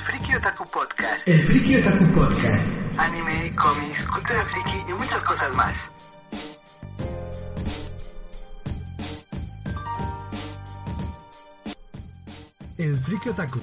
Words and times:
El 0.00 0.06
Friki 0.06 0.34
Otaku 0.34 0.64
Podcast. 0.70 1.28
El 1.28 1.40
Friki 1.40 1.76
Otaku 1.76 2.10
Podcast. 2.12 2.66
Anime, 2.96 3.54
cómics, 3.54 4.06
cultura 4.06 4.46
friki 4.46 4.78
y 4.88 4.94
muchas 4.94 5.22
cosas 5.24 5.54
más. 5.54 5.74
El 12.78 12.98
Friki 12.98 13.28
Otaku. 13.28 13.60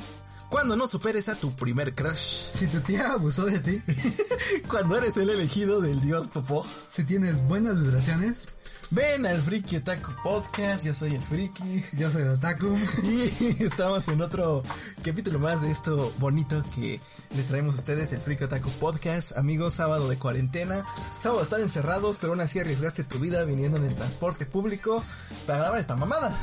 Cuando 0.49 0.75
no 0.75 0.85
superes 0.87 1.27
a 1.27 1.35
tu 1.35 1.53
primer 1.55 1.93
crush. 1.93 2.51
Si 2.53 2.67
tu 2.67 2.79
tía 2.81 3.13
abusó 3.13 3.45
de 3.45 3.59
ti, 3.59 3.81
Cuando 4.67 4.97
eres 4.97 5.17
el 5.17 5.29
elegido 5.29 5.81
del 5.81 5.99
dios 6.01 6.27
Popó. 6.27 6.65
si 6.91 7.03
tienes 7.03 7.41
buenas 7.47 7.81
vibraciones, 7.81 8.47
Ven 8.89 9.25
al 9.25 9.41
Friki 9.41 9.77
Otaku 9.77 10.13
Podcast, 10.23 10.85
yo 10.85 10.93
soy 10.93 11.15
el 11.15 11.21
Friki. 11.21 11.83
yo 11.97 12.09
soy 12.09 12.23
Otaku. 12.23 12.67
Y 13.03 13.63
estamos 13.63 14.07
en 14.07 14.21
otro 14.21 14.63
capítulo 15.03 15.39
más 15.39 15.61
de 15.61 15.71
esto 15.71 16.13
bonito 16.19 16.63
que 16.73 17.01
les 17.35 17.47
traemos 17.47 17.75
a 17.75 17.79
ustedes, 17.79 18.13
el 18.13 18.21
Friki 18.21 18.45
Otaku 18.45 18.69
Podcast. 18.71 19.37
Amigos, 19.37 19.73
sábado 19.73 20.07
de 20.07 20.17
cuarentena. 20.17 20.85
Sábado 21.19 21.43
están 21.43 21.61
encerrados, 21.61 22.17
pero 22.21 22.31
aún 22.31 22.39
así 22.39 22.59
arriesgaste 22.59 23.03
tu 23.03 23.19
vida 23.19 23.43
viniendo 23.43 23.77
en 23.77 23.83
el 23.83 23.95
transporte 23.95 24.45
público 24.45 25.03
para 25.45 25.59
grabar 25.59 25.79
esta 25.79 25.97
mamada. 25.97 26.33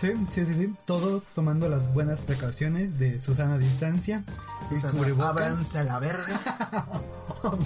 Sí, 0.00 0.12
sí, 0.32 0.46
sí, 0.46 0.54
sí. 0.54 0.74
Todo 0.86 1.22
tomando 1.34 1.68
las 1.68 1.92
buenas 1.92 2.20
precauciones 2.20 2.98
de 2.98 3.20
Susana 3.20 3.58
Distancia 3.58 4.24
y 4.70 5.84
la 5.84 5.98
verga. 5.98 6.40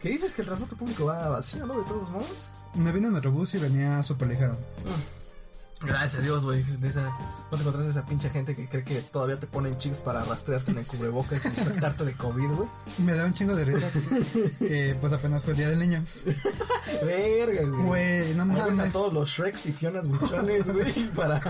¿Qué 0.00 0.08
dices 0.10 0.34
que 0.34 0.42
el 0.42 0.46
transporte 0.46 0.76
público 0.76 1.04
va 1.06 1.28
vacío, 1.28 1.66
no? 1.66 1.78
De 1.78 1.84
todos 1.84 2.10
modos. 2.10 2.50
Me 2.76 2.92
vine 2.92 3.06
en 3.06 3.14
Metrobús 3.14 3.54
y 3.54 3.58
venía 3.58 4.02
súper 4.02 4.28
ligero. 4.28 4.56
Gracias 5.82 6.16
a 6.16 6.20
Dios, 6.20 6.44
güey. 6.44 6.62
de 6.62 6.88
esa- 6.88 7.10
No 7.50 7.56
te 7.56 7.58
encontraste 7.58 7.90
esa 7.90 8.06
pinche 8.06 8.30
gente 8.30 8.56
que 8.56 8.68
cree 8.68 8.82
que 8.82 9.02
todavía 9.02 9.38
te 9.38 9.46
ponen 9.46 9.76
chips 9.78 9.98
para 10.00 10.24
rastrearte 10.24 10.70
en 10.72 10.78
el 10.78 10.86
cubrebocas 10.86 11.44
y 11.44 11.48
infectarte 11.48 12.04
de 12.04 12.14
COVID, 12.14 12.48
güey. 12.48 12.68
Me 12.98 13.14
da 13.14 13.24
un 13.26 13.34
chingo 13.34 13.54
de 13.54 13.64
risa 13.66 13.88
que 14.58 14.96
pues 15.00 15.12
apenas 15.12 15.42
fue 15.42 15.52
el 15.52 15.58
día 15.58 15.68
del 15.68 15.78
niño. 15.78 16.02
Verga, 17.04 17.62
güey. 17.68 17.82
Güey, 17.86 18.34
no 18.34 18.46
ves 18.46 18.62
a 18.62 18.66
mames. 18.68 18.92
todos 18.92 19.12
los 19.12 19.28
Shreks 19.28 19.66
y 19.66 19.72
Fionas 19.72 20.06
buchones, 20.08 20.72
güey, 20.72 20.92
para 21.10 21.40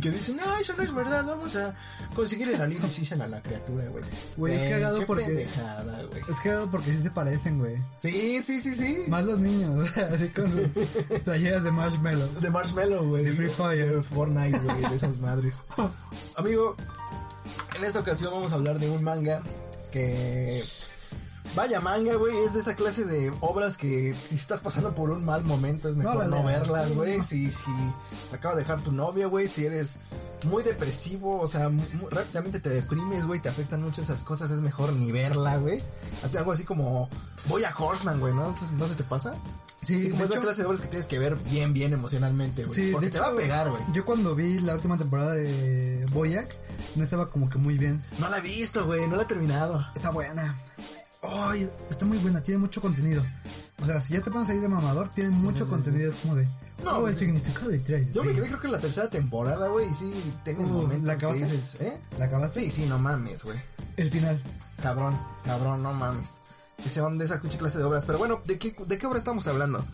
que 0.00 0.10
dicen, 0.10 0.36
no, 0.36 0.56
eso 0.58 0.72
no 0.76 0.82
es 0.82 0.94
verdad, 0.94 1.24
vamos 1.26 1.54
a 1.56 1.74
conseguir 2.14 2.48
el 2.48 2.60
alivio 2.60 2.88
a 2.88 3.26
la 3.28 3.42
criatura, 3.42 3.84
güey. 3.86 4.04
Güey, 4.36 4.54
es 4.56 4.72
cagado 4.72 5.06
porque- 5.06 5.24
pendejada. 5.24 6.02
Es 6.28 6.40
que 6.40 6.50
porque 6.70 6.92
sí 6.92 7.02
se 7.02 7.10
parecen, 7.10 7.58
güey. 7.58 7.76
Sí, 7.98 8.40
sí, 8.42 8.60
sí, 8.60 8.74
sí. 8.74 9.04
Más 9.08 9.24
los 9.24 9.38
niños, 9.38 9.96
así 10.12 10.28
con 10.30 10.50
sus 10.50 10.68
playeras 11.20 11.62
de 11.62 11.70
marshmallow. 11.70 12.28
De 12.40 12.50
Marshmallow, 12.50 13.04
güey. 13.08 13.24
De 13.24 13.32
Free 13.32 13.48
Fire. 13.58 13.96
De 13.96 14.02
Fortnite, 14.04 14.58
güey, 14.60 14.80
de 14.88 14.96
esas 14.96 15.18
madres. 15.18 15.64
Amigo, 16.36 16.76
en 17.76 17.84
esta 17.84 17.98
ocasión 17.98 18.32
vamos 18.32 18.52
a 18.52 18.54
hablar 18.54 18.78
de 18.78 18.88
un 18.88 19.02
manga 19.02 19.42
que... 19.90 20.62
Vaya 21.56 21.80
manga, 21.80 22.14
güey, 22.14 22.36
es 22.44 22.54
de 22.54 22.60
esa 22.60 22.76
clase 22.76 23.04
de 23.04 23.32
obras 23.40 23.76
que 23.76 24.14
si 24.24 24.36
estás 24.36 24.60
pasando 24.60 24.94
por 24.94 25.10
un 25.10 25.24
mal 25.24 25.42
momento 25.42 25.88
es 25.88 25.96
mejor 25.96 26.26
No 26.28 26.44
verlas, 26.44 26.92
güey. 26.94 27.20
Si, 27.22 27.50
si 27.50 27.64
te 28.30 28.36
acaba 28.36 28.54
de 28.54 28.60
dejar 28.62 28.80
tu 28.82 28.92
novia, 28.92 29.26
güey, 29.26 29.48
si 29.48 29.66
eres 29.66 29.98
muy 30.44 30.62
depresivo, 30.62 31.40
o 31.40 31.48
sea, 31.48 31.68
mu- 31.68 32.08
rápidamente 32.10 32.60
te 32.60 32.68
deprimes, 32.68 33.26
güey, 33.26 33.40
te 33.40 33.48
afectan 33.48 33.82
mucho 33.82 34.02
esas 34.02 34.22
cosas, 34.22 34.50
es 34.52 34.60
mejor 34.60 34.92
ni 34.92 35.10
verla, 35.10 35.56
güey. 35.56 35.82
Hace 36.22 36.38
algo 36.38 36.52
así 36.52 36.64
como 36.64 37.08
voy 37.48 37.64
a 37.64 37.74
Horseman, 37.76 38.20
güey, 38.20 38.34
¿no? 38.34 38.54
¿No 38.78 38.88
se 38.88 38.94
te 38.94 39.02
pasa? 39.04 39.34
Sí, 39.82 40.00
Sí, 40.00 40.10
como 40.10 40.18
de 40.20 40.24
es 40.24 40.30
la 40.30 40.36
hecho- 40.36 40.42
clase 40.44 40.60
de 40.62 40.66
obras 40.68 40.80
que 40.80 40.88
tienes 40.88 41.06
que 41.08 41.18
ver 41.18 41.36
bien, 41.36 41.72
bien 41.72 41.92
emocionalmente, 41.92 42.64
güey. 42.66 42.74
Sí, 42.74 42.90
porque 42.92 43.06
de 43.06 43.12
te 43.12 43.20
va 43.20 43.28
a 43.28 43.34
pegar, 43.36 43.70
güey. 43.70 43.82
Yo 43.92 44.04
cuando 44.04 44.34
vi 44.36 44.60
la 44.60 44.74
última 44.74 44.96
temporada 44.98 45.32
de 45.34 46.04
Boyac, 46.12 46.54
no 46.94 47.02
estaba 47.02 47.30
como 47.30 47.48
que 47.50 47.58
muy 47.58 47.78
bien. 47.78 48.04
No 48.18 48.28
la 48.28 48.38
he 48.38 48.42
visto, 48.42 48.84
güey, 48.86 49.08
no 49.08 49.16
la 49.16 49.22
he 49.22 49.26
terminado. 49.26 49.84
Está 49.96 50.10
buena. 50.10 50.56
Ay, 51.22 51.68
está 51.90 52.04
muy 52.06 52.18
buena, 52.18 52.42
tiene 52.42 52.58
mucho 52.58 52.80
contenido. 52.80 53.24
O 53.82 53.84
sea, 53.84 54.00
si 54.00 54.14
ya 54.14 54.20
te 54.22 54.30
pones 54.30 54.48
ahí 54.48 54.58
de 54.58 54.68
mamador, 54.68 55.08
tiene 55.10 55.30
mucho 55.30 55.68
contenido. 55.68 56.10
Es 56.12 56.16
como 56.18 56.34
de. 56.36 56.46
No, 56.84 57.00
No, 57.00 57.08
el 57.08 57.14
sí. 57.14 57.20
significado 57.20 57.68
de 57.70 57.78
tres. 57.80 58.12
Yo 58.12 58.22
me 58.22 58.32
quedé 58.32 58.46
creo 58.46 58.60
que 58.60 58.66
en 58.68 58.72
la 58.72 58.78
tercera 58.80 59.10
temporada, 59.10 59.68
güey, 59.68 59.90
y 59.90 59.94
sí 59.94 60.12
tengo 60.44 60.62
un 60.62 60.70
Uh, 60.70 60.82
momento 60.82 61.06
¿la 61.06 61.14
que 61.18 61.26
acabaste? 61.26 61.44
dices, 61.56 61.80
¿eh? 61.80 62.00
¿La 62.18 62.26
acabaste? 62.26 62.60
Sí, 62.60 62.70
sí, 62.70 62.86
no 62.86 62.98
mames, 62.98 63.44
güey. 63.44 63.58
El 63.96 64.10
final. 64.10 64.40
Cabrón, 64.80 65.18
cabrón, 65.44 65.82
no 65.82 65.92
mames. 65.92 66.38
Que 66.82 66.88
se 66.88 67.00
van 67.00 67.18
de 67.18 67.24
esa 67.24 67.40
pinche 67.40 67.58
clase 67.58 67.78
de 67.78 67.84
obras. 67.84 68.04
Pero 68.04 68.18
bueno, 68.18 68.40
¿de 68.44 68.58
qué, 68.58 68.76
¿de 68.86 68.98
qué 68.98 69.06
obra 69.06 69.18
estamos 69.18 69.46
hablando? 69.48 69.84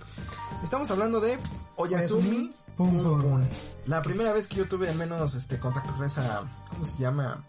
Estamos 0.63 0.91
hablando 0.91 1.21
de 1.21 1.39
Oyasumi 1.77 2.53
Pum. 2.77 3.03
Pum. 3.03 3.43
La 3.87 4.03
primera 4.03 4.33
vez 4.35 4.49
que 4.49 4.57
yo 4.57 4.69
tuve 4.69 4.89
al 4.91 4.97
menos 4.97 5.35
este 5.35 5.59
contacto 5.59 5.95
con 5.95 6.05
esa, 6.05 6.43
¿cómo 6.71 6.85
se 6.85 6.99
llama? 6.99 7.45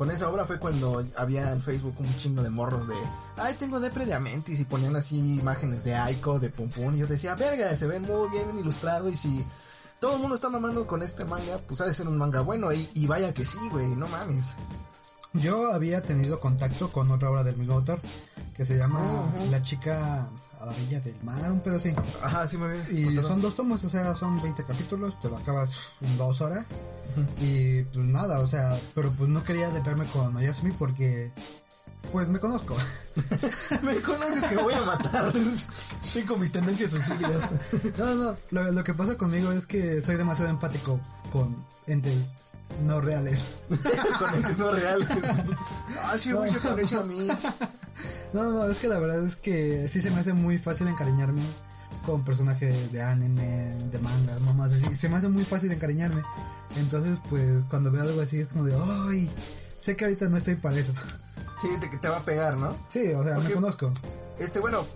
Con 0.00 0.10
esa 0.10 0.30
obra 0.30 0.46
fue 0.46 0.58
cuando 0.58 1.04
había 1.14 1.52
en 1.52 1.60
Facebook 1.60 1.94
un 1.98 2.16
chingo 2.16 2.42
de 2.42 2.48
morros 2.48 2.88
de, 2.88 2.94
ay, 3.36 3.54
tengo 3.58 3.80
depre 3.80 4.06
de 4.06 4.14
Amentis 4.14 4.58
y 4.58 4.64
ponían 4.64 4.96
así 4.96 5.18
imágenes 5.18 5.84
de 5.84 5.94
Aiko, 5.94 6.40
de 6.40 6.48
Pum 6.48 6.70
Pum 6.70 6.94
y 6.94 7.00
yo 7.00 7.06
decía, 7.06 7.34
verga, 7.34 7.76
se 7.76 7.86
ve 7.86 8.00
muy 8.00 8.30
bien 8.30 8.58
ilustrado 8.58 9.10
y 9.10 9.16
si 9.18 9.44
todo 9.98 10.14
el 10.14 10.20
mundo 10.20 10.36
está 10.36 10.48
mamando 10.48 10.86
con 10.86 11.02
este 11.02 11.26
manga, 11.26 11.58
pues 11.58 11.82
ha 11.82 11.84
de 11.84 11.92
ser 11.92 12.08
un 12.08 12.16
manga 12.16 12.40
bueno 12.40 12.72
y, 12.72 12.88
y 12.94 13.06
vaya 13.06 13.34
que 13.34 13.44
sí, 13.44 13.58
güey, 13.70 13.88
no 13.88 14.08
mames. 14.08 14.54
Yo 15.34 15.70
había 15.70 16.00
tenido 16.00 16.40
contacto 16.40 16.90
con 16.90 17.10
otra 17.10 17.28
obra 17.28 17.44
del 17.44 17.58
mismo 17.58 17.74
autor 17.74 18.00
que 18.56 18.64
se 18.64 18.78
llama. 18.78 19.02
La 19.50 19.60
chica 19.60 20.30
a 20.60 20.66
la 20.66 20.72
orilla 20.72 21.00
del 21.00 21.16
mar, 21.22 21.50
un 21.50 21.62
así. 21.74 21.94
Ajá, 22.22 22.46
sí 22.46 22.58
me 22.58 22.68
ves. 22.68 22.90
Y 22.90 23.16
son 23.16 23.40
dos 23.40 23.56
tomos, 23.56 23.82
o 23.84 23.88
sea, 23.88 24.14
son 24.14 24.40
20 24.42 24.64
capítulos, 24.64 25.18
te 25.20 25.28
lo 25.28 25.38
acabas 25.38 25.92
en 26.00 26.18
dos 26.18 26.40
horas. 26.40 26.66
Y 27.40 27.82
pues 27.84 28.06
nada, 28.06 28.40
o 28.40 28.46
sea, 28.46 28.78
pero 28.94 29.10
pues 29.12 29.28
no 29.28 29.42
quería 29.42 29.70
dejarme 29.70 30.06
con 30.06 30.36
Oyasumi 30.36 30.72
porque 30.72 31.32
pues 32.12 32.28
me 32.28 32.38
conozco. 32.38 32.76
Me 33.82 34.00
conoces 34.00 34.44
que 34.44 34.56
voy 34.56 34.74
a 34.74 34.82
matar. 34.82 35.32
Con 36.26 36.40
mis 36.40 36.52
tendencias 36.52 36.90
suicidas. 36.90 37.54
No, 37.98 38.14
no, 38.14 38.36
lo, 38.50 38.72
lo 38.72 38.84
que 38.84 38.94
pasa 38.94 39.16
conmigo 39.16 39.52
es 39.52 39.66
que 39.66 40.00
soy 40.00 40.16
demasiado 40.16 40.50
empático 40.50 40.98
con 41.32 41.64
entes 41.86 42.32
no 42.84 43.00
reales. 43.00 43.44
con 44.18 44.34
entes 44.34 44.58
no 44.58 44.70
reales. 44.70 45.08
Ah, 46.04 46.16
sí, 46.18 46.32
güey, 46.32 46.50
se 46.52 46.58
parece 46.60 46.96
a 46.96 47.02
mí. 47.02 47.28
No, 48.32 48.42
no, 48.44 48.50
no, 48.52 48.68
es 48.68 48.78
que 48.78 48.88
la 48.88 48.98
verdad 48.98 49.24
es 49.24 49.36
que 49.36 49.88
sí 49.88 50.00
se 50.00 50.10
me 50.10 50.20
hace 50.20 50.32
muy 50.32 50.58
fácil 50.58 50.88
encariñarme 50.88 51.42
con 52.06 52.24
personajes 52.24 52.90
de 52.92 53.02
anime, 53.02 53.74
de 53.90 53.98
manga, 53.98 54.38
mamás 54.40 54.72
así. 54.72 54.96
Se 54.96 55.08
me 55.08 55.16
hace 55.16 55.28
muy 55.28 55.44
fácil 55.44 55.70
encariñarme. 55.72 56.22
Entonces, 56.76 57.18
pues 57.28 57.64
cuando 57.68 57.90
veo 57.90 58.02
algo 58.02 58.20
así 58.20 58.38
es 58.38 58.48
como 58.48 58.64
de, 58.64 58.74
ay, 59.08 59.30
sé 59.80 59.96
que 59.96 60.04
ahorita 60.04 60.28
no 60.28 60.36
estoy 60.36 60.54
para 60.54 60.76
eso. 60.78 60.92
Sí, 61.60 61.68
te, 61.80 61.88
te 61.98 62.08
va 62.08 62.18
a 62.18 62.24
pegar, 62.24 62.56
¿no? 62.56 62.74
Sí, 62.88 63.12
o 63.12 63.22
sea, 63.22 63.36
me 63.38 63.48
Ok. 63.48 63.54
conozco. 63.54 63.92
Este, 64.38 64.58
bueno, 64.60 64.86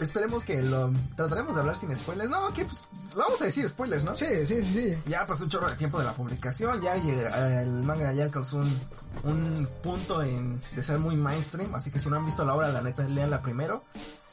esperemos 0.00 0.44
que 0.44 0.62
lo 0.62 0.92
trataremos 1.16 1.54
de 1.54 1.60
hablar 1.60 1.76
sin 1.76 1.94
spoilers. 1.94 2.30
No, 2.30 2.52
que 2.52 2.64
pues 2.64 2.88
vamos 3.16 3.40
a 3.42 3.44
decir 3.46 3.68
spoilers, 3.68 4.04
¿no? 4.04 4.16
Sí, 4.16 4.26
sí, 4.46 4.62
sí, 4.62 4.72
sí. 4.72 4.98
Ya 5.06 5.26
pasó 5.26 5.44
un 5.44 5.50
chorro 5.50 5.68
de 5.68 5.76
tiempo 5.76 5.98
de 5.98 6.04
la 6.04 6.12
publicación, 6.12 6.80
ya 6.80 6.96
llega- 6.96 7.62
el 7.62 7.82
manga 7.84 8.12
ya 8.12 8.24
alcanzó 8.24 8.58
un, 8.58 8.80
un 9.24 9.68
punto 9.82 10.22
en, 10.22 10.60
de 10.74 10.82
ser 10.82 10.98
muy 10.98 11.16
mainstream, 11.16 11.74
así 11.74 11.90
que 11.90 12.00
si 12.00 12.08
no 12.10 12.16
han 12.16 12.26
visto 12.26 12.44
la 12.44 12.54
obra, 12.54 12.68
la 12.68 12.82
neta, 12.82 13.02
leanla 13.04 13.42
primero. 13.42 13.84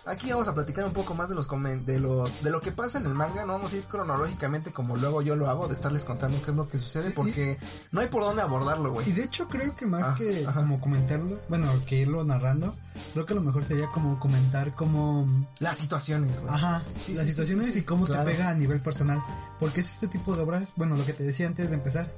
Aquí 0.07 0.29
vamos 0.31 0.47
a 0.47 0.53
platicar 0.53 0.85
un 0.85 0.93
poco 0.93 1.15
más 1.15 1.29
de 1.29 1.35
los 1.35 1.47
de 1.85 1.99
los 1.99 2.43
de 2.43 2.51
lo 2.51 2.61
que 2.61 2.71
pasa 2.71 2.99
en 2.99 3.07
el 3.07 3.15
manga, 3.15 3.43
no 3.45 3.53
vamos 3.53 3.73
a 3.73 3.77
ir 3.77 3.85
cronológicamente 3.85 4.71
como 4.71 4.95
luego 4.97 5.23
yo 5.23 5.35
lo 5.35 5.49
hago, 5.49 5.67
de 5.67 5.73
estarles 5.73 6.03
contando 6.03 6.39
qué 6.43 6.51
es 6.51 6.57
lo 6.57 6.69
que 6.69 6.77
sucede, 6.77 7.09
porque 7.09 7.57
no 7.91 8.01
hay 8.01 8.07
por 8.07 8.21
dónde 8.23 8.43
abordarlo, 8.43 8.89
Y 8.89 8.93
güey. 8.93 9.11
de 9.13 9.23
hecho 9.23 9.47
creo 9.47 9.75
que 9.75 9.87
más 9.87 10.03
Ah, 10.03 10.15
que 10.15 10.45
ajá. 10.45 10.59
como 10.61 10.79
comentarlo, 10.79 11.39
bueno, 11.49 11.67
que 11.87 11.95
irlo 12.01 12.23
narrando, 12.23 12.75
creo 13.13 13.25
que 13.25 13.33
lo 13.33 13.41
mejor 13.41 13.65
sería 13.65 13.87
como 13.91 14.19
comentar 14.19 14.75
como... 14.75 15.27
Las 15.59 15.77
situaciones, 15.79 16.39
güey. 16.41 16.53
Ajá, 16.53 16.83
Sí, 16.97 17.15
las 17.15 17.23
sí, 17.25 17.31
situaciones 17.31 17.71
sí, 17.73 17.79
y 17.79 17.81
cómo 17.81 18.05
claro. 18.05 18.25
te 18.25 18.31
pega 18.31 18.49
a 18.49 18.53
nivel 18.53 18.81
personal. 18.81 19.19
Porque 19.59 19.81
es 19.81 19.89
este 19.89 20.07
tipo 20.07 20.35
de 20.35 20.41
obras, 20.41 20.73
bueno, 20.75 20.97
lo 20.97 21.05
que 21.05 21.13
te 21.13 21.23
decía 21.23 21.47
antes 21.47 21.69
de 21.69 21.75
empezar, 21.75 22.09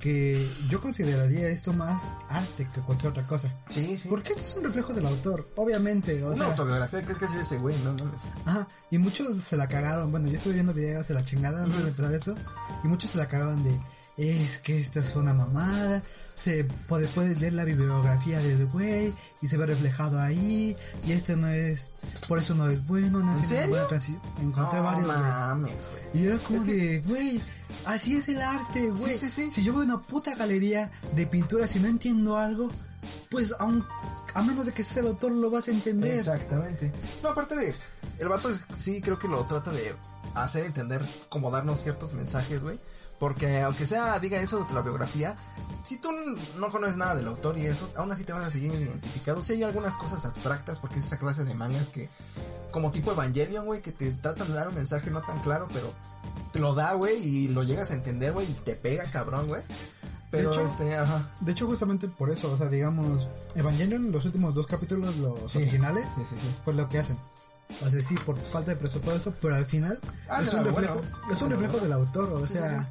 que 0.00 0.48
yo 0.70 0.80
consideraría 0.80 1.48
esto 1.48 1.72
más 1.72 2.02
arte 2.28 2.66
que 2.74 2.80
cualquier 2.80 3.10
otra 3.10 3.26
cosa. 3.26 3.52
Sí, 3.68 3.98
sí. 3.98 4.08
Porque 4.08 4.32
esto 4.32 4.44
es 4.44 4.56
un 4.56 4.64
reflejo 4.64 4.94
del 4.94 5.06
autor, 5.06 5.48
obviamente. 5.56 6.22
O 6.22 6.28
Una 6.28 6.36
sea, 6.36 6.46
autobiografía 6.46 7.02
que 7.02 7.12
es 7.12 7.18
casi 7.18 7.36
de 7.36 7.42
ese 7.42 7.58
güey, 7.58 7.76
no. 7.84 7.94
Ajá, 8.44 8.66
y 8.90 8.98
muchos 8.98 9.44
se 9.44 9.56
la 9.56 9.68
cagaron. 9.68 10.10
Bueno, 10.10 10.28
yo 10.28 10.36
estuve 10.36 10.54
viendo 10.54 10.72
videos 10.72 11.06
de 11.08 11.14
la 11.14 11.24
chingada 11.24 11.64
antes 11.64 11.82
de 11.82 11.88
empezar 11.88 12.14
eso. 12.14 12.34
Y 12.82 12.88
muchos 12.88 13.10
se 13.10 13.18
la 13.18 13.28
cagaban 13.28 13.62
de 13.62 13.78
es 14.16 14.58
que 14.60 14.78
esto 14.80 15.00
es 15.00 15.14
una 15.16 15.34
mamada, 15.34 16.02
se 16.42 16.64
puede, 16.88 17.06
puedes 17.08 17.40
leer 17.40 17.52
la 17.54 17.64
bibliografía 17.64 18.38
del 18.38 18.66
güey 18.66 19.12
y 19.42 19.48
se 19.48 19.56
ve 19.56 19.66
reflejado 19.66 20.20
ahí, 20.20 20.76
y 21.06 21.12
esto 21.12 21.36
no 21.36 21.48
es, 21.48 21.90
por 22.28 22.38
eso 22.38 22.54
no 22.54 22.68
es 22.70 22.84
bueno, 22.86 23.20
no 23.20 23.32
¿En 23.32 23.40
tiene 23.42 23.48
serio? 23.56 23.68
buena 23.70 23.88
transición. 23.88 24.20
Encontré 24.40 24.78
No 24.78 24.84
varios, 24.84 25.06
mames, 25.08 25.90
güey. 26.12 26.22
Y 26.24 26.26
era 26.28 26.38
como 26.38 26.58
Es 26.58 26.64
que- 26.64 26.72
de, 26.74 27.00
güey, 27.00 27.40
así 27.84 28.16
es 28.16 28.28
el 28.28 28.40
arte, 28.40 28.90
güey. 28.90 29.02
Sí, 29.02 29.18
sí, 29.18 29.28
sí. 29.28 29.50
Si 29.50 29.62
yo 29.64 29.72
voy 29.72 29.82
a 29.82 29.86
una 29.86 30.00
puta 30.02 30.34
galería 30.34 30.90
de 31.14 31.26
pintura, 31.26 31.66
si 31.66 31.78
no 31.80 31.88
entiendo 31.88 32.36
algo, 32.36 32.70
pues 33.30 33.52
aun, 33.58 33.84
a 34.34 34.42
menos 34.42 34.66
de 34.66 34.72
que 34.72 34.82
seas 34.82 34.98
el 34.98 35.06
autor, 35.08 35.32
lo 35.32 35.50
vas 35.50 35.68
a 35.68 35.72
entender. 35.72 36.12
Exactamente. 36.18 36.92
No, 37.22 37.30
aparte 37.30 37.54
de, 37.56 37.74
el 38.18 38.28
vato 38.28 38.50
sí 38.76 39.00
creo 39.02 39.18
que 39.18 39.28
lo 39.28 39.44
trata 39.46 39.70
de 39.72 39.94
hacer 40.34 40.64
entender, 40.64 41.04
como 41.28 41.50
darnos 41.50 41.80
ciertos 41.82 42.14
mensajes, 42.14 42.62
güey. 42.62 42.78
Porque 43.18 43.62
aunque 43.62 43.86
sea, 43.86 44.18
diga 44.18 44.38
eso 44.40 44.64
de 44.64 44.74
la 44.74 44.82
biografía, 44.82 45.36
si 45.82 45.98
tú 45.98 46.10
no 46.58 46.70
conoces 46.70 46.96
nada 46.96 47.14
del 47.16 47.26
autor 47.28 47.56
y 47.56 47.66
eso, 47.66 47.88
aún 47.96 48.12
así 48.12 48.24
te 48.24 48.32
vas 48.32 48.44
a 48.44 48.50
seguir 48.50 48.72
identificado. 48.74 49.40
Si 49.42 49.54
hay 49.54 49.62
algunas 49.62 49.96
cosas 49.96 50.24
abstractas, 50.24 50.80
porque 50.80 50.98
es 50.98 51.06
esa 51.06 51.18
clase 51.18 51.44
de 51.44 51.54
mangas 51.54 51.88
que, 51.90 52.10
como 52.72 52.90
tipo 52.92 53.12
Evangelion, 53.12 53.64
güey, 53.64 53.80
que 53.82 53.92
te 53.92 54.10
tratan 54.12 54.48
de 54.48 54.54
dar 54.54 54.68
un 54.68 54.74
mensaje 54.74 55.10
no 55.10 55.22
tan 55.22 55.38
claro, 55.40 55.66
pero 55.72 55.92
te 56.52 56.58
lo 56.58 56.74
da, 56.74 56.92
güey, 56.94 57.16
y 57.26 57.48
lo 57.48 57.62
llegas 57.62 57.90
a 57.90 57.94
entender, 57.94 58.32
güey, 58.32 58.50
y 58.50 58.54
te 58.54 58.74
pega, 58.76 59.04
cabrón, 59.10 59.46
güey. 59.48 59.62
Pero, 60.30 60.50
hecho, 60.50 60.60
este, 60.66 60.96
ajá. 60.96 61.30
De 61.40 61.52
hecho, 61.52 61.66
justamente 61.66 62.08
por 62.08 62.30
eso, 62.30 62.52
o 62.52 62.58
sea, 62.58 62.66
digamos, 62.68 63.26
Evangelion, 63.54 64.10
los 64.12 64.24
últimos 64.26 64.54
dos 64.54 64.66
capítulos, 64.66 65.16
los 65.16 65.50
Sí. 65.52 65.58
originales, 65.58 66.04
Sí, 66.16 66.22
sí, 66.28 66.36
sí. 66.38 66.54
pues 66.64 66.76
lo 66.76 66.88
que 66.88 66.98
hacen. 66.98 67.16
O 67.84 67.90
sea, 67.90 68.00
sí, 68.02 68.14
por 68.24 68.38
falta 68.38 68.70
de 68.72 68.76
presupuesto, 68.76 69.34
pero 69.42 69.54
al 69.54 69.66
final 69.66 69.98
Ah, 70.28 70.40
es, 70.40 70.48
sí, 70.50 70.56
un 70.56 70.62
bueno. 70.64 70.78
reflejo, 70.78 71.00
es 71.32 71.42
un 71.42 71.48
Sí, 71.48 71.52
reflejo 71.54 71.72
bueno. 71.72 71.82
del 71.84 71.92
autor, 71.92 72.32
o 72.32 72.46
Sí, 72.46 72.54
sea... 72.54 72.90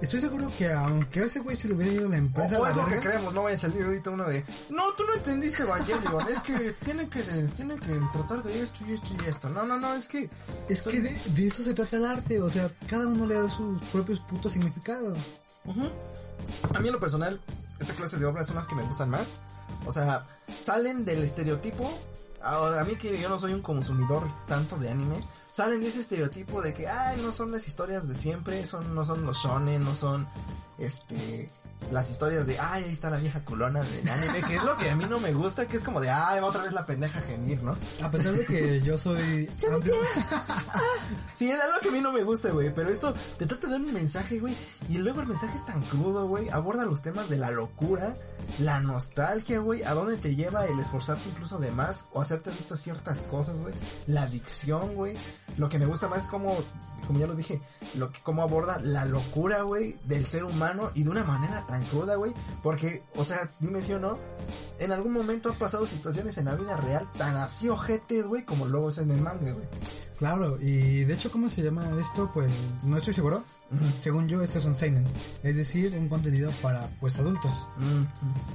Estoy 0.00 0.20
seguro 0.20 0.50
que 0.56 0.72
aunque 0.72 1.20
a 1.20 1.24
ese 1.24 1.40
güey 1.40 1.56
se 1.56 1.66
le 1.66 1.74
hubiera 1.74 1.92
ido 1.92 2.08
la 2.08 2.18
empresa 2.18 2.56
O, 2.58 2.62
o 2.62 2.64
a 2.64 2.70
es 2.70 2.76
la 2.76 2.82
lo 2.82 2.88
que 2.88 2.94
verga, 2.96 3.10
creemos, 3.10 3.34
no 3.34 3.42
vaya 3.42 3.56
a 3.56 3.60
salir 3.60 3.82
ahorita 3.82 4.10
uno 4.10 4.24
de, 4.28 4.44
no, 4.70 4.92
tú 4.96 5.02
no 5.04 5.14
entendiste 5.14 5.62
Evangelion, 5.64 6.28
es 6.30 6.38
que 6.40 6.72
tiene 6.84 7.08
que, 7.08 7.20
tiene 7.56 7.74
que 7.80 8.00
tratar 8.12 8.42
de 8.44 8.62
esto 8.62 8.78
y 8.88 8.92
esto 8.92 9.08
y 9.24 9.28
esto. 9.28 9.48
No, 9.48 9.64
no, 9.66 9.78
no, 9.80 9.94
es 9.94 10.06
que... 10.06 10.30
es 10.68 10.82
que 10.82 11.00
de, 11.00 11.20
de 11.34 11.46
eso 11.48 11.62
se 11.64 11.74
trata 11.74 11.96
el 11.96 12.04
arte, 12.04 12.40
o 12.40 12.48
sea, 12.50 12.70
cada 12.88 13.08
uno 13.08 13.26
le 13.26 13.34
da 13.40 13.48
sus 13.48 13.80
propios 13.86 14.20
putos 14.20 14.52
significados. 14.52 15.18
Ujú. 15.64 15.88
A 16.74 16.80
mí 16.80 16.86
en 16.88 16.92
lo 16.94 17.00
personal, 17.00 17.40
esta 17.80 17.92
clase 17.94 18.18
de 18.18 18.26
obras 18.26 18.46
son 18.46 18.56
las 18.56 18.68
que 18.68 18.76
me 18.76 18.82
gustan 18.84 19.10
más. 19.10 19.40
O 19.84 19.90
sea, 19.92 20.26
salen 20.60 21.04
del 21.04 21.22
estereotipo. 21.24 21.92
A, 22.42 22.84
mí 22.84 22.96
que 22.96 23.20
yo 23.20 23.28
no 23.28 23.38
soy 23.38 23.52
un 23.52 23.62
consumidor 23.62 24.22
tanto 24.46 24.76
de 24.76 24.90
anime, 24.90 25.20
salen 25.52 25.80
de 25.80 25.88
ese 25.88 26.00
estereotipo 26.00 26.62
de 26.62 26.72
que, 26.72 26.86
ay, 26.86 27.20
no 27.20 27.32
son 27.32 27.50
las 27.50 27.66
historias 27.66 28.06
de 28.06 28.14
siempre, 28.14 28.64
son, 28.66 28.94
no 28.94 29.04
son 29.04 29.26
los 29.26 29.38
shonen, 29.38 29.84
no 29.84 29.94
son, 29.94 30.28
este, 30.78 31.50
las 31.90 32.10
historias 32.10 32.46
de, 32.46 32.58
ay, 32.58 32.84
ahí 32.84 32.92
está 32.92 33.08
la 33.10 33.16
vieja 33.16 33.44
culona 33.44 33.80
del 33.80 34.08
anime, 34.08 34.40
que 34.46 34.56
es 34.56 34.64
lo 34.64 34.76
que 34.76 34.90
a 34.90 34.96
mí 34.96 35.06
no 35.08 35.20
me 35.20 35.32
gusta, 35.32 35.66
que 35.66 35.76
es 35.76 35.84
como 35.84 36.00
de, 36.00 36.10
ay, 36.10 36.40
va 36.40 36.46
otra 36.46 36.62
vez 36.62 36.72
la 36.72 36.84
pendeja 36.84 37.18
a 37.18 37.22
gemir, 37.22 37.62
¿no? 37.62 37.76
A 38.02 38.10
pesar 38.10 38.34
de 38.34 38.44
que 38.44 38.80
yo 38.82 38.98
soy 38.98 39.50
amplio, 39.72 39.94
Sí, 41.32 41.50
es 41.50 41.60
algo 41.60 41.78
que 41.80 41.88
a 41.88 41.92
mí 41.92 42.00
no 42.00 42.12
me 42.12 42.24
gusta, 42.24 42.50
güey. 42.50 42.74
Pero 42.74 42.90
esto 42.90 43.14
te 43.38 43.46
trata 43.46 43.68
de 43.68 43.74
dar 43.74 43.80
un 43.80 43.92
mensaje, 43.92 44.40
güey. 44.40 44.54
Y 44.88 44.98
luego 44.98 45.20
el 45.20 45.28
mensaje 45.28 45.56
es 45.56 45.64
tan 45.64 45.82
crudo, 45.82 46.26
güey. 46.26 46.48
Aborda 46.50 46.84
los 46.84 47.02
temas 47.02 47.28
de 47.28 47.36
la 47.36 47.50
locura, 47.50 48.14
la 48.58 48.80
nostalgia, 48.80 49.60
güey. 49.60 49.82
A 49.84 49.94
dónde 49.94 50.16
te 50.16 50.34
lleva 50.34 50.66
el 50.66 50.78
esforzarte 50.80 51.28
incluso 51.28 51.58
de 51.58 51.70
más 51.70 52.08
o 52.12 52.20
hacerte 52.20 52.50
adicto 52.50 52.74
a 52.74 52.76
ciertas 52.76 53.22
cosas, 53.22 53.56
güey. 53.58 53.74
La 54.06 54.22
adicción, 54.22 54.94
güey. 54.94 55.16
Lo 55.56 55.68
que 55.68 55.78
me 55.78 55.86
gusta 55.86 56.08
más 56.08 56.24
es 56.24 56.28
como, 56.28 56.56
como 57.08 57.18
ya 57.18 57.26
lo 57.26 57.34
dije, 57.34 57.60
lo 57.96 58.12
que, 58.12 58.20
cómo 58.22 58.42
aborda 58.42 58.78
la 58.80 59.06
locura, 59.06 59.62
güey, 59.62 59.98
del 60.04 60.26
ser 60.26 60.44
humano 60.44 60.90
y 60.94 61.04
de 61.04 61.10
una 61.10 61.24
manera 61.24 61.66
tan 61.66 61.82
cruda, 61.86 62.16
güey. 62.16 62.34
Porque, 62.62 63.02
o 63.16 63.24
sea, 63.24 63.50
dime 63.60 63.80
si 63.80 63.94
o 63.94 63.98
no, 63.98 64.18
en 64.78 64.92
algún 64.92 65.14
momento 65.14 65.48
han 65.48 65.58
pasado 65.58 65.86
situaciones 65.86 66.36
en 66.36 66.44
la 66.44 66.54
vida 66.54 66.76
real 66.76 67.10
tan 67.16 67.36
así 67.36 67.70
ojetes, 67.70 68.26
güey, 68.26 68.44
como 68.44 68.66
luego 68.66 68.90
es 68.90 68.98
en 68.98 69.10
el 69.10 69.22
manga, 69.22 69.52
güey. 69.52 69.66
claro, 70.18 70.58
y 70.60 71.04
de 71.04 71.14
hecho, 71.14 71.32
¿cómo 71.32 71.48
se 71.48 71.62
llama 71.62 71.88
esto? 71.98 72.30
Pues 72.34 72.52
no 72.84 72.98
estoy 72.98 73.14
seguro. 73.14 73.42
Según 74.00 74.28
yo, 74.28 74.42
esto 74.42 74.58
es 74.58 74.64
un 74.64 74.74
seinen, 74.74 75.04
es 75.42 75.54
decir, 75.54 75.94
un 75.94 76.08
contenido 76.08 76.50
para 76.62 76.86
pues 77.00 77.18
adultos. 77.18 77.52
Mm. 77.76 78.04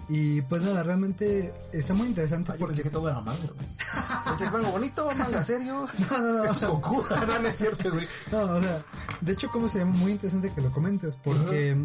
Y 0.09 0.41
pues 0.41 0.61
nada, 0.63 0.81
realmente 0.81 1.53
está 1.71 1.93
muy 1.93 2.07
interesante 2.07 2.51
Ah, 2.51 2.55
yo 2.55 2.59
porque 2.59 2.71
pensé 2.73 2.83
que 2.83 2.89
todo 2.89 3.09
era 3.09 3.21
manga, 3.21 3.39
güey. 3.55 3.67
Este 4.31 4.45
es 4.45 4.51
manga 4.51 4.69
bonito, 4.69 5.09
manga 5.15 5.43
serio. 5.43 5.87
No, 6.09 6.17
no, 6.17 6.43
no. 6.43 6.45
Es 6.45 6.65
Goku. 6.65 7.03
no, 7.27 7.39
no 7.39 7.47
es 7.47 7.57
cierto, 7.57 7.91
güey. 7.91 8.07
No, 8.31 8.41
o 8.41 8.59
sea, 8.59 8.83
de 9.21 9.33
hecho, 9.33 9.51
como 9.51 9.69
se 9.69 9.79
llama, 9.79 9.91
muy 9.91 10.13
interesante 10.13 10.51
que 10.51 10.61
lo 10.61 10.71
comentes, 10.71 11.15
porque 11.15 11.77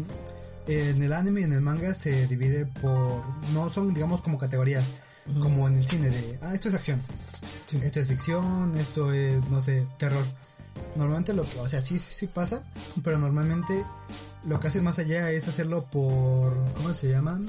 en 0.67 1.03
el 1.03 1.13
anime 1.13 1.41
y 1.41 1.43
en 1.43 1.53
el 1.53 1.61
manga 1.61 1.93
se 1.93 2.27
divide 2.27 2.65
por, 2.65 3.21
no 3.53 3.69
son, 3.69 3.93
digamos, 3.93 4.21
como 4.21 4.37
categorías, 4.39 4.85
como 5.39 5.67
en 5.67 5.77
el 5.77 5.87
cine 5.87 6.09
de, 6.09 6.39
ah, 6.41 6.53
esto 6.53 6.69
es 6.69 6.75
acción, 6.75 7.01
esto 7.81 7.99
es 7.99 8.07
ficción, 8.07 8.75
esto 8.75 9.11
es, 9.11 9.43
no 9.49 9.61
sé, 9.61 9.85
terror. 9.97 10.25
Normalmente 10.95 11.33
lo 11.33 11.43
que, 11.43 11.59
o 11.59 11.69
sea, 11.69 11.81
sí, 11.81 11.99
sí, 11.99 12.13
sí 12.13 12.27
pasa, 12.27 12.63
pero 13.03 13.17
normalmente 13.17 13.83
lo 14.47 14.59
que 14.59 14.67
hacen 14.67 14.83
más 14.83 14.99
allá 14.99 15.31
es 15.31 15.47
hacerlo 15.47 15.85
por, 15.85 16.53
¿cómo 16.73 16.93
se 16.93 17.09
llaman? 17.09 17.47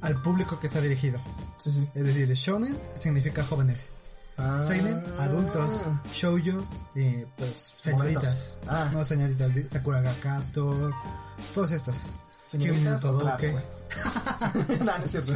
Al 0.00 0.20
público 0.22 0.60
que 0.60 0.68
está 0.68 0.80
dirigido. 0.80 1.20
Sí, 1.58 1.70
sí. 1.70 1.88
Es 1.94 2.04
decir, 2.04 2.32
shonen 2.34 2.76
significa 2.98 3.44
jóvenes. 3.44 3.90
Ah. 4.36 4.64
Seinen, 4.68 5.02
adultos, 5.18 5.82
shoujo, 6.12 6.64
y 6.94 7.24
pues 7.36 7.74
señoritas. 7.78 8.52
Ah. 8.68 8.88
No, 8.92 9.04
señoritas, 9.04 9.50
Sakura 9.70 10.00
Gakato, 10.00 10.92
todos 11.54 11.72
estos. 11.72 11.96
Todoke. 12.50 13.48
traps, 13.48 13.52
güey. 13.52 14.78
no, 14.80 14.98
no 14.98 15.04
es 15.04 15.10
cierto. 15.10 15.32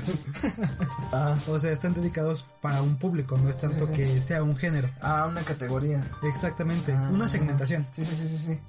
ah, 1.12 1.36
O 1.48 1.58
sea, 1.60 1.72
están 1.72 1.94
dedicados 1.94 2.44
para 2.60 2.82
un 2.82 2.96
público, 2.98 3.36
no 3.36 3.48
es 3.50 3.56
tanto 3.56 3.86
sí. 3.88 3.92
que 3.92 4.20
sea 4.22 4.42
un 4.42 4.56
género. 4.56 4.90
ah, 5.00 5.26
una 5.30 5.42
categoría. 5.42 6.04
Exactamente, 6.22 6.92
Ah. 6.92 7.10
una 7.12 7.28
segmentación. 7.28 7.86
Sí, 7.92 8.04
sí, 8.04 8.14
sí, 8.14 8.28
sí, 8.28 8.38
sí. 8.38 8.60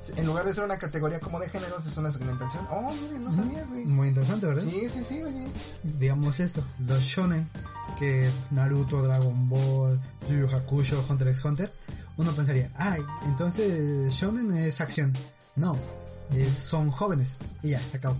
Sí, 0.00 0.12
En 0.16 0.26
lugar 0.26 0.44
de 0.44 0.54
ser 0.54 0.62
una 0.64 0.78
categoría 0.78 1.18
como 1.18 1.40
de 1.40 1.48
géneros, 1.50 1.84
es 1.84 1.96
una 1.96 2.12
segmentación. 2.12 2.64
Oh, 2.70 2.92
mire, 3.02 3.18
no 3.18 3.32
sabía, 3.32 3.64
güey. 3.64 3.84
Muy 3.84 4.08
interesante, 4.08 4.46
¿verdad? 4.46 4.62
Sí, 4.62 4.88
sí, 4.88 5.02
sí, 5.02 5.20
oye. 5.24 5.48
Digamos 5.82 6.38
esto, 6.38 6.62
los 6.86 7.02
shonen, 7.02 7.48
que 7.98 8.30
Naruto, 8.52 9.02
Dragon 9.02 9.48
Ball, 9.48 10.00
Yu 10.30 10.36
Yu 10.46 10.54
Hakusho, 10.54 11.04
Hunter 11.08 11.26
x 11.28 11.44
Hunter, 11.44 11.72
uno 12.16 12.30
pensaría, 12.32 12.70
ay, 12.76 13.02
entonces 13.26 14.12
shonen 14.14 14.52
es 14.56 14.80
acción. 14.80 15.12
No, 15.56 15.76
son 16.50 16.90
jóvenes. 16.90 17.38
Y 17.62 17.70
ya, 17.70 17.80
se 17.80 17.96
acabó. 17.96 18.16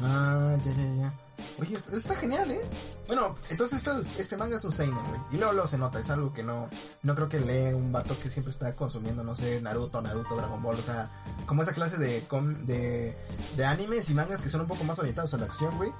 Ah, 0.00 0.56
ya, 0.64 0.72
ya, 0.72 0.94
ya. 0.94 1.12
Oye, 1.58 1.74
esto, 1.74 1.96
está 1.96 2.14
genial, 2.14 2.50
¿eh? 2.50 2.60
Bueno, 3.08 3.36
entonces 3.50 3.78
esto, 3.78 4.02
este 4.18 4.36
manga 4.36 4.56
es 4.56 4.64
un 4.64 4.72
seinen, 4.72 5.04
güey. 5.06 5.20
Y 5.32 5.36
luego, 5.36 5.52
luego 5.52 5.66
se 5.66 5.78
nota, 5.78 6.00
es 6.00 6.10
algo 6.10 6.32
que 6.32 6.42
no, 6.42 6.68
no 7.02 7.14
creo 7.14 7.28
que 7.28 7.40
lee 7.40 7.72
un 7.74 7.92
vato 7.92 8.18
que 8.18 8.30
siempre 8.30 8.50
está 8.50 8.72
consumiendo, 8.74 9.22
no 9.22 9.36
sé, 9.36 9.60
Naruto, 9.60 10.02
Naruto, 10.02 10.36
Dragon 10.36 10.62
Ball, 10.62 10.78
o 10.78 10.82
sea, 10.82 11.10
como 11.46 11.62
esa 11.62 11.72
clase 11.72 11.98
de, 11.98 12.26
de, 12.64 13.16
de 13.56 13.64
animes 13.64 14.10
y 14.10 14.14
mangas 14.14 14.42
que 14.42 14.50
son 14.50 14.62
un 14.62 14.66
poco 14.66 14.84
más 14.84 14.98
orientados 14.98 15.32
a 15.34 15.38
la 15.38 15.46
acción, 15.46 15.76
güey. 15.76 15.90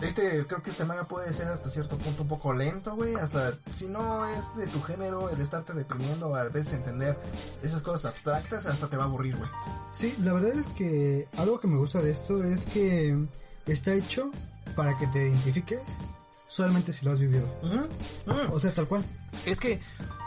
Este, 0.00 0.46
creo 0.46 0.62
que 0.62 0.70
este 0.70 0.84
manga 0.84 1.04
puede 1.04 1.32
ser 1.32 1.48
hasta 1.48 1.70
cierto 1.70 1.96
punto 1.96 2.22
un 2.22 2.28
poco 2.28 2.52
lento, 2.52 2.94
güey. 2.96 3.14
Hasta 3.14 3.52
si 3.70 3.88
no 3.88 4.26
es 4.28 4.54
de 4.56 4.66
tu 4.66 4.82
género, 4.82 5.30
el 5.30 5.40
estarte 5.40 5.72
deprimiendo, 5.72 6.34
a 6.34 6.44
veces 6.44 6.74
entender 6.74 7.18
esas 7.62 7.82
cosas 7.82 8.06
abstractas, 8.12 8.66
hasta 8.66 8.88
te 8.88 8.96
va 8.96 9.04
a 9.04 9.06
aburrir, 9.06 9.36
güey. 9.36 9.48
Sí, 9.92 10.14
la 10.20 10.32
verdad 10.32 10.52
es 10.52 10.66
que 10.68 11.28
algo 11.38 11.60
que 11.60 11.68
me 11.68 11.76
gusta 11.76 12.00
de 12.02 12.10
esto 12.10 12.42
es 12.42 12.64
que 12.66 13.16
está 13.66 13.94
hecho 13.94 14.30
para 14.76 14.98
que 14.98 15.06
te 15.06 15.28
identifiques 15.28 15.80
solamente 16.48 16.92
si 16.92 17.04
lo 17.04 17.12
has 17.12 17.18
vivido. 17.18 17.46
O 18.52 18.60
sea, 18.60 18.74
tal 18.74 18.86
cual. 18.88 19.04
Es 19.46 19.58
que, 19.60 19.80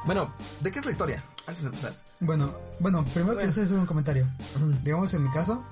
bueno, 0.05 0.33
¿de 0.61 0.71
qué 0.71 0.79
es 0.79 0.85
la 0.85 0.91
historia? 0.91 1.23
Antes 1.45 1.63
de 1.63 1.69
empezar. 1.69 1.93
Bueno, 2.19 2.53
bueno, 2.79 3.03
primero 3.05 3.35
Bueno. 3.35 3.51
quiero 3.53 3.65
hacer 3.67 3.77
un 3.77 3.85
comentario. 3.85 4.25
Ujú. 4.55 4.73
Digamos, 4.83 5.13
en 5.13 5.23
mi 5.23 5.31
caso, 5.31 5.63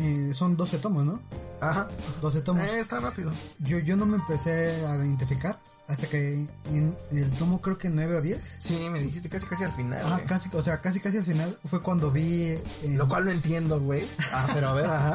eh, 0.00 0.30
son 0.34 0.56
12 0.56 0.78
tomos, 0.78 1.04
¿no? 1.04 1.20
Ajá. 1.60 1.88
12 2.20 2.40
tomos. 2.42 2.62
Eh, 2.64 2.80
está 2.80 3.00
rápido. 3.00 3.32
Yo, 3.58 3.78
yo 3.78 3.96
no 3.96 4.06
me 4.06 4.16
empecé 4.16 4.84
a 4.86 4.96
identificar 4.96 5.58
hasta 5.88 6.06
que 6.08 6.46
en 6.72 6.96
el 7.12 7.30
tomo 7.32 7.60
creo 7.60 7.78
que 7.78 7.88
9 7.88 8.16
o 8.16 8.20
10. 8.20 8.56
Sí, 8.58 8.88
me 8.90 9.00
dijiste 9.00 9.28
casi 9.28 9.46
casi 9.46 9.64
al 9.64 9.72
final. 9.72 10.02
Ah, 10.04 10.20
casi, 10.26 10.50
o 10.52 10.62
sea, 10.62 10.80
casi 10.80 11.00
casi 11.00 11.18
al 11.18 11.24
final 11.24 11.58
fue 11.64 11.80
cuando 11.80 12.10
vi... 12.10 12.42
eh, 12.50 12.62
Lo 12.90 13.08
cual 13.08 13.24
no 13.24 13.30
entiendo, 13.30 13.80
güey. 13.80 14.04
Ah, 14.32 14.46
pero 14.52 14.68
a 14.70 14.72
ver. 14.74 14.86
Ajá. 14.86 15.14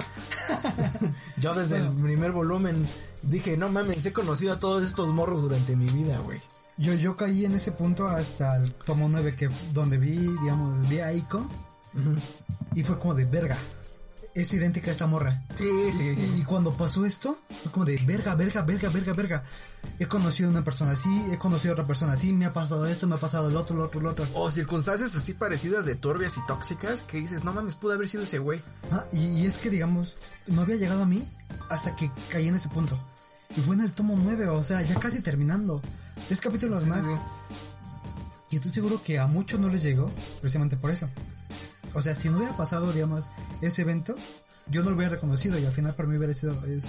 Yo 1.38 1.54
desde 1.54 1.78
el 1.78 1.90
primer 1.90 2.32
volumen 2.32 2.88
dije, 3.22 3.58
no 3.58 3.70
mames, 3.70 4.06
he 4.06 4.14
conocido 4.14 4.54
a 4.54 4.60
todos 4.60 4.84
estos 4.88 5.10
morros 5.10 5.42
durante 5.42 5.76
mi 5.76 5.86
vida, 5.92 6.18
güey. 6.20 6.40
Yo, 6.78 6.94
yo 6.96 7.16
caí 7.16 7.46
en 7.46 7.54
ese 7.54 7.72
punto 7.74 8.08
hasta 8.08 8.56
el 8.56 8.74
tomo 8.74 9.08
9 9.08 9.36
que 9.36 9.50
donde 9.74 9.98
vi, 10.00 10.18
digamos, 10.18 10.88
vi 10.90 11.00
a 11.00 11.14
Ico 11.14 11.46
y 12.74 12.82
fue 12.82 12.98
como 12.98 13.14
de 13.14 13.26
verga. 13.26 13.58
Es 14.34 14.54
idéntica 14.54 14.90
a 14.90 14.94
esta 14.94 15.08
morra. 15.08 15.44
Sí, 15.56 15.68
sí. 15.92 16.16
Y 16.38 16.44
cuando 16.44 16.76
pasó 16.78 17.06
esto, 17.06 17.38
fue 17.64 17.72
como 17.72 17.86
de 17.86 18.00
verga, 18.06 18.34
verga, 18.36 18.62
verga, 18.62 18.90
verga, 18.90 19.14
verga. 19.14 19.44
He 20.00 20.08
conocido 20.08 20.50
a 20.50 20.52
una 20.52 20.64
persona 20.64 20.92
así, 20.92 21.10
he 21.32 21.38
conocido 21.38 21.72
a 21.72 21.74
otra 21.74 21.86
persona 21.88 22.14
así, 22.14 22.32
me 22.34 22.46
ha 22.46 22.54
pasado 22.54 22.86
esto, 22.86 23.08
me 23.08 23.16
ha 23.16 23.20
pasado 23.20 23.50
el 23.50 23.56
otro, 23.56 23.76
el 23.76 23.82
otro, 23.82 24.00
el 24.00 24.06
otro. 24.08 24.28
O 24.34 24.50
circunstancias 24.52 25.16
así 25.16 25.34
parecidas 25.34 25.86
de 25.86 25.96
turbias 25.96 26.38
y 26.38 26.46
tóxicas 26.46 27.04
que 27.04 27.18
dices, 27.18 27.44
no 27.44 27.52
mames, 27.54 27.76
pudo 27.76 27.94
haber 27.94 28.08
sido 28.08 28.24
ese 28.24 28.40
güey. 28.40 28.62
Ah, 28.92 29.06
y, 29.12 29.20
y 29.28 29.46
es 29.48 29.58
que, 29.58 29.70
digamos, 29.70 30.18
no 30.48 30.62
había 30.62 30.76
llegado 30.78 31.04
a 31.04 31.06
mí 31.06 31.28
hasta 31.70 31.96
que 31.96 32.12
caí 32.30 32.48
en 32.48 32.56
ese 32.56 32.70
punto. 32.70 33.00
Y 33.58 33.62
fue 33.62 33.76
en 33.76 33.82
el 33.82 33.92
tomo 33.92 34.18
9, 34.22 34.48
o 34.48 34.64
sea, 34.64 34.82
ya 34.82 34.96
casi 35.00 35.20
terminando. 35.22 35.82
Tres 36.28 36.40
capítulos 36.40 36.84
Sí, 36.84 36.90
más. 36.90 37.02
sí. 37.04 37.12
Y 38.52 38.56
estoy 38.58 38.72
seguro 38.74 39.02
que 39.04 39.18
a 39.20 39.28
muchos 39.28 39.60
no 39.60 39.68
les 39.70 39.82
llegó, 39.84 40.10
precisamente 40.42 40.78
por 40.78 40.92
eso. 40.92 41.10
O 41.94 42.02
sea, 42.02 42.16
si 42.16 42.30
no 42.30 42.38
hubiera 42.38 42.56
pasado, 42.56 42.92
digamos, 42.94 43.24
ese 43.62 43.82
evento, 43.84 44.16
yo 44.68 44.84
no 44.84 44.90
lo 44.92 44.96
hubiera 44.96 45.14
reconocido 45.16 45.58
y 45.60 45.66
al 45.66 45.72
final 45.72 45.94
para 45.96 46.08
mí 46.08 46.18
hubiera 46.18 46.34
sido, 46.34 46.54
es, 46.66 46.86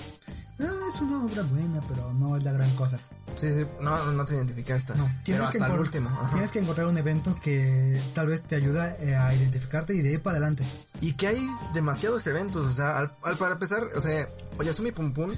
ah, 0.61 0.71
es 0.89 1.01
una 1.01 1.25
obra 1.25 1.43
buena, 1.43 1.81
pero 1.89 2.13
no 2.13 2.37
es 2.37 2.45
la 2.45 2.53
gran 2.53 2.71
cosa. 2.77 2.99
Sí, 3.37 3.49
sí. 3.53 3.67
No, 3.81 4.13
no 4.13 4.25
te 4.27 4.35
identificaste. 4.35 4.95
No, 4.95 5.11
pero 5.25 5.45
hasta 5.47 5.67
el 5.67 5.73
encon- 5.73 5.79
último. 5.81 6.09
ajá. 6.11 6.31
Tienes 6.33 6.51
que 6.53 6.59
encontrar 6.59 6.87
un 6.87 6.99
evento 6.99 7.35
que 7.43 8.01
tal 8.15 8.27
vez 8.27 8.43
te 8.43 8.57
ayuda 8.57 8.95
eh, 9.01 9.17
a 9.17 9.35
identificarte 9.35 9.95
y 9.95 10.03
de 10.03 10.13
ir 10.13 10.23
para 10.23 10.37
adelante. 10.37 10.65
Y 11.01 11.15
que 11.15 11.29
hay 11.29 11.49
demasiados 11.73 12.27
eventos, 12.27 12.67
o 12.67 12.71
sea, 12.71 12.99
al, 12.99 13.13
al- 13.23 13.37
para 13.37 13.55
empezar, 13.55 13.85
o 13.97 14.01
sea, 14.01 14.29
Oyasumi 14.59 14.93
Pum 14.93 15.13
Pum 15.15 15.33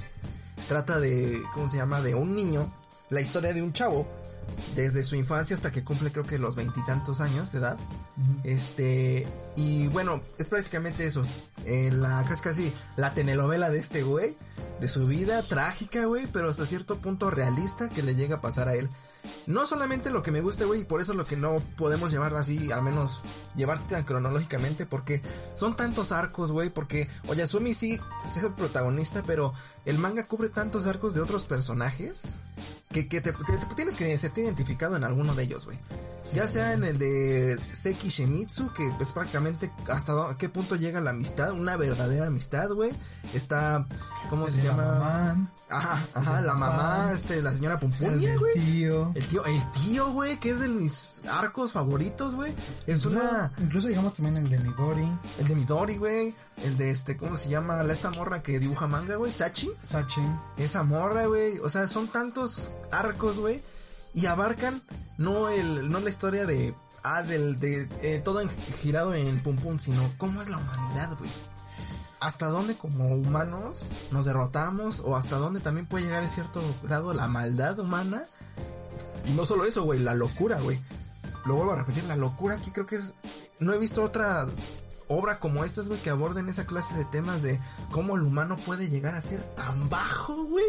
trata 0.67 0.99
de, 0.99 1.41
¿cómo 1.53 1.69
se 1.69 1.77
llama? 1.77 2.01
De 2.01 2.15
un 2.15 2.35
niño, 2.35 2.71
la 3.09 3.21
historia 3.21 3.53
de 3.53 3.61
un 3.61 3.71
chavo, 3.71 4.07
desde 4.75 5.03
su 5.03 5.15
infancia 5.15 5.55
hasta 5.55 5.71
que 5.71 5.83
cumple 5.83 6.11
creo 6.11 6.25
que 6.25 6.39
los 6.39 6.55
veintitantos 6.55 7.21
años 7.21 7.51
de 7.51 7.59
edad. 7.59 7.77
Este, 8.43 9.27
y 9.55 9.87
bueno, 9.87 10.21
es 10.37 10.49
prácticamente 10.49 11.05
eso, 11.05 11.23
eh, 11.65 11.91
la, 11.91 12.23
casi 12.27 12.41
casi 12.41 12.73
la 12.97 13.13
telenovela 13.13 13.69
de 13.69 13.79
este 13.79 14.03
güey, 14.03 14.37
de 14.79 14.87
su 14.87 15.05
vida 15.05 15.41
trágica, 15.43 16.05
güey, 16.05 16.27
pero 16.27 16.49
hasta 16.49 16.65
cierto 16.65 16.97
punto 16.97 17.29
realista 17.29 17.89
que 17.89 18.03
le 18.03 18.15
llega 18.15 18.37
a 18.37 18.41
pasar 18.41 18.67
a 18.69 18.75
él. 18.75 18.89
No 19.47 19.65
solamente 19.65 20.11
lo 20.11 20.21
que 20.21 20.31
me 20.31 20.41
gusta, 20.41 20.65
güey, 20.65 20.81
y 20.81 20.85
por 20.85 21.01
eso 21.01 21.13
es 21.13 21.17
lo 21.17 21.25
que 21.25 21.35
no 21.35 21.59
podemos 21.77 22.11
llevar 22.11 22.35
así, 22.35 22.71
al 22.71 22.83
menos 22.83 23.21
llevarte 23.55 23.95
tan 23.95 24.03
cronológicamente, 24.03 24.85
porque 24.85 25.21
son 25.53 25.75
tantos 25.75 26.11
arcos, 26.11 26.51
güey, 26.51 26.69
porque 26.69 27.09
Oyasumi 27.27 27.73
sí 27.73 27.99
es 28.23 28.43
el 28.43 28.53
protagonista, 28.53 29.23
pero 29.25 29.53
el 29.85 29.97
manga 29.97 30.25
cubre 30.25 30.49
tantos 30.49 30.85
arcos 30.85 31.15
de 31.15 31.21
otros 31.21 31.45
personajes 31.45 32.29
que, 32.91 33.07
que 33.07 33.21
te, 33.21 33.31
te- 33.33 33.57
te 33.57 33.75
tienes 33.75 33.95
que 33.95 34.17
sentir 34.17 34.45
identificado 34.45 34.95
en 34.95 35.03
alguno 35.03 35.33
de 35.35 35.43
ellos, 35.43 35.65
güey. 35.65 35.77
Ya 36.33 36.47
sea 36.47 36.73
en 36.73 36.83
el 36.83 36.97
de 36.97 37.59
Seki 37.71 38.09
Shemitsu, 38.09 38.73
que 38.73 38.89
es 38.99 39.11
prácticamente 39.11 39.71
hasta 39.91 40.13
qué 40.39 40.49
punto 40.49 40.75
llega 40.75 40.99
la 41.01 41.11
amistad, 41.11 41.51
una 41.51 41.77
verdadera 41.77 42.27
amistad, 42.27 42.69
güey. 42.71 42.91
Está, 43.33 43.85
¿cómo 44.29 44.47
El 44.47 44.51
se 44.53 44.63
llama? 44.63 45.51
Ajá, 45.67 45.99
ajá, 46.13 46.39
el 46.39 46.45
la 46.47 46.53
mamá, 46.53 47.11
este, 47.13 47.41
la 47.41 47.51
señora 47.51 47.73
el 47.75 47.79
Pumpunia, 47.79 48.37
güey. 48.37 48.53
tío. 48.53 49.11
El 49.15 49.27
tío, 49.27 49.43
el 49.45 49.71
tío, 49.71 50.11
güey, 50.11 50.37
que 50.39 50.51
es 50.51 50.59
de 50.59 50.67
mis 50.69 51.23
arcos 51.27 51.71
favoritos, 51.71 52.35
güey. 52.35 52.53
Es 52.85 53.03
una, 53.05 53.51
Incluso 53.57 53.87
digamos 53.87 54.13
también 54.13 54.37
el 54.37 54.49
de 54.49 54.59
Midori, 54.59 55.09
el 55.39 55.47
de 55.47 55.55
Midori, 55.55 55.97
güey. 55.97 56.35
El 56.63 56.77
de 56.77 56.91
este, 56.91 57.17
¿cómo 57.17 57.35
se 57.35 57.49
llama? 57.49 57.81
La 57.83 57.93
esta 57.93 58.11
morra 58.11 58.43
que 58.43 58.59
dibuja 58.59 58.85
manga, 58.87 59.15
güey, 59.15 59.31
Sachi. 59.31 59.71
Sachin. 59.87 60.39
Esa 60.57 60.83
morra, 60.83 61.25
güey. 61.25 61.57
O 61.59 61.69
sea, 61.69 61.87
son 61.87 62.07
tantos 62.09 62.73
arcos, 62.91 63.39
güey. 63.39 63.61
Y 64.13 64.27
abarcan 64.27 64.81
no 65.17 65.49
el, 65.49 65.89
no 65.91 65.99
la 65.99 66.09
historia 66.09 66.45
de, 66.45 66.75
ah, 67.03 67.21
del, 67.23 67.59
de, 67.59 67.89
eh, 68.01 68.21
todo 68.23 68.39
en- 68.41 68.49
girado 68.81 69.13
en 69.15 69.41
Pum 69.41 69.57
Pum, 69.57 69.77
sino 69.79 70.09
cómo 70.17 70.41
es 70.43 70.47
la 70.49 70.57
humanidad, 70.57 71.17
güey. 71.17 71.29
Hasta 72.25 72.47
dónde 72.47 72.75
como 72.75 73.05
humanos 73.15 73.85
nos 74.09 74.25
derrotamos 74.25 74.99
o 75.05 75.15
hasta 75.15 75.35
dónde 75.35 75.59
también 75.59 75.85
puede 75.85 76.05
llegar 76.05 76.23
en 76.23 76.29
cierto 76.31 76.59
grado 76.81 77.13
la 77.13 77.27
maldad 77.27 77.77
humana. 77.77 78.23
Y 79.27 79.33
no 79.33 79.45
solo 79.45 79.63
eso, 79.65 79.83
güey, 79.83 79.99
la 79.99 80.15
locura, 80.15 80.59
güey. 80.59 80.79
Lo 81.45 81.53
vuelvo 81.53 81.73
a 81.73 81.75
repetir, 81.75 82.03
la 82.05 82.15
locura 82.15 82.55
aquí 82.55 82.71
creo 82.71 82.87
que 82.87 82.95
es... 82.95 83.13
No 83.59 83.73
he 83.73 83.77
visto 83.77 84.01
otra 84.01 84.47
obra 85.07 85.39
como 85.39 85.65
esta, 85.65 85.83
güey, 85.83 86.01
que 86.01 86.09
aborden 86.09 86.49
esa 86.49 86.65
clase 86.65 86.95
de 86.95 87.05
temas 87.05 87.43
de 87.43 87.59
cómo 87.91 88.15
el 88.15 88.23
humano 88.23 88.57
puede 88.57 88.89
llegar 88.89 89.13
a 89.13 89.21
ser 89.21 89.43
tan 89.55 89.87
bajo, 89.89 90.45
güey. 90.45 90.65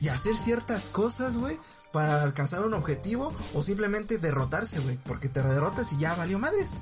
Y 0.00 0.08
hacer 0.08 0.38
ciertas 0.38 0.88
cosas, 0.88 1.36
güey, 1.36 1.60
para 1.92 2.22
alcanzar 2.22 2.64
un 2.64 2.72
objetivo 2.72 3.34
o 3.52 3.62
simplemente 3.62 4.16
derrotarse, 4.16 4.80
güey. 4.80 4.96
Porque 5.04 5.28
te 5.28 5.42
derrotas 5.42 5.92
y 5.92 5.98
ya 5.98 6.14
valió 6.14 6.38
madres. 6.38 6.78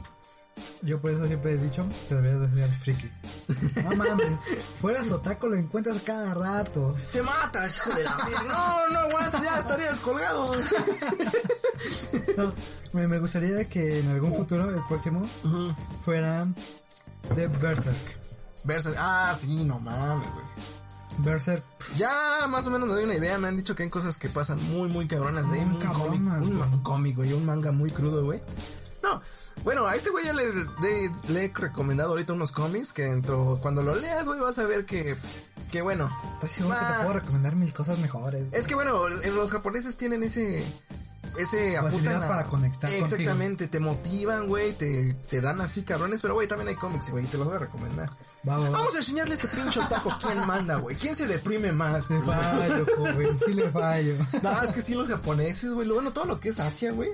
Yo 0.83 1.01
por 1.01 1.11
eso 1.11 1.27
siempre 1.27 1.53
he 1.53 1.57
dicho 1.57 1.85
que 2.09 2.15
deberías 2.15 2.53
de 2.55 2.63
ser 2.63 2.75
friki. 2.75 3.11
No 3.85 3.97
mames, 3.97 4.27
fueras 4.81 5.11
otaku 5.11 5.49
lo 5.49 5.57
encuentras 5.57 6.01
cada 6.03 6.35
rato. 6.35 6.95
Te 7.13 7.23
matas, 7.23 7.77
hijo 7.77 7.91
de 7.97 8.05
la. 8.05 8.17
No, 8.47 8.89
no 8.93 8.99
aguantas, 9.01 9.43
ya 9.43 9.59
estarías 9.59 9.99
colgado. 10.01 10.53
No, 12.37 12.53
me, 12.93 13.07
me 13.09 13.19
gustaría 13.19 13.69
que 13.69 14.01
en 14.01 14.09
algún 14.09 14.35
futuro, 14.35 14.69
el 14.75 14.85
próximo, 14.87 15.23
Ujú. 15.45 15.75
fuera 16.05 16.47
de 17.35 17.49
Berserk. 17.49 18.19
Berserk. 18.65 18.97
Ah, 18.99 19.35
sí, 19.39 19.65
no 19.65 19.79
mames, 19.79 20.29
güey. 20.35 20.47
Berserk, 21.19 21.65
Ya 21.97 22.47
más 22.49 22.67
o 22.69 22.71
menos 22.71 22.87
me 22.89 22.95
doy 22.95 23.05
una 23.05 23.15
idea. 23.17 23.39
Me 23.39 23.49
han 23.49 23.57
dicho 23.57 23.75
que 23.75 23.83
hay 23.83 23.91
cosas 23.91 24.17
que 24.19 24.29
pasan 24.29 24.63
muy, 24.73 24.89
muy 24.89 25.09
cabronas 25.09 25.51
de 25.51 25.59
Un 25.59 25.71
cómic, 25.77 25.83
cabronas, 25.83 26.43
un, 26.43 26.57
un 26.63 26.83
cómic, 26.83 27.17
güey. 27.17 27.33
Un 27.33 27.45
manga 27.45 27.73
muy 27.73 27.91
crudo, 27.91 28.25
güey. 28.25 28.41
No. 29.15 29.23
Bueno, 29.65 29.87
a 29.87 29.95
este 29.97 30.11
güey 30.11 30.25
ya 30.25 30.33
le, 30.33 30.47
de- 30.47 31.11
le 31.29 31.45
he 31.47 31.53
recomendado 31.55 32.11
ahorita 32.11 32.33
unos 32.33 32.53
cómics 32.53 32.93
que 32.93 33.03
dentro, 33.05 33.59
cuando 33.61 33.83
lo 33.83 33.95
leas, 33.97 34.25
güey, 34.25 34.39
vas 34.41 34.59
a 34.59 34.65
ver 34.67 34.87
que, 34.87 35.17
que 35.73 35.83
bueno. 35.83 36.09
estoy 36.35 36.49
seguro 36.49 36.77
que 36.79 36.85
Ah. 36.85 36.89
te 36.99 37.05
puedo 37.07 37.19
recomendar 37.21 37.57
mil 37.57 37.73
cosas 37.75 37.99
mejores. 37.99 38.47
Es 38.53 38.67
que 38.67 38.75
bueno, 38.75 39.09
los 39.09 39.51
japoneses 39.51 39.97
tienen 39.97 40.23
ese 40.23 40.65
ese 41.37 41.77
apuntan 41.77 42.21
a- 42.23 42.27
para 42.29 42.45
conectar 42.45 42.91
contigo. 42.91 43.05
Exactamente, 43.07 43.69
te 43.69 43.79
motivan, 43.79 44.49
güey, 44.49 44.73
te, 44.73 45.15
te 45.15 45.41
dan 45.41 45.61
así 45.61 45.83
cabrones, 45.85 46.21
pero 46.21 46.35
güey, 46.35 46.49
también 46.49 46.69
hay 46.69 46.75
cómics, 46.75 47.11
güey, 47.11 47.27
te 47.27 47.37
los 47.39 47.47
voy 47.47 47.57
a 47.57 47.61
recomendar. 47.61 48.09
Va, 48.49 48.57
va, 48.59 48.65
va. 48.65 48.71
Vamos 48.71 48.95
a 48.95 48.99
enseñarle 48.99 49.35
este 49.35 49.47
pinche 49.47 49.79
otaku 49.79 50.11
quién 50.21 50.45
manda, 50.47 50.77
güey. 50.77 50.97
¿Quién 50.97 51.15
se 51.15 51.29
deprime 51.29 51.71
más? 51.71 52.11
Le 52.11 52.21
fallo, 52.23 52.87
joven, 52.97 53.39
sí 53.45 53.53
le 53.53 53.71
fallo. 53.71 54.15
No, 54.43 54.63
es 54.63 54.73
que 54.73 54.83
sí, 54.83 54.95
los 54.95 55.07
japoneses, 55.09 55.71
güey. 55.73 55.87
Bueno, 55.89 56.13
todo 56.13 56.25
lo 56.25 56.41
que 56.41 56.49
es 56.49 56.59
Asia, 56.59 56.91
güey. 56.93 57.11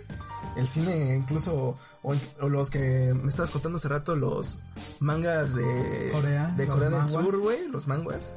El 0.57 0.69
cine, 0.69 1.17
incluso, 1.17 1.77
o, 2.03 2.15
o 2.41 2.49
los 2.49 2.71
que 2.71 3.13
me 3.21 3.29
estabas 3.29 3.51
contando 3.51 3.77
hace 3.77 3.89
rato, 3.89 4.15
los 4.15 4.59
mangas 5.01 5.55
de 5.55 6.11
Corea, 6.13 6.49
de 6.57 6.67
los 6.67 6.75
Corea 6.75 6.91
del. 6.91 7.09
Sur, 7.09 7.39
güey, 7.39 7.69
los 7.69 7.89
manguas. 7.89 8.33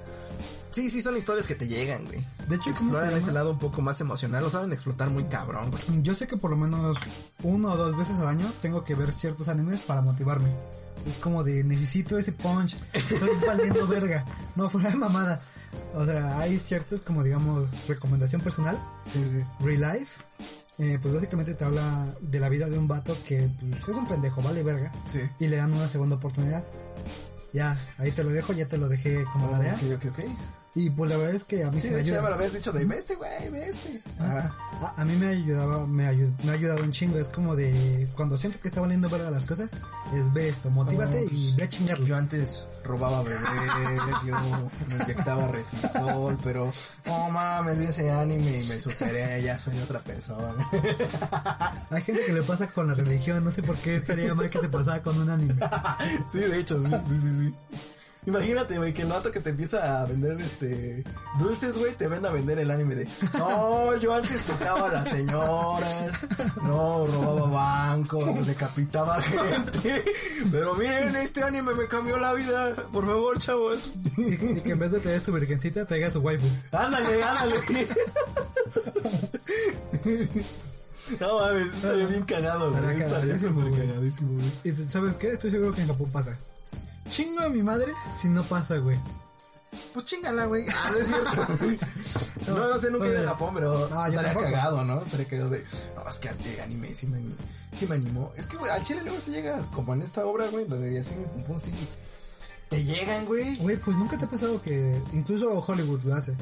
Sí, 0.72 0.90
sí, 0.90 1.02
son 1.02 1.18
historias 1.18 1.48
que 1.48 1.56
te 1.56 1.68
llegan, 1.68 2.06
güey. 2.06 2.24
De 2.48 2.56
hecho, 2.56 2.66
¿cómo 2.66 2.76
se 2.76 2.84
Exploran 2.86 3.18
ese 3.18 3.32
lado 3.32 3.52
un 3.52 3.60
poco 3.60 3.82
más 3.82 4.00
emocional, 4.02 4.44
lo 4.44 4.50
saben 4.50 4.72
explotar 4.74 5.10
muy 5.10 5.24
cabrón, 5.24 5.72
güey. 5.72 6.04
Yo 6.04 6.14
sé 6.14 6.28
que 6.28 6.38
por 6.38 6.52
lo 6.52 6.58
menos 6.58 6.98
uno 7.42 7.72
o 7.72 7.78
dos 7.78 7.98
veces 7.98 8.16
al 8.18 8.28
año 8.28 8.52
tengo 8.62 8.84
que 8.84 8.94
ver 8.94 9.12
ciertos 9.12 9.48
animes 9.48 9.82
para 9.82 10.02
motivarme. 10.02 10.50
Es 11.08 11.18
como 11.18 11.44
de 11.44 11.64
necesito 11.64 12.18
ese 12.18 12.32
punch, 12.32 12.76
estoy 12.94 13.30
valiendo 13.48 13.88
verga. 13.88 14.26
No, 14.56 14.70
fuera 14.70 14.90
de 14.92 14.98
mamada. 14.98 15.42
O 15.96 16.06
sea, 16.06 16.38
hay 16.40 16.60
ciertos 16.60 17.02
como 17.02 17.24
digamos 17.24 17.70
recomendación 17.88 18.42
personal. 18.42 18.78
Sí, 19.12 19.24
sí. 19.24 19.44
Real 19.60 19.94
Life. 19.94 20.22
Eh, 20.80 21.00
pues 21.02 21.14
básicamente 21.14 21.56
te 21.56 21.66
habla 21.66 22.16
de 22.22 22.40
la 22.40 22.50
vida 22.50 22.70
de 22.70 22.78
un 22.78 22.88
vato 22.88 23.18
que 23.26 23.50
pues, 23.60 23.82
es 23.82 23.96
un 23.96 24.08
pendejo, 24.08 24.42
vale 24.42 24.64
verga. 24.64 24.92
Sí. 25.08 25.22
Y 25.40 25.48
le 25.48 25.58
dan 25.58 25.74
una 25.74 25.88
segunda 25.88 26.16
oportunidad. 26.18 26.64
Ya, 27.54 27.80
ahí 27.98 28.12
te 28.12 28.24
lo 28.24 28.30
dejo, 28.30 28.54
ya 28.54 28.68
te 28.68 28.78
lo 28.78 28.88
dejé 28.88 29.24
como 29.34 29.50
tarea. 29.50 29.76
Ok, 29.96 30.06
ok. 30.06 30.26
Y 30.80 30.92
pues 30.92 31.10
la 31.10 31.18
verdad 31.18 31.34
es 31.34 31.44
que 31.44 31.64
a 31.64 31.72
mí 31.72 31.80
Sí, 31.82 31.88
se 31.88 31.94
me 31.96 32.02
ayuda. 32.02 32.22
me 32.22 32.30
lo 32.30 32.36
habías 32.36 32.54
dicho 32.54 32.72
de, 32.72 32.86
ve 32.86 33.00
este, 33.00 33.16
güey, 33.16 33.50
ve 33.50 33.70
este. 33.70 34.00
Ajá. 34.20 34.56
A, 34.96 35.02
a 35.02 35.06
mí 35.06 35.16
me 35.16 35.28
ayudaba, 35.30 35.88
me, 35.88 36.04
ayu- 36.06 36.36
me 36.44 36.52
ha 36.52 36.54
ayudado 36.54 36.84
un 36.84 36.92
chingo. 36.92 37.18
Es 37.18 37.30
como 37.30 37.56
de 37.56 38.08
cuando 38.16 38.38
siento 38.38 38.60
que 38.60 38.68
está 38.68 38.80
valiendo 38.82 39.10
verga 39.10 39.32
las 39.32 39.48
cosas, 39.48 39.70
es 40.14 40.32
ve 40.34 40.50
esto, 40.50 40.70
motívate 40.70 41.26
y 41.32 41.56
ve 41.56 41.64
a 41.64 41.68
chingarlo. 41.70 42.06
Yo 42.06 42.16
antes 42.16 42.68
robaba 42.84 43.24
bebés, 43.24 43.40
yo 44.28 44.36
me 44.88 44.96
inyectaba 45.04 45.48
resistol, 45.48 46.38
pero 46.44 46.72
no 47.08 47.30
mames, 47.32 47.80
vi 47.80 47.86
ese 47.86 48.12
anime 48.12 48.60
y 48.60 48.68
me 48.68 48.80
superé, 48.80 49.42
ya 49.42 49.58
soy 49.58 49.80
otra 49.80 50.00
persona. 50.02 50.70
Hay 51.90 52.02
gente 52.04 52.22
que 52.24 52.34
le 52.34 52.44
pasa 52.44 52.68
con 52.68 52.88
la 52.88 52.94
religión, 52.94 53.44
no 53.44 53.52
sé 53.52 53.64
por 53.64 53.78
qué 53.78 53.96
estaría 53.96 54.36
mal 54.36 54.48
que 54.50 54.60
te 54.60 54.70
pasara 54.70 55.02
con 55.02 55.20
un 55.20 55.30
anime. 55.32 55.56
sí, 56.32 56.38
de 56.40 56.60
hecho, 56.60 56.80
sí, 56.84 56.90
sí, 57.10 57.20
sí, 57.20 57.30
sí. 57.40 57.56
Imagínate, 58.28 58.78
güey, 58.78 58.94
que 58.94 59.04
el 59.04 59.08
vato 59.08 59.32
que 59.32 59.40
te 59.40 59.52
empieza 59.52 60.02
a 60.02 60.06
vender 60.06 60.40
este 60.42 61.02
dulces, 61.40 61.78
güey, 61.78 61.96
te 61.96 62.10
venda 62.10 62.28
a 62.28 62.34
vender 62.34 62.60
el 62.60 62.70
anime 62.70 62.94
de 62.94 63.08
No, 63.40 63.96
yo 63.96 64.14
antes 64.14 64.44
tocaba 64.44 64.88
a 64.88 64.92
las 64.92 65.08
señoras, 65.08 66.28
no, 66.62 67.06
robaba 67.06 67.48
bancos, 67.48 68.46
decapitaba 68.46 69.22
gente. 69.22 70.04
Pero 70.52 70.76
miren, 70.76 71.16
este 71.16 71.42
anime 71.42 71.74
me 71.74 71.88
cambió 71.88 72.18
la 72.18 72.34
vida. 72.34 72.76
Por 72.92 73.06
favor, 73.06 73.38
chavos. 73.38 73.92
Y, 74.18 74.60
que 74.60 74.72
en 74.72 74.80
vez 74.80 74.92
de 74.92 75.00
tener 75.00 75.24
su 75.24 75.32
virgencita, 75.32 75.86
traiga 75.86 76.12
su 76.12 76.20
waifu. 76.20 76.48
Ándale, 76.74 77.24
ándale. 77.24 77.88
No 81.22 81.40
mames, 81.40 81.74
estaría 81.74 82.06
bien 82.06 82.24
cagado, 82.24 82.72
güey. 82.72 83.02
Estaría 83.02 83.40
súper 83.40 83.72
cagadísimo, 83.72 84.34
güey. 84.34 84.52
Y 84.66 84.72
¿sabes 84.72 85.16
qué? 85.16 85.32
Estoy 85.32 85.52
seguro 85.52 85.74
que 85.74 85.82
en 85.82 85.88
Japón 85.88 86.10
pasa. 86.12 86.38
Chingo 87.10 87.42
a 87.42 87.50
mi 87.50 87.62
madre 87.64 87.94
si 88.22 88.30
no 88.30 88.44
pasa, 88.44 88.78
güey. 88.78 88.98
Pues 89.94 90.06
chingala, 90.06 90.46
güey. 90.46 90.66
Ah, 90.70 90.92
no 90.92 90.98
es 90.98 91.08
cierto. 91.08 91.88
no, 92.48 92.70
no 92.70 92.80
sé, 92.80 92.90
nunca 92.92 93.08
he 93.08 93.10
ido 93.10 93.18
a 93.18 93.22
Bueno. 93.22 93.30
Japón, 93.32 93.54
pero 93.56 93.90
No, 93.90 94.06
estaría 94.06 94.34
cagado, 94.34 94.84
¿no? 94.84 95.02
Estaría 95.02 95.28
cagado 95.28 95.50
de. 95.50 95.64
No, 95.96 96.10
es 96.10 96.20
que 96.20 96.30
de 96.34 96.62
anime 96.62 96.94
sí 96.94 97.08
me, 97.08 97.22
sí 97.74 97.88
me 97.88 97.96
animó. 97.96 98.32
Es 98.36 98.48
que, 98.48 98.58
güey, 98.58 98.72
al 98.72 98.84
chile 98.84 99.02
luego 99.04 99.20
se 99.20 99.32
llega, 99.32 99.60
como 99.74 99.94
en 99.94 100.02
esta 100.02 100.26
obra, 100.26 100.48
güey, 100.48 100.68
lo 100.68 100.78
de 100.78 101.00
así 101.00 101.16
pum 101.16 101.44
pum, 101.44 101.60
sí. 101.60 101.72
Te 102.70 102.84
llegan, 102.84 103.26
güey. 103.26 103.56
Güey, 103.58 103.78
pues 103.78 103.96
nunca 103.98 104.18
te 104.18 104.26
ha 104.26 104.30
pasado 104.30 104.62
que 104.62 105.02
incluso 105.14 105.52
Hollywood 105.66 106.02
lo 106.04 106.16
hace. 106.16 106.36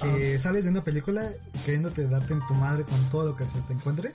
Que 0.00 0.38
sales 0.38 0.64
de 0.64 0.70
una 0.70 0.82
película 0.82 1.30
queriéndote 1.64 2.08
darte 2.08 2.32
en 2.32 2.46
tu 2.46 2.54
madre 2.54 2.84
con 2.84 3.08
todo 3.10 3.28
lo 3.28 3.36
que 3.36 3.44
se 3.44 3.60
te 3.66 3.72
encuentre, 3.72 4.12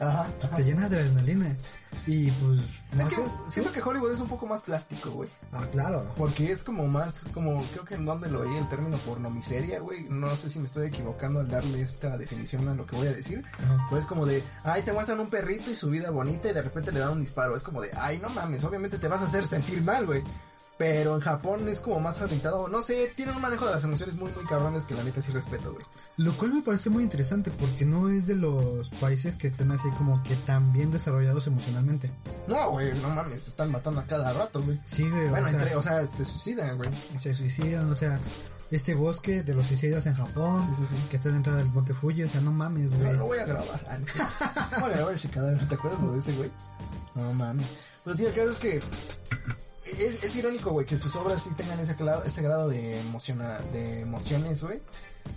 Ajá. 0.00 0.26
pues 0.40 0.54
te 0.56 0.64
llenas 0.64 0.90
de 0.90 0.98
adrenalina. 0.98 1.56
Y 2.06 2.30
pues, 2.30 2.60
no 2.92 3.02
Es 3.02 3.08
que 3.10 3.14
sé. 3.16 3.22
siento 3.46 3.72
que 3.72 3.82
Hollywood 3.82 4.12
es 4.12 4.20
un 4.20 4.28
poco 4.28 4.46
más 4.46 4.62
plástico, 4.62 5.10
güey. 5.10 5.28
Ah, 5.52 5.66
claro. 5.70 6.04
Porque 6.16 6.50
es 6.50 6.62
como 6.62 6.86
más, 6.86 7.26
como, 7.34 7.62
creo 7.72 7.84
que 7.84 7.96
en 7.96 8.04
donde 8.06 8.30
lo 8.30 8.40
oí 8.40 8.56
el 8.56 8.68
término 8.68 8.96
pornomiseria, 8.98 9.80
güey. 9.80 10.06
No 10.08 10.34
sé 10.36 10.48
si 10.50 10.58
me 10.58 10.66
estoy 10.66 10.86
equivocando 10.88 11.40
al 11.40 11.48
darle 11.48 11.82
esta 11.82 12.16
definición 12.16 12.68
a 12.68 12.74
lo 12.74 12.86
que 12.86 12.96
voy 12.96 13.08
a 13.08 13.12
decir. 13.12 13.44
Ajá. 13.62 13.86
Pues 13.90 14.06
como 14.06 14.24
de, 14.26 14.42
ay, 14.64 14.82
te 14.82 14.92
muestran 14.92 15.20
un 15.20 15.28
perrito 15.30 15.70
y 15.70 15.74
su 15.74 15.90
vida 15.90 16.10
bonita 16.10 16.48
y 16.48 16.52
de 16.54 16.62
repente 16.62 16.92
le 16.92 17.00
dan 17.00 17.10
un 17.12 17.20
disparo. 17.20 17.56
Es 17.56 17.62
como 17.62 17.80
de, 17.82 17.90
ay, 18.00 18.18
no 18.20 18.30
mames, 18.30 18.64
obviamente 18.64 18.98
te 18.98 19.08
vas 19.08 19.20
a 19.20 19.24
hacer 19.24 19.46
sentir 19.46 19.82
mal, 19.82 20.06
güey. 20.06 20.22
Pero 20.80 21.14
en 21.14 21.20
Japón 21.20 21.68
es 21.68 21.78
como 21.80 22.00
más 22.00 22.22
orientado, 22.22 22.66
no 22.68 22.80
sé, 22.80 23.12
tienen 23.14 23.36
un 23.36 23.42
manejo 23.42 23.66
de 23.66 23.74
las 23.74 23.84
emociones 23.84 24.16
muy, 24.16 24.32
muy 24.32 24.46
cabrones 24.46 24.84
que 24.84 24.94
la 24.94 25.02
neta 25.04 25.20
sí 25.20 25.30
respeto, 25.30 25.72
güey. 25.74 25.84
Lo 26.16 26.32
cual 26.32 26.54
me 26.54 26.62
parece 26.62 26.88
muy 26.88 27.02
interesante 27.02 27.50
porque 27.50 27.84
no 27.84 28.08
es 28.08 28.26
de 28.26 28.34
los 28.34 28.88
países 28.88 29.34
que 29.36 29.46
estén 29.48 29.70
así 29.72 29.90
como 29.98 30.22
que 30.22 30.34
tan 30.36 30.72
bien 30.72 30.90
desarrollados 30.90 31.46
emocionalmente. 31.48 32.10
No, 32.48 32.70
güey, 32.70 32.94
no 33.02 33.10
mames, 33.10 33.42
se 33.42 33.50
están 33.50 33.70
matando 33.70 34.00
a 34.00 34.06
cada 34.06 34.32
rato, 34.32 34.62
güey. 34.62 34.80
Sí, 34.86 35.06
güey. 35.10 35.28
Bueno, 35.28 35.48
o, 35.48 35.50
sea, 35.50 35.58
entre, 35.60 35.76
o 35.76 35.82
sea, 35.82 36.06
se 36.06 36.24
suicidan, 36.24 36.78
güey. 36.78 36.88
se 37.18 37.34
suicidan, 37.34 37.92
o 37.92 37.94
sea, 37.94 38.18
este 38.70 38.94
bosque 38.94 39.42
de 39.42 39.52
los 39.52 39.66
suicidas 39.66 40.06
en 40.06 40.14
Japón, 40.14 40.62
Sí, 40.62 40.72
sí, 40.78 40.86
sí. 40.88 40.96
que 41.10 41.16
está 41.16 41.28
entrada 41.28 41.58
del 41.58 41.68
Monte 41.68 41.92
Fuji, 41.92 42.22
o 42.22 42.28
sea, 42.30 42.40
no 42.40 42.52
mames, 42.52 42.92
No, 42.92 42.98
güey. 43.00 43.16
lo 43.18 43.26
voy 43.26 43.38
a 43.38 43.44
grabar. 43.44 43.84
Ah, 43.86 43.98
no. 43.98 44.80
Voy 44.80 44.92
a 44.92 44.96
grabar 44.96 45.14
ese 45.14 45.28
cadáver. 45.28 45.68
¿Te 45.68 45.74
acuerdas 45.74 46.00
lo 46.00 46.12
de 46.12 46.20
ese 46.20 46.32
güey? 46.32 46.50
No 47.16 47.34
mames. 47.34 47.66
Pues 48.02 48.16
sí, 48.16 48.24
el 48.24 48.32
caso 48.32 48.48
es 48.48 48.58
que 48.58 48.80
es, 49.84 50.22
es 50.22 50.36
irónico, 50.36 50.70
güey, 50.70 50.86
que 50.86 50.98
sus 50.98 51.14
obras 51.16 51.42
sí 51.42 51.50
tengan 51.56 51.78
ese, 51.80 51.96
ese 52.24 52.42
grado 52.42 52.68
de, 52.68 53.00
emociona, 53.00 53.58
de 53.72 54.00
emociones, 54.00 54.62
güey. 54.62 54.80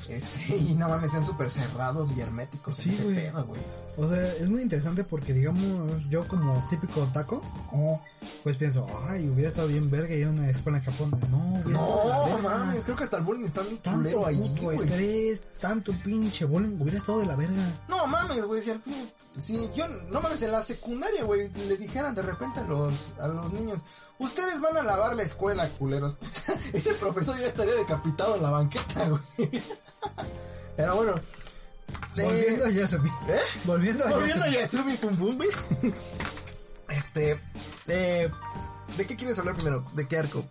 Este, 0.10 0.56
y 0.70 0.76
no 0.76 0.90
mames, 0.90 1.12
sean 1.12 1.26
súper 1.26 1.52
cerrados 1.52 2.12
y 2.16 2.22
herméticos. 2.22 2.76
Sí, 2.78 2.98
güey. 3.04 3.30
güey. 3.30 3.62
O 3.96 4.10
sea, 4.10 4.28
es 4.34 4.50
muy 4.50 4.62
interesante 4.62 5.04
porque, 5.04 5.34
digamos, 5.34 6.10
yo 6.10 6.28
como 6.28 6.66
típico 6.70 7.02
taco, 7.14 7.42
pues 8.44 8.58
pienso, 8.58 8.88
ay, 9.08 9.30
hubiera 9.30 9.50
estado 9.50 9.68
bien 9.68 9.90
verga 9.90 10.16
ir 10.16 10.26
a 10.28 10.32
una 10.32 10.50
escuela 10.50 10.80
en 10.80 10.84
Japón. 10.84 11.12
No, 11.30 11.60
la 11.64 11.70
No, 11.70 12.40
mames, 12.40 12.84
creo 12.86 12.98
que 12.98 13.04
hasta 13.04 13.18
el 13.18 13.24
bullying 13.24 13.46
está 13.46 13.62
bien 13.62 13.78
Tanto 13.78 14.00
culero 14.00 14.26
ahí, 14.26 14.38
puto 14.38 14.62
güey. 14.64 14.80
estrés, 14.80 15.42
tanto 15.60 15.94
pinche 16.04 16.46
bullying, 16.46 16.80
hubiera 16.82 16.98
estado 16.98 17.20
de 17.20 17.28
la 17.28 17.36
verga. 17.36 17.72
No 17.88 18.08
mames, 18.08 18.44
güey, 18.46 18.62
si, 18.64 18.72
al 18.72 18.82
si 19.38 19.72
yo, 19.76 19.88
no 20.10 20.22
mames, 20.22 20.42
en 20.42 20.52
la 20.52 20.62
secundaria, 20.64 21.24
güey, 21.24 21.50
le 21.68 21.78
dijeran 21.78 22.16
de 22.16 22.22
repente 22.24 22.60
a 22.62 22.64
los, 22.64 23.14
a 23.20 23.28
los 23.28 23.54
niños, 23.54 23.80
ustedes 24.20 24.60
van 24.62 24.78
a 24.78 24.84
lavar 24.84 25.16
la 25.16 25.24
escuela, 25.24 25.68
culeros, 25.70 26.16
ese 26.74 26.94
profesor 26.96 27.38
ya 27.40 27.48
estaría 27.48 27.76
decapitado 27.76 28.36
en 28.36 28.44
la 28.44 28.50
banqueta, 28.50 29.08
güey. 29.10 29.62
Pero 30.76 30.96
bueno. 30.96 31.16
de- 32.16 32.24
Volviendo 32.24 32.66
a 32.66 32.70
Yasumi. 32.70 33.10
¿Eh? 33.10 33.40
Volviendo 33.66 34.06
a 34.06 34.10
Volviendo 34.10 34.44
a 34.46 34.50
Yasumi. 34.50 34.94
Yasumi 34.94 35.16
Pum 35.16 35.38
Pum. 35.38 35.94
Este, 36.90 37.40
de, 37.88 38.30
¿de 38.98 39.06
qué 39.08 39.16
quieres 39.16 39.40
hablar 39.40 39.56
primero? 39.56 39.84
¿De 39.94 40.08
qué 40.08 40.18
arco? 40.18 40.46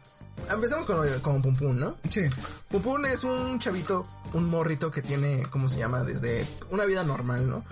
Empezamos 0.51 0.87
con, 0.87 1.07
con 1.21 1.43
Pum 1.43 1.55
Pum, 1.57 1.79
¿no? 1.79 1.97
Sí. 2.11 2.23
Pupun 2.71 3.05
es 3.07 3.23
un 3.23 3.59
chavito, 3.59 4.07
un 4.33 4.49
morrito 4.49 4.91
que 4.91 5.03
tiene, 5.03 5.45
¿cómo 5.51 5.69
se 5.69 5.79
llama? 5.79 6.03
Desde 6.03 6.47
una 6.71 6.85
vida 6.85 7.05
normal, 7.05 7.49
¿no? 7.49 7.65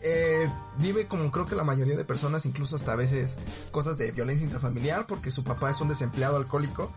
Eh, 0.00 0.48
vive 0.78 1.06
como 1.06 1.30
creo 1.30 1.46
que 1.46 1.54
la 1.54 1.64
mayoría 1.64 1.96
de 1.96 2.04
personas, 2.04 2.46
incluso 2.46 2.76
hasta 2.76 2.92
a 2.92 2.96
veces 2.96 3.38
cosas 3.70 3.98
de 3.98 4.10
violencia 4.12 4.44
intrafamiliar, 4.44 5.06
porque 5.06 5.30
su 5.30 5.44
papá 5.44 5.70
es 5.70 5.80
un 5.80 5.88
desempleado 5.88 6.36
alcohólico 6.36 6.92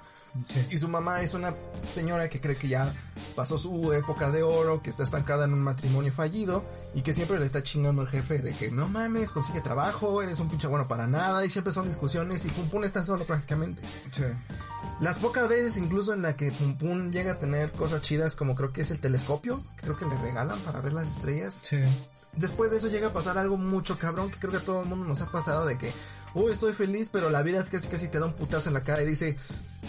y 0.69 0.77
su 0.77 0.87
mamá 0.87 1.21
es 1.21 1.33
una 1.33 1.53
señora 1.91 2.29
que 2.29 2.39
cree 2.39 2.55
que 2.55 2.69
ya 2.69 2.93
pasó 3.35 3.57
su 3.57 3.91
época 3.93 4.31
de 4.31 4.43
oro, 4.43 4.81
que 4.81 4.89
está 4.89 5.03
estancada 5.03 5.45
en 5.45 5.53
un 5.53 5.61
matrimonio 5.61 6.13
fallido 6.13 6.63
y 6.93 7.01
que 7.01 7.13
siempre 7.13 7.39
le 7.39 7.45
está 7.45 7.61
chingando 7.63 8.01
al 8.01 8.07
jefe 8.07 8.39
de 8.39 8.53
que 8.53 8.71
no 8.71 8.87
mames, 8.87 9.31
consigue 9.31 9.61
trabajo, 9.61 10.21
eres 10.21 10.39
un 10.39 10.49
pinche 10.49 10.67
bueno 10.67 10.87
para 10.87 11.07
nada 11.07 11.45
y 11.45 11.49
siempre 11.49 11.73
son 11.73 11.87
discusiones 11.87 12.45
y 12.45 12.49
Pum 12.49 12.69
Pum 12.69 12.83
está 12.83 13.03
solo 13.03 13.25
prácticamente. 13.25 13.81
Sí. 14.11 14.23
Las 15.01 15.17
pocas 15.17 15.49
veces 15.49 15.77
incluso 15.77 16.13
en 16.13 16.21
la 16.21 16.35
que 16.35 16.51
Pum 16.51 16.77
Pum 16.77 17.11
llega 17.11 17.33
a 17.33 17.39
tener 17.39 17.71
cosas 17.71 18.01
chidas 18.01 18.35
como 18.35 18.55
creo 18.55 18.71
que 18.71 18.81
es 18.81 18.91
el 18.91 18.99
telescopio, 18.99 19.63
que 19.75 19.83
creo 19.83 19.97
que 19.97 20.05
le 20.05 20.17
regalan 20.17 20.59
para 20.59 20.79
ver 20.79 20.93
las 20.93 21.09
estrellas. 21.09 21.53
Sí. 21.53 21.81
Después 22.33 22.71
de 22.71 22.77
eso 22.77 22.87
llega 22.87 23.07
a 23.07 23.13
pasar 23.13 23.37
algo 23.37 23.57
mucho 23.57 23.97
cabrón 23.97 24.31
que 24.31 24.39
creo 24.39 24.51
que 24.51 24.57
a 24.57 24.61
todo 24.61 24.83
el 24.83 24.87
mundo 24.87 25.05
nos 25.05 25.21
ha 25.21 25.29
pasado 25.29 25.65
de 25.65 25.77
que, 25.77 25.91
uy, 26.33 26.53
estoy 26.53 26.71
feliz, 26.71 27.09
pero 27.11 27.29
la 27.29 27.41
vida 27.41 27.59
es 27.59 27.69
casi 27.69 27.89
casi 27.89 28.07
te 28.07 28.19
da 28.19 28.25
un 28.25 28.33
putazo 28.33 28.69
en 28.69 28.73
la 28.73 28.83
cara 28.83 29.01
y 29.01 29.05
dice, 29.05 29.37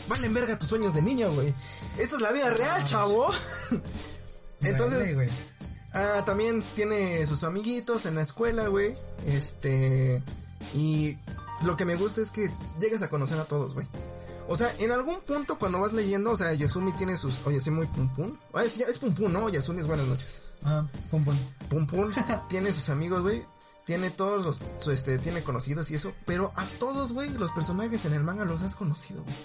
valen 0.09 0.35
verga 0.35 0.59
tus 0.59 0.69
sueños 0.69 0.95
de 0.95 1.03
niño, 1.03 1.33
güey. 1.33 1.55
Esta 1.99 2.17
es 2.17 2.21
la 2.21 2.33
vida 2.33 2.51
real, 2.51 2.85
chavo. 2.85 3.31
Entonces. 4.61 5.17
Ah, 5.95 6.23
también 6.25 6.63
tiene 6.75 7.27
sus 7.27 7.45
amiguitos 7.45 8.07
en 8.07 8.15
la 8.15 8.23
escuela, 8.23 8.69
güey. 8.69 8.95
Este. 9.27 10.23
Y 10.75 11.19
lo 11.63 11.77
que 11.77 11.85
me 11.85 11.97
gusta 11.97 12.23
es 12.23 12.31
que 12.31 12.51
llegas 12.81 13.03
a 13.03 13.11
conocer 13.11 13.39
a 13.39 13.45
todos, 13.45 13.75
güey. 13.75 13.87
O 14.49 14.57
sea, 14.57 14.75
en 14.79 14.91
algún 14.91 15.21
punto 15.21 15.59
cuando 15.59 15.81
vas 15.81 15.93
leyendo, 15.93 16.31
o 16.31 16.37
sea, 16.37 16.53
Yasumi 16.53 16.93
tiene 16.93 17.17
sus. 17.17 17.41
Oye, 17.47 17.61
sí, 17.61 17.71
muy 17.71 17.87
pum 17.87 18.09
pum. 18.15 18.37
Ah, 18.55 18.65
es, 18.65 18.79
es 18.79 18.99
pum 18.99 19.15
pum, 19.15 19.33
¿no? 19.33 19.49
Yasumi 19.49 19.81
es 19.81 19.87
buenas 19.87 20.07
noches. 20.07 20.43
Ah, 20.65 20.85
pum 21.11 21.25
pum. 21.25 21.37
Pum 21.69 21.87
pum 21.87 22.11
tiene 22.49 22.73
sus 22.73 22.89
amigos, 22.89 23.23
güey. 23.23 23.45
Tiene 23.85 24.11
todos 24.11 24.47
los. 24.47 24.61
su, 24.79 24.93
este, 24.93 25.19
tiene 25.19 25.43
conocidos 25.43 25.91
y 25.91 25.97
eso. 25.97 26.13
Pero 26.27 26.53
a 26.57 26.65
todos, 26.79 27.13
güey, 27.13 27.31
los 27.31 27.53
personajes 27.53 28.05
en 28.05 28.15
el 28.15 28.25
manga 28.25 28.45
los 28.45 28.63
has 28.63 28.77
conocido, 28.77 29.23
güey. 29.23 29.37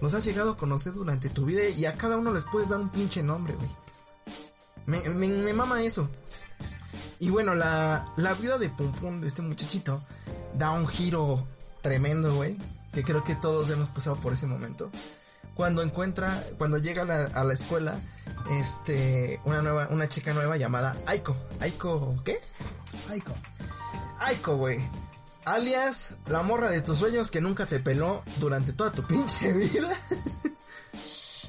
Los 0.00 0.14
has 0.14 0.24
llegado 0.24 0.52
a 0.52 0.56
conocer 0.56 0.92
durante 0.92 1.28
tu 1.28 1.44
vida 1.44 1.68
y 1.68 1.84
a 1.84 1.94
cada 1.94 2.16
uno 2.16 2.32
les 2.32 2.44
puedes 2.44 2.68
dar 2.68 2.78
un 2.78 2.90
pinche 2.90 3.22
nombre, 3.22 3.54
güey. 3.54 3.70
Me, 4.86 5.00
me, 5.10 5.28
me 5.28 5.52
mama 5.52 5.82
eso. 5.82 6.08
Y 7.20 7.30
bueno, 7.30 7.54
la, 7.54 8.12
la 8.16 8.34
vida 8.34 8.58
de 8.58 8.68
Pum 8.68 8.92
Pum 8.92 9.20
de 9.20 9.28
este 9.28 9.42
muchachito 9.42 10.00
da 10.54 10.70
un 10.70 10.86
giro 10.86 11.46
tremendo, 11.82 12.34
güey. 12.34 12.56
Que 12.92 13.02
creo 13.02 13.24
que 13.24 13.34
todos 13.34 13.68
hemos 13.70 13.88
pasado 13.88 14.16
por 14.16 14.32
ese 14.32 14.46
momento. 14.46 14.90
Cuando 15.54 15.82
encuentra, 15.82 16.44
cuando 16.56 16.78
llega 16.78 17.02
a 17.02 17.04
la, 17.04 17.24
a 17.24 17.44
la 17.44 17.52
escuela, 17.52 17.98
este, 18.50 19.40
una 19.44 19.60
nueva, 19.62 19.88
una 19.90 20.08
chica 20.08 20.32
nueva 20.32 20.56
llamada 20.56 20.96
Aiko. 21.06 21.36
Aiko, 21.60 22.14
¿qué? 22.24 22.38
Aiko. 23.10 23.32
Aiko, 24.20 24.56
güey. 24.56 24.78
Alias, 25.48 26.14
la 26.26 26.42
morra 26.42 26.70
de 26.70 26.82
tus 26.82 26.98
sueños 26.98 27.30
que 27.30 27.40
nunca 27.40 27.64
te 27.64 27.80
peló 27.80 28.22
durante 28.38 28.74
toda 28.74 28.92
tu 28.92 29.02
pinche 29.02 29.50
vida. 29.54 29.90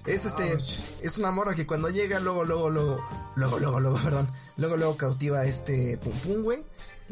Es 0.05 0.25
este, 0.25 0.57
es 1.01 1.17
una 1.17 1.31
morra 1.31 1.53
que 1.53 1.67
cuando 1.67 1.89
llega, 1.89 2.21
luego, 2.21 2.45
luego, 2.45 2.69
luego, 2.69 3.03
luego, 3.35 3.59
luego, 3.59 3.79
luego, 3.81 3.97
perdón, 3.97 4.31
luego, 4.55 4.77
luego 4.77 4.95
cautiva 4.97 5.39
a 5.39 5.45
este 5.45 5.97
Pum 5.97 6.13
Pum, 6.19 6.43
güey. 6.43 6.63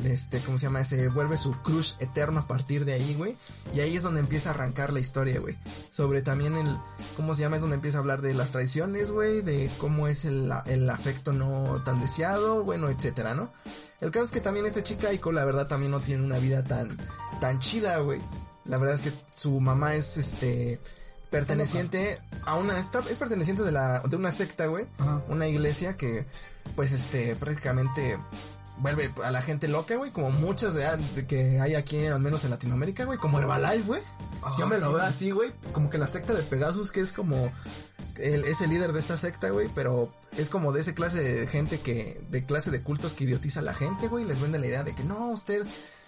Este, 0.03 0.39
¿cómo 0.39 0.57
se 0.57 0.67
llama? 0.67 0.85
Se 0.85 1.09
vuelve 1.09 1.37
su 1.37 1.51
crush 1.61 1.93
eterno 1.99 2.39
a 2.41 2.47
partir 2.47 2.85
de 2.85 2.93
ahí, 2.93 3.15
güey. 3.15 3.35
Y 3.75 3.81
ahí 3.81 3.97
es 3.97 4.03
donde 4.03 4.21
empieza 4.21 4.49
a 4.49 4.53
arrancar 4.53 4.93
la 4.93 5.01
historia, 5.01 5.39
güey. 5.39 5.57
Sobre 5.89 6.21
también 6.21 6.55
el, 6.55 6.77
¿cómo 7.17 7.35
se 7.35 7.41
llama? 7.41 7.57
Es 7.57 7.61
donde 7.61 7.75
empieza 7.75 7.97
a 7.97 8.01
hablar 8.01 8.21
de 8.21 8.33
las 8.33 8.51
traiciones, 8.51 9.11
güey. 9.11 9.41
De 9.41 9.69
cómo 9.77 10.07
es 10.07 10.23
el, 10.23 10.53
el 10.67 10.89
afecto 10.89 11.33
no 11.33 11.81
tan 11.83 11.99
deseado, 11.99 12.63
bueno, 12.63 12.89
etcétera, 12.89 13.33
¿no? 13.33 13.51
El 14.01 14.11
caso 14.11 14.25
es 14.25 14.31
que 14.31 14.41
también 14.41 14.65
esta 14.65 14.83
chica 14.83 15.07
Aiko, 15.09 15.31
la 15.31 15.43
verdad, 15.45 15.67
también 15.67 15.91
no 15.91 15.99
tiene 15.99 16.23
una 16.23 16.37
vida 16.37 16.63
tan, 16.63 16.95
tan 17.41 17.59
chida, 17.59 17.97
güey. 17.99 18.21
La 18.65 18.77
verdad 18.77 18.95
es 18.95 19.01
que 19.01 19.11
su 19.33 19.59
mamá 19.59 19.95
es, 19.95 20.17
este, 20.17 20.79
perteneciente 21.29 22.19
a 22.45 22.55
una, 22.55 22.79
está- 22.79 23.03
es 23.09 23.17
perteneciente 23.17 23.63
de 23.63 23.71
la, 23.71 23.99
de 24.01 24.15
una 24.15 24.31
secta, 24.31 24.67
güey. 24.67 24.85
Una 25.29 25.47
iglesia 25.47 25.97
que, 25.97 26.25
pues, 26.75 26.91
este, 26.91 27.35
prácticamente 27.35 28.17
vuelve 28.79 29.11
a 29.23 29.31
la 29.31 29.41
gente 29.41 29.67
loca, 29.67 29.95
güey. 29.95 30.11
Como 30.11 30.31
muchas 30.31 30.73
de, 30.73 30.85
de 31.15 31.25
que 31.25 31.59
hay 31.59 31.75
aquí, 31.75 32.05
al 32.05 32.19
menos 32.19 32.43
en 32.43 32.51
Latinoamérica, 32.51 33.05
güey. 33.05 33.17
Como 33.17 33.39
Herbalife, 33.39 33.85
güey. 33.85 34.01
Yo 34.57 34.67
me 34.67 34.77
lo 34.77 34.87
sí. 34.87 34.93
veo 34.93 35.03
así, 35.03 35.31
güey. 35.31 35.51
Como 35.73 35.89
que 35.89 35.97
la 35.97 36.07
secta 36.07 36.33
de 36.33 36.43
Pegasus, 36.43 36.91
que 36.91 37.01
es 37.01 37.11
como 37.11 37.51
el, 38.19 38.45
es 38.45 38.61
el 38.61 38.69
líder 38.69 38.93
de 38.93 38.99
esta 38.99 39.17
secta, 39.17 39.49
güey, 39.49 39.69
pero 39.73 40.11
es 40.37 40.49
como 40.49 40.71
de 40.71 40.81
ese 40.81 40.93
clase 40.93 41.21
de 41.21 41.47
gente 41.47 41.79
que, 41.79 42.21
de 42.29 42.45
clase 42.45 42.71
de 42.71 42.81
cultos 42.81 43.13
que 43.13 43.23
idiotiza 43.25 43.59
a 43.59 43.63
la 43.63 43.73
gente, 43.73 44.07
güey, 44.07 44.25
les 44.25 44.39
vende 44.39 44.59
la 44.59 44.67
idea 44.67 44.83
de 44.83 44.95
que 44.95 45.03
no, 45.03 45.29
usted, 45.29 45.65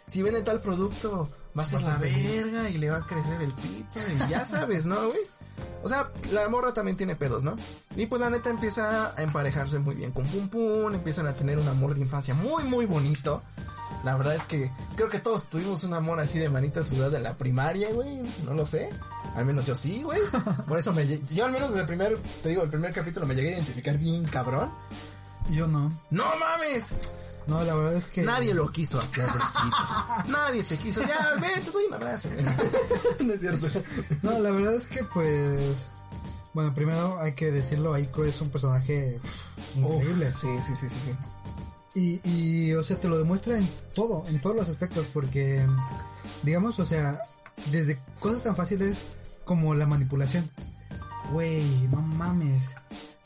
si 0.08 0.22
vende 0.22 0.42
tal 0.42 0.62
producto, 0.62 1.30
va 1.58 1.64
a 1.64 1.66
ser 1.66 1.82
la 1.82 1.98
verga 1.98 2.70
y 2.70 2.78
le 2.78 2.90
va 2.90 2.98
a 2.98 3.08
crecer 3.08 3.42
el 3.42 3.54
pito 3.54 4.00
y 4.00 4.30
ya 4.30 4.46
sabes, 4.46 4.86
¿no, 4.86 5.08
güey? 5.08 5.20
O 5.84 5.90
sea, 5.90 6.12
la 6.32 6.48
morra 6.50 6.74
también 6.74 6.98
tiene 6.98 7.16
pedos, 7.16 7.44
¿no? 7.44 7.56
Y 7.96 8.06
pues 8.06 8.22
la 8.22 8.30
neta 8.30 8.50
empieza 8.50 9.14
a 9.16 9.24
emparejarse 9.24 9.80
muy 9.80 9.96
bien 9.96 10.12
con 10.12 10.26
Pum 10.28 10.50
Pum, 10.50 10.94
empiezan 10.94 11.28
a 11.28 11.34
tener 11.34 11.58
un 11.58 11.68
amor 11.68 11.96
de 11.96 12.02
infancia 12.02 12.34
muy, 12.34 12.64
muy 12.64 12.86
bonito. 12.86 13.42
La 14.04 14.16
verdad 14.16 14.36
es 14.36 14.46
que 14.46 14.72
creo 14.96 15.10
que 15.10 15.20
todos 15.20 15.46
tuvimos 15.50 15.84
un 15.84 15.94
amor 15.94 16.20
así 16.20 16.40
de 16.40 16.50
manita 16.50 16.84
sudada 16.84 17.18
en 17.18 17.24
la 17.24 17.34
primaria, 17.34 17.90
güey, 17.92 18.22
no 18.46 18.54
lo 18.54 18.66
sé. 18.66 18.90
Al 19.36 19.46
menos 19.46 19.66
yo 19.66 19.76
sí, 19.76 20.04
güey. 20.04 20.22
Por 20.68 20.80
eso 20.80 20.94
me, 20.94 21.06
yo 21.32 21.46
al 21.46 21.52
menos 21.52 21.70
desde 21.70 21.82
el 21.82 21.88
primer, 21.88 22.18
te 22.42 22.50
digo, 22.50 22.64
el 22.64 22.70
primer 22.70 22.94
capítulo 22.94 23.26
me 23.26 23.36
llegué 23.36 23.50
a 23.50 23.54
identificar 23.54 23.98
bien 23.98 24.24
cabrón. 24.26 24.72
Yo 25.52 25.68
no. 25.68 25.92
¡No 26.12 26.26
mames! 26.40 26.94
No, 27.48 27.64
la 27.64 27.74
verdad 27.74 27.96
es 27.96 28.08
que. 28.08 28.22
Nadie 28.22 28.54
lo 28.54 28.72
quiso 28.72 29.00
Andresito. 29.00 29.78
Nadie 30.28 30.64
te 30.64 30.78
quiso. 30.78 31.02
Ya, 31.02 31.36
ven, 31.42 31.64
te 31.64 31.72
doy 31.72 31.86
un 31.86 31.94
abrazo. 31.94 32.30
no 33.20 33.34
es 33.34 33.42
cierto. 33.42 33.68
No, 34.22 34.40
la 34.40 34.52
verdad 34.52 34.76
es 34.76 34.88
que 34.88 35.04
pues. 35.04 35.60
Bueno, 36.54 36.74
primero 36.74 37.20
hay 37.20 37.34
que 37.34 37.52
decirlo, 37.52 37.94
Aiko 37.94 38.26
es 38.26 38.42
un 38.42 38.50
personaje 38.50 39.20
increíble. 39.76 40.30
Uf, 40.30 40.42
sí, 40.42 40.48
sí, 40.62 40.76
sí, 40.76 40.90
sí, 40.90 41.00
sí. 41.06 41.12
Y, 41.96 42.22
y, 42.24 42.74
o 42.74 42.84
sea, 42.84 42.98
te 43.00 43.08
lo 43.08 43.18
demuestra 43.18 43.58
en 43.58 43.70
todo, 43.94 44.26
en 44.28 44.42
todos 44.42 44.56
los 44.56 44.70
aspectos, 44.70 45.06
porque, 45.14 45.66
digamos, 46.44 46.80
o 46.80 46.86
sea, 46.86 47.20
desde 47.72 48.00
cosas 48.20 48.44
tan 48.44 48.56
fáciles 48.56 48.98
como 49.46 49.76
la 49.76 49.86
manipulación. 49.86 50.50
Güey, 51.32 51.88
no 51.90 52.02
mames. 52.02 52.76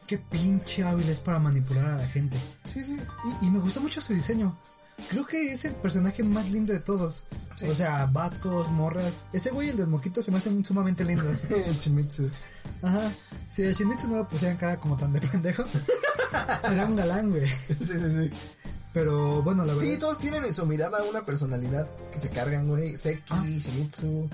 Qué 0.08 0.18
pinche 0.18 0.84
hábil 0.84 1.08
es 1.10 1.20
para 1.20 1.40
manipular 1.40 1.86
a 1.86 1.98
la 1.98 2.08
gente. 2.08 2.38
Sí, 2.64 2.84
sí. 2.84 2.98
Y, 3.42 3.46
y 3.48 3.50
me 3.50 3.60
gusta 3.60 3.80
mucho 3.80 4.02
su 4.02 4.14
diseño. 4.14 4.58
Creo 5.10 5.26
que 5.26 5.54
es 5.54 5.66
el 5.66 5.74
personaje 5.76 6.22
más 6.24 6.50
lindo 6.52 6.72
de 6.74 6.80
todos. 6.80 7.24
Sí. 7.56 7.68
O 7.68 7.76
sea, 7.76 8.06
vatos, 8.06 8.70
morras. 8.72 9.12
Ese 9.32 9.50
güey, 9.50 9.70
el 9.70 9.78
del 9.78 9.88
moquito, 9.88 10.22
se 10.22 10.32
me 10.32 10.38
hacen 10.38 10.64
sumamente 10.64 11.04
lindos. 11.04 11.48
Chimitsu. 11.80 12.30
Ajá. 12.82 13.12
Si 13.52 13.64
a 13.64 13.72
Shimizu 13.72 14.08
no 14.08 14.18
lo 14.18 14.28
pusieran 14.28 14.58
cara 14.58 14.80
como 14.80 14.98
tan 14.98 15.14
de 15.14 15.22
pendejo, 15.22 15.64
sería 16.68 16.86
un 16.86 16.96
galán, 16.96 17.30
güey. 17.32 17.48
Sí, 17.48 17.76
sí, 17.86 17.98
sí. 18.00 18.30
Pero 18.94 19.42
bueno, 19.42 19.66
la 19.66 19.74
verdad. 19.74 19.90
Sí, 19.92 19.98
todos 19.98 20.20
tienen 20.20 20.46
en 20.46 20.54
su 20.54 20.66
mirada 20.66 21.02
una 21.10 21.26
personalidad 21.26 21.88
que 22.12 22.20
se 22.20 22.30
cargan, 22.30 22.68
güey. 22.68 22.96
Seki, 22.98 23.24
Ah. 23.30 23.44
Shimizu. 23.46 24.30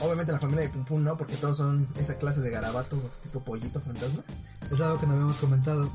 Obviamente 0.00 0.32
la 0.32 0.38
familia 0.38 0.62
de 0.64 0.70
Pum 0.70 0.84
Pum 0.84 1.02
no, 1.04 1.18
porque 1.18 1.36
todos 1.36 1.58
son 1.58 1.86
esa 1.96 2.16
clase 2.16 2.40
de 2.40 2.50
garabato 2.50 2.96
tipo 3.22 3.40
pollito 3.40 3.80
fantasma. 3.80 4.22
Es 4.70 4.80
algo 4.80 4.98
que 5.00 5.06
no 5.06 5.12
habíamos 5.14 5.36
comentado. 5.38 5.90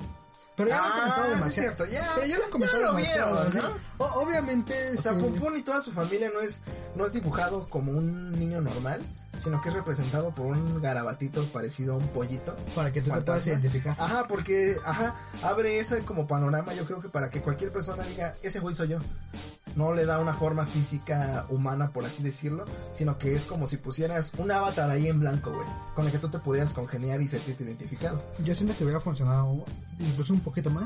Pero 0.57 0.69
ya 0.69 0.77
lo 0.77 0.83
han 0.85 0.91
Ah, 0.91 1.13
comentado 1.17 1.47
es 1.47 1.53
cierto, 1.53 1.85
ya. 1.85 2.11
Pero 2.15 2.27
ya 2.27 2.37
lo 2.37 2.45
han 2.45 2.51
comentado 2.51 2.79
Ya 2.81 2.85
lo 2.87 2.93
demasiado, 2.95 3.35
vieron, 3.35 3.51
¿sí? 3.53 3.59
¿no? 3.99 4.05
O- 4.05 4.21
obviamente. 4.23 4.97
O 4.97 5.01
sea, 5.01 5.13
sí. 5.13 5.19
Pum 5.39 5.55
y 5.57 5.61
toda 5.63 5.81
su 5.81 5.91
familia 5.91 6.31
no 6.33 6.39
es, 6.39 6.61
no 6.95 7.05
es 7.05 7.11
dibujado 7.13 7.67
como 7.67 7.91
un 7.91 8.31
niño 8.39 8.61
normal, 8.61 9.01
sino 9.37 9.61
que 9.61 9.67
es 9.67 9.75
representado 9.75 10.31
por 10.31 10.45
un 10.45 10.81
garabatito 10.81 11.43
parecido 11.47 11.95
a 11.95 11.97
un 11.97 12.07
pollito. 12.07 12.55
Para 12.73 12.93
que 12.93 13.01
tú 13.01 13.11
te 13.11 13.19
puedas 13.21 13.45
identificar. 13.47 13.97
Ajá, 13.99 14.27
porque, 14.29 14.77
ajá, 14.85 15.15
abre 15.43 15.79
ese 15.79 15.99
como 16.03 16.25
panorama, 16.25 16.73
yo 16.73 16.85
creo 16.85 17.01
que 17.01 17.09
para 17.09 17.29
que 17.29 17.41
cualquier 17.41 17.71
persona 17.73 18.03
diga, 18.03 18.35
ese 18.41 18.61
güey 18.61 18.73
soy 18.73 18.87
yo. 18.89 18.99
No 19.75 19.93
le 19.93 20.05
da 20.05 20.19
una 20.19 20.33
forma 20.33 20.65
física 20.65 21.45
humana, 21.49 21.91
por 21.91 22.05
así 22.05 22.23
decirlo, 22.23 22.65
sino 22.93 23.17
que 23.17 23.35
es 23.35 23.43
como 23.43 23.67
si 23.67 23.77
pusieras 23.77 24.31
un 24.37 24.51
avatar 24.51 24.89
ahí 24.89 25.07
en 25.07 25.19
blanco, 25.19 25.51
güey, 25.51 25.67
con 25.95 26.05
el 26.05 26.11
que 26.11 26.19
tú 26.19 26.29
te 26.29 26.39
pudieras 26.39 26.73
congeniar 26.73 27.19
y 27.21 27.27
sentirte 27.27 27.63
identificado. 27.63 28.21
Yo 28.43 28.55
siento 28.55 28.75
que 28.77 28.83
hubiera 28.85 28.99
funcionado 29.01 29.65
incluso 29.99 30.33
un 30.33 30.39
poquito 30.41 30.69
más 30.69 30.85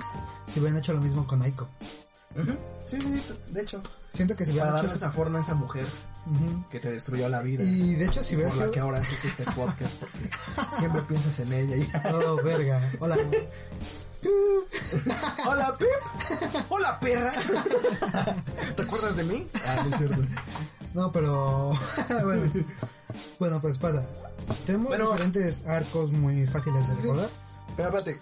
si 0.52 0.60
hubieran 0.60 0.80
hecho 0.80 0.94
lo 0.94 1.02
mismo 1.02 1.26
con 1.28 1.42
Aiko. 1.42 1.68
Ujú, 2.36 2.52
Sí, 2.86 3.00
sí, 3.02 3.08
sí, 3.28 3.34
de 3.54 3.62
hecho, 3.62 3.82
Siento 4.14 4.36
que 4.36 4.46
si 4.46 4.52
para 4.52 4.64
hubieran 4.66 4.82
darle 4.82 4.94
esa 4.96 5.12
forma 5.12 5.40
a 5.40 5.42
esa 5.42 5.54
mujer 5.56 5.86
que 6.70 6.80
te 6.80 6.92
destruyó 6.92 7.28
la 7.30 7.42
vida. 7.42 7.64
Y 7.64 7.96
de 7.96 8.06
hecho, 8.06 8.24
si 8.24 8.36
hubiera 8.36 8.52
por 8.52 8.66
la 8.66 8.72
que 8.72 8.80
ahora 8.80 8.98
haces 9.00 9.26
este 9.26 9.44
podcast 9.52 10.00
porque 10.00 10.30
siempre 10.72 11.02
piensas 11.08 11.40
en 11.40 11.54
ella 11.54 11.76
y 11.76 11.88
Oh, 12.14 12.36
verga. 12.44 12.82
Hola. 13.00 13.18
hola 15.48 15.76
Pip 15.78 15.88
hola 16.70 17.00
perra 17.00 17.34
¿te 18.76 18.82
acuerdas 18.82 19.16
de 19.16 19.24
mí? 19.24 19.48
ah 19.68 19.82
no 19.84 19.90
es 19.90 19.98
cierto 19.98 20.22
No, 20.94 21.12
pero. 21.12 21.72
bueno. 22.24 22.52
bueno, 23.40 23.62
pues 23.62 23.78
pasa. 23.78 24.04
Tenemos 24.66 24.88
Bueno. 24.90 25.12
diferentes 25.12 25.66
arcos 25.68 26.12
muy 26.12 26.48
fáciles 26.48 26.88
de 26.90 26.96
Sí. 26.96 27.02
recordar. 27.04 27.30
pero 27.78 27.90
espérate 27.90 28.20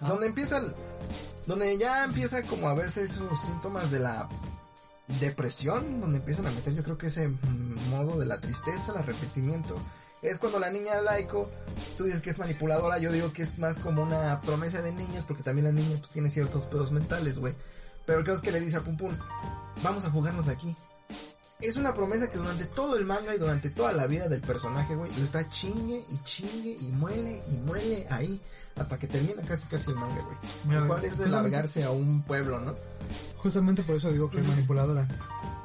donde 0.00 0.26
empieza 0.26 0.56
el- 0.58 0.74
donde 1.46 1.78
ya 1.78 2.04
empieza 2.04 2.42
como 2.42 2.68
a 2.68 2.74
verse 2.74 3.02
esos 3.04 3.38
síntomas 3.40 3.90
de 3.90 4.00
la 4.00 4.28
depresión 5.20 6.00
donde 6.00 6.18
empiezan 6.18 6.46
a 6.46 6.50
meter 6.50 6.74
yo 6.74 6.82
creo 6.82 6.98
que 6.98 7.06
ese 7.06 7.28
modo 7.90 8.18
de 8.18 8.26
la 8.26 8.40
tristeza 8.40 8.92
el 8.92 8.98
arrepentimiento 8.98 9.76
es 10.22 10.38
cuando 10.38 10.58
la 10.58 10.70
niña 10.70 11.00
laico 11.02 11.50
tú 11.96 12.04
dices 12.04 12.20
que 12.20 12.30
es 12.30 12.38
manipuladora 12.38 12.98
yo 12.98 13.12
digo 13.12 13.32
que 13.32 13.42
es 13.42 13.58
más 13.58 13.78
como 13.78 14.02
una 14.02 14.40
promesa 14.40 14.82
de 14.82 14.92
niños 14.92 15.24
porque 15.26 15.42
también 15.42 15.66
la 15.66 15.72
niña 15.72 15.96
pues 15.98 16.10
tiene 16.10 16.30
ciertos 16.30 16.66
pedos 16.66 16.92
mentales 16.92 17.38
güey 17.38 17.54
pero 18.06 18.20
caso 18.20 18.36
es 18.36 18.42
que 18.42 18.52
le 18.52 18.60
dice 18.60 18.78
a 18.78 18.80
Pum 18.80 18.96
Pum 18.96 19.16
vamos 19.82 20.04
a 20.04 20.10
jugarnos 20.10 20.46
de 20.46 20.52
aquí 20.52 20.76
es 21.60 21.76
una 21.76 21.92
promesa 21.92 22.30
que 22.30 22.38
durante 22.38 22.66
todo 22.66 22.96
el 22.96 23.04
manga 23.04 23.34
y 23.34 23.38
durante 23.38 23.70
toda 23.70 23.92
la 23.92 24.06
vida 24.06 24.28
del 24.28 24.40
personaje, 24.40 24.94
güey, 24.94 25.10
lo 25.16 25.24
está 25.24 25.48
chingue 25.48 26.04
y 26.08 26.22
chingue 26.22 26.78
y 26.80 26.88
muele 26.92 27.42
y 27.50 27.54
muele 27.54 28.06
ahí 28.10 28.40
hasta 28.76 28.96
que 28.96 29.08
termina 29.08 29.42
casi 29.42 29.66
casi 29.66 29.90
el 29.90 29.96
manga, 29.96 30.22
güey. 30.22 30.80
Lo 30.80 30.86
cual 30.86 31.04
es 31.04 31.18
de 31.18 31.26
largarse 31.28 31.82
a 31.82 31.90
un 31.90 32.22
pueblo, 32.22 32.60
¿no? 32.60 32.76
Justamente 33.38 33.82
por 33.82 33.96
eso 33.96 34.12
digo 34.12 34.30
que 34.30 34.38
es 34.38 34.46
manipuladora. 34.46 35.08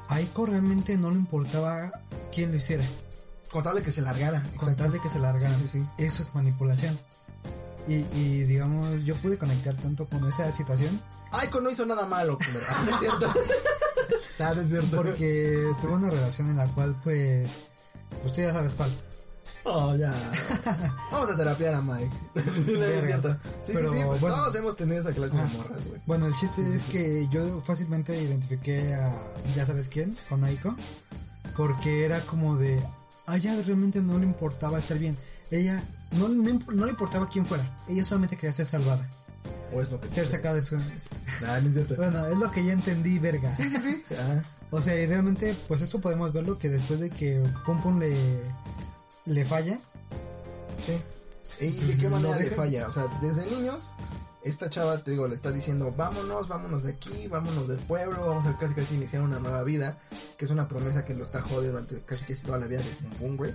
A 0.08 0.16
Aiko 0.16 0.48
realmente 0.48 0.98
no 0.98 1.12
le 1.12 1.18
importaba 1.18 1.92
quién 2.32 2.52
lo 2.52 2.58
hiciera. 2.58 2.84
Con 3.54 3.64
tal 3.64 3.76
de 3.76 3.84
que 3.84 3.92
se 3.92 4.02
largara. 4.02 4.44
Con 4.58 4.76
tal 4.76 4.92
de 4.92 5.00
que 5.00 5.10
se 5.10 5.20
largara. 5.20 5.56
Sí, 5.56 5.62
sí, 5.68 5.80
sí. 5.80 5.88
Eso 5.98 6.24
es 6.24 6.36
manipulación. 6.36 7.00
Y, 7.88 7.96
y 8.18 8.44
digamos, 8.46 9.04
yo 9.06 9.16
pude 9.18 9.38
conectar 9.38 9.76
tanto 9.76 10.08
con 10.08 10.26
esa 10.30 10.50
situación 10.54 11.02
Aiko 11.34 11.60
no 11.62 11.70
hizo 11.70 11.86
nada 11.86 12.06
malo. 12.06 12.38
Ah, 12.70 12.84
no 12.86 12.92
es 12.92 13.00
cierto. 13.00 13.34
No 14.40 14.62
es 14.62 14.68
cierto. 14.70 14.98
porque 14.98 15.72
tuve 15.80 15.94
una 15.94 16.10
relación 16.10 16.50
en 16.50 16.58
la 16.58 16.68
cual, 16.68 16.96
pues, 17.04 17.50
usted 18.26 18.48
ya 18.48 18.54
sabes 18.54 18.74
cuál. 18.74 18.92
Oh, 19.64 19.96
ya. 19.96 20.14
Vamos 21.12 21.30
a 21.32 21.38
terapiar 21.38 21.76
a 21.76 21.82
Mike. 21.82 22.12
no 22.36 22.84
es 22.84 23.06
cierto. 23.06 23.38
Sí, 23.62 23.72
Pero, 23.74 23.92
sí, 23.92 23.98
sí. 24.00 24.04
pues 24.06 24.20
bueno. 24.20 24.36
Todos 24.36 24.56
hemos 24.56 24.76
tenido 24.76 25.00
esa 25.00 25.14
clase 25.14 25.38
de 25.38 25.44
morras, 25.46 25.88
güey. 25.88 26.02
Bueno, 26.06 26.26
el 26.28 26.34
chiste 26.36 26.64
Sí, 26.64 26.70
sí, 26.72 26.78
es 26.78 26.84
sí. 26.84 26.92
que 26.92 27.28
yo 27.32 27.62
fácilmente 27.62 28.20
identifiqué 28.22 28.94
a 28.96 29.14
ya 29.56 29.66
sabes 29.66 29.88
quién, 29.88 30.18
con 30.28 30.44
Aiko, 30.44 30.76
porque 31.56 32.04
era 32.06 32.20
como 32.22 32.58
de, 32.58 32.84
a 33.26 33.38
ella 33.38 33.56
realmente 33.66 34.02
no 34.02 34.18
le 34.18 34.26
importaba 34.26 34.80
estar 34.80 34.98
bien. 34.98 35.18
Ella 35.52 35.84
no, 36.18 36.30
no, 36.30 36.86
le 36.86 36.92
importaba 36.92 37.28
quién 37.30 37.46
fuera, 37.46 37.78
ella 37.88 38.04
solamente 38.06 38.36
quería 38.38 38.54
ser 38.54 38.66
salvada, 38.66 39.08
O 39.74 39.82
es 39.82 39.92
lo 39.92 40.00
que 40.02 40.08
ser 40.08 40.28
sacada 40.28 40.56
de 40.56 40.62
su... 40.62 40.76
Ah, 41.46 41.60
no 41.62 41.68
es 41.68 41.74
cierto. 41.74 41.96
Bueno, 41.96 42.26
es 42.28 42.38
lo 42.38 42.50
que 42.52 42.64
ya 42.66 42.74
entendí, 42.74 43.20
verga. 43.20 43.54
Sí, 43.54 43.64
sí, 43.64 43.80
sí. 43.80 44.04
Ajá. 44.14 44.44
O 44.72 44.82
sea, 44.82 45.00
y 45.00 45.06
realmente, 45.06 45.56
pues 45.68 45.82
esto 45.82 46.00
podemos 46.02 46.32
verlo 46.34 46.58
que 46.58 46.70
después 46.70 47.00
de 47.00 47.10
que 47.10 47.44
Pum 47.66 47.80
Pum 47.82 48.00
le, 48.00 48.16
le 49.26 49.46
falla, 49.46 49.78
Sí. 50.84 50.98
¿Y 51.60 51.72
de 51.72 51.86
Pues, 51.86 52.00
qué 52.00 52.10
manera 52.10 52.38
le 52.38 52.50
falla? 52.50 52.88
O 52.88 52.92
sea, 52.92 53.06
desde 53.22 53.46
niños, 53.46 53.94
esta 54.44 54.70
chava, 54.70 54.98
te 54.98 55.12
digo, 55.12 55.28
le 55.28 55.36
está 55.36 55.52
diciendo, 55.52 55.94
vámonos, 55.96 56.48
vámonos 56.48 56.84
de 56.84 56.92
aquí, 56.92 57.28
vámonos 57.28 57.68
del 57.68 57.80
pueblo, 57.80 58.26
vamos 58.26 58.46
a 58.46 58.58
casi 58.58 58.76
casi 58.76 58.96
iniciar 58.96 59.22
una 59.22 59.40
nueva 59.40 59.64
vida, 59.64 59.98
que 60.38 60.46
es 60.46 60.52
una 60.52 60.68
promesa 60.68 61.06
que 61.06 61.14
lo 61.14 61.24
está 61.24 61.42
jodiendo 61.42 61.80
durante 61.80 62.02
casi 62.02 62.34
toda 62.44 62.58
la 62.58 62.68
vida 62.68 62.82
de 62.82 62.90
Pum 62.90 63.12
Pum, 63.12 63.38
güey. 63.38 63.54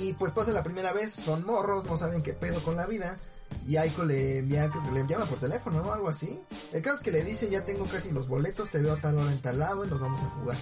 Y 0.00 0.14
pues 0.14 0.32
pasa 0.32 0.52
la 0.52 0.62
primera 0.62 0.92
vez, 0.92 1.12
son 1.12 1.44
morros, 1.44 1.84
no 1.84 1.96
saben 1.96 2.22
qué 2.22 2.32
pedo 2.32 2.62
con 2.62 2.76
la 2.76 2.86
vida. 2.86 3.16
Y 3.66 3.76
Aiko 3.76 4.04
le 4.04 4.38
envía, 4.38 4.70
le 4.92 5.06
llama 5.06 5.24
por 5.26 5.38
teléfono, 5.38 5.82
¿no? 5.82 5.92
Algo 5.92 6.08
así. 6.08 6.40
El 6.72 6.82
caso 6.82 6.96
es 6.96 7.02
que 7.02 7.12
le 7.12 7.22
dice, 7.22 7.48
ya 7.48 7.64
tengo 7.64 7.86
casi 7.86 8.10
los 8.10 8.26
boletos, 8.26 8.70
te 8.70 8.80
veo 8.80 8.94
a 8.94 8.96
tal 8.96 9.18
hora 9.18 9.30
en 9.30 9.40
tal 9.40 9.58
lado 9.58 9.84
y 9.84 9.88
nos 9.88 10.00
vamos 10.00 10.20
a 10.22 10.30
jugar. 10.30 10.56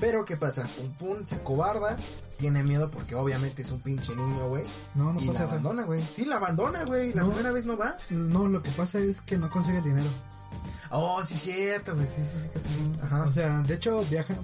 Pero 0.00 0.24
¿qué 0.24 0.36
pasa? 0.36 0.68
Pum 0.98 1.24
se 1.24 1.36
acobarda, 1.36 1.96
tiene 2.38 2.62
miedo 2.62 2.90
porque 2.90 3.14
obviamente 3.14 3.62
es 3.62 3.70
un 3.70 3.80
pinche 3.80 4.14
niño, 4.14 4.48
güey. 4.48 4.64
no, 4.94 5.12
no 5.14 5.20
y 5.20 5.26
la 5.26 5.32
pasa 5.32 5.44
eso. 5.44 5.52
abandona, 5.54 5.84
güey. 5.84 6.02
Sí, 6.02 6.24
la 6.26 6.36
abandona, 6.36 6.84
güey. 6.84 7.12
La 7.14 7.22
No. 7.22 7.28
primera 7.30 7.50
vez 7.52 7.64
no 7.66 7.76
va. 7.78 7.96
No, 8.10 8.46
lo 8.48 8.62
que 8.62 8.70
pasa 8.72 8.98
es 8.98 9.20
que 9.22 9.38
no 9.38 9.48
consigue 9.50 9.78
el 9.78 9.84
dinero. 9.84 10.08
Oh, 10.90 11.24
sí, 11.24 11.34
cierto, 11.36 11.94
güey. 11.94 12.06
Sí, 12.06 12.22
sí, 12.22 12.48
sí. 12.68 12.92
Ajá. 13.02 13.22
O 13.24 13.32
sea, 13.32 13.60
de 13.62 13.74
hecho 13.74 14.04
viajan, 14.10 14.36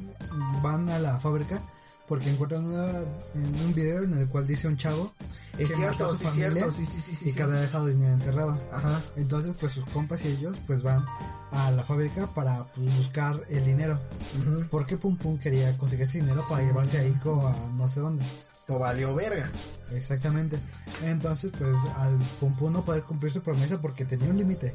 van 0.62 0.88
a 0.88 0.98
la 0.98 1.20
fábrica 1.20 1.60
porque 2.08 2.30
encuentran 2.30 2.64
una- 2.66 3.00
en 3.34 3.60
un 3.64 3.72
video 3.74 4.02
en 4.02 4.18
el 4.18 4.28
cual 4.28 4.46
dice 4.46 4.68
un 4.68 4.76
chavo 4.76 5.12
es 5.58 5.70
que 5.70 5.76
mató 5.76 5.78
cierto, 5.78 6.04
a 6.06 6.08
su 6.10 6.14
sí, 6.16 6.24
familia 6.24 6.50
cierto. 6.52 6.70
Sí, 6.72 6.86
sí, 6.86 7.00
sí, 7.00 7.14
sí. 7.16 7.24
y 7.26 7.30
sí. 7.30 7.36
que 7.36 7.42
había 7.42 7.60
dejado 7.60 7.86
dinero 7.86 8.12
enterrado. 8.14 8.58
Ajá. 8.72 9.00
Entonces, 9.16 9.54
pues 9.58 9.72
sus 9.72 9.84
compas 9.86 10.24
y 10.24 10.28
ellos 10.28 10.56
pues 10.66 10.82
van 10.82 11.04
a 11.52 11.70
la 11.70 11.82
fábrica 11.84 12.26
para 12.34 12.66
pues, 12.66 12.96
buscar 12.98 13.42
el 13.48 13.64
dinero. 13.64 13.98
Porque 14.70 14.96
Pum 14.96 15.16
Pum 15.16 15.38
quería 15.38 15.76
conseguir 15.78 16.06
ese 16.06 16.20
dinero 16.20 16.40
Sí, 16.40 16.46
para 16.50 16.62
llevarse 16.64 16.98
a 16.98 17.06
Ico 17.06 17.46
a 17.46 17.70
no 17.74 17.88
sé 17.88 18.00
dónde. 18.00 18.24
To 18.66 18.78
valió 18.78 19.14
verga. 19.14 19.50
Exactamente. 19.92 20.58
Entonces, 21.04 21.50
pues 21.58 21.74
al 21.98 22.16
Pum 22.40 22.54
Pum 22.54 22.72
no 22.72 22.84
poder 22.84 23.02
cumplir 23.02 23.32
su 23.32 23.42
promesa 23.42 23.80
porque 23.80 24.04
tenía 24.04 24.28
un 24.30 24.38
límite. 24.38 24.66
de 24.66 24.74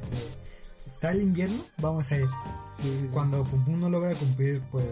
Tal 0.99 1.21
invierno 1.21 1.63
vamos 1.77 2.11
a 2.11 2.17
ir. 2.17 2.27
Sí, 2.71 2.83
sí, 2.83 2.99
sí. 3.03 3.09
Cuando 3.13 3.43
Pum 3.43 3.63
Pum 3.63 3.79
no 3.79 3.89
logra 3.89 4.13
cumplir 4.15 4.61
pues 4.71 4.85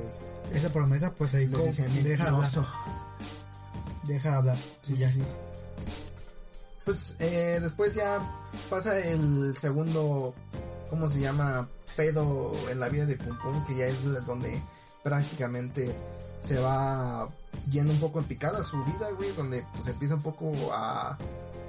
esa 0.53 0.69
promesa, 0.69 1.13
pues 1.13 1.33
Ico 1.33 1.59
dice 1.59 1.87
deja 1.87 2.25
de 2.25 2.29
hablar. 2.29 2.49
Deja 4.03 4.29
de 4.29 4.35
hablar. 4.35 4.57
Sí, 4.81 4.95
ya. 4.95 5.09
sí, 5.09 5.21
sí. 5.21 5.27
Pues 6.85 7.15
eh, 7.19 7.59
después 7.61 7.95
ya 7.95 8.21
pasa 8.69 8.99
el 8.99 9.57
segundo, 9.57 10.35
¿cómo 10.89 11.07
se 11.07 11.19
llama? 11.19 11.67
Pedo 11.95 12.53
en 12.69 12.79
la 12.79 12.89
vida 12.89 13.05
de 13.05 13.15
Pum 13.15 13.37
Pum, 13.39 13.65
que 13.65 13.75
ya 13.75 13.87
es 13.87 14.03
donde 14.25 14.61
prácticamente 15.03 15.95
se 16.39 16.59
va 16.59 17.27
yendo 17.69 17.93
un 17.93 17.99
poco 17.99 18.19
en 18.19 18.25
picada 18.25 18.63
su 18.63 18.83
vida, 18.83 19.09
güey, 19.17 19.31
donde 19.31 19.65
pues 19.73 19.87
empieza 19.87 20.15
un 20.15 20.21
poco 20.21 20.51
a, 20.71 21.17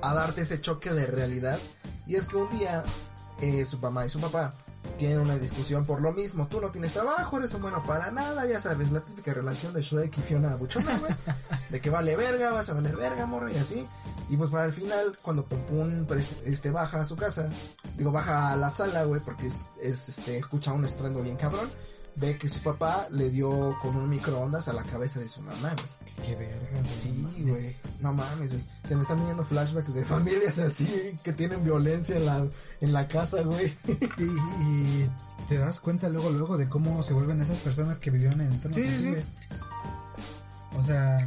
a 0.02 0.14
darte 0.14 0.42
ese 0.42 0.60
choque 0.60 0.92
de 0.92 1.06
realidad. 1.06 1.58
Y 2.06 2.16
es 2.16 2.26
que 2.26 2.36
un 2.36 2.50
día 2.58 2.84
eh, 3.40 3.64
su 3.64 3.78
mamá 3.78 4.06
y 4.06 4.08
su 4.08 4.20
papá 4.20 4.52
tienen 4.98 5.20
una 5.20 5.36
discusión 5.38 5.84
por 5.84 6.00
lo 6.00 6.12
mismo. 6.12 6.48
Tú 6.48 6.60
no 6.60 6.70
tienes 6.70 6.92
trabajo, 6.92 7.38
eres 7.38 7.52
un 7.54 7.62
bueno 7.62 7.82
para 7.82 8.10
nada, 8.10 8.46
ya 8.46 8.60
sabes, 8.60 8.92
la 8.92 9.00
típica 9.00 9.34
relación 9.34 9.72
de 9.74 9.82
Shrek 9.82 10.16
y 10.18 10.22
Fiona 10.22 10.56
Buchona, 10.56 10.98
güey. 10.98 11.12
de 11.70 11.80
que 11.80 11.90
vale 11.90 12.16
verga, 12.16 12.50
vas 12.50 12.70
a 12.70 12.74
valer 12.74 12.96
verga, 12.96 13.26
morro, 13.26 13.50
y 13.50 13.56
así. 13.56 13.86
Y 14.28 14.36
pues 14.36 14.50
para 14.50 14.64
el 14.64 14.72
final, 14.72 15.16
cuando 15.22 15.44
Pum 15.44 16.04
pues, 16.06 16.36
este, 16.44 16.70
baja 16.70 17.00
a 17.00 17.04
su 17.04 17.16
casa, 17.16 17.48
digo, 17.96 18.10
baja 18.10 18.52
a 18.52 18.56
la 18.56 18.70
sala, 18.70 19.04
güey, 19.04 19.20
porque 19.20 19.46
es, 19.46 19.66
es, 19.80 20.08
este, 20.08 20.38
escucha 20.38 20.72
un 20.72 20.84
estruendo 20.84 21.22
bien 21.22 21.36
cabrón, 21.36 21.70
ve 22.16 22.38
que 22.38 22.48
su 22.48 22.60
papá 22.62 23.08
le 23.10 23.30
dio 23.30 23.76
con 23.82 23.94
un 23.96 24.08
microondas 24.08 24.68
a 24.68 24.72
la 24.72 24.82
cabeza 24.82 25.20
de 25.20 25.28
su 25.28 25.42
mamá, 25.42 25.74
güey. 25.74 26.26
Qué 26.26 26.34
verga. 26.34 26.80
güey. 26.80 26.96
Sí, 26.96 27.44
güey. 27.46 27.76
No 28.00 28.12
mames, 28.14 28.50
güey. 28.52 28.64
Se 28.88 28.96
me 28.96 29.02
están 29.02 29.18
viniendo 29.18 29.44
flashbacks 29.44 29.92
de 29.94 30.04
familias 30.06 30.58
así 30.58 31.16
que 31.22 31.32
tienen 31.32 31.62
violencia 31.64 32.16
en 32.16 32.26
la, 32.26 32.46
en 32.80 32.92
la 32.92 33.06
casa, 33.06 33.42
güey. 33.42 33.74
Y, 33.86 34.22
y 34.24 35.10
te 35.48 35.58
das 35.58 35.78
cuenta 35.80 36.08
luego, 36.08 36.30
luego 36.30 36.56
de 36.56 36.68
cómo 36.68 37.02
se 37.02 37.12
vuelven 37.12 37.40
esas 37.42 37.58
personas 37.58 37.98
que 37.98 38.10
vivieron 38.10 38.40
en 38.40 38.52
entornos 38.52 38.76
Sí, 38.76 38.88
sí, 38.88 38.98
sí. 39.02 39.10
güey. 39.10 39.22
O 40.78 40.84
sea, 40.84 41.18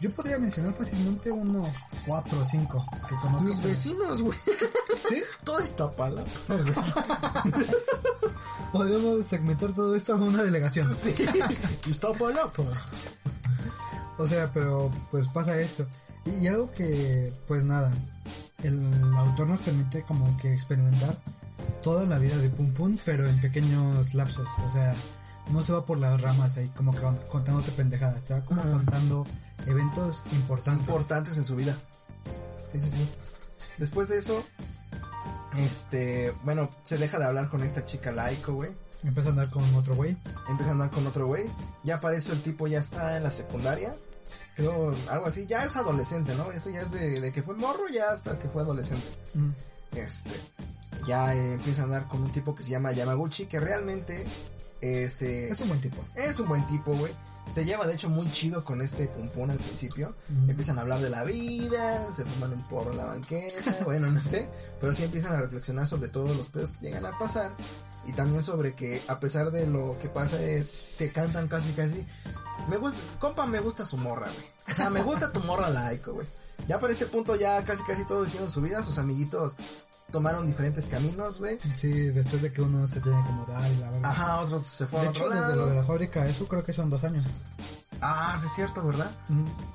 yo 0.00 0.10
podría 0.10 0.38
mencionar 0.38 0.72
fácilmente 0.74 1.30
unos 1.30 1.68
cuatro 2.06 2.40
o 2.40 2.44
cinco 2.50 2.84
que 3.08 3.14
conozco. 3.16 3.42
Mis 3.44 3.62
vecinos, 3.62 4.22
güey. 4.22 4.38
¿Sí? 5.08 5.22
Toda 5.44 5.62
esta 5.62 5.90
palabra. 5.90 6.24
Podríamos 8.72 9.26
segmentar 9.26 9.72
todo 9.72 9.94
esto 9.94 10.14
a 10.14 10.16
una 10.16 10.42
delegación. 10.42 10.92
Sí. 10.92 11.14
Iztapalapa. 11.88 12.62
O 14.18 14.26
sea, 14.26 14.50
pero 14.52 14.90
pues 15.10 15.28
pasa 15.28 15.58
esto. 15.60 15.86
Y, 16.26 16.44
y 16.44 16.48
algo 16.48 16.70
que, 16.72 17.32
pues 17.46 17.64
nada, 17.64 17.92
el 18.62 18.92
autor 19.16 19.48
nos 19.48 19.60
permite 19.60 20.02
como 20.02 20.36
que 20.38 20.52
experimentar 20.52 21.16
toda 21.82 22.04
la 22.04 22.18
vida 22.18 22.36
de 22.36 22.50
Pum 22.50 22.72
Pum, 22.72 22.96
pero 23.04 23.28
en 23.28 23.40
pequeños 23.40 24.12
lapsos. 24.14 24.46
O 24.68 24.72
sea, 24.72 24.94
no 25.50 25.62
se 25.62 25.72
va 25.72 25.84
por 25.84 25.98
las 25.98 26.20
ramas 26.20 26.56
ahí 26.56 26.68
como 26.76 26.92
que 26.92 27.00
cont- 27.00 27.24
contándote 27.26 27.70
pendejadas. 27.72 28.24
Te 28.24 28.34
va 28.34 28.44
como 28.44 28.62
contando 28.62 29.26
eventos 29.66 30.22
importantes. 30.32 30.80
Importantes 30.80 31.36
en 31.38 31.44
su 31.44 31.56
vida. 31.56 31.76
Sí, 32.70 32.78
sí, 32.78 32.90
sí. 32.90 33.08
Después 33.78 34.08
de 34.08 34.18
eso, 34.18 34.44
este, 35.56 36.32
bueno, 36.42 36.70
se 36.82 36.98
deja 36.98 37.18
de 37.18 37.24
hablar 37.24 37.48
con 37.48 37.62
esta 37.62 37.84
chica 37.84 38.12
laico, 38.12 38.54
güey. 38.54 38.72
Empieza 39.02 39.28
a 39.28 39.32
andar 39.32 39.50
con 39.50 39.74
otro 39.74 39.94
güey. 39.94 40.16
Empieza 40.48 40.70
a 40.70 40.72
andar 40.72 40.90
con 40.90 41.06
otro 41.06 41.26
güey. 41.26 41.44
Ya 41.82 42.00
para 42.00 42.16
eso 42.16 42.32
el 42.32 42.42
tipo 42.42 42.66
ya 42.66 42.78
está 42.78 43.16
en 43.16 43.22
la 43.22 43.30
secundaria. 43.30 43.94
Creo, 44.56 44.94
algo 45.08 45.26
así. 45.26 45.46
Ya 45.46 45.64
es 45.64 45.76
adolescente, 45.76 46.34
¿no? 46.36 46.50
Esto 46.52 46.70
ya 46.70 46.82
es 46.82 46.90
de, 46.90 47.20
de 47.20 47.32
que 47.32 47.42
fue 47.42 47.54
morro 47.54 47.88
ya 47.92 48.10
hasta 48.10 48.38
que 48.38 48.48
fue 48.48 48.62
adolescente. 48.62 49.06
Mm. 49.34 49.50
Este, 49.96 50.30
ya 51.06 51.34
eh, 51.34 51.54
empieza 51.54 51.82
a 51.82 51.84
andar 51.84 52.08
con 52.08 52.22
un 52.22 52.32
tipo 52.32 52.54
que 52.54 52.62
se 52.62 52.70
llama 52.70 52.92
Yamaguchi, 52.92 53.46
que 53.46 53.60
realmente, 53.60 54.24
este, 54.80 55.50
Es 55.50 55.60
un 55.60 55.68
buen 55.68 55.80
tipo. 55.80 56.02
es 56.14 56.40
un 56.40 56.48
buen 56.48 56.66
tipo, 56.66 56.94
güey. 56.94 57.12
Se 57.50 57.64
lleva, 57.64 57.86
de 57.86 57.94
hecho, 57.94 58.08
muy 58.08 58.30
chido 58.32 58.64
con 58.64 58.82
este 58.82 59.06
Pum 59.06 59.50
al 59.50 59.58
principio. 59.58 60.14
Mm. 60.28 60.50
Empiezan 60.50 60.78
a 60.78 60.82
hablar 60.82 61.00
de 61.00 61.10
la 61.10 61.24
vida, 61.24 62.12
se 62.12 62.24
fuman 62.24 62.52
un 62.52 62.62
porro 62.64 62.90
en 62.90 62.96
la 62.96 63.04
banqueta, 63.04 63.76
bueno, 63.84 64.10
no 64.10 64.22
sé. 64.22 64.48
Pero 64.80 64.92
sí 64.92 65.04
empiezan 65.04 65.34
a 65.34 65.40
reflexionar 65.40 65.86
sobre 65.86 66.08
todos 66.08 66.36
los 66.36 66.48
pedos 66.48 66.72
que 66.72 66.86
llegan 66.86 67.06
a 67.06 67.18
pasar. 67.18 67.52
Y 68.06 68.12
también 68.12 68.42
sobre 68.42 68.74
que, 68.74 69.00
a 69.08 69.20
pesar 69.20 69.50
de 69.50 69.66
lo 69.66 69.98
que 70.00 70.08
pasa, 70.08 70.42
es, 70.42 70.68
se 70.68 71.12
cantan 71.12 71.48
casi, 71.48 71.72
casi. 71.72 72.06
Me 72.68 72.76
gusta, 72.76 73.00
compa, 73.18 73.46
me 73.46 73.60
gusta 73.60 73.86
su 73.86 73.96
morra, 73.96 74.26
güey. 74.26 74.46
O 74.70 74.74
sea, 74.74 74.90
me 74.90 75.02
gusta 75.02 75.32
tu 75.32 75.40
morra 75.40 75.68
laico, 75.68 76.12
güey. 76.12 76.26
Ya 76.68 76.80
para 76.80 76.92
este 76.92 77.06
punto, 77.06 77.36
ya 77.36 77.62
casi, 77.64 77.82
casi 77.84 78.06
todos 78.06 78.28
hicieron 78.28 78.50
su 78.50 78.62
vida. 78.62 78.84
Sus 78.84 78.98
amiguitos 78.98 79.56
tomaron 80.10 80.46
diferentes 80.46 80.86
caminos, 80.88 81.38
güey. 81.38 81.58
Sí, 81.76 81.90
después 81.90 82.42
de 82.42 82.52
que 82.52 82.62
uno 82.62 82.86
se 82.86 83.00
tiene 83.00 83.22
que 83.24 83.32
mudar 83.32 83.70
y 83.70 83.76
la 83.76 83.90
verdad. 83.90 84.10
Ajá, 84.10 84.40
otros 84.40 84.62
se 84.64 84.84
De 84.84 84.90
fueron 84.90 85.08
a 85.08 85.10
hecho, 85.10 85.24
otro 85.26 85.40
desde 85.40 85.56
lo 85.56 85.66
de 85.66 85.74
la 85.76 85.84
fábrica, 85.84 86.26
eso 86.26 86.46
creo 86.46 86.64
que 86.64 86.72
son 86.72 86.90
dos 86.90 87.02
años. 87.04 87.24
Ah, 88.00 88.36
sí 88.38 88.46
es 88.46 88.52
cierto, 88.52 88.84
¿verdad? 88.84 89.10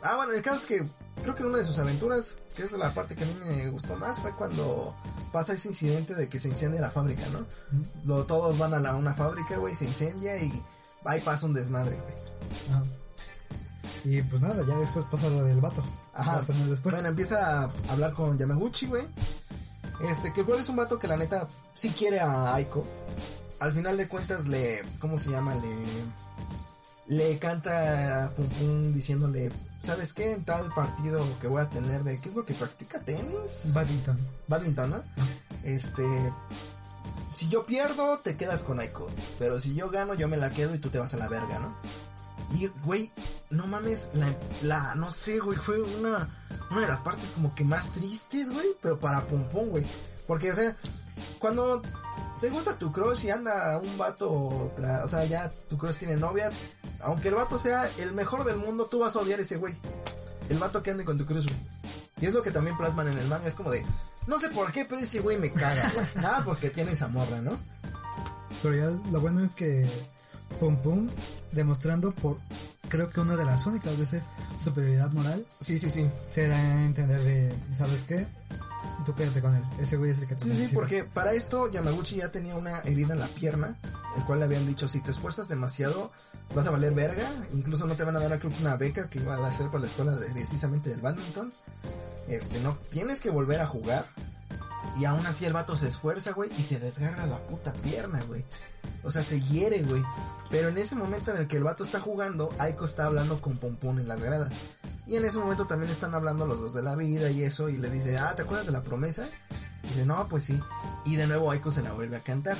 Ah, 0.03 0.15
bueno, 0.15 0.33
el 0.33 0.41
caso 0.41 0.57
es 0.57 0.65
que 0.65 0.87
creo 1.23 1.35
que 1.35 1.43
una 1.43 1.57
de 1.57 1.65
sus 1.65 1.79
aventuras, 1.79 2.41
que 2.55 2.63
es 2.63 2.71
la 2.73 2.93
parte 2.93 3.15
que 3.15 3.23
a 3.23 3.27
mí 3.27 3.35
me 3.45 3.69
gustó 3.69 3.95
más, 3.95 4.19
fue 4.19 4.35
cuando 4.35 4.95
pasa 5.31 5.53
ese 5.53 5.69
incidente 5.69 6.15
de 6.15 6.29
que 6.29 6.39
se 6.39 6.47
incendia 6.47 6.81
la 6.81 6.91
fábrica, 6.91 7.23
¿no? 7.31 7.45
Lo, 8.05 8.25
todos 8.25 8.57
van 8.57 8.73
a 8.73 8.79
la, 8.79 8.95
una 8.95 9.13
fábrica, 9.13 9.57
güey, 9.57 9.75
se 9.75 9.85
incendia 9.85 10.37
y 10.37 10.63
ahí 11.05 11.21
pasa 11.21 11.45
un 11.45 11.53
desmadre, 11.53 11.97
güey. 11.97 12.13
Ajá. 12.69 12.83
Y 14.03 14.21
pues 14.21 14.41
nada, 14.41 14.65
ya 14.65 14.77
después 14.77 15.05
pasa 15.11 15.29
lo 15.29 15.43
del 15.43 15.59
vato. 15.59 15.83
Ajá. 16.13 16.37
Dos 16.37 16.49
años 16.51 16.69
después. 16.69 16.93
Bueno, 16.93 17.09
empieza 17.09 17.63
a 17.63 17.69
hablar 17.89 18.13
con 18.13 18.37
Yamaguchi, 18.37 18.87
güey. 18.87 19.07
Este, 20.01 20.31
que 20.33 20.41
igual 20.41 20.59
es 20.59 20.69
un 20.69 20.77
vato 20.77 20.97
que 20.97 21.07
la 21.07 21.17
neta 21.17 21.47
sí 21.73 21.89
quiere 21.89 22.19
a 22.19 22.55
Aiko. 22.55 22.85
Al 23.59 23.73
final 23.73 23.97
de 23.97 24.07
cuentas 24.07 24.47
le, 24.47 24.83
¿cómo 24.99 25.17
se 25.17 25.31
llama? 25.31 25.53
Le, 25.55 27.17
le 27.17 27.39
canta 27.39 28.25
a 28.25 28.29
Pum 28.29 28.47
Pum 28.47 28.93
diciéndole, 28.93 29.51
¿sabes 29.83 30.13
qué? 30.13 30.31
En 30.31 30.45
tal 30.45 30.73
partido 30.73 31.25
que 31.41 31.47
voy 31.47 31.61
a 31.61 31.69
tener 31.69 32.03
de, 32.03 32.19
¿qué 32.19 32.29
es 32.29 32.35
lo 32.35 32.45
que 32.45 32.53
practica? 32.53 32.99
¿Tenis? 33.01 33.73
Badminton. 33.73 34.17
Badminton, 34.47 34.89
¿no? 34.91 35.03
Este, 35.63 36.03
si 37.29 37.49
yo 37.49 37.65
pierdo, 37.65 38.19
te 38.19 38.37
quedas 38.37 38.63
con 38.63 38.79
Aiko. 38.79 39.09
Pero 39.37 39.59
si 39.59 39.75
yo 39.75 39.89
gano, 39.89 40.13
yo 40.13 40.27
me 40.27 40.37
la 40.37 40.51
quedo 40.51 40.73
y 40.75 40.79
tú 40.79 40.89
te 40.89 40.99
vas 40.99 41.13
a 41.13 41.17
la 41.17 41.27
verga, 41.27 41.59
¿no? 41.59 41.75
Y, 42.57 42.67
güey, 42.83 43.11
no 43.49 43.67
mames, 43.67 44.09
la, 44.13 44.35
la, 44.61 44.95
no 44.95 45.11
sé, 45.11 45.39
güey, 45.39 45.57
fue 45.57 45.81
una, 45.81 46.29
una 46.69 46.81
de 46.81 46.87
las 46.87 46.99
partes 46.99 47.31
como 47.31 47.53
que 47.55 47.63
más 47.63 47.91
tristes, 47.91 48.51
güey, 48.51 48.67
pero 48.81 48.99
para 48.99 49.21
Pum, 49.21 49.43
güey. 49.69 49.85
Porque, 50.27 50.51
o 50.51 50.55
sea, 50.55 50.75
cuando 51.39 51.81
te 52.39 52.49
gusta 52.49 52.77
tu 52.77 52.91
crush 52.91 53.25
y 53.25 53.31
anda 53.31 53.79
un 53.79 53.97
vato, 53.97 54.31
o 54.31 55.07
sea, 55.07 55.25
ya 55.25 55.49
tu 55.67 55.77
crush 55.77 55.97
tiene 55.97 56.15
novia, 56.15 56.51
aunque 57.01 57.29
el 57.29 57.35
vato 57.35 57.57
sea 57.57 57.89
el 57.97 58.11
mejor 58.13 58.43
del 58.43 58.57
mundo, 58.57 58.85
tú 58.85 58.99
vas 58.99 59.15
a 59.15 59.19
odiar 59.19 59.39
a 59.39 59.43
ese 59.43 59.57
güey. 59.57 59.75
El 60.49 60.59
vato 60.59 60.83
que 60.83 60.91
ande 60.91 61.05
con 61.05 61.17
tu 61.17 61.25
crush, 61.25 61.45
güey. 61.45 61.79
Y 62.21 62.25
es 62.25 62.33
lo 62.33 62.43
que 62.43 62.51
también 62.51 62.77
plasman 62.77 63.07
en 63.07 63.17
el 63.17 63.27
manga, 63.27 63.47
es 63.47 63.55
como 63.55 63.71
de, 63.71 63.83
no 64.27 64.37
sé 64.37 64.49
por 64.49 64.71
qué, 64.71 64.85
pero 64.85 65.01
ese 65.01 65.21
güey 65.21 65.37
me 65.37 65.51
caga, 65.51 65.89
güey. 65.95 66.05
Nada 66.15 66.43
porque 66.43 66.69
tiene 66.69 66.91
esa 66.91 67.07
morra, 67.07 67.41
¿no? 67.41 67.57
Pero 68.61 68.75
ya 68.75 69.11
lo 69.11 69.21
bueno 69.21 69.43
es 69.43 69.51
que 69.51 69.89
Pum 70.59 70.75
Pum, 70.77 71.09
demostrando 71.53 72.11
por 72.11 72.37
creo 72.89 73.07
que 73.07 73.19
una 73.21 73.35
de 73.35 73.45
las 73.45 73.65
únicas 73.65 73.97
veces 73.97 74.23
superioridad 74.63 75.11
moral, 75.11 75.45
Sí, 75.59 75.77
sí, 75.79 75.89
sí. 75.89 76.09
se 76.27 76.47
da 76.47 76.57
a 76.57 76.85
entender 76.85 77.21
de, 77.21 77.53
¿sabes 77.77 78.03
qué? 78.03 78.25
Tú 79.05 79.13
quédate 79.15 79.41
con 79.41 79.55
él. 79.55 79.63
Ese 79.79 79.97
güey 79.97 80.11
es 80.11 80.19
el 80.19 80.27
que 80.27 80.35
te 80.35 80.43
Sí, 80.43 80.49
sí, 80.49 80.55
necesita. 80.57 80.79
porque 80.79 81.03
para 81.05 81.31
esto 81.33 81.69
Yamaguchi 81.71 82.17
ya 82.17 82.31
tenía 82.31 82.55
una 82.55 82.79
herida 82.79 83.13
en 83.13 83.19
la 83.19 83.27
pierna, 83.27 83.77
el 84.17 84.23
cual 84.23 84.39
le 84.39 84.45
habían 84.45 84.67
dicho, 84.67 84.87
si 84.87 85.01
te 85.01 85.11
esfuerzas 85.11 85.47
demasiado, 85.47 86.11
vas 86.53 86.67
a 86.67 86.71
valer 86.71 86.93
verga, 86.93 87.29
incluso 87.53 87.87
no 87.87 87.95
te 87.95 88.03
van 88.03 88.15
a 88.15 88.19
dar 88.19 88.33
creo 88.39 88.59
una 88.61 88.75
beca 88.77 89.09
que 89.09 89.19
iba 89.19 89.35
a 89.35 89.47
hacer 89.47 89.67
para 89.67 89.79
la 89.81 89.87
escuela 89.87 90.15
de, 90.15 90.29
precisamente 90.31 90.89
del 90.89 91.01
badminton. 91.01 91.51
Este, 92.27 92.59
no, 92.61 92.77
tienes 92.89 93.19
que 93.21 93.29
volver 93.29 93.61
a 93.61 93.67
jugar. 93.67 94.05
Y 94.99 95.05
aún 95.05 95.25
así 95.25 95.45
el 95.45 95.53
vato 95.53 95.77
se 95.77 95.87
esfuerza, 95.87 96.31
güey, 96.31 96.49
y 96.57 96.63
se 96.63 96.79
desgarra 96.79 97.25
la 97.25 97.37
puta 97.47 97.73
pierna, 97.73 98.21
güey. 98.27 98.45
O 99.03 99.11
sea, 99.11 99.23
se 99.23 99.39
hiere, 99.41 99.81
güey. 99.83 100.03
Pero 100.49 100.69
en 100.69 100.77
ese 100.77 100.95
momento 100.95 101.31
en 101.31 101.37
el 101.37 101.47
que 101.47 101.57
el 101.57 101.63
vato 101.63 101.83
está 101.83 101.99
jugando, 101.99 102.49
Aiko 102.59 102.85
está 102.85 103.05
hablando 103.05 103.41
con 103.41 103.57
Pompón 103.57 103.99
en 103.99 104.07
las 104.07 104.21
gradas. 104.21 104.53
Y 105.07 105.15
en 105.15 105.25
ese 105.25 105.37
momento 105.37 105.65
también 105.65 105.91
están 105.91 106.13
hablando 106.15 106.45
los 106.45 106.59
dos 106.59 106.73
de 106.73 106.81
la 106.83 106.95
vida 106.95 107.29
y 107.29 107.43
eso. 107.43 107.69
Y 107.69 107.77
le 107.77 107.89
dice, 107.89 108.17
ah, 108.17 108.35
¿te 108.35 108.41
acuerdas 108.43 108.65
de 108.65 108.71
la 108.73 108.81
promesa? 108.81 109.27
Dice, 109.83 110.05
no, 110.05 110.27
pues 110.27 110.43
sí. 110.43 110.59
Y 111.05 111.15
de 111.15 111.27
nuevo 111.27 111.51
Aiko 111.51 111.71
se 111.71 111.81
la 111.81 111.93
vuelve 111.93 112.17
a 112.17 112.21
cantar. 112.21 112.57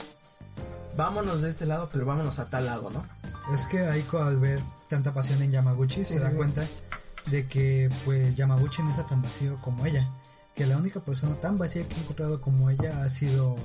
Vámonos 0.98 1.42
de 1.42 1.50
este 1.50 1.66
lado, 1.66 1.90
pero 1.92 2.06
vámonos 2.06 2.40
a 2.40 2.50
tal 2.50 2.66
lado, 2.66 2.90
¿no? 2.90 3.06
Es 3.54 3.66
que 3.68 3.80
Aiko 3.88 4.20
al 4.20 4.40
ver 4.40 4.60
tanta 4.90 5.14
pasión 5.14 5.42
en 5.42 5.52
Yamaguchi 5.52 5.98
Sí, 5.98 6.06
se 6.06 6.14
sí, 6.16 6.20
da 6.20 6.32
sí. 6.32 6.38
cuenta 6.38 6.66
de 7.28 7.48
que 7.48 7.90
pues 8.06 8.36
Yamaguchi 8.36 8.82
no 8.84 8.90
está 8.92 9.06
tan 9.06 9.22
vacío 9.22 9.56
como 9.62 9.86
ella. 9.86 10.10
Que 10.60 10.66
la 10.68 10.76
única 10.76 11.00
persona 11.00 11.36
tan 11.36 11.58
vacía 11.58 11.88
que 11.88 11.96
ha 11.96 12.00
encontrado 12.00 12.42
como 12.42 12.70
ella 12.70 13.02
ha 13.06 13.10
sido 13.10 13.56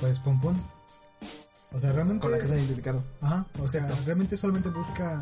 pues 0.00 0.20
Pum 0.20 0.40
Pum. 0.40 0.56
O 1.72 1.80
sea, 1.80 1.90
realmente... 1.92 2.22
Con 2.22 2.30
la 2.30 2.38
que 2.38 2.46
se 2.46 2.54
ha 2.54 2.58
identificado. 2.58 3.02
Ajá, 3.20 3.44
o 3.60 3.66
sea, 3.68 3.80
Exacto. 3.82 4.04
realmente 4.06 4.36
solamente 4.36 4.68
busca 4.68 5.20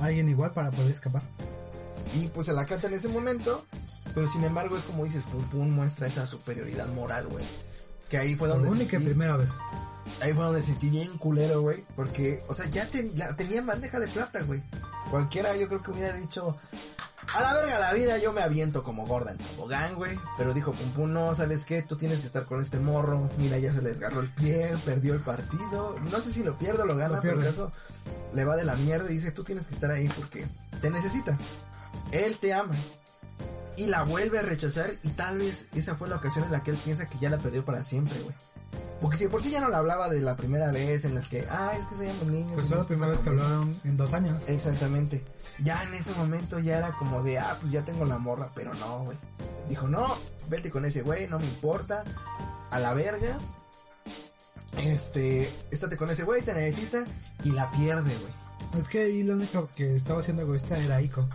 a 0.00 0.04
alguien 0.06 0.30
igual 0.30 0.52
para 0.54 0.70
poder 0.70 0.92
escapar. 0.92 1.22
Y 2.14 2.28
pues 2.28 2.46
se 2.46 2.54
la 2.54 2.64
canta 2.64 2.86
en 2.86 2.94
ese 2.94 3.08
momento. 3.08 3.66
Pero 4.14 4.26
sin 4.26 4.44
embargo, 4.44 4.78
es 4.78 4.84
como 4.84 5.04
dices, 5.04 5.26
Pum 5.26 5.44
Pum 5.50 5.68
muestra 5.70 6.06
esa 6.06 6.26
superioridad 6.26 6.88
moral, 6.94 7.26
güey. 7.28 7.44
Que 8.08 8.16
ahí 8.16 8.34
fue 8.34 8.48
donde. 8.48 8.70
única 8.70 8.96
y 8.96 9.00
sentí- 9.00 9.04
primera 9.04 9.36
vez. 9.36 9.50
Ahí 10.20 10.32
fue 10.32 10.44
donde 10.44 10.62
sentí 10.62 10.88
bien 10.88 11.16
culero, 11.18 11.60
güey. 11.62 11.84
Porque, 11.96 12.42
o 12.48 12.54
sea, 12.54 12.66
ya 12.66 12.86
ten- 12.88 13.12
la 13.16 13.34
tenía 13.36 13.58
en 13.60 13.66
bandeja 13.66 14.00
de 14.00 14.08
plata, 14.08 14.40
güey. 14.42 14.62
Cualquiera, 15.10 15.56
yo 15.56 15.68
creo 15.68 15.82
que 15.82 15.90
hubiera 15.90 16.14
dicho. 16.14 16.56
A 17.34 17.42
la 17.42 17.52
verga 17.54 17.78
la 17.78 17.92
vida, 17.92 18.16
yo 18.18 18.32
me 18.32 18.42
aviento 18.42 18.82
como 18.82 19.06
gorda 19.06 19.32
en 19.32 19.38
tobogán, 19.38 19.94
güey. 19.96 20.18
Pero 20.38 20.54
dijo 20.54 20.72
Pum 20.72 20.90
Pum, 20.92 21.12
no, 21.12 21.34
¿sabes 21.34 21.64
qué? 21.66 21.82
Tú 21.82 21.96
tienes 21.96 22.20
que 22.20 22.26
estar 22.26 22.44
con 22.46 22.60
este 22.60 22.78
morro. 22.78 23.28
Mira, 23.38 23.58
ya 23.58 23.72
se 23.72 23.82
le 23.82 23.90
desgarró 23.90 24.20
el 24.20 24.30
pie, 24.30 24.74
perdió 24.84 25.14
el 25.14 25.20
partido. 25.20 25.98
No 26.10 26.20
sé 26.20 26.32
si 26.32 26.42
lo 26.42 26.56
pierde 26.56 26.82
o 26.82 26.86
lo 26.86 26.96
gana, 26.96 27.20
pero 27.20 27.34
caso 27.50 27.72
le 28.32 28.44
va 28.44 28.56
de 28.56 28.64
la 28.64 28.76
mierda 28.76 29.10
y 29.10 29.14
dice, 29.14 29.30
tú 29.32 29.44
tienes 29.44 29.66
que 29.66 29.74
estar 29.74 29.90
ahí 29.90 30.08
porque 30.08 30.46
te 30.80 30.90
necesita. 30.90 31.36
Él 32.12 32.36
te 32.40 32.54
ama. 32.54 32.74
Y 33.76 33.86
la 33.86 34.02
vuelve 34.04 34.38
a 34.38 34.42
rechazar 34.42 34.92
y 35.02 35.10
tal 35.10 35.38
vez 35.38 35.66
esa 35.74 35.94
fue 35.96 36.08
la 36.08 36.16
ocasión 36.16 36.44
en 36.46 36.52
la 36.52 36.62
que 36.62 36.70
él 36.72 36.78
piensa 36.78 37.08
que 37.08 37.18
ya 37.18 37.30
la 37.30 37.38
perdió 37.38 37.64
para 37.64 37.84
siempre, 37.84 38.18
güey. 38.22 38.34
Porque 39.00 39.16
si 39.16 39.28
por 39.28 39.40
sí 39.40 39.50
ya 39.50 39.60
no 39.60 39.68
le 39.68 39.76
hablaba 39.76 40.08
de 40.08 40.20
la 40.20 40.36
primera 40.36 40.72
vez 40.72 41.04
en 41.04 41.14
las 41.14 41.28
que, 41.28 41.46
ah, 41.50 41.72
es 41.78 41.86
que 41.86 41.94
se 41.94 42.06
llaman 42.06 42.32
niños. 42.32 42.52
Pues 42.54 42.66
fue 42.66 42.76
la 42.78 42.84
primera 42.84 43.06
vez 43.08 43.18
que 43.18 43.24
se 43.24 43.30
hablaron 43.30 43.80
en 43.84 43.96
dos 43.96 44.12
años. 44.12 44.48
Exactamente. 44.48 45.24
Ya 45.62 45.82
en 45.84 45.94
ese 45.94 46.12
momento 46.14 46.58
ya 46.58 46.78
era 46.78 46.92
como 46.96 47.22
de, 47.22 47.38
ah, 47.38 47.56
pues 47.60 47.72
ya 47.72 47.82
tengo 47.82 48.04
la 48.04 48.18
morra, 48.18 48.50
pero 48.54 48.74
no, 48.74 49.04
güey. 49.04 49.18
Dijo, 49.68 49.86
no, 49.88 50.14
vete 50.48 50.70
con 50.70 50.84
ese 50.84 51.02
güey, 51.02 51.28
no 51.28 51.38
me 51.38 51.46
importa. 51.46 52.04
A 52.70 52.78
la 52.80 52.92
verga. 52.92 53.38
Este, 54.76 55.50
estate 55.70 55.96
con 55.96 56.10
ese 56.10 56.24
güey, 56.24 56.42
te 56.42 56.52
necesita. 56.52 57.04
Y 57.44 57.52
la 57.52 57.70
pierde, 57.70 58.14
güey. 58.16 58.80
Es 58.82 58.88
que 58.88 59.04
ahí 59.04 59.22
lo 59.22 59.34
único 59.34 59.68
que 59.74 59.96
estaba 59.96 60.20
haciendo 60.20 60.42
egoísta 60.42 60.78
era 60.78 61.00
Iko. 61.00 61.28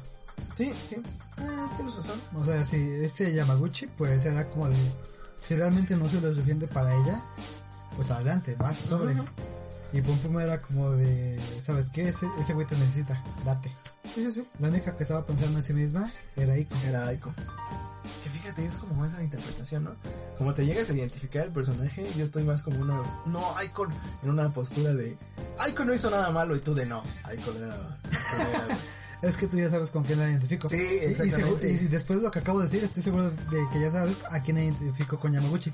Sí, 0.55 0.71
sí. 0.87 1.01
Ah, 1.37 1.69
tienes 1.75 1.95
razón. 1.95 2.21
O 2.35 2.45
sea, 2.45 2.65
si 2.65 2.77
este 2.77 3.33
Yamaguchi, 3.33 3.87
pues 3.87 4.23
era 4.25 4.49
como 4.49 4.69
de. 4.69 4.75
Si 5.41 5.55
realmente 5.55 5.95
no 5.97 6.07
soy 6.07 6.21
lo 6.21 6.33
suficiente 6.33 6.67
para 6.67 6.93
ella, 6.95 7.21
pues 7.95 8.11
adelante, 8.11 8.55
vas 8.55 8.77
sobres. 8.77 9.17
Y 9.93 10.01
Pum 10.01 10.17
Pum 10.17 10.39
era 10.39 10.61
como 10.61 10.91
de. 10.91 11.39
¿Sabes 11.61 11.89
qué? 11.91 12.09
Ese, 12.09 12.27
ese 12.39 12.53
güey 12.53 12.65
te 12.65 12.75
necesita, 12.75 13.23
date. 13.45 13.71
Sí, 14.09 14.23
sí, 14.23 14.31
sí. 14.31 14.47
La 14.59 14.69
única 14.69 14.95
que 14.95 15.03
estaba 15.03 15.25
pensando 15.25 15.59
en 15.59 15.63
sí 15.63 15.73
misma 15.73 16.11
era 16.35 16.57
Iko. 16.57 16.75
Era 16.87 17.07
Aiko. 17.07 17.31
Que 18.23 18.29
fíjate, 18.29 18.65
es 18.65 18.75
como 18.77 19.05
esa 19.05 19.21
interpretación, 19.21 19.83
¿no? 19.83 19.95
Como 20.37 20.53
te 20.53 20.65
llegas 20.65 20.89
a 20.89 20.93
identificar 20.93 21.45
el 21.45 21.51
personaje, 21.51 22.11
yo 22.17 22.23
estoy 22.23 22.43
más 22.43 22.63
como 22.63 22.79
una. 22.79 23.01
No, 23.27 23.55
Aiko 23.57 23.87
en 24.23 24.29
una 24.29 24.49
postura 24.49 24.93
de. 24.93 25.17
Aiko 25.59 25.85
no 25.85 25.93
hizo 25.93 26.09
nada 26.09 26.31
malo 26.31 26.55
y 26.55 26.59
tú 26.59 26.73
de 26.73 26.85
no. 26.87 27.03
Aiko 27.23 27.51
era. 27.53 27.99
Es 29.23 29.37
que 29.37 29.47
tú 29.47 29.57
ya 29.57 29.69
sabes 29.71 29.89
con 29.89 30.03
quién 30.03 30.19
la 30.19 30.29
identifico. 30.29 30.67
Sí, 30.67 30.75
Y- 30.75 31.05
y 31.07 31.11
exactamente. 31.11 31.71
Y, 31.71 31.87
después 31.87 32.19
de 32.19 32.23
lo 32.25 32.29
que 32.31 32.39
acabo 32.39 32.59
de 32.59 32.65
decir, 32.65 32.83
estoy 32.83 33.01
seguro 33.01 33.31
de 33.31 33.67
que 33.71 33.79
ya 33.79 33.91
sabes 33.91 34.17
a 34.29 34.39
quién 34.41 34.57
identifico 34.57 35.17
con 35.19 35.31
Yamaguchi. 35.31 35.71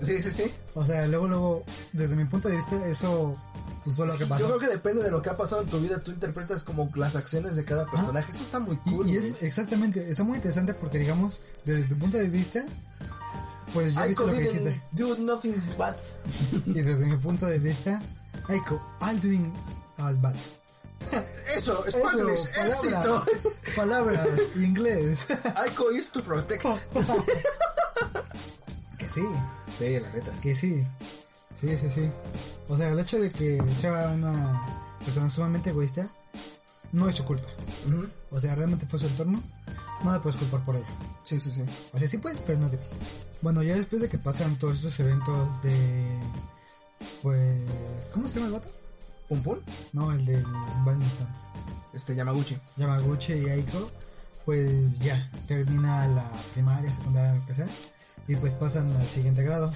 sí, 0.00 0.22
sí, 0.22 0.30
sí. 0.32 0.54
O 0.74 0.84
sea, 0.84 1.06
luego, 1.06 1.26
luego, 1.26 1.64
desde 1.92 2.14
mi 2.16 2.24
punto 2.26 2.48
de 2.48 2.56
vista, 2.56 2.86
eso 2.86 3.36
pues 3.82 3.96
fue 3.96 4.06
lo 4.06 4.12
que 4.14 4.20
Yo 4.20 4.28
pasó. 4.28 4.46
creo 4.46 4.58
que 4.58 4.66
depende 4.68 5.02
de 5.02 5.10
lo 5.10 5.20
que 5.22 5.30
ha 5.30 5.36
pasado 5.36 5.62
en 5.62 5.68
tu 5.68 5.80
vida, 5.80 6.00
tú 6.00 6.10
interpretas 6.12 6.64
como 6.64 6.90
las 6.96 7.14
acciones 7.16 7.54
de 7.56 7.64
cada 7.64 7.90
personaje. 7.90 8.30
Eso 8.32 8.42
está 8.42 8.58
muy 8.60 8.76
cool. 8.78 9.06
y 9.08 9.16
es 9.16 9.42
exactamente, 9.42 10.08
está 10.10 10.22
muy 10.24 10.36
interesante 10.36 10.72
porque 10.74 10.98
digamos, 10.98 11.40
desde 11.64 11.84
tu 11.84 11.96
punto 11.98 12.16
de 12.18 12.28
vista, 12.28 12.64
pues 13.72 13.94
ya 13.94 14.06
viste 14.06 14.22
Aiko 14.22 14.26
lo 14.26 14.32
que 14.32 14.40
dijiste. 14.40 14.82
do 14.92 15.16
nothing 15.18 15.54
bad. 15.78 15.96
Y 16.66 16.82
desde 16.82 17.06
mi 17.06 17.16
punto 17.16 17.46
de 17.46 17.58
vista, 17.58 18.00
Aiko, 18.48 18.80
all 19.00 19.20
doing 19.20 19.52
all 19.98 20.16
bad. 20.16 20.34
Eso, 21.54 21.84
Eso, 21.86 21.98
Spanglish, 22.00 22.48
éxito. 22.68 23.24
Palabras, 23.74 24.26
inglés. 24.56 25.26
Aiko 25.56 25.90
is 25.92 26.10
to 26.10 26.22
protect. 26.22 26.64
que 28.98 29.08
sí, 29.08 29.22
Sí, 29.78 30.00
la 30.00 30.10
neta. 30.12 30.32
que 30.42 30.54
sí. 30.54 30.84
Sí, 31.60 31.76
sí, 31.78 31.90
sí. 31.94 32.10
O 32.68 32.76
sea, 32.76 32.88
el 32.90 32.98
hecho 32.98 33.18
de 33.18 33.30
que 33.30 33.62
sea 33.80 34.08
una 34.08 34.66
persona 35.04 35.30
sumamente 35.30 35.70
egoísta, 35.70 36.08
no 36.92 37.08
es 37.08 37.16
su 37.16 37.24
culpa. 37.24 37.48
O 38.30 38.40
sea, 38.40 38.54
realmente 38.54 38.86
fue 38.86 38.98
su 38.98 39.06
entorno, 39.06 39.42
no 40.02 40.12
le 40.12 40.20
puedes 40.20 40.38
culpar 40.38 40.64
por 40.64 40.76
ello. 40.76 40.84
Sí, 41.22 41.38
sí, 41.38 41.50
sí. 41.50 41.64
O 41.92 41.98
sea, 41.98 42.08
sí 42.08 42.18
puedes, 42.18 42.38
pero 42.40 42.58
no 42.58 42.68
debes. 42.68 42.90
Bueno, 43.40 43.62
ya 43.62 43.74
después 43.74 44.02
de 44.02 44.08
que 44.08 44.18
pasan 44.18 44.58
todos 44.58 44.76
estos 44.76 44.98
eventos 45.00 45.62
de... 45.62 46.18
Pues... 47.22 47.60
¿Cómo 48.12 48.28
se 48.28 48.34
llama 48.36 48.46
el 48.46 48.52
vato? 48.54 48.68
Pum 49.28 49.42
Pum, 49.42 49.58
No, 49.92 50.12
el 50.12 50.24
del 50.24 50.44
badminton. 50.84 51.28
este 51.92 52.14
Yamaguchi. 52.14 52.56
Yamaguchi 52.76 53.32
y 53.34 53.48
Aiko, 53.48 53.90
pues 54.44 54.98
ya, 55.00 55.30
termina 55.46 56.06
la 56.08 56.30
primaria, 56.54 56.92
secundaria, 56.92 57.34
lo 57.34 57.46
que 57.46 57.54
sea. 57.54 57.66
Y 58.28 58.34
pues 58.36 58.54
pasan 58.54 58.88
al 58.90 59.06
siguiente 59.06 59.42
grado, 59.44 59.72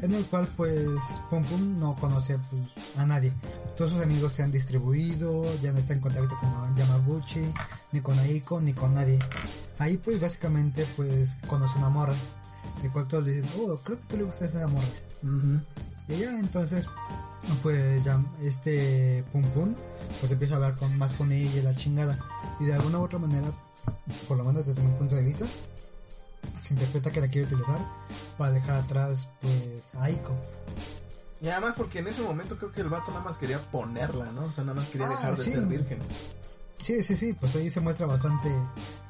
en 0.00 0.12
el 0.12 0.24
cual 0.26 0.48
pues 0.56 0.98
Pum 1.30 1.44
Pum 1.44 1.78
no 1.78 1.94
conoce 1.96 2.36
pues, 2.50 2.62
a 2.96 3.06
nadie. 3.06 3.32
Todos 3.76 3.92
sus 3.92 4.02
amigos 4.02 4.32
se 4.32 4.42
han 4.42 4.50
distribuido, 4.50 5.44
ya 5.60 5.72
no 5.72 5.78
está 5.78 5.94
en 5.94 6.00
contacto 6.00 6.36
con 6.40 6.74
Yamaguchi, 6.76 7.42
ni 7.92 8.00
con 8.00 8.18
Aiko, 8.18 8.60
ni 8.60 8.72
con 8.72 8.94
nadie. 8.94 9.20
Ahí 9.78 9.96
pues 9.98 10.20
básicamente 10.20 10.84
pues 10.96 11.36
conoce 11.46 11.78
una 11.78 11.90
morra, 11.90 12.14
de 12.82 12.90
cual 12.90 13.06
todos 13.06 13.24
le 13.24 13.40
dicen, 13.40 13.50
oh, 13.60 13.76
creo 13.76 13.98
que 13.98 14.04
tú 14.06 14.16
le 14.16 14.24
gusta 14.24 14.46
esa 14.46 14.66
morra. 14.66 14.86
Y 16.08 16.16
ya 16.18 16.36
entonces, 16.38 16.88
pues 17.62 18.04
ya 18.04 18.20
este 18.42 19.24
Pum 19.32 19.42
Pum, 19.50 19.74
pues 20.20 20.32
empieza 20.32 20.54
a 20.54 20.56
hablar 20.56 20.76
con, 20.76 20.96
más 20.96 21.12
con 21.12 21.30
ella 21.32 21.58
y 21.58 21.62
la 21.62 21.74
chingada. 21.74 22.18
Y 22.60 22.64
de 22.64 22.74
alguna 22.74 22.98
u 22.98 23.04
otra 23.04 23.18
manera, 23.18 23.46
por 24.28 24.36
lo 24.36 24.44
menos 24.44 24.66
desde 24.66 24.80
mi 24.82 24.96
punto 24.96 25.14
de 25.14 25.22
vista, 25.24 25.44
se 26.62 26.74
interpreta 26.74 27.10
que 27.10 27.20
la 27.20 27.28
quiere 27.28 27.46
utilizar 27.48 27.78
para 28.38 28.52
dejar 28.52 28.76
atrás 28.76 29.28
pues 29.40 29.82
a 29.98 30.04
Aiko. 30.04 30.34
Y 31.40 31.48
además 31.48 31.74
porque 31.76 31.98
en 31.98 32.06
ese 32.06 32.22
momento 32.22 32.56
creo 32.56 32.70
que 32.70 32.80
el 32.82 32.88
vato 32.88 33.10
nada 33.10 33.24
más 33.24 33.36
quería 33.38 33.58
ponerla, 33.70 34.30
¿no? 34.32 34.44
O 34.44 34.50
sea, 34.52 34.62
nada 34.64 34.76
más 34.78 34.88
quería 34.88 35.08
Ah, 35.08 35.10
dejar 35.10 35.36
de 35.36 35.44
sí. 35.44 35.52
ser 35.52 35.66
virgen. 35.66 35.98
Sí, 36.80 37.02
sí, 37.02 37.16
sí, 37.16 37.32
pues 37.32 37.54
ahí 37.56 37.70
se 37.70 37.80
muestra 37.80 38.06
bastante 38.06 38.48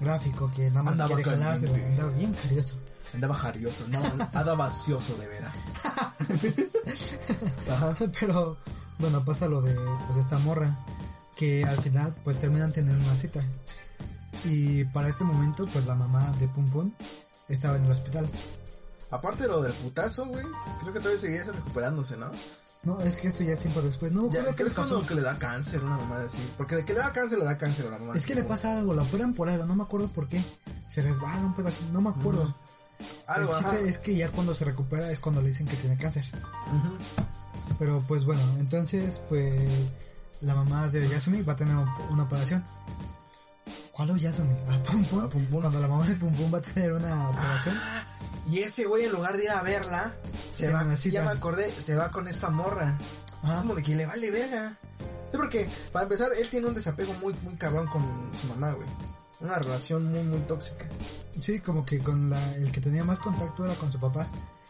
gráfico 0.01 0.51
que 0.55 0.69
nada 0.71 0.83
más 0.83 0.93
Andaba 0.95 1.15
quiere 1.15 1.31
jalarse, 1.31 1.67
andaba 1.87 2.11
bien 2.13 2.33
carioso. 2.35 2.75
Andaba 3.15 3.35
jarioso, 3.35 3.85
no, 3.89 4.01
andaba 4.33 4.55
vacioso 4.55 5.15
de 5.17 5.29
veras. 5.29 5.73
Ajá. 7.71 7.95
Pero 8.21 8.57
bueno, 8.99 9.25
pasa 9.25 9.49
lo 9.49 9.61
de 9.63 9.75
pues 10.07 10.19
esta 10.19 10.39
morra 10.39 10.77
que 11.37 11.65
al 11.65 11.79
final 11.81 12.15
pues 12.25 12.39
terminan 12.41 12.73
teniendo 12.73 13.05
una 13.05 13.17
cita. 13.17 13.43
Y 14.45 14.85
para 14.87 15.09
este 15.09 15.25
momento 15.25 15.67
pues 15.67 15.87
la 15.87 15.95
mamá 15.95 16.33
de 16.41 16.49
Pum 16.49 16.69
Pum 16.71 16.93
estaba 17.49 17.77
en 17.77 17.85
el 17.85 17.93
hospital. 17.93 18.29
Aparte 19.11 19.43
de 19.43 19.49
lo 19.51 19.61
del 19.61 19.73
putazo, 19.75 20.25
güey, 20.27 20.45
creo 20.81 20.93
que 20.95 20.99
todavía 21.01 21.21
seguía 21.21 21.45
recuperándose, 21.45 22.17
¿no? 22.17 22.31
No, 22.85 23.01
es 23.01 23.15
que 23.17 23.29
esto 23.29 23.45
ya 23.45 23.53
es 23.53 23.59
tiempo 23.61 23.81
después. 23.83 24.11
No, 24.11 24.25
Ya, 24.31 24.41
creo 24.41 24.57
que 24.57 24.65
que 24.65 24.71
es 24.71 24.75
pasó. 24.75 25.01
lo 25.01 25.07
que 25.07 25.15
le 25.15 25.21
da 25.23 25.39
cáncer, 25.39 25.85
una 25.85 25.99
mamá 25.99 26.23
así. 26.23 26.39
Porque 26.57 26.75
de 26.77 26.85
que 26.85 26.95
le 26.95 26.99
da 26.99 27.13
cáncer, 27.13 27.39
le 27.39 27.45
da 27.45 27.57
cáncer 27.57 27.87
a 27.87 27.91
la 27.91 27.99
mamá. 27.99 28.15
Es 28.17 28.27
que 28.27 28.35
le 28.35 28.43
pasa 28.43 28.77
algo, 28.77 28.93
la 28.95 29.03
operan 29.03 29.35
por 29.35 29.49
algo, 29.49 29.65
no 29.67 29.77
me 29.77 29.85
acuerdo 29.85 30.09
por 30.09 30.27
qué. 30.29 30.43
Se 30.89 31.01
resbala 31.03 31.39
un 31.41 31.55
pedazo, 31.55 31.77
no 31.93 32.01
me 32.01 32.11
acuerdo. 32.11 32.57
Algo, 33.27 33.51
el 33.51 33.59
chiste 33.59 33.77
ajá. 33.77 33.89
es 33.89 33.99
que 33.99 34.15
ya 34.15 34.29
cuando 34.29 34.55
se 34.55 34.65
recupera 34.65 35.11
es 35.11 35.21
cuando 35.21 35.41
le 35.43 35.49
dicen 35.49 35.67
que 35.67 35.77
tiene 35.77 35.97
cáncer. 35.97 36.25
Pero 37.79 38.03
pues 38.07 38.25
bueno, 38.25 38.43
entonces 38.59 39.23
pues 39.29 39.55
la 40.41 40.55
mamá 40.55 40.89
de 40.89 41.09
Yasumi 41.09 41.43
va 41.43 41.55
a 41.55 41.57
tener 41.57 41.77
una 42.11 42.25
operación. 42.25 42.65
¿Cuál 43.93 44.11
es 44.11 44.23
Yasumi? 44.23 44.55
Ah, 44.69 44.83
Pum 44.91 45.05
Pum. 45.05 45.21
Ah, 45.23 45.29
Pum 45.29 45.45
Pum. 45.47 45.61
Cuando 45.61 45.81
la 45.81 45.89
mamá 45.89 46.07
de 46.07 46.17
Pum 46.17 46.33
Pum 46.33 46.53
va 46.53 46.59
a 46.59 46.63
tener 46.63 46.93
una 46.93 47.31
operación. 47.31 47.79
Y 48.51 48.59
ese 48.59 48.87
güey, 48.87 49.05
en 49.05 49.13
lugar 49.13 49.37
de 49.37 49.45
ir 49.45 49.51
a 49.51 49.63
verla, 49.63 50.15
se 50.51 50.73
va, 50.73 50.85
ya 50.95 51.23
me 51.23 51.31
acordé, 51.31 51.71
se 51.71 51.95
va 51.95 52.11
con 52.11 52.27
esta 52.27 52.51
morra. 52.51 52.99
Ajá. 53.43 53.55
Es 53.55 53.61
como 53.61 53.75
de 53.75 53.83
que 53.83 53.95
le 53.95 54.07
vale 54.07 54.31
verga. 54.31 54.77
Sí, 55.31 55.37
porque, 55.37 55.69
para 55.93 56.05
empezar, 56.05 56.31
él 56.37 56.49
tiene 56.51 56.67
un 56.67 56.75
desapego 56.75 57.15
muy, 57.15 57.35
muy 57.43 57.55
cabrón 57.55 57.87
con 57.87 58.03
su 58.35 58.49
mamá, 58.49 58.73
güey. 58.73 58.89
Una 59.43 59.57
relación 59.59 60.11
muy, 60.11 60.23
muy 60.23 60.39
tóxica. 60.41 60.87
Sí, 61.41 61.61
como 61.61 61.85
que 61.85 61.99
con 61.99 62.31
la, 62.31 62.55
el 62.57 62.71
que 62.71 62.81
tenía 62.81 63.05
más 63.05 63.19
contacto 63.21 63.65
era 63.65 63.75
con 63.75 63.91
su 63.91 63.99
papá. 63.99 64.27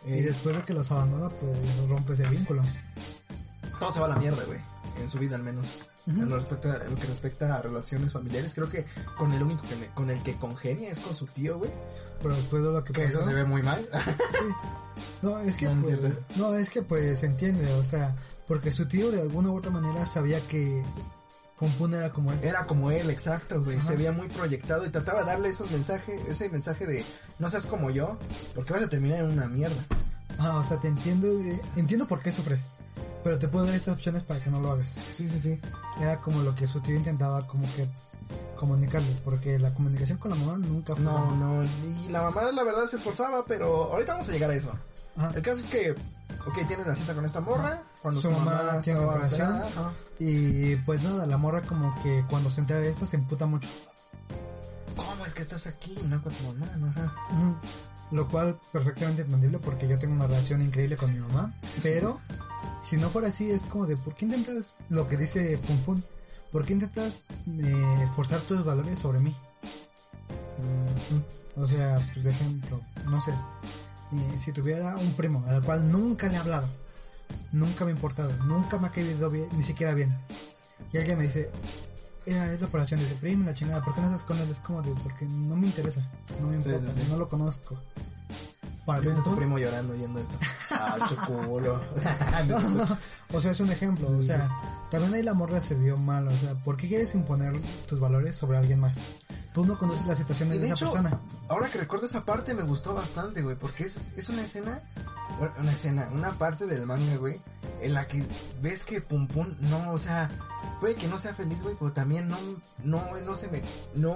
Y 0.07 0.21
después 0.23 0.57
de 0.57 0.63
que 0.63 0.73
los 0.73 0.91
abandona, 0.91 1.29
pues 1.29 1.53
rompe 1.89 2.15
ese 2.15 2.27
vínculo. 2.29 2.63
Todo 3.79 3.93
se 3.93 4.01
va 4.01 4.07
a 4.07 4.11
la 4.11 4.17
mierda, 4.17 4.43
güey. 4.45 4.59
En 5.01 5.09
su 5.09 5.19
vida, 5.19 5.37
al 5.37 5.43
menos. 5.43 5.83
en, 6.07 6.29
lo 6.29 6.37
respecta, 6.37 6.85
en 6.85 6.91
lo 6.91 6.97
que 6.97 7.07
respecta 7.07 7.57
a 7.57 7.63
relaciones 7.63 8.13
familiares, 8.13 8.55
creo 8.55 8.69
que 8.69 8.85
con 9.17 9.33
el 9.33 9.43
único 9.43 9.63
que, 9.63 9.87
con 9.95 10.11
el 10.11 10.23
que 10.23 10.35
congenia 10.35 10.91
es 10.91 11.01
con 11.01 11.15
su 11.15 11.27
tío, 11.27 11.59
güey. 11.59 11.71
Pero 12.23 12.35
después 12.35 12.63
de 12.63 12.71
lo 12.73 12.83
que 12.85 12.93
Que 12.93 13.05
pasó. 13.05 13.21
eso 13.21 13.29
se 13.29 13.35
ve 13.35 13.45
muy 13.45 13.63
mal. 13.63 13.87
No, 15.23 15.39
es 15.41 15.57
que 15.57 15.67
No, 15.67 15.75
no 15.77 15.89
es 15.89 15.97
pues, 16.01 16.15
no, 16.37 16.55
es 16.57 16.71
que 16.71 16.83
pues 16.83 17.21
se 17.21 17.27
entiende, 17.27 17.73
o 17.75 17.85
sea, 17.85 18.15
porque 18.49 18.73
su 18.73 18.87
tío 18.87 19.11
de 19.13 19.21
alguna 19.21 19.51
u 19.51 19.57
otra 19.57 19.71
manera 19.71 20.05
sabía 20.05 20.41
que 20.49 20.83
Era 21.92 22.11
como 22.11 22.33
él. 22.33 22.38
Era 22.42 22.66
como 22.66 22.90
él, 22.90 23.11
exacto, 23.11 23.62
güey. 23.62 23.77
Ajá. 23.77 23.88
Se 23.88 23.96
veía 23.96 24.12
muy 24.12 24.29
proyectado 24.29 24.85
y 24.87 24.90
trataba 24.90 25.20
de 25.20 25.27
darle 25.27 25.48
esos 25.48 25.70
mensajes, 25.70 26.20
ese 26.29 26.48
mensaje 26.48 26.87
de 26.87 27.05
no 27.38 27.48
seas 27.48 27.66
como 27.66 27.90
yo, 27.90 28.18
porque 28.55 28.72
vas 28.72 28.83
a 28.83 28.88
terminar 28.88 29.20
en 29.20 29.31
una 29.31 29.46
mierda. 29.46 29.85
Ajá, 30.38 30.59
o 30.59 30.64
sea, 30.64 30.81
te 30.81 30.88
entiendo, 30.88 31.29
eh, 31.29 31.61
entiendo 31.77 32.09
por 32.09 32.20
qué 32.20 32.33
sufres, 32.33 32.62
pero 33.22 33.38
te 33.38 33.48
puedo 33.48 33.66
dar 33.66 33.75
estas 33.75 33.94
opciones 33.94 34.22
para 34.22 34.42
que 34.42 34.51
no 34.51 34.61
lo 34.61 34.72
hagas. 34.72 34.94
Sí, 35.11 35.29
sí, 35.29 35.38
sí. 35.38 35.61
Era 36.01 36.18
como 36.18 36.42
lo 36.42 36.55
que 36.55 36.66
su 36.66 36.81
tío 36.81 36.96
intentaba 36.96 37.46
como 37.46 37.64
que 37.75 37.88
comunicarle, 38.57 39.16
porque 39.24 39.59
la 39.59 39.74
comunicación 39.74 40.18
con 40.18 40.30
la 40.30 40.37
mamá 40.37 40.59
nunca 40.59 40.95
fue. 40.95 41.05
No, 41.05 41.34
no. 41.37 41.64
Y 41.64 42.09
la 42.11 42.22
mamá, 42.22 42.51
la 42.53 42.62
verdad, 42.64 42.87
se 42.87 42.97
esforzaba, 42.97 43.45
pero 43.47 43.93
ahorita 43.93 44.12
vamos 44.12 44.28
a 44.28 44.32
llegar 44.32 44.51
a 44.51 44.55
eso. 44.55 44.72
Ajá. 45.17 45.33
El 45.35 45.43
caso 45.43 45.61
es 45.61 45.67
que, 45.67 45.91
ok, 45.93 46.67
tienen 46.67 46.87
la 46.87 46.97
cita 46.97 47.15
con 47.15 47.25
esta 47.25 47.41
morra. 47.41 47.83
Cuando 48.01 48.21
Su 48.21 48.31
mamá 48.31 48.81
tiene 48.83 48.99
estaba 49.01 49.15
operación. 49.17 49.49
operada, 49.51 49.69
ajá. 49.69 49.93
Y 50.19 50.77
pues 50.77 51.03
nada, 51.03 51.27
la 51.27 51.37
morra 51.37 51.63
como 51.63 51.95
que 52.03 52.25
cuando 52.29 52.51
se 52.51 52.61
entera 52.61 52.81
de 52.81 52.91
esto 52.91 53.07
se 53.07 53.17
emputa 53.17 53.47
mucho. 53.47 53.69
¿Cómo 54.97 55.25
es 55.27 55.35
que 55.35 55.43
estás 55.43 55.67
aquí, 55.67 55.97
no 56.09 56.23
con 56.23 56.33
tu 56.33 56.45
mamá. 56.45 56.67
Ajá. 56.89 57.15
Lo 58.11 58.29
cual 58.29 58.59
perfectamente 58.73 59.23
entendible 59.23 59.59
porque 59.59 59.89
yo 59.89 59.99
tengo 59.99 60.15
una 60.15 60.27
relación 60.27 60.61
increíble 60.61 60.97
con 60.97 61.13
mi 61.13 61.19
mamá. 61.21 61.55
Pero 61.83 62.21
si 62.85 62.97
no 62.97 63.09
fuera 63.09 63.29
así 63.29 63.51
es 63.51 63.63
como 63.65 63.87
de 63.87 63.97
¿por 63.97 64.15
qué 64.15 64.27
intentas 64.27 64.75
lo 64.91 65.09
que 65.09 65.17
dice 65.17 65.59
Pum 65.67 65.79
Pum? 65.79 66.03
¿Por 66.51 66.67
qué 66.67 66.75
intentas 66.75 67.21
eh, 67.47 68.07
forzar 68.15 68.41
tus 68.41 68.63
valores 68.65 68.99
sobre 68.99 69.21
mí? 69.21 69.35
O 71.57 71.67
sea, 71.67 71.99
pues 72.13 72.25
de 72.25 72.31
ejemplo, 72.31 72.81
no 73.07 73.23
sé, 73.23 73.33
eh, 74.13 74.39
si 74.39 74.53
tuviera 74.53 74.97
un 74.97 75.13
primo 75.15 75.45
al 75.49 75.63
cual 75.63 75.91
nunca 75.91 76.29
le 76.29 76.35
he 76.35 76.39
hablado, 76.39 76.69
nunca 77.53 77.85
me 77.85 77.91
ha 77.93 77.95
importado, 77.95 78.33
nunca 78.45 78.79
me 78.79 78.89
ha 78.89 78.91
caído 78.91 79.31
bien, 79.31 79.49
ni 79.53 79.65
siquiera 79.65 79.95
bien, 79.95 80.17
y 80.93 80.99
alguien 80.99 81.19
me 81.19 81.25
dice, 81.25 81.51
"Eh, 82.27 82.51
es 82.55 82.61
la 82.61 82.67
operación 82.67 83.01
de 83.01 83.07
tu 83.07 83.17
primo, 83.17 83.45
la 83.45 83.55
chingada, 83.55 83.83
¿por 83.83 83.95
qué 83.95 84.01
no 84.01 84.09
estás 84.09 84.25
con 84.25 84.39
él? 84.39 84.51
Es 84.51 84.59
como 84.61 84.83
de, 84.83 84.93
porque 85.03 85.25
no 85.25 85.57
me 85.57 85.67
interesa, 85.67 86.09
no 86.41 86.49
me 86.49 86.57
importa, 86.57 86.93
sí, 86.93 87.01
sí. 87.03 87.07
no 87.11 87.17
lo 87.17 87.29
conozco. 87.29 87.79
Para 88.85 88.99
a 88.99 89.23
tu 89.23 89.37
primo 89.37 89.59
llorando 89.59 89.93
oyendo 89.93 90.19
esto. 90.19 90.37
Ah, 90.75 90.97
choculo. 91.09 91.81
No, 92.49 92.59
no, 92.59 92.99
o 93.33 93.41
sea, 93.41 93.53
es 93.53 93.61
un 93.61 93.71
ejemplo, 93.71 94.09
o 94.09 94.23
sea, 94.23 94.51
también 94.91 95.15
ahí 95.15 95.23
la 95.23 95.35
morra 95.35 95.61
se 95.61 95.75
vio 95.75 95.97
mal, 95.97 96.27
o 96.27 96.37
sea, 96.37 96.55
¿por 96.55 96.77
qué 96.77 96.89
quieres 96.89 97.15
imponer 97.15 97.55
tus 97.87 98.01
valores 98.01 98.35
sobre 98.35 98.57
alguien 98.59 98.81
más? 98.81 98.95
Tú 99.53 99.64
no 99.66 99.78
conoces 99.78 100.07
la 100.07 100.14
situación 100.16 100.48
Y 100.48 100.53
de, 100.53 100.59
de 100.61 100.66
esa 100.66 100.74
hecho, 100.74 100.92
persona. 100.92 101.20
ahora 101.48 101.68
que 101.70 101.78
recuerdo 101.78 102.07
esa 102.07 102.24
parte 102.24 102.55
me 102.55 102.62
gustó 102.62 102.94
bastante, 102.94 103.42
güey, 103.42 103.57
porque 103.57 103.84
es, 103.84 104.00
es 104.16 104.28
una 104.30 104.42
escena, 104.42 104.82
una 105.59 105.72
escena, 105.72 106.09
una 106.12 106.32
parte 106.32 106.66
del 106.66 106.86
manga, 106.86 107.16
güey, 107.16 107.40
en 107.82 107.92
la 107.94 108.07
que 108.07 108.24
ves 108.62 108.84
que 108.84 109.00
Pum 109.03 109.26
Pum 109.28 109.55
no, 109.61 109.92
o 109.92 109.98
sea, 109.98 110.30
puede 110.80 110.94
que 110.94 111.07
no 111.07 111.18
sea 111.18 111.34
feliz, 111.34 111.62
güey, 111.62 111.76
pero 111.78 111.92
también 111.92 112.28
no, 112.28 112.38
no, 112.82 113.20
no 113.20 113.36
se 113.36 113.48
me, 113.48 113.61
no, 113.94 114.14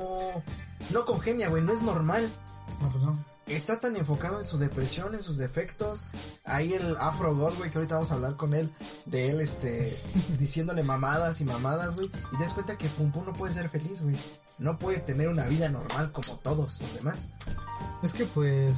no 0.90 1.04
congenia, 1.04 1.48
güey, 1.50 1.62
no 1.62 1.72
es 1.72 1.82
normal. 1.82 2.30
No, 2.80 2.90
pues 2.90 3.04
no. 3.04 3.35
Está 3.46 3.78
tan 3.78 3.96
enfocado 3.96 4.40
en 4.40 4.44
su 4.44 4.58
depresión, 4.58 5.14
en 5.14 5.22
sus 5.22 5.36
defectos. 5.36 6.04
Ahí 6.44 6.72
el 6.72 6.96
Afro 6.98 7.34
God, 7.36 7.54
güey, 7.58 7.70
que 7.70 7.78
ahorita 7.78 7.94
vamos 7.94 8.10
a 8.10 8.14
hablar 8.14 8.36
con 8.36 8.54
él, 8.54 8.72
de 9.04 9.30
él, 9.30 9.40
este, 9.40 9.96
diciéndole 10.38 10.82
mamadas 10.82 11.40
y 11.40 11.44
mamadas, 11.44 11.94
güey. 11.94 12.10
Y 12.32 12.36
te 12.36 12.42
das 12.42 12.54
cuenta 12.54 12.76
que 12.76 12.88
Pum 12.88 13.12
Pum 13.12 13.24
no 13.24 13.32
puede 13.32 13.54
ser 13.54 13.68
feliz, 13.68 14.02
güey. 14.02 14.16
No 14.58 14.78
puede 14.78 14.98
tener 14.98 15.28
una 15.28 15.46
vida 15.46 15.68
normal 15.68 16.10
como 16.10 16.38
todos 16.38 16.80
los 16.80 16.94
demás. 16.94 17.28
Es 18.02 18.12
que 18.14 18.24
pues 18.24 18.76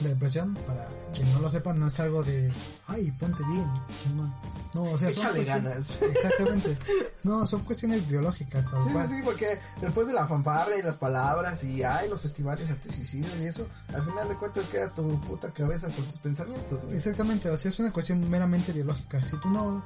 la 0.00 0.08
depresión, 0.10 0.54
para 0.66 0.86
quien 1.14 1.32
no 1.32 1.40
lo 1.40 1.50
sepa, 1.50 1.72
no 1.74 1.86
es 1.88 1.98
algo 2.00 2.22
de, 2.22 2.52
ay, 2.86 3.10
ponte 3.12 3.42
bien, 3.44 3.66
chingón. 4.02 4.32
No, 4.74 4.82
o 4.82 4.98
sea, 4.98 5.08
Échale 5.08 5.44
ganas. 5.44 6.02
Exactamente. 6.02 6.76
No, 7.24 7.46
son 7.46 7.60
cuestiones 7.64 8.06
biológicas, 8.06 8.70
tal 8.70 8.82
Sí, 8.82 8.90
cual. 8.90 9.08
sí, 9.08 9.14
porque 9.24 9.58
después 9.80 10.06
de 10.06 10.12
la 10.12 10.26
fanfarra 10.26 10.76
y 10.76 10.82
las 10.82 10.96
palabras 10.96 11.64
y 11.64 11.82
ay, 11.82 12.08
los 12.10 12.20
festivales 12.20 12.70
anti-suicidio 12.70 13.28
y 13.42 13.46
eso, 13.46 13.66
al 13.94 14.04
final 14.04 14.28
de 14.28 14.34
cuentas 14.36 14.66
queda 14.66 14.88
tu 14.90 15.18
puta 15.22 15.50
cabeza 15.52 15.88
con 15.88 16.04
tus 16.04 16.18
pensamientos, 16.18 16.84
güey. 16.84 16.96
Exactamente, 16.96 17.48
o 17.50 17.56
sea, 17.56 17.70
es 17.70 17.78
una 17.80 17.90
cuestión 17.90 18.28
meramente 18.30 18.72
biológica. 18.72 19.22
Si 19.24 19.36
tú 19.40 19.48
no, 19.48 19.82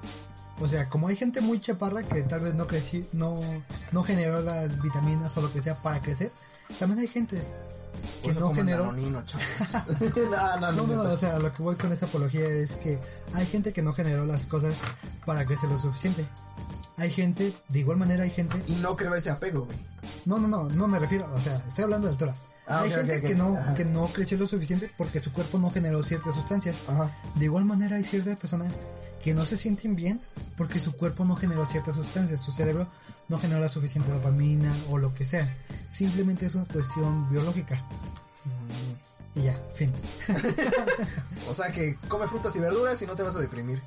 o 0.59 0.69
sea, 0.69 0.89
como 0.89 1.07
hay 1.09 1.17
gente 1.17 1.41
muy 1.41 1.61
chaparra 1.61 2.03
que 2.03 2.23
tal 2.23 2.41
vez 2.41 2.55
no 2.55 2.67
crecí, 2.67 3.07
no, 3.13 3.41
no 3.93 4.03
generó 4.03 4.43
las 4.43 4.83
vitaminas 4.83 5.35
o 5.37 5.43
lo 5.43 5.53
que 5.53 5.63
sea 5.63 5.77
para 5.81 6.01
crecer, 6.03 6.33
también 6.81 6.99
hay 7.01 7.09
gente 7.09 7.41
que 8.23 8.33
no 8.35 8.55
generó. 8.55 8.93
No, 8.93 10.61
no, 10.61 10.73
No, 10.73 10.87
no, 10.87 11.05
no, 11.05 11.13
o 11.13 11.19
sea, 11.19 11.39
lo 11.39 11.53
que 11.53 11.63
voy 11.63 11.77
con 11.77 11.93
esta 11.93 12.07
apología 12.07 12.47
es 12.47 12.73
que 12.73 12.99
hay 13.35 13.47
gente 13.47 13.73
que 13.73 13.83
no 13.83 13.93
generó 13.95 14.27
las 14.27 14.47
cosas 14.47 14.75
para 15.25 15.45
crecer 15.47 15.71
lo 15.71 15.79
suficiente. 15.79 16.27
Hay 16.97 17.11
gente, 17.11 17.53
de 17.69 17.79
igual 17.79 17.97
manera 17.97 18.23
hay 18.25 18.31
gente 18.31 18.63
Y 18.69 18.73
no 18.77 18.97
creo 18.97 19.15
ese 19.15 19.31
apego, 19.31 19.65
güey. 19.65 19.79
No, 20.25 20.39
no, 20.39 20.47
no, 20.47 20.69
no 20.69 20.89
me 20.89 20.99
refiero, 20.99 21.29
o 21.35 21.41
sea, 21.41 21.57
estoy 21.67 21.85
hablando 21.85 22.07
de 22.07 22.13
altura. 22.13 22.35
Ah, 22.67 22.83
Hay 22.83 22.91
gente 22.93 23.21
que 23.23 23.35
no 23.35 23.57
Ajá. 23.57 23.75
que 23.75 23.85
no 23.85 24.07
creció 24.07 24.39
lo 24.39 24.47
suficiente 24.47 24.91
porque 24.97 25.21
su 25.21 25.33
cuerpo 25.33 25.59
no 25.59 25.71
generó 25.71 26.03
ciertas 26.03 26.35
sustancias. 26.35 26.77
Ajá. 26.89 27.11
De 27.35 27.45
igual 27.47 27.65
manera 27.65 27.97
hay 27.97 28.05
ciertas 28.05 28.37
personas 28.39 28.73
que 29.23 29.35
no 29.35 29.45
se 29.45 29.57
sienten 29.57 29.95
bien 29.97 30.21
porque 30.57 30.79
su 30.79 30.93
cuerpo 30.93 31.25
no 31.25 31.37
generó 31.37 31.65
ciertas 31.67 31.95
sustancias, 31.97 32.41
su 32.41 32.53
cerebro 32.53 32.89
no 33.29 33.39
generó 33.39 33.61
la 33.61 33.69
suficiente 33.69 34.11
dopamina 34.11 34.73
o 34.91 34.99
lo 34.99 35.15
que 35.15 35.25
sea. 35.25 35.57
Simplemente 35.91 36.47
es 36.47 36.55
una 36.55 36.65
cuestión 36.67 37.29
biológica. 37.31 37.85
Y 39.35 39.43
ya, 39.45 39.59
fin. 39.75 39.91
O 41.49 41.55
sea 41.55 41.71
que 41.73 41.97
come 42.09 42.27
frutas 42.29 42.55
y 42.57 42.61
verduras 42.61 43.01
y 43.03 43.07
no 43.07 43.15
te 43.17 43.23
vas 43.23 43.37
a 43.37 43.41
deprimir. 43.41 43.83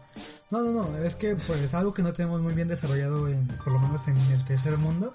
No, 0.52 0.62
no, 0.62 0.72
no, 0.72 0.98
es 0.98 1.16
que 1.16 1.36
pues 1.36 1.74
algo 1.74 1.94
que 1.94 2.04
no 2.04 2.14
tenemos 2.14 2.42
muy 2.42 2.54
bien 2.54 2.68
desarrollado 2.68 3.28
en, 3.28 3.48
por 3.48 3.74
lo 3.74 3.80
menos 3.80 4.08
en 4.08 4.18
el 4.18 4.44
tercer 4.44 4.78
mundo, 4.78 5.14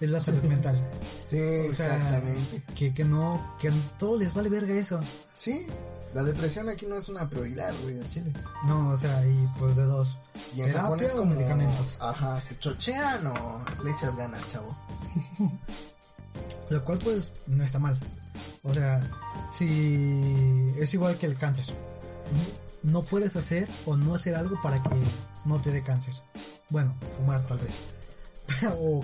es 0.00 0.10
la 0.10 0.20
salud 0.20 0.42
mental. 0.44 0.76
Sí, 1.24 1.38
O 1.70 1.72
sea, 1.72 1.94
exactamente. 1.96 2.62
que, 2.74 2.92
que 2.94 3.04
no, 3.04 3.56
que 3.60 3.68
a 3.68 3.72
todos 3.98 4.20
les 4.20 4.34
vale 4.34 4.48
verga 4.48 4.74
eso. 4.74 5.00
Sí, 5.34 5.66
la 6.14 6.22
depresión 6.22 6.68
aquí 6.68 6.86
no 6.86 6.96
es 6.96 7.08
una 7.08 7.28
prioridad, 7.28 7.72
güey, 7.82 7.98
al 7.98 8.08
chile. 8.10 8.32
No, 8.66 8.90
o 8.90 8.96
sea, 8.96 9.26
y 9.26 9.48
pues 9.58 9.74
de 9.76 9.84
dos. 9.84 10.18
Y 10.54 10.62
en 10.62 10.72
Japón 10.72 11.00
es 11.00 11.12
como... 11.12 11.34
medicamentos. 11.34 11.98
Ajá, 12.00 12.40
¿te 12.48 12.58
chochean 12.58 13.26
o 13.26 13.64
le 13.82 13.90
echas 13.90 14.16
ganas, 14.16 14.48
chavo? 14.48 14.76
Lo 16.70 16.84
cual 16.84 16.98
pues 16.98 17.32
no 17.46 17.64
está 17.64 17.78
mal. 17.78 17.98
O 18.62 18.72
sea, 18.72 19.02
si 19.52 20.74
es 20.78 20.94
igual 20.94 21.16
que 21.18 21.26
el 21.26 21.36
cáncer. 21.36 21.66
No 22.82 23.02
puedes 23.02 23.36
hacer 23.36 23.68
o 23.86 23.96
no 23.96 24.14
hacer 24.14 24.34
algo 24.34 24.60
para 24.62 24.82
que 24.82 24.90
no 25.44 25.60
te 25.60 25.70
dé 25.70 25.82
cáncer. 25.82 26.14
Bueno, 26.70 26.94
fumar 27.16 27.42
tal 27.46 27.58
vez. 27.58 27.80
O 28.78 29.02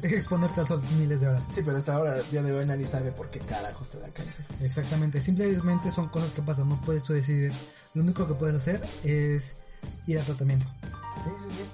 que 0.00 0.16
exponerte 0.16 0.60
al 0.60 0.68
sol 0.68 0.82
miles 0.98 1.20
de 1.20 1.28
horas. 1.28 1.42
Sí, 1.52 1.62
pero 1.64 1.78
hasta 1.78 1.94
ahora, 1.94 2.14
día 2.30 2.42
de 2.42 2.52
hoy, 2.52 2.66
nadie 2.66 2.86
sabe 2.86 3.12
por 3.12 3.30
qué 3.30 3.40
carajos 3.40 3.90
te 3.90 4.00
da 4.00 4.10
cáncer. 4.10 4.46
Exactamente, 4.60 5.20
simplemente 5.20 5.90
son 5.90 6.08
cosas 6.08 6.30
que 6.32 6.42
pasan, 6.42 6.68
no 6.68 6.80
puedes 6.82 7.02
tú 7.02 7.12
decidir. 7.12 7.52
Lo 7.94 8.02
único 8.02 8.26
que 8.26 8.34
puedes 8.34 8.56
hacer 8.56 8.80
es 9.04 9.52
ir 10.06 10.18
a 10.18 10.22
tratamiento. 10.22 10.66
Sí, 11.24 11.30
sí, 11.38 11.56
sí. 11.58 11.64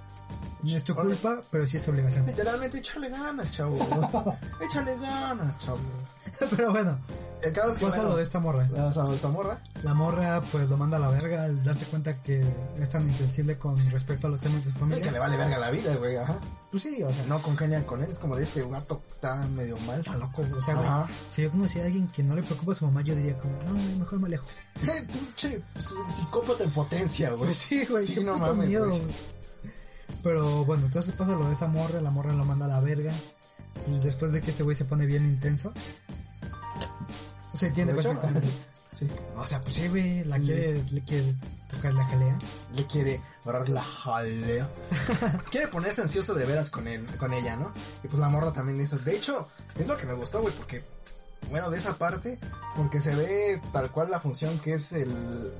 No 0.62 0.76
es 0.76 0.84
tu 0.84 0.94
culpa, 0.94 1.40
pero 1.50 1.66
sí 1.66 1.76
es 1.76 1.82
tu 1.84 1.92
obligación. 1.92 2.26
Literalmente, 2.26 2.78
échale 2.78 3.08
ganas, 3.08 3.50
chavo. 3.52 3.78
échale 4.60 4.96
ganas, 4.98 5.58
chavo. 5.60 5.78
pero 6.56 6.70
bueno, 6.70 6.98
El 7.42 7.52
caso 7.52 7.70
es 7.70 7.78
que, 7.78 7.84
pasa 7.86 7.96
bueno, 7.98 8.10
lo 8.10 8.16
de 8.16 8.22
esta 8.24 8.40
morra. 8.40 8.68
esta 9.14 9.28
morra. 9.28 9.58
La 9.82 9.94
morra 9.94 10.40
pues 10.52 10.68
lo 10.70 10.76
manda 10.76 10.96
a 10.96 11.00
la 11.00 11.08
verga 11.08 11.44
al 11.44 11.62
darse 11.62 11.84
cuenta 11.86 12.20
que 12.22 12.44
es 12.78 12.88
tan 12.88 13.06
insensible 13.06 13.58
con 13.58 13.78
respecto 13.90 14.26
a 14.26 14.30
los 14.30 14.40
temas 14.40 14.64
de 14.64 14.72
su 14.72 14.78
Sí, 14.78 14.84
que 14.84 14.86
le 14.86 15.00
familia. 15.02 15.20
vale 15.20 15.36
verga 15.36 15.58
la 15.58 15.70
vida, 15.70 15.94
güey, 15.96 16.16
ajá. 16.16 16.36
Pues 16.70 16.82
sí, 16.82 17.02
o 17.02 17.10
sea, 17.12 17.24
No 17.26 17.40
congenian 17.40 17.84
con 17.84 18.02
él, 18.02 18.10
es 18.10 18.18
como 18.18 18.36
de 18.36 18.42
este 18.44 18.66
gato 18.68 19.00
que 19.06 19.12
está 19.14 19.36
medio 19.54 19.76
mal. 19.80 20.00
está 20.00 20.16
loco. 20.16 20.44
O 20.56 20.60
sea, 20.60 20.74
güey, 20.74 20.88
si 21.30 21.42
yo 21.42 21.50
conociera 21.50 21.84
a 21.84 21.86
alguien 21.88 22.08
que 22.08 22.22
no 22.22 22.34
le 22.34 22.42
preocupa 22.42 22.72
a 22.72 22.74
su 22.74 22.84
mamá, 22.86 23.00
yo 23.02 23.14
diría 23.14 23.38
como, 23.38 23.52
no, 23.72 23.98
mejor 23.98 24.18
me 24.20 24.26
alejo. 24.26 24.46
Eh, 24.82 25.06
pinche 25.12 25.62
psicópata 26.08 26.62
en 26.64 26.70
potencia, 26.70 27.30
güey. 27.30 27.44
Pues 27.46 27.56
sí, 27.56 27.84
güey, 27.86 28.06
Sí, 28.06 28.22
no 28.22 28.36
mames, 28.38 28.68
miedo. 28.68 28.86
güey. 28.88 29.00
güey. 29.00 29.12
Pero 30.22 30.64
bueno, 30.64 30.86
entonces 30.86 31.14
pasa 31.14 31.32
lo 31.32 31.46
de 31.48 31.54
esa 31.54 31.66
morra, 31.68 32.00
la 32.00 32.10
morra 32.10 32.32
lo 32.32 32.44
manda 32.44 32.66
a 32.66 32.68
la 32.68 32.80
verga. 32.80 33.12
Y 33.86 33.98
después 34.00 34.32
de 34.32 34.40
que 34.40 34.50
este 34.50 34.62
güey 34.62 34.76
se 34.76 34.84
pone 34.84 35.06
bien 35.06 35.26
intenso. 35.26 35.72
Se 37.54 37.68
entiende 37.68 37.94
perfectamente. 37.94 38.48
Sí. 38.90 39.06
O 39.36 39.46
sea, 39.46 39.60
pues 39.60 39.76
sí, 39.76 39.86
güey, 39.86 40.24
la 40.24 40.40
quiere, 40.40 40.82
le 40.90 41.04
quiere 41.04 41.36
tocar 41.70 41.94
la 41.94 42.04
jalea. 42.04 42.36
Le 42.74 42.84
quiere 42.86 43.20
agarrar 43.44 43.68
la 43.68 43.82
jalea. 43.82 44.68
quiere 45.52 45.68
ponerse 45.68 46.00
ansioso 46.00 46.34
de 46.34 46.44
veras 46.44 46.70
con 46.70 46.88
él, 46.88 47.06
con 47.16 47.32
ella, 47.32 47.54
¿no? 47.54 47.72
Y 48.02 48.08
pues 48.08 48.18
la 48.18 48.28
morra 48.28 48.52
también 48.52 48.80
eso. 48.80 48.98
De 48.98 49.14
hecho, 49.14 49.48
es 49.78 49.86
lo 49.86 49.96
que 49.96 50.06
me 50.06 50.14
gustó, 50.14 50.40
güey, 50.40 50.52
porque 50.52 50.82
bueno, 51.50 51.70
de 51.70 51.78
esa 51.78 51.96
parte, 51.96 52.38
porque 52.76 53.00
se 53.00 53.14
ve 53.14 53.60
tal 53.72 53.90
cual 53.90 54.10
la 54.10 54.20
función 54.20 54.58
que 54.58 54.74
es 54.74 54.92
el 54.92 55.10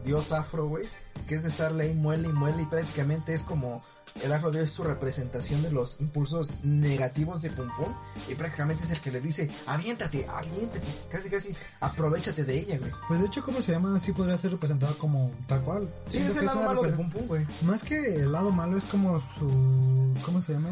dios 0.04 0.32
afro, 0.32 0.68
güey, 0.68 0.86
que 1.26 1.34
es 1.34 1.42
de 1.42 1.48
estarle 1.48 1.84
ahí 1.84 1.94
muele 1.94 2.28
y 2.28 2.32
muele 2.32 2.62
y 2.62 2.66
prácticamente 2.66 3.34
es 3.34 3.42
como 3.42 3.82
el 4.22 4.32
afro 4.32 4.50
dios 4.50 4.64
es 4.64 4.70
su 4.70 4.84
representación 4.84 5.62
de 5.62 5.70
los 5.70 6.00
impulsos 6.00 6.54
negativos 6.64 7.42
de 7.42 7.50
Pum 7.50 7.68
Pum 7.76 7.92
y 8.28 8.34
prácticamente 8.34 8.84
es 8.84 8.90
el 8.90 9.00
que 9.00 9.10
le 9.10 9.20
dice, 9.20 9.50
aviéntate, 9.66 10.26
aviéntate, 10.28 10.86
casi 11.10 11.30
casi, 11.30 11.54
aprovechate 11.80 12.44
de 12.44 12.58
ella, 12.58 12.78
güey. 12.78 12.92
Pues 13.06 13.20
de 13.20 13.26
hecho, 13.26 13.44
¿cómo 13.44 13.62
se 13.62 13.72
llama? 13.72 14.00
Sí 14.00 14.12
podría 14.12 14.38
ser 14.38 14.52
representado 14.52 14.96
como 14.98 15.30
tal 15.46 15.62
cual. 15.62 15.88
Sí, 16.08 16.18
Siento 16.18 16.32
es 16.32 16.38
el 16.38 16.46
lado 16.46 16.62
malo 16.62 16.82
de 16.82 16.92
Pum 16.92 17.10
Pum, 17.10 17.26
güey. 17.26 17.46
Más 17.62 17.82
que 17.82 18.16
el 18.16 18.32
lado 18.32 18.50
malo 18.50 18.76
es 18.76 18.84
como 18.84 19.20
su... 19.20 20.14
¿Cómo 20.24 20.42
se 20.42 20.54
llama? 20.54 20.70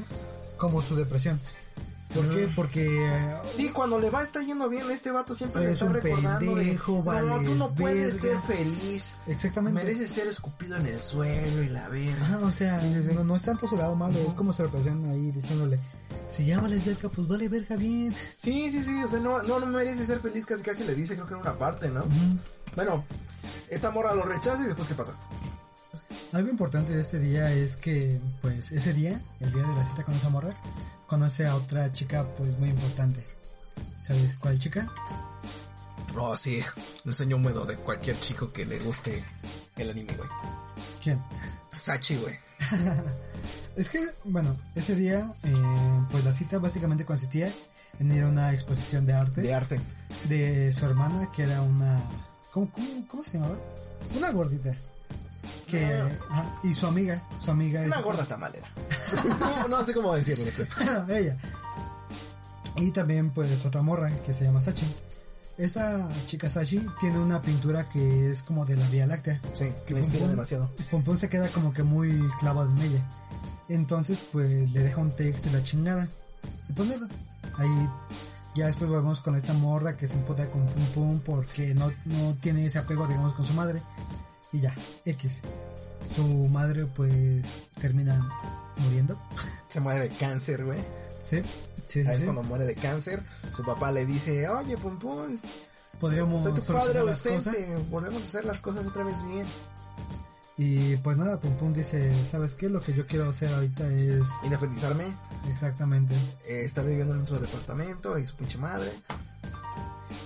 Como 0.57 0.83
su 0.83 0.97
depresión. 0.97 1.41
¿Por 2.15 2.29
qué? 2.35 2.49
Porque... 2.55 2.87
eh, 2.87 3.35
Sí, 3.53 3.69
cuando 3.71 3.99
le 3.99 4.11
va 4.11 4.23
está 4.23 4.41
yendo 4.43 4.69
bien, 4.69 4.91
este 4.91 5.11
vato 5.11 5.35
siempre 5.35 5.65
le 5.67 5.73
está 5.73 5.89
recordando 5.89 6.55
pendejo, 6.55 7.03
de, 7.03 7.23
no, 7.23 7.41
tú 7.43 7.55
no 7.55 7.75
puedes 7.75 8.23
verga". 8.23 8.41
ser 8.47 8.57
feliz, 8.57 9.17
Exactamente. 9.27 9.83
mereces 9.85 10.11
ser 10.11 10.27
escupido 10.27 10.77
en 10.77 10.87
el 10.87 11.01
suelo 11.01 11.63
y 11.63 11.69
la 11.69 11.89
verga. 11.89 12.23
Ajá, 12.25 12.39
o 12.39 12.51
sea, 12.53 12.79
Sí, 12.79 12.93
sí, 12.95 13.03
sí. 13.03 13.15
No, 13.15 13.25
no 13.25 13.37
es 13.37 13.43
tanto 13.43 13.67
su 13.69 13.77
lado 13.77 13.95
malo, 13.97 14.19
es 14.19 14.35
como 14.35 14.53
su 14.53 14.63
represión 14.63 15.05
ahí 15.11 15.31
diciéndole, 15.33 15.79
si 16.33 16.47
ya 16.47 16.61
vales 16.61 16.85
verga, 16.85 17.09
pues 17.09 17.29
vale 17.29 17.49
verga 17.49 17.77
bien. 17.77 18.15
Sí, 18.37 18.71
sí, 18.71 18.81
sí, 18.83 19.03
o 19.05 19.09
sea, 19.09 19.21
no, 19.21 19.43
no, 19.43 19.61
no 19.61 19.67
mereces 19.67 20.07
ser 20.07 20.21
feliz, 20.21 20.47
casi 20.47 20.63
casi 20.63 20.85
le 20.85 20.95
dice, 20.95 21.15
creo 21.15 21.27
que 21.27 21.35
en 21.35 21.41
una 21.41 21.59
parte, 21.59 21.89
¿no? 21.89 22.05
Bueno, 22.75 23.05
esta 23.69 23.91
morra 23.91 24.15
lo 24.15 24.23
rechaza 24.23 24.63
y 24.63 24.67
después, 24.67 24.89
¿qué 24.89 24.95
pasa? 24.95 25.15
Algo 26.37 26.51
importante 26.51 26.95
de 26.95 27.01
este 27.01 27.19
día 27.19 27.51
es 27.51 27.77
que, 27.77 28.21
pues, 28.43 28.71
ese 28.71 28.93
día, 28.93 29.19
el 29.41 29.51
día 29.55 29.63
de 29.63 29.75
la 29.75 29.83
cita 29.83 30.05
con 30.05 30.15
esa 30.15 30.29
morra, 30.29 30.51
conoce 31.07 31.47
a 31.47 31.55
otra 31.55 31.91
chica, 31.95 32.27
pues, 32.37 32.59
muy 32.59 32.69
importante. 32.69 33.25
¿Sabes 34.03 34.35
cuál 34.35 34.59
chica? 34.59 34.87
Oh, 36.15 36.37
sí, 36.37 36.61
el 37.07 37.15
sueño 37.15 37.37
húmedo 37.37 37.65
de 37.65 37.77
cualquier 37.77 38.21
chico 38.21 38.53
que 38.53 38.67
le 38.67 38.79
guste 38.81 39.25
el 39.77 39.89
anime, 39.89 40.13
güey. 40.15 40.29
¿Quién? 41.03 41.23
Sachi, 41.75 42.17
güey. 42.17 42.35
Es 43.75 43.89
que, 43.89 44.07
bueno, 44.25 44.59
ese 44.75 44.95
día, 44.95 45.33
eh, 45.43 45.55
pues 46.11 46.23
la 46.23 46.33
cita 46.33 46.59
básicamente 46.59 47.07
consistía 47.07 47.51
en 47.99 48.13
ir 48.13 48.25
a 48.25 48.29
una 48.29 48.53
exposición 48.53 49.07
de 49.07 49.15
arte 49.15 49.41
De 49.41 49.55
arte. 49.55 49.81
de 50.29 50.71
su 50.71 50.85
hermana, 50.85 51.31
que 51.35 51.45
era 51.45 51.63
una... 51.63 52.03
¿Cómo, 52.53 52.71
cómo, 52.73 53.09
cómo 53.09 53.23
se 53.23 53.39
llamaba? 53.39 53.57
Una 54.15 54.33
gordita. 54.33 54.77
Que, 55.67 55.85
ajá, 56.31 56.55
y 56.63 56.75
su 56.75 56.87
amiga, 56.87 57.23
su 57.37 57.51
amiga 57.51 57.81
es... 57.83 57.89
Una 57.89 58.01
gorda 58.01 58.25
tamalera. 58.25 58.69
no, 59.41 59.69
no 59.69 59.85
sé 59.85 59.93
cómo 59.95 60.15
decirlo, 60.15 60.45
pero... 60.57 61.07
ella. 61.17 61.37
Y 62.77 62.91
también 62.91 63.31
pues 63.31 63.65
otra 63.65 63.83
morra 63.83 64.11
que 64.25 64.33
se 64.33 64.45
llama 64.45 64.61
Sachi. 64.63 64.87
Esa 65.59 66.07
chica 66.27 66.51
Sachi 66.51 66.87
tiene 67.01 67.19
una 67.19 67.41
pintura 67.41 67.89
que 67.89 68.31
es 68.31 68.43
como 68.43 68.67
de 68.67 68.77
la 68.77 68.87
Vía 68.89 69.07
Láctea. 69.07 69.41
Sí, 69.55 69.73
que 69.87 69.95
me 69.95 70.01
inspira 70.01 70.25
Pompón- 70.27 70.31
demasiado. 70.31 70.71
Pompón 70.91 71.19
se 71.19 71.29
queda 71.31 71.49
como 71.49 71.73
que 71.73 71.83
muy 71.83 72.29
clavado 72.39 72.71
en 72.71 72.83
ella. 72.83 73.09
Entonces 73.69 74.19
pues 74.31 74.71
le 74.73 74.81
deja 74.83 75.01
un 75.01 75.11
texto 75.17 75.49
y 75.49 75.53
la 75.53 75.63
chingada. 75.65 76.09
Y 76.69 76.73
pues 76.75 76.89
nada, 76.89 77.09
ahí 77.57 77.89
ya 78.55 78.67
después 78.67 78.89
volvemos 78.91 79.21
con 79.21 79.35
esta 79.37 79.53
morra 79.55 79.97
que 79.97 80.07
se 80.07 80.15
emputa 80.15 80.47
con 80.47 80.65
Pum 80.67 80.87
Pum 80.95 81.21
porque 81.21 81.75
no, 81.75 81.91
no 82.05 82.35
tiene 82.41 82.67
ese 82.67 82.79
apego 82.79 83.07
digamos 83.07 83.35
con 83.35 83.47
su 83.47 83.55
madre. 83.55 83.81
Y 84.57 84.61
ya, 84.61 84.75
X. 85.05 85.43
Su 86.15 86.25
madre 86.49 86.87
pues 86.87 87.45
termina 87.79 88.27
muriendo. 88.79 89.21
Se 89.69 89.81
muere 89.81 90.01
de 90.01 90.09
cáncer, 90.09 90.65
güey. 90.65 90.79
Sí, 91.23 91.43
sí, 91.87 92.03
sí. 92.03 92.11
Es 92.11 92.21
sí. 92.21 92.25
cuando 92.25 92.43
muere 92.43 92.65
de 92.65 92.75
cáncer, 92.75 93.23
su 93.53 93.63
papá 93.65 93.93
le 93.93 94.07
dice, 94.07 94.49
oye, 94.49 94.79
Pum 94.79 94.99
Pum, 94.99 95.29
Podríamos 96.01 96.43
soy 96.43 96.55
tu 96.55 96.63
padre 96.73 97.01
ausente, 97.01 97.77
volvemos 97.91 98.23
a 98.23 98.27
hacer 98.27 98.45
las 98.47 98.61
cosas 98.61 98.87
otra 98.87 99.05
vez 99.05 99.23
bien. 99.25 99.47
Y 100.57 100.97
pues 100.97 101.19
nada, 101.19 101.39
Pum 101.39 101.55
Pum 101.57 101.75
dice, 101.75 102.11
¿sabes 102.31 102.55
qué? 102.55 102.71
Lo 102.71 102.81
que 102.81 102.95
yo 102.95 103.07
quiero 103.07 103.29
hacer 103.29 103.53
ahorita 103.53 103.87
es 103.93 104.27
Independizarme, 104.45 105.05
exactamente. 105.51 106.15
eh, 106.49 106.65
estar 106.65 106.87
viviendo 106.87 107.13
en 107.13 107.19
nuestro 107.19 107.39
departamento 107.39 108.19
y 108.19 108.25
su 108.25 108.37
pinche 108.37 108.57
madre. 108.57 108.91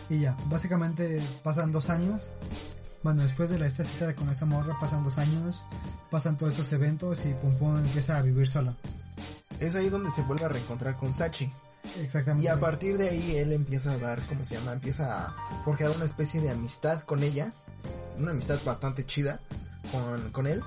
Y 0.08 0.20
ya, 0.20 0.36
básicamente 0.46 1.20
pasan 1.42 1.72
dos 1.72 1.90
años. 1.90 2.30
Bueno, 3.02 3.22
después 3.22 3.48
de 3.48 3.58
la 3.58 3.66
esta 3.66 3.82
cita 3.82 4.14
con 4.14 4.28
esta 4.28 4.44
morra, 4.44 4.78
pasan 4.78 5.02
dos 5.02 5.16
años, 5.18 5.64
pasan 6.10 6.36
todos 6.36 6.52
estos 6.52 6.72
eventos 6.72 7.24
y 7.24 7.32
Pum 7.32 7.54
Pum 7.56 7.78
empieza 7.78 8.18
a 8.18 8.22
vivir 8.22 8.46
sola. 8.46 8.74
Es 9.58 9.74
ahí 9.74 9.88
donde 9.88 10.10
se 10.10 10.22
vuelve 10.22 10.44
a 10.44 10.48
reencontrar 10.48 10.96
con 10.96 11.12
Sachi. 11.12 11.50
Exactamente. 11.98 12.44
Y 12.44 12.48
a 12.48 12.60
partir 12.60 12.98
de 12.98 13.08
ahí 13.08 13.36
él 13.38 13.52
empieza 13.52 13.92
a 13.92 13.98
dar, 13.98 14.20
¿cómo 14.26 14.44
se 14.44 14.56
llama? 14.56 14.72
Empieza 14.72 15.26
a 15.26 15.62
forjar 15.64 15.90
una 15.90 16.04
especie 16.04 16.40
de 16.40 16.50
amistad 16.50 17.02
con 17.02 17.22
ella. 17.22 17.52
Una 18.18 18.32
amistad 18.32 18.58
bastante 18.64 19.04
chida 19.06 19.40
con, 19.90 20.30
con 20.30 20.46
él. 20.46 20.62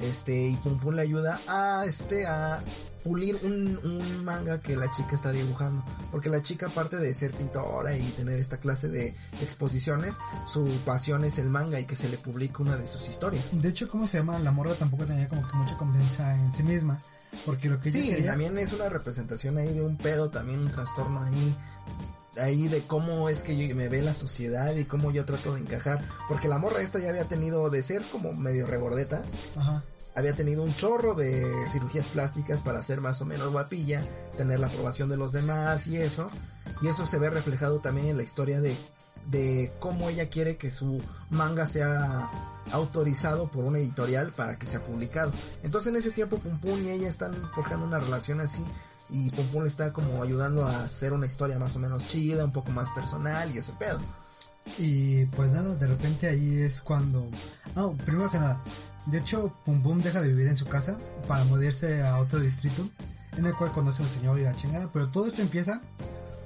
Este, 0.00 0.48
y 0.48 0.56
Pum 0.56 0.78
Pum 0.78 0.94
le 0.94 1.02
ayuda 1.02 1.40
a, 1.48 1.84
este, 1.84 2.26
a 2.26 2.60
pulir 3.04 3.38
un, 3.42 3.78
un 3.84 4.24
manga 4.24 4.60
que 4.60 4.76
la 4.76 4.90
chica 4.90 5.14
está 5.16 5.32
dibujando. 5.32 5.84
Porque 6.10 6.28
la 6.28 6.42
chica, 6.42 6.66
aparte 6.66 6.96
de 6.98 7.12
ser 7.14 7.32
pintora 7.32 7.96
y 7.96 8.02
tener 8.12 8.38
esta 8.38 8.58
clase 8.58 8.88
de 8.88 9.14
exposiciones, 9.40 10.16
su 10.46 10.64
pasión 10.84 11.24
es 11.24 11.38
el 11.38 11.48
manga 11.48 11.78
y 11.80 11.84
que 11.84 11.96
se 11.96 12.08
le 12.08 12.18
publique 12.18 12.62
una 12.62 12.76
de 12.76 12.86
sus 12.86 13.08
historias. 13.08 13.60
De 13.60 13.68
hecho, 13.68 13.88
¿cómo 13.88 14.06
se 14.08 14.18
llama? 14.18 14.38
La 14.38 14.52
morra 14.52 14.74
tampoco 14.74 15.04
tenía 15.04 15.28
como 15.28 15.46
que 15.46 15.54
mucha 15.56 15.76
confianza 15.76 16.34
en 16.36 16.52
sí 16.52 16.62
misma. 16.62 16.98
Porque 17.46 17.68
lo 17.68 17.80
que 17.80 17.90
Sí, 17.90 18.10
quería... 18.10 18.26
también 18.32 18.58
es 18.58 18.72
una 18.74 18.88
representación 18.88 19.56
ahí 19.58 19.72
de 19.72 19.82
un 19.82 19.96
pedo, 19.96 20.28
también 20.30 20.60
un 20.60 20.70
trastorno 20.70 21.22
ahí, 21.22 21.56
ahí 22.38 22.68
de 22.68 22.82
cómo 22.82 23.28
es 23.30 23.42
que 23.42 23.56
yo, 23.56 23.74
me 23.74 23.88
ve 23.88 24.02
la 24.02 24.12
sociedad 24.14 24.74
y 24.74 24.84
cómo 24.84 25.10
yo 25.12 25.24
trato 25.24 25.54
de 25.54 25.60
encajar. 25.60 26.04
Porque 26.28 26.46
la 26.48 26.58
morra 26.58 26.82
esta 26.82 26.98
ya 26.98 27.08
había 27.08 27.24
tenido 27.24 27.70
de 27.70 27.82
ser 27.82 28.02
como 28.12 28.32
medio 28.34 28.66
regordeta, 28.66 29.22
Ajá. 29.56 29.82
Había 30.14 30.34
tenido 30.34 30.62
un 30.62 30.74
chorro 30.74 31.14
de 31.14 31.68
cirugías 31.68 32.08
plásticas 32.08 32.60
para 32.60 32.82
ser 32.82 33.00
más 33.00 33.20
o 33.22 33.26
menos 33.26 33.50
guapilla, 33.52 34.04
tener 34.36 34.60
la 34.60 34.66
aprobación 34.66 35.08
de 35.08 35.16
los 35.16 35.32
demás 35.32 35.86
y 35.86 35.96
eso. 35.96 36.26
Y 36.80 36.88
eso 36.88 37.06
se 37.06 37.18
ve 37.18 37.30
reflejado 37.30 37.80
también 37.80 38.08
en 38.08 38.16
la 38.16 38.22
historia 38.22 38.60
de, 38.60 38.76
de 39.30 39.72
cómo 39.78 40.08
ella 40.08 40.28
quiere 40.28 40.56
que 40.56 40.70
su 40.70 41.02
manga 41.30 41.66
sea 41.66 42.30
autorizado 42.72 43.50
por 43.50 43.64
una 43.64 43.78
editorial 43.78 44.32
para 44.32 44.58
que 44.58 44.66
sea 44.66 44.80
publicado. 44.80 45.32
Entonces 45.62 45.90
en 45.90 45.96
ese 45.96 46.10
tiempo 46.10 46.38
Pum 46.38 46.58
Pum 46.60 46.84
y 46.84 46.90
ella 46.90 47.08
están 47.08 47.34
forjando 47.54 47.86
una 47.86 47.98
relación 47.98 48.40
así 48.40 48.64
y 49.10 49.30
Pum 49.30 49.46
Pum 49.46 49.62
le 49.62 49.68
está 49.68 49.92
como 49.92 50.22
ayudando 50.22 50.66
a 50.66 50.84
hacer 50.84 51.12
una 51.12 51.26
historia 51.26 51.58
más 51.58 51.76
o 51.76 51.78
menos 51.78 52.06
chida, 52.06 52.44
un 52.44 52.52
poco 52.52 52.70
más 52.70 52.88
personal 52.90 53.50
y 53.54 53.58
ese 53.58 53.72
pedo. 53.72 54.00
Y 54.78 55.26
pues 55.26 55.50
nada, 55.50 55.74
de 55.74 55.86
repente 55.86 56.28
ahí 56.28 56.60
es 56.60 56.80
cuando... 56.80 57.28
Ah, 57.74 57.90
primero 58.04 58.30
que 58.30 58.38
nada, 58.38 58.62
de 59.06 59.18
hecho 59.18 59.52
Pum 59.64 59.82
Pum 59.82 59.98
deja 60.00 60.20
de 60.20 60.28
vivir 60.28 60.46
en 60.48 60.56
su 60.56 60.66
casa 60.66 60.96
para 61.28 61.44
mudarse 61.44 62.02
a 62.02 62.18
otro 62.18 62.38
distrito 62.40 62.88
en 63.36 63.46
el 63.46 63.54
cual 63.54 63.72
conoce 63.72 64.02
a 64.02 64.06
un 64.06 64.12
señor 64.12 64.38
y 64.38 64.42
la 64.44 64.54
chingada, 64.54 64.90
pero 64.92 65.08
todo 65.08 65.26
esto 65.26 65.42
empieza 65.42 65.80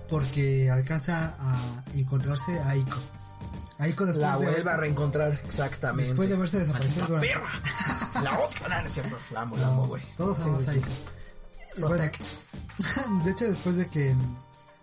porque 0.09 0.71
alcanza 0.71 1.35
a 1.41 1.85
encontrarse 1.95 2.59
a 2.61 2.71
Aiko. 2.71 2.97
Aiko 3.79 4.07
después 4.07 4.23
La 4.23 4.39
de 4.39 4.47
vuelve 4.47 4.71
a 4.71 4.77
reencontrar, 4.77 5.33
exactamente. 5.45 6.07
Después 6.11 6.29
de 6.29 6.35
haberse 6.37 6.59
desaparecido 6.61 7.09
¡Maldita 7.09 7.35
durante- 7.35 7.51
perra! 7.51 8.23
La 8.23 8.39
otra, 8.39 8.69
no, 8.69 8.81
no 8.81 8.87
es 8.87 8.93
cierto. 8.93 9.19
La 9.33 9.41
amo, 9.43 9.57
la 9.57 9.67
amo, 9.67 9.87
güey. 9.89 10.03
Todos 10.17 10.39
Sí, 10.39 10.45
sí, 10.45 10.69
a 10.71 10.73
sí. 10.73 10.81
Bueno, 11.79 11.89
Protect. 11.89 12.23
de 13.25 13.31
hecho 13.33 13.45
después 13.49 13.77
de 13.77 13.87
que 13.89 14.15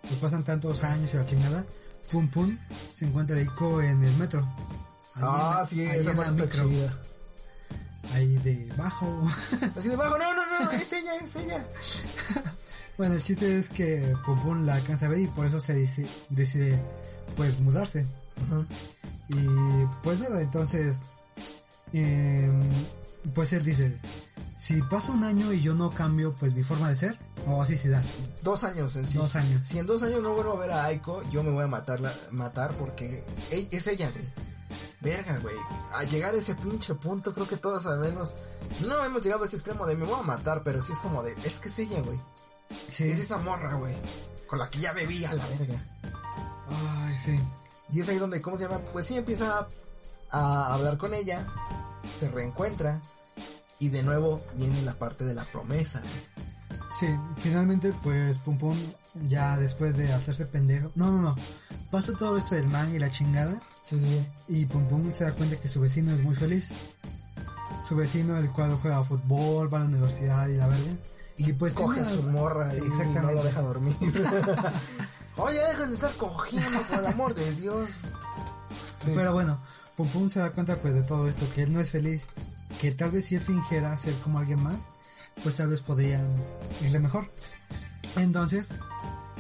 pues, 0.02 0.16
pasan 0.20 0.44
tantos 0.44 0.84
años 0.84 1.12
y 1.14 1.18
la 1.18 1.26
chingada, 1.26 1.64
Pum 2.12 2.30
Pum 2.30 2.58
se 2.94 3.06
encuentra 3.06 3.36
a 3.38 3.40
Aiko 3.40 3.82
en 3.82 4.04
el 4.04 4.16
metro. 4.18 4.42
Ahí 5.16 5.24
Ah, 5.26 5.64
sí, 5.66 5.82
esa 5.82 6.14
parte 6.14 6.44
está 6.44 6.64
chida. 6.64 6.94
Ahí 8.14 8.36
debajo. 8.44 9.28
Así 9.78 9.90
debajo, 9.90 10.18
no, 10.18 10.34
no, 10.34 10.66
no, 10.66 10.72
es 10.72 10.94
ella, 10.94 11.16
es 11.22 11.36
ella. 11.36 11.68
Bueno, 12.96 13.16
el 13.16 13.24
chiste 13.24 13.58
es 13.58 13.70
que 13.70 14.16
Pum 14.24 14.40
Pum 14.44 14.66
la 14.68 14.76
alcanza 14.76 15.08
a 15.08 15.10
ver 15.10 15.18
y 15.18 15.26
por 15.28 15.48
eso 15.48 15.60
se 15.60 15.74
dice, 15.74 16.06
decide 16.30 16.80
pues 17.36 17.60
mudarse. 17.60 18.06
Y 19.30 19.36
pues 20.04 20.20
nada, 20.20 20.40
entonces 20.40 21.00
em, 21.92 22.62
pues 23.34 23.52
él 23.54 23.66
dice, 23.66 23.98
si 24.60 24.82
pasa 24.84 25.12
un 25.12 25.24
año 25.24 25.52
y 25.52 25.62
yo 25.62 25.74
no 25.74 25.90
cambio 25.90 26.36
pues 26.36 26.54
mi 26.54 26.62
forma 26.62 26.90
de 26.90 26.98
ser, 26.98 27.18
o 27.48 27.64
así 27.64 27.78
se 27.78 27.90
da. 27.90 28.04
Dos 28.44 28.64
años 28.64 28.96
en 28.96 29.08
sí. 29.08 29.18
Dos 29.18 29.36
años. 29.36 29.68
Si 29.68 29.80
en 29.80 29.88
dos 29.88 30.04
años 30.04 30.22
no 30.22 30.36
vuelvo 30.36 30.54
a 30.54 30.60
ver 30.60 30.72
a 30.72 30.86
Aiko, 30.86 31.24
yo 31.32 31.44
me 31.44 31.50
voy 31.50 31.64
a 31.64 31.68
matarla, 31.68 32.14
matar 32.30 32.74
porque 32.74 33.24
es 33.50 33.88
ella, 33.88 34.12
güey. 34.12 34.53
Verga, 35.04 35.38
güey. 35.40 35.56
A 35.94 36.04
llegar 36.06 36.34
a 36.34 36.38
ese 36.38 36.56
pinche 36.56 36.96
punto, 36.96 37.34
creo 37.34 37.48
que 37.48 37.58
todos 37.58 37.84
sabemos. 37.84 38.36
No 38.88 39.04
hemos 39.04 39.22
llegado 39.22 39.44
a 39.44 39.46
ese 39.46 39.58
extremo 39.58 39.86
de 39.86 39.98
me 39.98 40.06
voy 40.06 40.20
a 40.20 40.24
matar, 40.24 40.64
pero 40.64 40.82
sí 40.82 40.94
es 40.94 41.00
como 41.00 41.22
de, 41.22 41.36
es 41.44 41.60
que 41.60 41.68
es 41.68 41.78
ella, 41.80 42.00
güey. 42.02 42.20
Sí. 42.90 43.04
Es 43.04 43.20
esa 43.20 43.38
morra, 43.38 43.74
güey. 43.76 43.96
Con 44.48 44.60
la 44.60 44.70
que 44.70 44.80
ya 44.80 44.94
bebía 44.94 45.34
la 45.34 45.46
verga. 45.48 45.84
Ay, 46.70 47.18
sí. 47.18 47.38
Y 47.92 48.00
es 48.00 48.08
ahí 48.10 48.18
donde, 48.18 48.42
¿cómo 48.42 48.58
se 48.58 48.64
llama? 48.64 48.80
Pues 48.94 49.06
sí, 49.06 49.18
empieza 49.18 49.68
a, 50.32 50.40
a 50.40 50.74
hablar 50.74 50.98
con 50.98 51.14
ella, 51.14 51.46
se 52.18 52.30
reencuentra 52.30 53.02
y 53.80 53.90
de 53.90 54.04
nuevo 54.04 54.42
viene 54.56 54.82
la 54.84 54.94
parte 54.94 55.26
de 55.26 55.34
la 55.34 55.44
promesa. 55.44 56.00
güey. 56.00 56.53
Sí, 57.00 57.08
finalmente 57.38 57.92
pues 58.04 58.38
Pum 58.40 58.58
Pum 58.58 58.78
ya 59.28 59.58
después 59.58 59.96
de 59.98 60.12
hacerse 60.14 60.46
pendejo. 60.46 60.92
No, 60.96 61.12
no, 61.12 61.22
no. 61.22 61.36
Pasa 61.92 62.14
todo 62.14 62.38
esto 62.38 62.56
del 62.56 62.68
manga 62.68 62.96
y 62.96 63.00
la 63.00 63.10
chingada 63.12 63.60
Sí, 63.82 64.00
sí. 64.00 64.28
y 64.48 64.66
Pum 64.66 64.86
Pum 64.88 65.12
se 65.14 65.24
da 65.24 65.32
cuenta 65.32 65.56
que 65.60 65.68
su 65.68 65.82
vecino 65.82 66.12
es 66.12 66.22
muy 66.24 66.36
feliz. 66.36 66.72
Su 67.88 67.96
vecino, 67.96 68.38
el 68.38 68.50
cual 68.52 68.76
juega 68.82 69.04
fútbol, 69.04 69.72
va 69.74 69.78
a 69.78 69.82
la 69.82 69.88
universidad 69.88 70.48
y 70.48 70.56
la 70.58 70.68
verga. 70.68 70.92
Y 71.38 71.52
pues 71.54 71.74
Coge 71.74 72.02
a 72.02 72.06
su 72.06 72.22
morra 72.24 72.74
y 72.74 72.78
Exactamente. 72.78 73.22
no 73.22 73.32
lo 73.32 73.44
deja 73.44 73.62
dormir. 73.62 73.96
Oye, 75.38 75.58
dejan 75.60 75.90
de 75.90 75.96
estar 75.96 76.12
cogiendo, 76.14 76.82
por 76.84 77.00
el 77.00 77.06
amor 77.08 77.34
de 77.36 77.52
Dios. 77.56 78.02
Sí. 79.00 79.12
Pero 79.16 79.34
bueno, 79.34 79.58
Pum 79.98 80.08
Pum 80.08 80.30
se 80.30 80.40
da 80.40 80.52
cuenta 80.52 80.76
pues 80.78 80.94
de 80.94 81.02
todo 81.02 81.28
esto, 81.28 81.46
que 81.54 81.64
él 81.64 81.74
no 81.74 81.80
es 81.82 81.90
feliz, 81.92 82.24
que 82.80 82.92
tal 82.92 83.12
vez 83.12 83.26
si 83.26 83.36
él 83.36 83.42
fingiera 83.42 83.98
ser 83.98 84.14
como 84.20 84.38
alguien 84.40 84.62
más, 84.62 84.76
pues 85.42 85.56
tal 85.56 85.70
vez 85.70 85.82
podría 85.82 86.22
irle 86.82 87.00
mejor. 87.00 87.30
Entonces, 88.16 88.68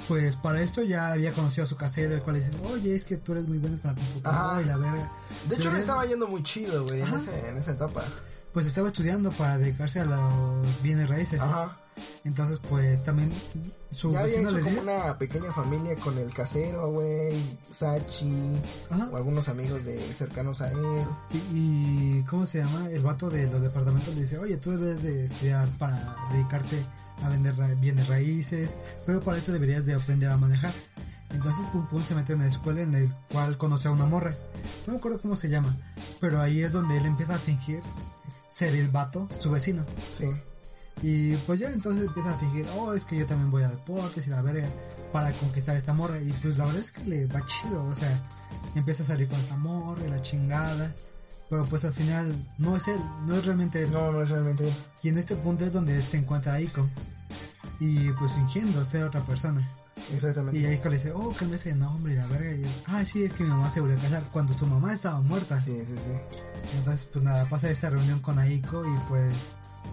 pues 0.07 0.35
para 0.35 0.61
esto 0.61 0.81
ya 0.83 1.11
había 1.11 1.31
conocido 1.31 1.63
a 1.65 1.67
su 1.67 1.75
casero, 1.77 2.15
el 2.15 2.23
cual 2.23 2.37
le 2.37 2.45
dice, 2.45 2.57
oye, 2.65 2.95
es 2.95 3.05
que 3.05 3.17
tú 3.17 3.33
eres 3.33 3.47
muy 3.47 3.57
bueno 3.59 3.77
con 3.81 3.91
la 3.93 3.97
computadora 4.01 4.51
Ajá. 4.51 4.61
y 4.61 4.65
la 4.65 4.77
verga. 4.77 5.11
de 5.47 5.55
hecho, 5.55 5.71
le 5.71 5.79
estaba 5.79 6.05
yendo 6.05 6.27
muy 6.27 6.43
chido, 6.43 6.83
güey, 6.85 7.01
en, 7.01 7.13
ese- 7.13 7.49
en 7.49 7.57
esa 7.57 7.71
etapa. 7.71 8.03
Pues 8.51 8.65
estaba 8.67 8.87
estudiando 8.89 9.31
para 9.31 9.57
dedicarse 9.57 9.99
a 9.99 10.05
los 10.05 10.81
bienes 10.83 11.09
raíces. 11.09 11.39
Ajá. 11.41 11.77
Entonces, 12.25 12.59
pues 12.69 13.03
también 13.03 13.31
su 13.91 14.11
Ya 14.11 14.19
había 14.21 14.31
vecino 14.31 14.49
hecho 14.49 14.57
le 14.59 14.63
como 14.63 14.81
una 14.81 15.17
pequeña 15.17 15.51
familia 15.51 15.95
con 15.97 16.17
el 16.17 16.33
casero, 16.33 16.91
güey, 16.91 17.33
Sachi, 17.69 18.31
Ajá. 18.89 19.09
o 19.11 19.17
algunos 19.17 19.49
amigos 19.49 19.83
de 19.83 19.99
cercanos 20.13 20.61
a 20.61 20.71
él. 20.71 20.77
Y, 21.53 22.17
y 22.19 22.23
¿cómo 22.29 22.45
se 22.45 22.59
llama? 22.59 22.87
El 22.89 23.01
vato 23.01 23.29
de 23.29 23.47
los 23.47 23.61
departamentos 23.61 24.15
le 24.15 24.21
dice, 24.21 24.37
oye, 24.37 24.57
tú 24.57 24.71
debes 24.71 25.03
de 25.03 25.25
estudiar 25.25 25.67
para 25.77 26.15
dedicarte 26.31 26.85
a 27.23 27.29
vender 27.29 27.55
ra- 27.57 27.73
bienes 27.75 28.07
raíces, 28.07 28.69
pero 29.05 29.21
para 29.21 29.37
eso 29.37 29.51
deberías 29.51 29.85
de 29.85 29.93
aprender 29.93 30.29
a 30.29 30.37
manejar. 30.37 30.73
Entonces 31.31 31.65
Pum 31.71 31.87
Pum 31.87 32.03
se 32.03 32.13
mete 32.15 32.33
en 32.33 32.39
la 32.39 32.47
escuela 32.47 32.81
en 32.81 32.91
la 32.91 33.25
cual 33.31 33.57
conoce 33.57 33.87
a 33.87 33.91
una 33.91 34.05
morra. 34.05 34.35
No 34.87 34.93
me 34.93 34.99
acuerdo 34.99 35.19
cómo 35.19 35.35
se 35.35 35.49
llama, 35.49 35.75
pero 36.21 36.39
ahí 36.39 36.61
es 36.61 36.71
donde 36.71 36.95
él 36.97 37.05
empieza 37.05 37.35
a 37.35 37.39
fingir 37.39 37.81
ser 38.55 38.75
el 38.75 38.87
vato, 38.89 39.27
su 39.39 39.49
vecino. 39.51 39.83
Sí. 40.13 40.29
Y 41.01 41.35
pues 41.37 41.59
ya 41.59 41.69
entonces 41.69 42.05
empieza 42.05 42.31
a 42.31 42.37
fingir, 42.37 42.65
oh, 42.77 42.93
es 42.93 43.03
que 43.03 43.17
yo 43.17 43.25
también 43.25 43.51
voy 43.51 43.63
a 43.63 43.69
deportes 43.69 44.27
y 44.27 44.29
la 44.29 44.41
verga 44.41 44.67
para 45.11 45.31
conquistar 45.31 45.75
esta 45.75 45.93
morra. 45.93 46.19
Y 46.21 46.31
pues 46.33 46.57
la 46.57 46.65
verdad 46.65 46.81
es 46.81 46.91
que 46.91 47.03
le 47.05 47.25
va 47.27 47.41
chido, 47.45 47.83
o 47.85 47.95
sea, 47.95 48.21
empieza 48.75 49.03
a 49.03 49.07
salir 49.07 49.27
con 49.27 49.39
esta 49.39 49.57
morra 49.57 50.05
y 50.05 50.09
la 50.09 50.21
chingada. 50.21 50.93
Pero 51.49 51.65
pues 51.65 51.83
al 51.85 51.93
final 51.93 52.33
no 52.57 52.75
es 52.77 52.87
él, 52.87 52.99
no 53.27 53.35
es 53.35 53.45
realmente 53.45 53.83
él. 53.83 53.91
No, 53.91 54.11
no 54.11 54.21
es 54.21 54.29
realmente 54.29 54.67
él. 54.67 54.73
Y 55.03 55.09
en 55.09 55.17
este 55.17 55.35
punto 55.35 55.65
es 55.65 55.73
donde 55.73 56.01
se 56.01 56.17
encuentra 56.17 56.53
Aiko. 56.53 56.89
Y 57.79 58.11
pues 58.13 58.31
fingiendo 58.33 58.83
ser 58.85 59.03
otra 59.03 59.21
persona. 59.21 59.61
Exactamente. 60.13 60.59
Y 60.59 60.65
Aiko 60.65 60.89
le 60.89 60.95
dice, 60.95 61.11
oh, 61.11 61.35
que 61.35 61.45
me 61.45 61.57
ese 61.57 61.75
nombre 61.75 62.13
y 62.13 62.15
la 62.15 62.25
verga. 62.27 62.55
Y, 62.55 62.65
ah, 62.87 63.05
sí, 63.05 63.23
es 63.23 63.33
que 63.33 63.43
mi 63.43 63.49
mamá 63.49 63.69
se 63.69 63.81
volvió 63.81 63.97
a 63.97 64.01
casar 64.01 64.23
cuando 64.31 64.57
su 64.57 64.65
mamá 64.65 64.93
estaba 64.93 65.21
muerta. 65.21 65.59
Sí, 65.59 65.85
sí, 65.85 65.95
sí. 65.97 66.11
Entonces, 66.77 67.07
pues 67.11 67.23
nada, 67.23 67.47
pasa 67.49 67.69
esta 67.69 67.89
reunión 67.89 68.19
con 68.19 68.39
Aiko 68.39 68.83
y 68.85 69.09
pues 69.09 69.33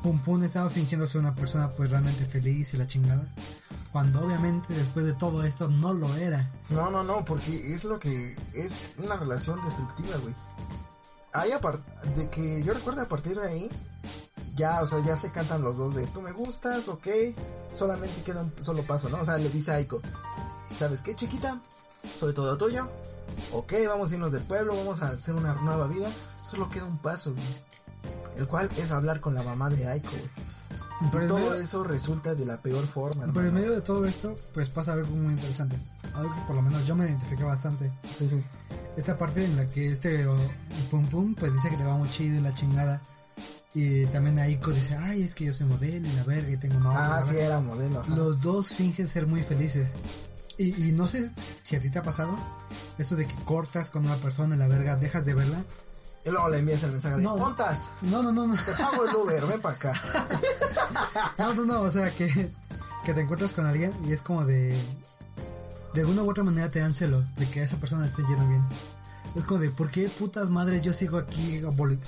Pum 0.02 0.18
Pum 0.18 0.42
estaba 0.44 0.70
fingiendo 0.70 1.06
ser 1.06 1.20
una 1.20 1.34
persona 1.34 1.70
pues 1.70 1.90
realmente 1.90 2.24
feliz 2.24 2.72
y 2.74 2.76
la 2.76 2.86
chingada. 2.86 3.26
Cuando 3.92 4.24
obviamente 4.24 4.72
después 4.72 5.04
de 5.04 5.12
todo 5.14 5.42
esto 5.42 5.68
no 5.68 5.92
lo 5.92 6.14
era. 6.16 6.50
No, 6.70 6.90
no, 6.90 7.02
no, 7.02 7.24
porque 7.24 7.74
es 7.74 7.84
lo 7.84 7.98
que 7.98 8.36
es 8.54 8.90
una 8.98 9.16
relación 9.16 9.62
destructiva, 9.64 10.16
güey. 10.18 10.34
Ahí 11.32 11.50
de 12.16 12.30
que 12.30 12.62
yo 12.62 12.72
recuerdo 12.72 13.02
a 13.02 13.06
partir 13.06 13.38
de 13.38 13.48
ahí, 13.48 13.70
ya, 14.54 14.82
o 14.82 14.86
sea, 14.86 15.04
ya 15.04 15.16
se 15.16 15.30
cantan 15.30 15.62
los 15.62 15.76
dos 15.76 15.94
de 15.94 16.06
tú 16.08 16.22
me 16.22 16.32
gustas, 16.32 16.88
ok, 16.88 17.06
solamente 17.70 18.22
queda 18.22 18.42
un 18.42 18.52
solo 18.62 18.84
paso, 18.84 19.08
¿no? 19.08 19.20
O 19.20 19.24
sea, 19.24 19.38
le 19.38 19.48
dice 19.48 19.72
a 19.72 19.76
Aiko, 19.76 20.00
¿sabes 20.76 21.02
qué, 21.02 21.14
chiquita? 21.14 21.60
Soy 22.18 22.34
todo 22.34 22.56
tuyo. 22.56 22.88
Ok, 23.52 23.74
vamos 23.88 24.10
a 24.10 24.14
irnos 24.14 24.32
del 24.32 24.42
pueblo, 24.42 24.76
vamos 24.76 25.02
a 25.02 25.08
hacer 25.08 25.34
una 25.34 25.54
nueva 25.54 25.86
vida. 25.86 26.10
Solo 26.44 26.68
queda 26.70 26.84
un 26.84 26.98
paso, 26.98 27.32
güey. 27.32 27.44
El 28.36 28.46
cual 28.46 28.68
es 28.78 28.90
hablar 28.92 29.20
con 29.20 29.34
la 29.34 29.42
mamá 29.42 29.68
de 29.70 29.86
Aiko, 29.86 30.10
güey. 30.10 31.10
Todo 31.28 31.38
medio- 31.38 31.54
eso 31.54 31.82
resulta 31.82 32.34
de 32.34 32.44
la 32.44 32.60
peor 32.60 32.86
forma. 32.86 33.24
Pero 33.32 33.46
en 33.46 33.54
medio 33.54 33.72
de 33.72 33.80
todo 33.80 34.04
esto, 34.06 34.36
pues 34.52 34.68
pasa 34.68 34.92
algo 34.92 35.14
muy 35.16 35.32
interesante. 35.32 35.76
Algo 36.14 36.34
que 36.34 36.40
por 36.42 36.56
lo 36.56 36.62
menos 36.62 36.86
yo 36.86 36.94
me 36.94 37.06
identifiqué 37.06 37.42
bastante. 37.44 37.90
Sí, 38.14 38.28
sí. 38.28 38.42
Esta 38.96 39.16
parte 39.16 39.44
en 39.44 39.56
la 39.56 39.66
que 39.66 39.90
este 39.90 40.26
Pum 40.90 41.06
Pum 41.06 41.34
pues 41.34 41.52
dice 41.54 41.70
que 41.70 41.76
le 41.78 41.84
va 41.84 41.96
muy 41.96 42.08
chido 42.10 42.36
y 42.38 42.40
la 42.42 42.52
chingada. 42.52 43.00
Y 43.72 44.04
también 44.06 44.38
Aiko 44.40 44.72
dice, 44.72 44.96
ay, 44.96 45.22
es 45.22 45.34
que 45.34 45.44
yo 45.46 45.52
soy 45.52 45.66
modelo 45.66 46.06
y 46.08 46.12
la 46.12 46.24
verga 46.24 46.50
y 46.50 46.56
tengo 46.56 46.80
novio. 46.80 46.98
Ah, 46.98 47.08
la 47.18 47.22
sí, 47.22 47.30
verga". 47.34 47.46
era 47.46 47.60
modelo. 47.60 48.00
ajá. 48.00 48.14
Los 48.16 48.42
dos 48.42 48.68
fingen 48.68 49.08
ser 49.08 49.26
muy 49.26 49.42
felices. 49.42 49.90
Y, 50.58 50.88
y 50.88 50.92
no 50.92 51.06
sé 51.06 51.30
si 51.62 51.76
a 51.76 51.80
ti 51.80 51.88
te 51.88 51.98
ha 51.98 52.02
pasado 52.02 52.36
eso 52.98 53.16
de 53.16 53.26
que 53.26 53.34
cortas 53.46 53.88
con 53.88 54.04
una 54.04 54.16
persona 54.16 54.54
y 54.56 54.58
la 54.58 54.68
verga, 54.68 54.96
dejas 54.96 55.24
de 55.24 55.32
verla. 55.34 55.64
Y 56.24 56.30
luego 56.30 56.48
le 56.50 56.58
envías 56.58 56.82
el 56.82 56.92
mensaje 56.92 57.16
de, 57.16 57.22
No. 57.22 57.36
¿Pontas? 57.36 57.88
No, 58.02 58.22
no, 58.22 58.30
no, 58.32 58.46
no. 58.46 58.54
Te 58.54 58.72
pago 58.72 59.04
el 59.08 59.16
Uber, 59.16 59.46
ven 59.46 59.60
para 59.60 59.74
acá. 59.74 59.92
No, 61.38 61.54
no, 61.54 61.64
no, 61.64 61.80
o 61.82 61.90
sea, 61.90 62.10
que, 62.10 62.52
que 63.04 63.14
te 63.14 63.20
encuentras 63.22 63.52
con 63.52 63.66
alguien 63.66 63.92
y 64.06 64.12
es 64.12 64.20
como 64.22 64.44
de... 64.44 64.78
De 65.94 66.02
alguna 66.02 66.22
u 66.22 66.30
otra 66.30 66.44
manera 66.44 66.70
te 66.70 66.78
dan 66.80 66.94
celos 66.94 67.34
de 67.34 67.48
que 67.50 67.62
esa 67.62 67.76
persona 67.76 68.06
esté 68.06 68.22
yendo 68.28 68.46
bien. 68.46 68.62
Es 69.34 69.44
como 69.44 69.60
de, 69.60 69.70
¿por 69.70 69.90
qué 69.90 70.08
putas 70.08 70.48
madres 70.50 70.82
yo 70.82 70.92
sigo 70.92 71.18
aquí 71.18 71.62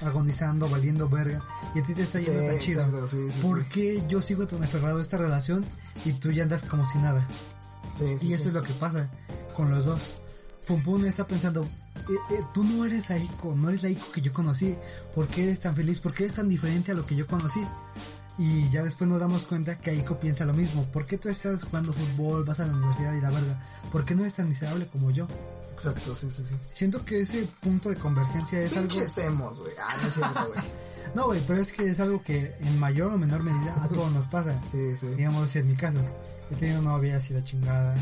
agonizando, 0.05 0.69
valiendo 0.69 1.09
verga? 1.09 1.43
Y 1.75 1.81
a 1.81 1.83
ti 1.83 1.95
te 1.95 2.03
está 2.03 2.19
Sí, 2.21 2.27
yendo 2.27 2.47
tan 2.47 2.59
chido. 2.59 2.83
exacto, 2.83 3.09
sí, 3.09 3.31
sí, 3.33 3.41
¿Por 3.41 3.65
qué 3.67 4.03
yo 4.09 4.21
sigo 4.23 4.47
tan 4.47 4.63
aferrado 4.63 4.99
a 4.99 5.03
esta 5.03 5.17
relación 5.19 5.65
y 6.05 6.13
tú 6.13 6.31
ya 6.31 6.43
andas 6.45 6.63
como 6.65 6.87
si 6.89 6.99
nada? 6.99 7.27
Sí, 7.99 8.19
sí, 8.19 8.29
y 8.29 8.33
eso 8.35 8.49
es 8.49 8.55
lo 8.55 8.63
que 8.63 8.73
pasa 8.75 9.09
con 9.57 9.71
los 9.71 9.85
dos. 9.87 10.15
Pum 10.67 11.05
está 11.05 11.27
pensando, 11.27 11.63
"Eh, 11.63 12.35
eh, 12.35 12.41
tú 12.55 12.63
no 12.65 12.85
eres 12.85 13.11
Aiko, 13.11 13.55
no 13.55 13.69
eres 13.69 13.83
la 13.83 13.89
Aiko 13.89 14.11
que 14.13 14.21
yo 14.21 14.33
conocí. 14.33 14.77
¿Por 15.15 15.27
qué 15.29 15.45
eres 15.45 15.61
tan 15.61 15.75
feliz? 15.75 15.99
¿Por 16.01 16.15
qué 16.15 16.25
eres 16.25 16.37
tan 16.37 16.49
diferente 16.49 16.93
a 16.93 16.95
lo 16.95 17.05
que 17.05 17.17
yo 17.17 17.27
conocí? 17.27 17.61
Y 18.39 18.71
ya 18.71 18.83
después 18.83 19.09
nos 19.11 19.21
damos 19.21 19.43
cuenta 19.43 19.79
que 19.79 19.91
Aiko 19.91 20.19
piensa 20.19 20.45
lo 20.45 20.55
mismo. 20.55 20.85
¿Por 20.87 21.05
qué 21.07 21.19
tú 21.19 21.29
estás 21.29 21.63
jugando 21.65 21.93
fútbol, 21.93 22.45
vas 22.45 22.61
a 22.61 22.67
la 22.67 22.73
universidad 22.75 23.13
y 23.15 23.21
la 23.21 23.31
verga? 23.31 23.61
¿Por 23.91 24.05
qué 24.05 24.15
no 24.15 24.23
eres 24.23 24.35
tan 24.35 24.49
miserable 24.49 24.87
como 24.87 25.11
yo? 25.11 25.27
Exacto, 25.73 26.15
sí, 26.15 26.31
sí, 26.31 26.45
sí. 26.45 26.55
Siento 26.71 27.05
que 27.05 27.21
ese 27.21 27.47
punto 27.61 27.89
de 27.91 27.97
convergencia 27.97 28.61
es 28.63 28.77
algo... 28.77 28.89
Pinches 28.89 29.19
emos, 29.19 29.59
güey. 29.59 29.73
Ah, 29.83 29.95
no 30.01 30.09
es 30.09 30.15
cierto, 30.15 30.47
güey. 30.47 30.61
No, 31.15 31.27
güey, 31.27 31.43
pero 31.47 31.61
es 31.61 31.73
que 31.73 31.87
es 31.91 32.01
algo 32.01 32.23
que 32.23 32.55
en 32.61 32.79
mayor 32.79 33.13
o 33.13 33.19
menor 33.19 33.43
medida 33.43 33.75
a 33.85 33.89
todos 33.89 34.11
nos 34.13 34.29
pasa. 34.29 34.59
Sí, 34.71 34.97
sí. 34.97 35.09
digamos 35.09 35.55
en 35.57 35.67
mi 35.67 35.75
caso 35.75 35.99
he 36.51 36.55
tenido 36.55 36.81
novia 36.81 37.19
así 37.19 37.35
la 37.35 37.45
chingada 37.45 37.95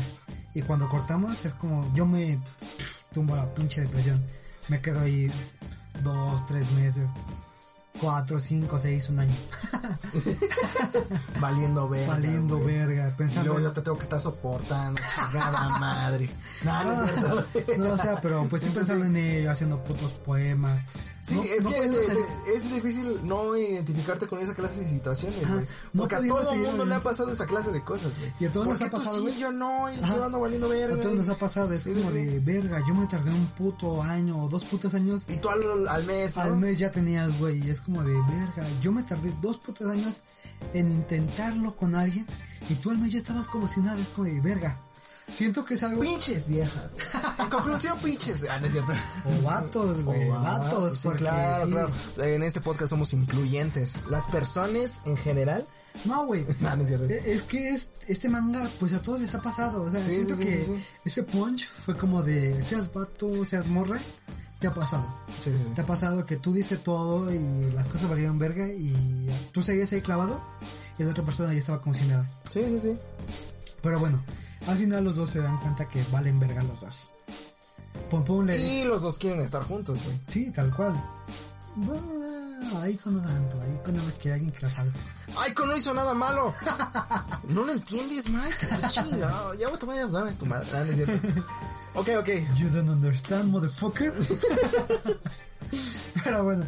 y 0.53 0.61
cuando 0.61 0.89
cortamos 0.89 1.45
es 1.45 1.53
como 1.55 1.93
yo 1.95 2.05
me 2.05 2.37
pff, 2.37 3.03
tumbo 3.13 3.35
la 3.35 3.53
pinche 3.53 3.81
depresión. 3.81 4.23
Me 4.67 4.81
quedo 4.81 5.01
ahí 5.01 5.31
dos 6.03 6.45
tres 6.47 6.69
meses 6.71 7.09
cuatro 7.99 8.39
cinco 8.39 8.79
seis 8.79 9.09
un 9.09 9.19
año 9.19 9.35
Valiendo 11.39 11.89
verga. 11.89 12.13
valiendo 12.13 12.59
verga 12.63 13.09
Y 13.09 13.11
pensando 13.17 13.53
luego 13.53 13.67
yo 13.67 13.71
te 13.73 13.81
tengo 13.81 13.97
que 13.97 14.03
estar 14.03 14.21
soportando, 14.21 15.01
chingada 15.31 15.69
madre. 15.79 16.29
No, 16.63 16.83
no 16.83 16.93
es 16.93 17.11
cierto. 17.11 17.45
güey. 17.65 17.77
no 17.77 17.93
o 17.93 17.97
sea 17.97 18.21
pero 18.21 18.45
pues 18.49 18.61
sí, 18.63 18.69
pensando 18.73 19.05
en 19.05 19.15
ello 19.15 19.51
haciendo 19.51 19.83
putos 19.83 20.11
poemas 20.13 20.81
Sí, 21.23 21.35
No- 21.35 21.43
es 21.43 21.61
no 21.61 21.69
que 21.69 21.85
es 22.55 22.71
difícil 22.73 23.19
no 23.27 23.55
identificarte 23.55 24.25
con 24.25 24.39
esa 24.39 24.55
clase 24.55 24.79
de 24.81 24.89
situaciones, 24.89 25.47
güey. 25.47 25.67
no 25.93 26.01
Porque 26.01 26.15
a 26.15 26.19
todo 26.27 26.51
el 26.51 26.59
mundo 26.61 26.83
le 26.83 26.95
ha 26.95 26.99
pasado 27.03 27.31
esa 27.31 27.45
clase 27.45 27.69
de 27.71 27.83
cosas, 27.83 28.17
güey. 28.17 28.33
Y 28.39 28.45
a 28.45 28.51
todos 28.51 28.65
¿Por 28.65 28.79
nos 28.81 28.87
ha 28.89 28.91
pasado, 28.91 29.27
sí, 29.27 29.37
yo 29.39 29.51
no, 29.51 29.87
y 29.91 29.97
yo 29.97 30.25
ando 30.25 30.39
valiendo 30.39 30.67
verga. 30.67 30.95
a 30.95 30.99
todos 30.99 31.13
nos 31.15 31.29
ha 31.29 31.35
pasado 31.35 31.71
es 31.73 31.83
Sí, 31.83 31.93
como 31.93 32.09
sí, 32.09 32.15
de 32.25 32.39
verga 32.39 32.79
yo 32.87 32.95
me 32.95 33.05
tardé 33.05 33.29
un 33.29 33.45
puto 33.49 34.01
año 34.01 34.43
o 34.43 34.49
dos 34.49 34.63
putos 34.63 34.95
años 34.95 35.21
Y 35.27 35.37
tú 35.37 35.49
al, 35.51 35.87
al 35.87 36.03
mes, 36.05 36.37
¿no? 36.37 36.41
Al 36.41 36.57
mes 36.57 36.79
ya 36.79 36.89
tenías, 36.89 37.37
güey, 37.37 37.67
y 37.67 37.69
es 37.69 37.81
como 37.81 38.03
de 38.03 38.13
verga. 38.13 38.65
Yo 38.81 38.91
me 38.91 39.03
tardé 39.03 39.31
dos 39.43 39.57
putos 39.57 39.80
años 39.89 40.21
en 40.73 40.91
intentarlo 40.91 41.75
con 41.75 41.95
alguien 41.95 42.25
y 42.69 42.75
tú 42.75 42.91
al 42.91 42.97
mes 42.99 43.11
ya 43.13 43.19
estabas 43.19 43.47
como 43.47 43.67
si 43.67 43.79
nada, 43.81 43.99
es 43.99 44.07
como 44.09 44.25
de 44.27 44.39
verga. 44.41 44.79
Siento 45.33 45.63
que 45.63 45.75
es 45.75 45.83
algo... 45.83 46.01
Pinches 46.01 46.49
viejas. 46.49 46.95
En 47.39 47.49
conclusión, 47.49 47.97
pinches. 47.99 48.45
Ah, 48.49 48.59
no 48.59 48.67
es 48.67 48.73
cierto. 48.73 48.91
O 49.25 49.41
vatos, 49.43 50.03
güey, 50.03 50.29
Oh, 50.29 50.41
vatos, 50.41 50.99
sí, 50.99 51.09
claro, 51.17 51.65
sí. 51.65 51.71
claro. 51.71 51.91
En 52.17 52.43
este 52.43 52.61
podcast 52.61 52.89
somos 52.91 53.13
incluyentes. 53.13 53.95
Las 54.09 54.25
personas 54.25 55.01
en 55.05 55.17
general. 55.17 55.65
No, 56.05 56.25
güey. 56.25 56.45
No, 56.59 56.75
no 56.75 56.81
es 56.83 56.87
cierto. 56.89 57.05
E- 57.05 57.33
Es 57.33 57.43
que 57.43 57.69
es, 57.69 57.89
este 58.07 58.29
manga, 58.29 58.69
pues 58.79 58.93
a 58.93 59.01
todos 59.01 59.19
les 59.21 59.33
ha 59.33 59.41
pasado. 59.41 59.81
O 59.83 59.91
sea, 59.91 60.03
Sí, 60.03 60.15
siento 60.15 60.37
que 60.37 60.65
ese 61.05 61.23
punch 61.23 61.67
fue 61.85 61.97
como 61.97 62.21
de 62.23 62.63
seas 62.63 62.91
vato, 62.93 63.45
seas 63.45 63.65
morra, 63.67 63.99
te 64.61 64.67
ha 64.67 64.73
pasado. 64.73 65.03
Sí, 65.39 65.51
sí, 65.51 65.57
sí. 65.65 65.69
Te 65.75 65.81
ha 65.81 65.85
pasado 65.85 66.23
que 66.25 66.37
tú 66.37 66.53
diste 66.53 66.77
todo 66.77 67.33
y 67.33 67.71
las 67.71 67.87
cosas 67.87 68.07
valieron 68.07 68.37
verga 68.37 68.67
y 68.67 69.27
tú 69.51 69.63
seguías 69.63 69.91
ahí 69.91 70.01
clavado 70.01 70.39
y 70.99 71.03
la 71.03 71.09
otra 71.09 71.23
persona 71.23 71.51
ya 71.51 71.59
estaba 71.59 71.81
como 71.81 71.95
si 71.95 72.05
nada. 72.05 72.29
Sí, 72.51 72.63
sí, 72.65 72.79
sí. 72.79 72.97
Pero 73.81 73.99
bueno, 73.99 74.23
al 74.67 74.77
final 74.77 75.03
los 75.03 75.15
dos 75.15 75.31
se 75.31 75.39
dan 75.39 75.59
cuenta 75.59 75.87
que 75.87 76.05
valen 76.11 76.39
verga 76.39 76.61
los 76.61 76.79
dos. 76.79 77.09
Pum 78.11 78.23
Pum 78.23 78.45
le 78.45 78.57
Y 78.57 78.83
los 78.83 79.01
dos 79.01 79.17
quieren 79.17 79.41
estar 79.41 79.63
juntos, 79.63 79.99
güey. 80.05 80.21
sí, 80.27 80.51
tal 80.51 80.73
cual. 80.75 80.93
Bueno, 81.75 82.79
ahí 82.81 82.95
con 82.97 83.15
no 83.15 83.21
tanto, 83.21 83.59
ahí 83.61 83.79
con 83.83 83.97
más 83.97 84.13
que 84.15 84.31
alguien 84.31 84.51
que 84.51 84.61
la 84.61 84.69
salve. 84.69 84.93
Aiko 85.39 85.65
no 85.65 85.75
hizo 85.75 85.93
nada 85.93 86.13
malo. 86.13 86.53
¿No 87.47 87.63
lo 87.63 87.71
entiendes, 87.71 88.29
Mike? 88.29 88.55
Qué 88.59 88.87
chingado. 88.89 89.55
Ya 89.55 89.69
voy 89.69 89.97
a 89.97 90.05
dar 90.05 90.27
a 90.27 90.31
tu 90.33 90.45
madre. 90.45 90.67
Ah, 90.73 90.83
no 90.85 90.91
es 90.91 90.95
cierto. 90.97 91.27
Ok, 91.93 92.09
ok. 92.19 92.29
You 92.55 92.69
don't 92.69 92.89
understand, 92.89 93.49
motherfucker. 93.51 94.13
Pero 96.23 96.43
bueno, 96.43 96.65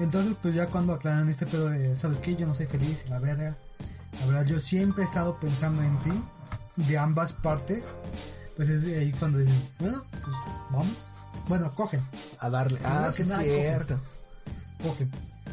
entonces 0.00 0.36
pues 0.40 0.54
ya 0.54 0.66
cuando 0.66 0.92
aclaran 0.94 1.28
este 1.28 1.46
pedo 1.46 1.68
de, 1.70 1.94
¿sabes 1.96 2.18
qué? 2.18 2.36
Yo 2.36 2.46
no 2.46 2.54
soy 2.54 2.66
feliz, 2.66 3.04
la 3.08 3.18
verga. 3.18 3.56
La 4.20 4.26
verdad, 4.26 4.46
yo 4.46 4.60
siempre 4.60 5.04
he 5.04 5.06
estado 5.06 5.38
pensando 5.38 5.82
en 5.82 5.96
ti, 5.98 6.12
de 6.76 6.98
ambas 6.98 7.32
partes. 7.32 7.84
Pues 8.56 8.68
es 8.70 8.84
ahí 8.84 9.12
cuando 9.12 9.38
dicen, 9.38 9.70
bueno, 9.78 10.04
pues 10.10 10.36
vamos. 10.70 10.96
Bueno, 11.48 11.70
cogen, 11.72 12.00
A 12.38 12.50
darle. 12.50 12.80
Ah, 12.84 13.10
sí, 13.12 13.18
que 13.18 13.22
es 13.22 13.28
nada, 13.28 13.42
cierto. 13.42 14.00
cogen. 14.82 15.10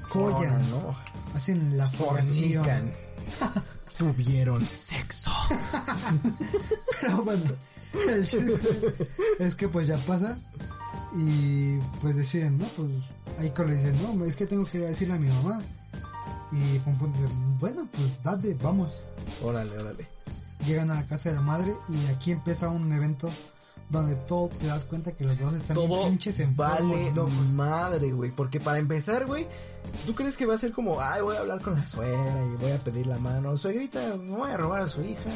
Follan, 0.07 0.35
Follan, 0.37 0.69
¿no? 0.71 0.95
hacen 1.35 1.77
la. 1.77 1.89
Fornican. 1.89 2.91
Tuvieron 3.97 4.65
sexo. 4.65 5.31
Pero 7.01 7.23
bueno, 7.23 7.51
es 9.39 9.55
que 9.55 9.67
pues 9.67 9.87
ya 9.87 9.97
pasa 9.97 10.37
y 11.15 11.77
pues 12.01 12.15
deciden, 12.15 12.57
¿no? 12.57 12.65
Pues 12.75 12.89
ahí 13.39 13.53
le 13.67 13.75
dicen, 13.75 13.95
no, 14.01 14.25
es 14.25 14.35
que 14.35 14.47
tengo 14.47 14.65
que 14.65 14.79
ir 14.79 14.83
a 14.85 14.87
decirle 14.87 15.15
a 15.15 15.19
mi 15.19 15.27
mamá. 15.27 15.61
Y 16.51 16.79
Pum 16.79 16.95
Pum 16.97 17.11
dice, 17.11 17.25
bueno, 17.59 17.87
pues 17.91 18.23
date, 18.23 18.55
vamos. 18.61 19.01
Órale, 19.41 19.77
órale. 19.77 20.07
Llegan 20.65 20.91
a 20.91 20.95
la 20.95 21.07
casa 21.07 21.29
de 21.29 21.35
la 21.35 21.41
madre 21.41 21.75
y 21.89 22.07
aquí 22.07 22.31
empieza 22.31 22.69
un 22.69 22.91
evento 22.91 23.29
donde 23.89 24.15
todo 24.15 24.49
te 24.49 24.67
das 24.67 24.85
cuenta 24.85 25.11
que 25.11 25.23
los 25.23 25.37
dos 25.37 25.53
están 25.53 25.75
todo 25.75 26.07
pinches 26.07 26.39
enfermos, 26.39 26.89
vale 26.91 27.11
locos. 27.11 27.33
madre, 27.53 28.11
güey. 28.11 28.31
Porque 28.31 28.59
para 28.59 28.79
empezar, 28.79 29.25
güey, 29.25 29.47
¿tú 30.05 30.15
crees 30.15 30.37
que 30.37 30.45
va 30.45 30.55
a 30.55 30.57
ser 30.57 30.71
como, 30.71 30.99
ay, 30.99 31.21
voy 31.21 31.35
a 31.35 31.41
hablar 31.41 31.61
con 31.61 31.75
la 31.75 31.85
suegra 31.85 32.45
y 32.45 32.61
voy 32.61 32.71
a 32.71 32.77
pedir 32.77 33.07
la 33.07 33.17
mano? 33.17 33.55
Suegrita, 33.57 34.15
me 34.17 34.35
voy 34.35 34.51
a 34.51 34.57
robar 34.57 34.81
a 34.81 34.87
su 34.87 35.01
hija. 35.03 35.29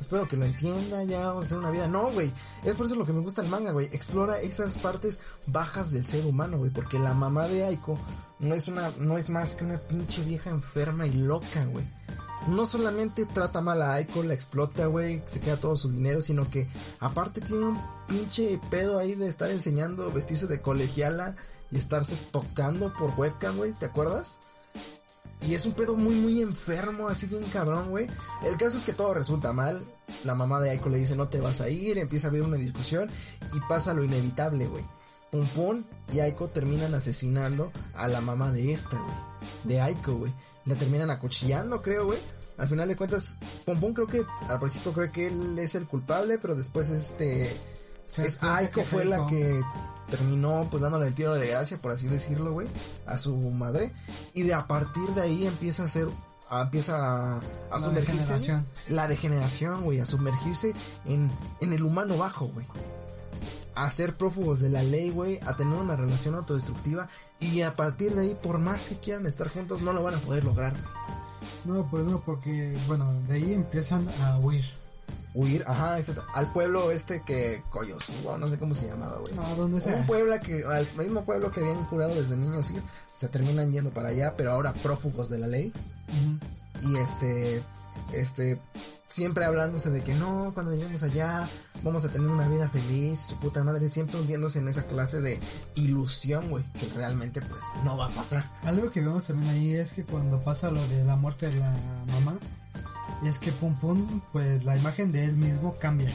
Espero 0.00 0.28
que 0.28 0.36
lo 0.36 0.44
entienda, 0.44 1.02
ya 1.04 1.26
vamos 1.26 1.42
a 1.42 1.46
hacer 1.46 1.58
una 1.58 1.70
vida. 1.70 1.88
No, 1.88 2.10
güey. 2.10 2.32
Es 2.64 2.74
por 2.74 2.86
eso 2.86 2.94
lo 2.94 3.04
que 3.04 3.12
me 3.12 3.20
gusta 3.20 3.42
el 3.42 3.48
manga, 3.48 3.72
güey. 3.72 3.86
Explora 3.92 4.40
esas 4.40 4.78
partes 4.78 5.20
bajas 5.46 5.90
del 5.90 6.04
ser 6.04 6.24
humano, 6.24 6.58
güey. 6.58 6.70
Porque 6.70 6.98
la 6.98 7.14
mamá 7.14 7.48
de 7.48 7.64
Aiko 7.64 7.98
no 8.38 8.54
es 8.54 8.68
una, 8.68 8.92
no 9.00 9.18
es 9.18 9.28
más 9.28 9.56
que 9.56 9.64
una 9.64 9.78
pinche 9.78 10.22
vieja 10.22 10.50
enferma 10.50 11.06
y 11.06 11.12
loca, 11.12 11.64
güey. 11.66 11.86
No 12.48 12.64
solamente 12.66 13.26
trata 13.26 13.60
mal 13.60 13.82
a 13.82 13.94
Aiko, 13.94 14.22
la 14.22 14.34
explota, 14.34 14.86
güey, 14.86 15.22
se 15.26 15.40
queda 15.40 15.58
todo 15.58 15.76
su 15.76 15.90
dinero, 15.90 16.22
sino 16.22 16.50
que 16.50 16.68
aparte 16.98 17.40
tiene 17.40 17.66
un 17.66 17.80
pinche 18.06 18.58
pedo 18.70 18.98
ahí 18.98 19.14
de 19.14 19.28
estar 19.28 19.50
enseñando 19.50 20.10
vestirse 20.10 20.46
de 20.46 20.62
colegiala 20.62 21.36
y 21.70 21.76
estarse 21.76 22.16
tocando 22.30 22.92
por 22.94 23.12
webcam, 23.18 23.56
güey, 23.56 23.72
¿te 23.72 23.86
acuerdas? 23.86 24.38
Y 25.46 25.54
es 25.54 25.66
un 25.66 25.72
pedo 25.72 25.94
muy, 25.94 26.14
muy 26.14 26.42
enfermo, 26.42 27.08
así 27.08 27.26
bien 27.26 27.44
cabrón, 27.44 27.90
güey. 27.90 28.08
El 28.44 28.56
caso 28.56 28.78
es 28.78 28.84
que 28.84 28.92
todo 28.92 29.14
resulta 29.14 29.52
mal. 29.52 29.84
La 30.24 30.34
mamá 30.34 30.60
de 30.60 30.70
Aiko 30.70 30.88
le 30.88 30.98
dice, 30.98 31.14
no 31.16 31.28
te 31.28 31.40
vas 31.40 31.60
a 31.60 31.68
ir, 31.68 31.98
empieza 31.98 32.28
a 32.28 32.30
haber 32.30 32.42
una 32.42 32.56
discusión 32.56 33.08
y 33.54 33.60
pasa 33.68 33.94
lo 33.94 34.02
inevitable, 34.02 34.66
güey. 34.66 34.84
Pum 35.30 35.46
Pum 35.48 35.84
y 36.12 36.20
Aiko 36.20 36.48
terminan 36.48 36.94
asesinando 36.94 37.70
a 37.94 38.08
la 38.08 38.20
mamá 38.20 38.50
de 38.52 38.72
esta, 38.72 38.96
güey. 38.96 39.14
De 39.64 39.80
Aiko, 39.80 40.14
güey. 40.14 40.34
La 40.64 40.74
terminan 40.74 41.10
acuchillando, 41.10 41.82
creo, 41.82 42.06
güey. 42.06 42.18
Al 42.58 42.68
final 42.68 42.88
de 42.88 42.96
cuentas, 42.96 43.38
Pum 43.64 43.94
creo 43.94 44.06
que 44.08 44.24
al 44.48 44.58
principio 44.58 44.92
creo 44.92 45.10
que 45.12 45.28
él 45.28 45.58
es 45.58 45.74
el 45.76 45.86
culpable, 45.86 46.38
pero 46.38 46.54
después 46.56 46.90
este... 46.90 47.56
Es, 48.16 48.42
Aiko 48.42 48.82
fue 48.82 49.04
la 49.04 49.26
que 49.28 49.62
terminó 50.10 50.66
pues 50.70 50.82
dándole 50.82 51.06
el 51.06 51.14
tiro 51.14 51.34
de 51.34 51.46
gracia, 51.48 51.76
por 51.78 51.92
así 51.92 52.08
decirlo, 52.08 52.52
güey, 52.52 52.66
a 53.06 53.16
su 53.18 53.36
madre. 53.36 53.92
Y 54.34 54.42
de 54.42 54.54
a 54.54 54.66
partir 54.66 55.08
de 55.10 55.20
ahí 55.22 55.46
empieza 55.46 55.84
a 55.84 55.86
hacer, 55.86 56.08
a- 56.50 56.62
empieza 56.62 56.96
a, 56.96 57.36
a 57.36 57.40
La 57.70 57.78
sumergirse. 57.78 58.12
degeneración. 58.16 58.66
La 58.88 59.06
degeneración, 59.08 59.82
güey, 59.84 60.00
a 60.00 60.06
sumergirse 60.06 60.74
en, 61.04 61.30
en 61.60 61.72
el 61.74 61.82
humano 61.84 62.16
bajo, 62.16 62.46
güey. 62.46 62.66
A 63.74 63.88
ser 63.92 64.16
prófugos 64.16 64.58
de 64.60 64.70
la 64.70 64.82
ley, 64.82 65.10
güey, 65.10 65.38
a 65.46 65.54
tener 65.56 65.78
una 65.78 65.94
relación 65.94 66.34
autodestructiva. 66.34 67.08
Y 67.38 67.60
a 67.60 67.74
partir 67.76 68.14
de 68.14 68.22
ahí, 68.22 68.34
por 68.42 68.58
más 68.58 68.88
que 68.88 68.96
quieran 68.98 69.26
estar 69.26 69.48
juntos, 69.48 69.82
no 69.82 69.92
lo 69.92 70.02
van 70.02 70.14
a 70.14 70.18
poder 70.18 70.42
lograr. 70.44 70.74
No, 71.68 71.86
pues 71.90 72.04
no, 72.04 72.18
porque, 72.20 72.74
bueno, 72.86 73.12
de 73.28 73.34
ahí 73.34 73.52
empiezan 73.52 74.08
a 74.22 74.38
huir. 74.38 74.64
Huir, 75.34 75.62
ajá, 75.66 75.98
exacto. 75.98 76.24
Al 76.34 76.50
pueblo 76.50 76.90
este 76.90 77.22
que, 77.22 77.62
Coyosuba, 77.68 78.38
no 78.38 78.48
sé 78.48 78.58
cómo 78.58 78.74
se 78.74 78.86
llamaba, 78.86 79.18
güey. 79.18 79.34
No, 79.34 79.54
donde 79.54 79.78
sea. 79.78 79.96
Un 79.96 80.06
pueblo 80.06 80.34
que, 80.40 80.64
al 80.64 80.88
mismo 80.96 81.26
pueblo 81.26 81.52
que 81.52 81.60
habían 81.60 81.84
jurado 81.84 82.14
desde 82.14 82.38
niños 82.38 82.70
ir, 82.70 82.82
se 83.14 83.28
terminan 83.28 83.70
yendo 83.70 83.90
para 83.90 84.08
allá, 84.08 84.34
pero 84.34 84.52
ahora 84.52 84.72
prófugos 84.72 85.28
de 85.28 85.38
la 85.38 85.46
ley. 85.46 85.70
Y 86.82 86.96
este, 86.96 87.62
este, 88.14 88.58
siempre 89.08 89.44
hablándose 89.44 89.90
de 89.90 90.02
que 90.02 90.14
no, 90.14 90.52
cuando 90.54 90.72
lleguemos 90.72 91.02
allá, 91.02 91.48
vamos 91.82 92.04
a 92.04 92.08
tener 92.08 92.28
una 92.28 92.46
vida 92.48 92.68
feliz, 92.68 93.20
su 93.20 93.38
puta 93.38 93.64
madre, 93.64 93.88
siempre 93.88 94.20
hundiéndose 94.20 94.58
en 94.58 94.68
esa 94.68 94.86
clase 94.86 95.20
de 95.20 95.40
ilusión, 95.74 96.48
güey, 96.50 96.64
que 96.78 96.86
realmente 96.94 97.40
pues 97.40 97.62
no 97.84 97.96
va 97.96 98.06
a 98.06 98.10
pasar. 98.10 98.44
Algo 98.62 98.90
que 98.90 99.00
vemos 99.00 99.24
también 99.24 99.50
ahí 99.54 99.74
es 99.74 99.94
que 99.94 100.04
cuando 100.04 100.40
pasa 100.40 100.70
lo 100.70 100.86
de 100.88 101.04
la 101.04 101.16
muerte 101.16 101.48
de 101.48 101.58
la 101.58 101.74
mamá, 102.12 102.38
es 103.24 103.38
que 103.38 103.50
Pum 103.52 103.74
Pum, 103.74 104.20
pues 104.32 104.64
la 104.64 104.76
imagen 104.76 105.10
de 105.10 105.24
él 105.24 105.36
mismo 105.36 105.74
cambia. 105.80 106.12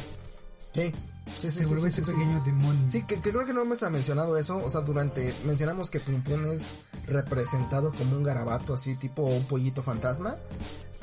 Sí, 0.74 0.92
sí, 1.36 1.52
sí, 1.52 1.58
Se 1.58 1.66
vuelve 1.66 1.92
sí, 1.92 2.02
ese 2.02 2.12
pequeño 2.12 2.42
demonio. 2.44 2.90
Sí, 2.90 3.04
que, 3.04 3.20
que 3.22 3.32
creo 3.32 3.46
que 3.46 3.54
no 3.54 3.64
hemos 3.64 3.82
mencionado 3.92 4.38
eso, 4.38 4.58
o 4.58 4.70
sea, 4.70 4.82
durante, 4.82 5.34
mencionamos 5.46 5.90
que 5.90 6.00
Pum 6.00 6.22
Pum 6.22 6.52
es 6.52 6.80
representado 7.08 7.92
como 7.92 8.18
un 8.18 8.24
garabato, 8.24 8.76
así 8.76 8.96
tipo 8.96 9.24
un 9.24 9.46
pollito 9.46 9.84
fantasma, 9.84 10.36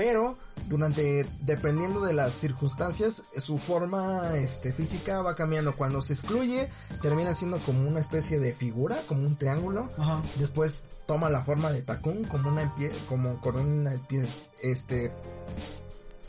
pero 0.00 0.38
durante, 0.70 1.26
dependiendo 1.42 2.00
de 2.00 2.14
las 2.14 2.32
circunstancias, 2.32 3.24
su 3.36 3.58
forma, 3.58 4.34
este, 4.34 4.72
física 4.72 5.20
va 5.20 5.34
cambiando, 5.34 5.76
cuando 5.76 6.00
se 6.00 6.14
excluye, 6.14 6.70
termina 7.02 7.34
siendo 7.34 7.58
como 7.58 7.86
una 7.86 8.00
especie 8.00 8.40
de 8.40 8.54
figura, 8.54 8.96
como 9.06 9.26
un 9.26 9.36
triángulo, 9.36 9.90
Ajá. 9.98 10.22
después 10.36 10.86
toma 11.04 11.28
la 11.28 11.42
forma 11.42 11.70
de 11.70 11.82
Takun, 11.82 12.24
como 12.24 12.48
una 12.48 12.74
pie, 12.76 12.90
como 13.10 13.42
con 13.42 13.56
una 13.56 13.90
pie, 14.08 14.26
este, 14.62 15.12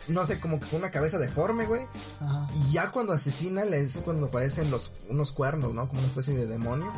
no 0.09 0.25
sé, 0.25 0.41
como 0.41 0.59
que 0.59 0.67
con 0.67 0.79
una 0.79 0.91
cabeza 0.91 1.17
deforme, 1.17 1.65
güey, 1.65 1.87
Ajá. 2.19 2.49
y 2.53 2.73
ya 2.73 2.91
cuando 2.91 3.13
asesina, 3.13 3.63
le 3.63 3.77
es 3.77 3.99
cuando 4.03 4.25
aparecen 4.25 4.69
los, 4.69 4.91
unos 5.07 5.31
cuernos, 5.31 5.73
¿no? 5.73 5.87
Como 5.87 6.01
una 6.01 6.09
especie 6.09 6.35
de 6.35 6.45
demonio. 6.45 6.91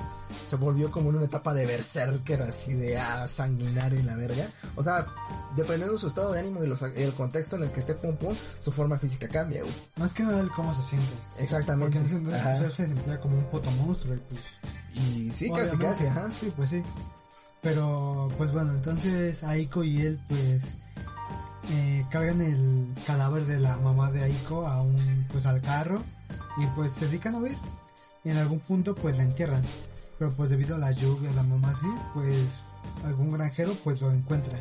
Se 0.54 0.60
volvió 0.60 0.92
como 0.92 1.10
en 1.10 1.16
una 1.16 1.26
etapa 1.26 1.52
de 1.52 1.66
berserker, 1.66 2.44
así 2.44 2.76
de 2.76 2.96
ah, 3.00 3.28
sanguinario 3.28 4.00
y 4.00 4.04
la 4.04 4.16
verga. 4.16 4.46
O 4.76 4.84
sea, 4.84 5.08
dependiendo 5.56 5.94
de 5.94 5.98
su 6.00 6.06
estado 6.06 6.32
de 6.32 6.42
ánimo 6.42 6.64
y 6.64 6.68
los- 6.68 6.80
el 6.84 7.12
contexto 7.16 7.56
en 7.56 7.64
el 7.64 7.72
que 7.72 7.80
esté 7.80 7.96
Pum 7.96 8.16
Pum, 8.18 8.36
su 8.60 8.72
forma 8.72 9.00
física 9.00 9.28
cambia, 9.28 9.62
güey. 9.62 9.74
Más 9.96 10.14
que 10.14 10.22
nada 10.22 10.40
el 10.42 10.52
cómo 10.52 10.72
se 10.76 10.84
siente. 10.84 11.12
Exactamente. 11.40 11.98
Porque 12.00 12.16
en 12.16 12.26
entonces 12.28 12.72
se 12.74 12.86
sentía 12.86 13.20
como 13.20 13.36
un 13.36 13.46
puto 13.46 13.72
monstruo. 13.72 14.14
y 14.14 14.20
pues, 14.20 14.42
Y 14.94 15.32
sí, 15.32 15.50
casi, 15.50 15.76
casi, 15.78 16.06
ajá. 16.06 16.30
Sí, 16.40 16.54
pues 16.56 16.70
sí. 16.70 16.84
Pero, 17.64 18.30
pues 18.38 18.52
bueno, 18.52 18.74
entonces 18.74 19.44
Aiko 19.44 19.84
y 19.84 20.02
él, 20.04 20.20
pues, 20.30 20.76
eh, 21.72 22.06
cargan 22.12 22.42
el 22.42 22.94
cadáver 23.08 23.46
de 23.48 23.60
la 23.60 23.78
mamá 23.78 24.12
de 24.12 24.22
Aiko 24.24 24.68
a 24.68 24.84
un, 24.84 25.26
pues 25.32 25.48
al 25.48 25.62
carro 25.62 26.04
y 26.58 26.68
pues 26.76 26.92
se 26.92 27.08
dedican 27.08 27.34
a 27.34 27.40
huir. 27.40 27.58
Y 28.24 28.30
en 28.30 28.38
algún 28.38 28.60
punto, 28.60 28.94
pues 28.94 29.18
la 29.18 29.24
entierran. 29.24 29.64
Pero 30.24 30.36
pues 30.38 30.50
debido 30.50 30.76
a 30.78 30.80
la 30.80 30.92
lluvia, 30.92 31.30
la 31.34 31.44
mamá 31.44 31.72
así, 31.72 31.88
pues 32.14 32.64
algún 33.04 33.32
granjero 33.32 33.74
pues 33.84 34.00
lo 34.00 34.10
encuentra. 34.10 34.58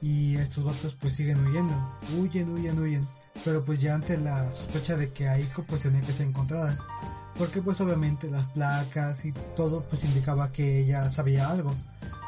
Y 0.00 0.36
estos 0.36 0.62
vatos 0.62 0.94
pues 1.00 1.14
siguen 1.14 1.44
huyendo, 1.44 1.74
huyen, 2.16 2.48
huyen, 2.54 2.78
huyen. 2.78 3.08
Pero 3.44 3.64
pues 3.64 3.80
ya 3.80 3.96
ante 3.96 4.16
la 4.18 4.52
sospecha 4.52 4.96
de 4.96 5.10
que 5.10 5.28
Aiko 5.28 5.64
pues 5.64 5.80
tenía 5.80 6.00
que 6.00 6.12
ser 6.12 6.28
encontrada. 6.28 6.78
Porque 7.36 7.60
pues 7.60 7.80
obviamente 7.80 8.30
las 8.30 8.46
placas 8.46 9.24
y 9.24 9.32
todo 9.56 9.82
pues 9.82 10.04
indicaba 10.04 10.52
que 10.52 10.78
ella 10.78 11.10
sabía 11.10 11.50
algo. 11.50 11.74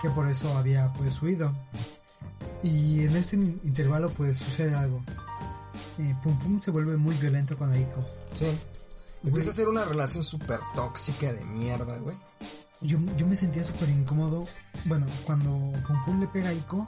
Que 0.03 0.11
por 0.11 0.28
eso 0.28 0.59
había 0.59 0.93
pues 0.95 1.22
huido. 1.22 1.53
Y 2.64 3.05
en 3.05 3.14
este 3.14 3.37
in- 3.37 3.61
intervalo 3.62 4.11
pues 4.11 4.39
sucede 4.39 4.74
algo. 4.74 5.05
Eh, 6.01 6.16
Pum 6.20 6.37
Pum 6.41 6.61
se 6.61 6.72
vuelve 6.72 6.97
muy 6.97 7.14
violento 7.14 7.57
con 7.57 7.72
Aiko. 7.72 8.05
Sí. 8.32 8.47
Empieza 9.25 9.51
a 9.51 9.53
ser 9.53 9.68
una 9.68 9.85
relación 9.85 10.22
súper 10.25 10.61
tóxica 10.75 11.33
de 11.33 11.45
mierda, 11.45 11.97
güey. 11.99 12.16
Yo, 12.81 12.99
yo 13.16 13.27
me 13.27 13.37
sentía 13.37 13.64
súper 13.64 13.89
incómodo. 13.89 14.47
Bueno, 14.85 15.07
cuando 15.25 15.51
Pum 15.87 16.05
Pum 16.05 16.20
le 16.20 16.29
pega 16.29 16.49
a 16.49 16.51
Aiko, 16.51 16.87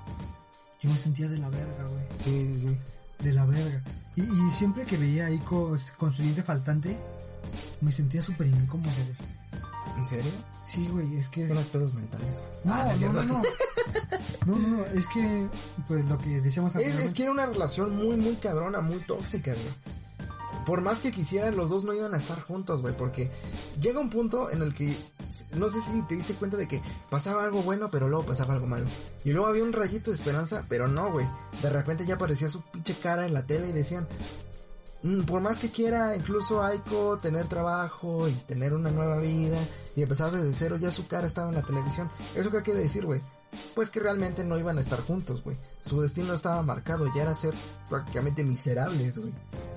yo 0.83 0.91
me 0.91 0.99
sentía 0.99 1.29
de 1.29 1.39
la 1.39 1.49
verga, 1.49 1.85
güey. 1.85 2.05
Sí, 2.23 2.49
sí, 2.59 2.69
sí. 2.69 2.79
De 3.25 3.33
la 3.33 3.47
verga. 3.47 3.83
Y, 4.17 4.23
y 4.23 4.51
siempre 4.51 4.85
que 4.85 4.99
veía 4.99 5.25
a 5.25 5.27
Aiko 5.29 5.75
con 5.97 6.13
su 6.13 6.23
diente 6.23 6.43
faltante, 6.43 6.97
me 7.81 7.91
sentía 7.91 8.23
súper 8.23 8.49
incómodo, 8.49 8.93
güey. 8.95 9.17
¿En 9.97 10.05
serio? 10.05 10.31
Sí, 10.65 10.87
güey, 10.89 11.17
es 11.17 11.29
que... 11.31 11.47
Tienes 11.47 11.69
pedos 11.69 11.95
mentales. 11.95 12.27
güey. 12.39 12.51
No, 12.65 12.75
Ah, 12.75 12.93
es 12.93 13.01
no, 13.01 13.13
cierto. 13.13 13.23
no, 13.23 13.39
no. 13.39 13.43
No, 14.47 14.57
no, 14.59 14.69
no, 14.77 14.85
es 14.87 15.07
que, 15.09 15.49
pues 15.89 16.05
lo 16.05 16.19
que 16.19 16.41
decíamos 16.43 16.73
Es, 16.73 16.77
anteriormente. 16.77 17.09
es 17.09 17.15
que 17.15 17.23
era 17.23 17.33
una 17.33 17.47
relación 17.47 17.97
muy, 17.97 18.17
muy 18.17 18.35
cabrona, 18.37 18.81
muy 18.81 18.99
tóxica, 18.99 19.53
güey. 19.53 19.75
Por 20.67 20.81
más 20.81 20.99
que 21.01 21.13
quisieran, 21.13 21.57
los 21.57 21.71
dos 21.71 21.85
no 21.85 21.95
iban 21.95 22.13
a 22.13 22.17
estar 22.17 22.41
juntos, 22.43 22.83
güey, 22.83 22.93
porque 22.97 23.31
llega 23.81 24.01
un 24.01 24.11
punto 24.11 24.51
en 24.51 24.63
el 24.63 24.75
que, 24.75 24.97
no 25.55 25.71
sé 25.71 25.81
si 25.81 26.03
te 26.03 26.17
diste 26.17 26.35
cuenta 26.35 26.57
de 26.57 26.67
que 26.67 26.83
pasaba 27.09 27.45
algo 27.45 27.63
bueno, 27.63 27.89
pero 27.91 28.09
luego 28.09 28.27
pasaba 28.27 28.55
algo 28.55 28.67
malo. 28.67 28.87
Y 29.25 29.31
luego 29.31 29.47
había 29.47 29.63
un 29.63 29.73
rayito 29.73 30.11
de 30.11 30.17
esperanza, 30.17 30.65
pero 30.69 30.89
no, 30.89 31.13
güey. 31.13 31.27
De 31.63 31.71
repente 31.71 32.05
ya 32.05 32.17
aparecía 32.17 32.49
su 32.49 32.63
pinche 32.63 32.95
cara 32.95 33.27
en 33.27 33.35
la 33.35 33.47
tele 33.47 33.69
y 33.69 33.73
decían, 33.73 34.09
"Mm, 35.05 35.21
por 35.23 35.41
más 35.41 35.59
que 35.59 35.71
quiera 35.71 36.17
incluso 36.17 36.65
Aiko 36.65 37.17
tener 37.19 37.47
trabajo 37.47 38.29
y 38.29 38.33
tener 38.33 38.75
una 38.75 38.91
nueva 38.91 39.19
vida 39.19 39.59
y 39.95 40.03
empezar 40.03 40.33
desde 40.33 40.53
cero, 40.53 40.77
ya 40.79 40.91
su 40.91 41.07
cara 41.07 41.29
estaba 41.29 41.49
en 41.49 41.55
la 41.55 41.63
televisión. 41.63 42.11
¿Eso 42.35 42.51
qué 42.51 42.63
quiere 42.63 42.81
decir, 42.81 43.07
güey? 43.07 43.21
Pues 43.75 43.91
que 43.91 44.01
realmente 44.01 44.45
no 44.45 44.59
iban 44.59 44.79
a 44.79 44.81
estar 44.81 45.01
juntos, 45.01 45.43
güey. 45.43 45.57
Su 45.83 46.01
destino 46.01 46.33
estaba 46.35 46.63
marcado, 46.63 47.07
ya 47.15 47.23
era 47.23 47.35
ser 47.35 47.55
prácticamente 47.89 48.43
miserables, 48.43 49.19
güey. 49.19 49.33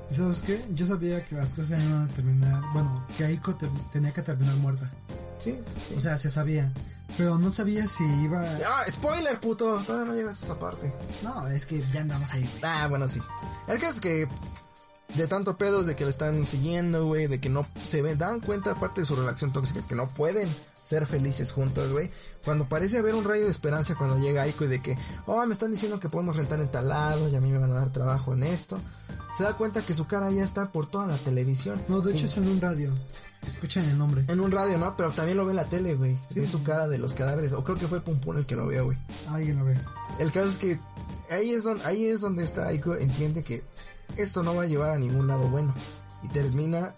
¿Y 0.09 0.15
¿Sabes 0.15 0.39
qué? 0.39 0.65
Yo 0.73 0.87
sabía 0.87 1.25
que 1.25 1.35
las 1.35 1.49
cosas 1.49 1.79
iban 1.83 2.03
a 2.09 2.13
terminar, 2.13 2.61
bueno, 2.73 3.05
que 3.17 3.25
Aiko 3.25 3.55
te- 3.55 3.69
tenía 3.91 4.11
que 4.13 4.21
terminar 4.21 4.55
muerta. 4.55 4.89
Sí, 5.37 5.59
sí. 5.87 5.95
O 5.95 5.99
sea, 5.99 6.17
se 6.17 6.29
sabía. 6.31 6.71
Pero 7.17 7.37
no 7.37 7.51
sabía 7.51 7.87
si 7.87 8.03
iba... 8.23 8.41
¡Ah, 8.67 8.83
spoiler, 8.89 9.39
puto! 9.39 9.79
Todavía 9.85 10.05
no 10.11 10.15
llegas 10.15 10.41
a 10.41 10.45
esa 10.45 10.59
parte. 10.59 10.93
No, 11.23 11.47
es 11.47 11.65
que 11.65 11.83
ya 11.91 12.01
andamos 12.01 12.31
ahí, 12.33 12.41
güey. 12.41 12.59
Ah, 12.63 12.87
bueno, 12.87 13.07
sí. 13.07 13.21
El 13.67 13.77
caso 13.79 13.93
es 13.95 13.99
que 14.01 14.27
de 15.15 15.27
tanto 15.27 15.57
pedos 15.57 15.85
de 15.87 15.95
que 15.95 16.03
le 16.03 16.11
están 16.11 16.45
siguiendo, 16.45 17.05
güey, 17.05 17.27
de 17.27 17.39
que 17.41 17.49
no 17.49 17.65
se 17.83 18.01
ven, 18.01 18.17
dan 18.17 18.39
cuenta 18.41 18.71
aparte 18.71 19.01
de 19.01 19.05
su 19.05 19.15
relación 19.15 19.51
tóxica 19.51 19.81
que 19.87 19.95
no 19.95 20.07
pueden 20.07 20.47
ser 20.83 21.05
felices 21.05 21.51
juntos, 21.51 21.91
güey. 21.91 22.09
Cuando 22.43 22.67
parece 22.67 22.97
haber 22.97 23.15
un 23.15 23.23
rayo 23.23 23.45
de 23.45 23.51
esperanza 23.51 23.95
cuando 23.95 24.17
llega 24.17 24.43
Aiko 24.43 24.65
y 24.65 24.67
de 24.67 24.81
que, 24.81 24.97
oh, 25.25 25.45
me 25.45 25.53
están 25.53 25.71
diciendo 25.71 25.99
que 25.99 26.09
podemos 26.09 26.35
rentar 26.35 26.59
en 26.61 26.69
tal 26.69 26.89
lado 26.89 27.29
y 27.29 27.35
a 27.35 27.41
mí 27.41 27.51
me 27.51 27.57
van 27.57 27.71
a 27.71 27.75
dar 27.75 27.91
trabajo 27.91 28.33
en 28.33 28.43
esto. 28.43 28.79
se 29.37 29.43
da 29.43 29.53
cuenta 29.53 29.81
que 29.81 29.93
su 29.93 30.07
cara 30.07 30.31
ya 30.31 30.43
está 30.43 30.71
por 30.71 30.89
toda 30.89 31.07
la 31.07 31.17
televisión. 31.17 31.81
No, 31.87 32.01
de 32.01 32.13
hecho 32.13 32.25
es 32.25 32.37
en 32.37 32.47
un 32.47 32.61
radio. 32.61 32.93
Escuchan 33.47 33.85
el 33.85 33.97
nombre. 33.97 34.25
En 34.27 34.39
un 34.39 34.51
radio, 34.51 34.77
¿no? 34.77 34.95
Pero 34.97 35.11
también 35.11 35.37
lo 35.37 35.45
ve 35.45 35.51
en 35.51 35.57
la 35.57 35.65
tele, 35.65 35.95
güey. 35.95 36.17
Ve 36.35 36.47
su 36.47 36.63
cara 36.63 36.87
de 36.87 36.97
los 36.97 37.13
cadáveres. 37.13 37.53
O 37.53 37.63
creo 37.63 37.77
que 37.77 37.87
fue 37.87 38.01
Pum 38.01 38.19
Pum 38.19 38.37
el 38.37 38.45
que 38.45 38.55
lo 38.55 38.67
vio, 38.67 38.85
güey. 38.85 38.97
Alguien 39.29 39.59
lo 39.59 39.65
ve. 39.65 39.77
El 40.19 40.31
caso 40.31 40.47
es 40.47 40.57
que 40.57 40.79
ahí 41.29 41.51
es 41.51 41.63
donde, 41.63 41.85
ahí 41.85 42.05
es 42.05 42.21
donde 42.21 42.43
está 42.43 42.67
Aiko 42.67 42.95
entiende 42.95 43.43
que 43.43 43.63
esto 44.17 44.43
no 44.43 44.55
va 44.55 44.63
a 44.63 44.67
llevar 44.67 44.91
a 44.91 44.99
ningún 44.99 45.27
lado 45.27 45.47
bueno. 45.47 45.73
Y 46.23 46.27
termina, 46.29 46.95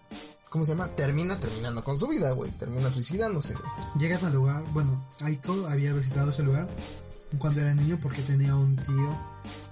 ¿cómo 0.52 0.66
se 0.66 0.74
llama? 0.74 0.90
Termina 0.90 1.40
terminando 1.40 1.82
con 1.82 1.98
su 1.98 2.08
vida, 2.08 2.32
güey. 2.32 2.52
Termina 2.52 2.92
suicidándose, 2.92 3.54
güey. 3.54 3.66
Llegan 3.98 4.24
al 4.26 4.34
lugar, 4.34 4.64
bueno, 4.74 5.08
Aiko 5.22 5.66
había 5.68 5.94
visitado 5.94 6.30
ese 6.30 6.44
lugar 6.44 6.68
cuando 7.40 7.62
era 7.62 7.74
niño 7.74 7.98
porque 8.02 8.22
tenía 8.22 8.54
un 8.56 8.76
tío 8.76 9.18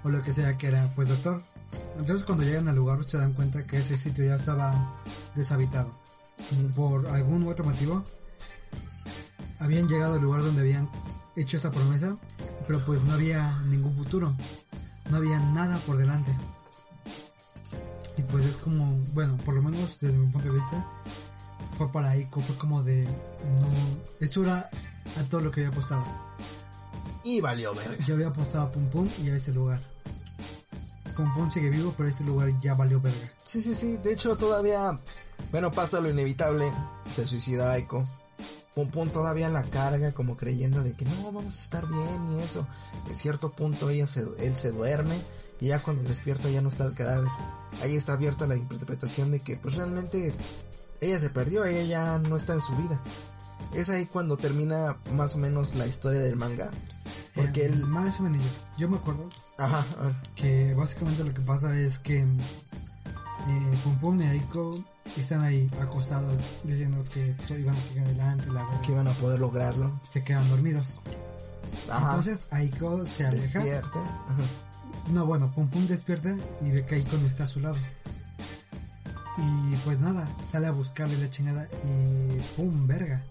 o 0.03 0.09
lo 0.09 0.23
que 0.23 0.33
sea 0.33 0.57
que 0.57 0.67
era 0.67 0.89
pues 0.95 1.09
doctor. 1.09 1.41
Entonces 1.97 2.25
cuando 2.25 2.45
llegan 2.45 2.69
al 2.69 2.77
lugar 2.77 3.03
se 3.05 3.17
dan 3.17 3.33
cuenta 3.33 3.67
que 3.67 3.79
ese 3.79 3.97
sitio 3.97 4.23
ya 4.23 4.35
estaba 4.35 4.95
deshabitado. 5.35 5.93
Por 6.73 7.07
algún 7.07 7.45
otro 7.49 7.65
motivo 7.65 8.05
habían 9.59 9.89
llegado 9.89 10.13
al 10.13 10.21
lugar 10.21 10.43
donde 10.43 10.61
habían 10.61 10.89
hecho 11.35 11.57
esa 11.57 11.71
promesa, 11.71 12.15
pero 12.65 12.83
pues 12.85 13.03
no 13.03 13.11
había 13.11 13.59
ningún 13.67 13.93
futuro. 13.95 14.33
No 15.11 15.17
había 15.17 15.39
nada 15.39 15.77
por 15.79 15.97
delante. 15.97 16.31
Y 18.19 18.23
pues 18.23 18.45
es 18.45 18.57
como, 18.57 18.97
bueno, 19.13 19.37
por 19.45 19.53
lo 19.53 19.61
menos 19.61 19.97
desde 20.01 20.17
mi 20.17 20.29
punto 20.29 20.49
de 20.49 20.55
vista, 20.55 20.85
fue 21.77 21.89
para 21.89 22.09
Aiko, 22.09 22.41
fue 22.41 22.57
como 22.57 22.83
de, 22.83 23.05
no, 23.05 23.69
esto 24.19 24.43
era 24.43 24.69
a 25.17 25.23
todo 25.29 25.39
lo 25.39 25.51
que 25.51 25.61
había 25.61 25.71
apostado. 25.71 26.03
Y 27.23 27.39
valió 27.39 27.73
verga. 27.73 28.03
Yo 28.05 28.15
había 28.15 28.27
apostado 28.27 28.65
a 28.65 28.71
Pum 28.71 28.89
Pum 28.89 29.07
y 29.23 29.29
a 29.29 29.37
este 29.37 29.53
lugar. 29.53 29.79
Pum 31.15 31.33
Pum 31.33 31.49
sigue 31.49 31.69
vivo, 31.69 31.93
pero 31.95 32.09
este 32.09 32.25
lugar 32.25 32.59
ya 32.59 32.73
valió 32.73 32.99
verga. 32.99 33.31
Sí, 33.45 33.61
sí, 33.61 33.73
sí. 33.73 33.95
De 33.95 34.11
hecho, 34.11 34.35
todavía, 34.35 34.99
bueno, 35.51 35.71
pasa 35.71 36.01
lo 36.01 36.09
inevitable. 36.09 36.73
Se 37.09 37.25
suicida 37.25 37.71
Aiko. 37.71 38.05
Pum 38.75 38.89
Pum 38.89 39.09
todavía 39.09 39.47
la 39.47 39.63
carga 39.63 40.11
como 40.11 40.35
creyendo 40.35 40.83
de 40.83 40.91
que 40.91 41.05
no, 41.05 41.31
vamos 41.31 41.45
a 41.55 41.61
estar 41.61 41.87
bien 41.87 42.33
y 42.33 42.41
eso. 42.41 42.67
En 43.07 43.15
cierto 43.15 43.53
punto 43.53 43.89
ella 43.89 44.07
se, 44.07 44.25
él 44.39 44.57
se 44.57 44.71
duerme 44.71 45.15
y 45.61 45.67
ya 45.67 45.81
cuando 45.81 46.03
despierta 46.03 46.49
ya 46.49 46.61
no 46.61 46.67
está 46.67 46.85
el 46.85 46.93
cadáver. 46.93 47.29
Ahí 47.81 47.95
está 47.95 48.13
abierta 48.13 48.45
la 48.47 48.55
interpretación 48.55 49.31
de 49.31 49.39
que 49.39 49.55
pues 49.57 49.75
realmente 49.75 50.33
ella 51.01 51.19
se 51.19 51.29
perdió, 51.29 51.65
ella 51.65 51.83
ya 51.83 52.17
no 52.19 52.35
está 52.35 52.53
en 52.53 52.61
su 52.61 52.75
vida. 52.75 52.99
Es 53.73 53.89
ahí 53.89 54.05
cuando 54.05 54.37
termina 54.37 54.97
más 55.13 55.35
o 55.35 55.37
menos 55.37 55.75
la 55.75 55.85
historia 55.87 56.19
del 56.21 56.35
manga. 56.35 56.71
Porque 57.35 57.61
Eh, 57.61 57.65
él... 57.67 57.85
Más 57.85 58.19
o 58.19 58.23
menos, 58.23 58.41
yo 58.77 58.89
me 58.89 58.97
acuerdo 58.97 59.29
Ajá, 59.57 59.85
que 60.35 60.73
básicamente 60.73 61.23
lo 61.23 61.33
que 61.33 61.41
pasa 61.41 61.77
es 61.79 61.99
que 61.99 62.19
eh, 62.19 63.77
Pum 63.83 63.97
Pum 63.99 64.19
y 64.21 64.25
Aiko 64.25 64.83
están 65.17 65.41
ahí 65.43 65.69
acostados 65.81 66.33
diciendo 66.63 67.03
que 67.13 67.35
iban 67.57 67.75
a 67.75 67.81
seguir 67.81 68.03
adelante, 68.03 68.45
la 68.47 68.63
verdad. 68.63 68.81
que 68.81 68.91
iban 68.91 69.07
a 69.07 69.11
poder 69.11 69.39
lograrlo. 69.39 69.99
se 70.11 70.23
quedan 70.23 70.49
dormidos. 70.49 70.99
Ajá. 71.89 72.15
Entonces 72.15 72.47
Aiko 72.51 73.05
se 73.05 73.25
aleja. 73.25 73.59
Despierta. 73.59 73.99
Ajá. 73.99 74.43
No, 75.09 75.25
bueno, 75.25 75.51
Pum 75.53 75.67
Pum 75.69 75.87
despierta 75.87 76.35
y 76.61 76.71
ve 76.71 76.85
que 76.85 76.95
Aiko 76.95 77.17
no 77.17 77.27
está 77.27 77.45
a 77.45 77.47
su 77.47 77.59
lado. 77.59 77.77
Y 79.37 79.75
pues 79.85 79.99
nada, 79.99 80.27
sale 80.51 80.67
a 80.67 80.71
buscarle 80.71 81.17
la 81.17 81.29
chingada 81.29 81.67
y 81.83 82.39
pum, 82.55 82.87
verga. 82.87 83.23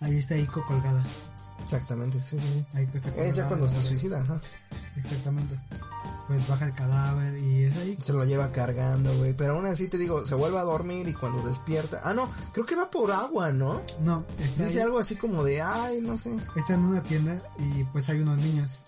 Ahí 0.00 0.18
está 0.18 0.34
Aiko 0.34 0.64
colgada. 0.66 1.02
Exactamente, 1.62 2.20
sí, 2.20 2.38
sí. 2.38 2.64
Aiko 2.74 2.96
está 2.96 3.10
colgada. 3.10 3.28
Es 3.28 3.36
ya 3.36 3.46
cuando 3.46 3.68
se 3.68 3.82
suicida, 3.82 4.20
ajá. 4.20 4.40
Exactamente. 4.96 5.54
Pues 6.26 6.46
baja 6.46 6.66
el 6.66 6.74
cadáver 6.74 7.38
y 7.38 7.64
es 7.64 7.76
ahí. 7.76 7.96
Se 7.98 8.12
lo 8.12 8.24
lleva 8.24 8.52
cargando, 8.52 9.16
güey. 9.16 9.32
Pero 9.32 9.54
aún 9.54 9.66
así 9.66 9.88
te 9.88 9.96
digo, 9.96 10.26
se 10.26 10.34
vuelve 10.34 10.58
a 10.58 10.62
dormir 10.62 11.08
y 11.08 11.14
cuando 11.14 11.40
despierta. 11.46 12.02
Ah, 12.04 12.12
no, 12.12 12.30
creo 12.52 12.66
que 12.66 12.76
va 12.76 12.90
por 12.90 13.12
agua, 13.12 13.52
¿no? 13.52 13.80
No, 14.02 14.24
está, 14.38 14.64
Dice 14.64 14.80
ahí, 14.80 14.84
algo 14.84 14.98
así 14.98 15.16
como 15.16 15.42
de, 15.44 15.62
ay, 15.62 16.00
no 16.02 16.18
sé. 16.18 16.36
está 16.56 16.74
en 16.74 16.80
una 16.80 17.02
tienda 17.02 17.40
y 17.58 17.84
pues 17.84 18.08
hay 18.10 18.20
unos 18.20 18.38
niños. 18.38 18.80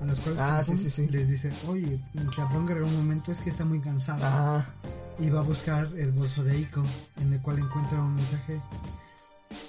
A 0.00 0.04
los 0.06 0.18
cuales 0.20 0.40
Ah, 0.40 0.56
Pum 0.56 0.64
sí, 0.64 0.70
Pum 0.72 0.76
sí, 0.78 0.90
sí. 0.90 1.08
les 1.08 1.28
dice, 1.28 1.50
oye, 1.68 2.00
Capón 2.36 2.66
Guerrero 2.66 2.86
un 2.86 2.96
momento 2.96 3.32
es 3.32 3.38
que 3.38 3.50
está 3.50 3.64
muy 3.64 3.80
cansado. 3.80 4.24
Ajá. 4.24 4.66
y 5.18 5.30
va 5.30 5.40
a 5.40 5.42
buscar 5.44 5.86
el 5.96 6.10
bolso 6.12 6.42
de 6.42 6.56
Eiko, 6.56 6.82
en 7.20 7.32
el 7.32 7.40
cual 7.40 7.58
encuentra 7.60 8.02
un 8.02 8.14
mensaje. 8.16 8.60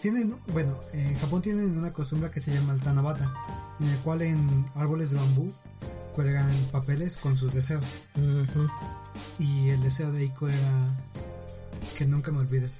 Tienen, 0.02 0.36
bueno, 0.54 0.80
en 0.94 1.16
Japón 1.20 1.42
tienen 1.42 1.78
una 1.78 1.92
costumbre 1.94 2.32
que 2.32 2.40
se 2.40 2.52
llama 2.54 2.74
el 2.74 2.82
Tanabata, 2.82 3.32
en 3.80 3.88
el 3.88 3.98
cual 4.00 4.22
en 4.24 4.66
árboles 4.76 5.12
de 5.12 5.18
bambú 5.18 5.52
cuelgan 6.16 6.50
papeles 6.72 7.18
con 7.18 7.38
sus 7.38 7.54
deseos. 7.54 7.86
Y 9.40 9.70
el 9.70 9.82
deseo 9.84 10.12
de 10.12 10.22
Eiko 10.24 10.48
era 10.48 10.72
que 11.98 12.06
nunca 12.06 12.32
me 12.32 12.40
olvides. 12.40 12.80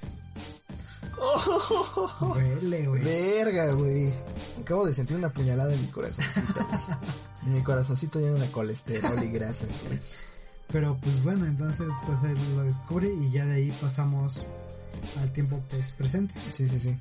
Güey. 2.20 3.02
Verga, 3.02 3.72
güey. 3.72 4.12
Acabo 4.60 4.86
de 4.86 4.94
sentir 4.94 5.16
una 5.16 5.32
puñalada 5.32 5.72
en 5.74 5.80
mi 5.82 5.88
corazoncito. 5.88 6.52
güey. 6.54 6.98
En 7.46 7.54
mi 7.54 7.62
corazoncito 7.62 8.18
lleno 8.20 8.38
de 8.38 8.50
colesterol 8.50 9.22
y 9.22 9.30
grasas, 9.30 9.84
güey. 9.86 10.00
Pero 10.68 10.98
pues 11.00 11.22
bueno, 11.22 11.46
entonces 11.46 11.86
pues 12.04 12.18
él 12.32 12.56
lo 12.56 12.62
descubre 12.64 13.08
y 13.08 13.30
ya 13.30 13.46
de 13.46 13.54
ahí 13.54 13.70
pasamos 13.80 14.44
al 15.20 15.32
tiempo 15.32 15.62
pues 15.70 15.92
presente. 15.92 16.34
Sí, 16.50 16.66
sí, 16.66 16.80
sí. 16.80 16.98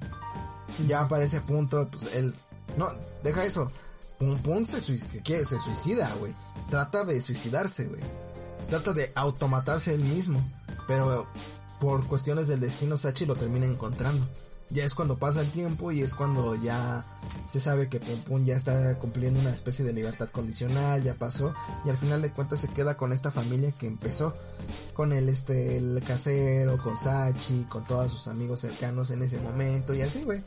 Ya 0.88 1.07
para 1.07 1.23
ese 1.23 1.41
punto, 1.41 1.88
pues 1.89 2.09
él. 2.13 2.34
No, 2.78 2.89
deja 3.23 3.43
eso. 3.45 3.71
Pum 4.19 4.38
Pum 4.39 4.65
se, 4.65 4.78
suic- 4.78 5.23
¿qué? 5.23 5.43
se 5.45 5.59
suicida, 5.59 6.11
güey. 6.19 6.34
Trata 6.69 7.03
de 7.03 7.19
suicidarse, 7.21 7.86
güey. 7.86 8.01
Trata 8.69 8.93
de 8.93 9.11
automatarse 9.15 9.93
él 9.95 10.03
mismo. 10.03 10.39
Pero 10.88 11.28
por 11.80 12.05
cuestiones 12.07 12.47
del 12.47 12.59
destino, 12.59 12.97
Sachi 12.97 13.26
lo 13.26 13.36
termina 13.36 13.65
encontrando. 13.65 14.28
Ya 14.69 14.84
es 14.84 14.95
cuando 14.95 15.19
pasa 15.19 15.41
el 15.41 15.51
tiempo 15.51 15.91
y 15.91 16.01
es 16.01 16.15
cuando 16.15 16.55
ya 16.55 17.05
se 17.47 17.61
sabe 17.61 17.88
que 17.88 17.99
Pum 17.99 18.19
Pum 18.21 18.45
ya 18.45 18.55
está 18.55 18.97
cumpliendo 18.97 19.39
una 19.39 19.51
especie 19.51 19.86
de 19.86 19.93
libertad 19.93 20.30
condicional, 20.30 21.03
ya 21.03 21.13
pasó. 21.13 21.53
Y 21.86 21.89
al 21.91 21.97
final 21.97 22.23
de 22.23 22.32
cuentas 22.32 22.61
se 22.61 22.69
queda 22.69 22.97
con 22.97 23.13
esta 23.13 23.32
familia 23.32 23.71
que 23.71 23.86
empezó. 23.86 24.34
Con 24.95 25.13
el, 25.13 25.30
este, 25.30 25.78
el 25.78 26.01
casero, 26.05 26.82
con 26.82 26.97
Sachi, 26.97 27.65
con 27.69 27.84
todos 27.84 28.11
sus 28.11 28.28
amigos 28.28 28.61
cercanos 28.61 29.11
en 29.11 29.21
ese 29.21 29.38
momento 29.38 29.93
y 29.93 30.01
así, 30.01 30.23
güey. 30.23 30.41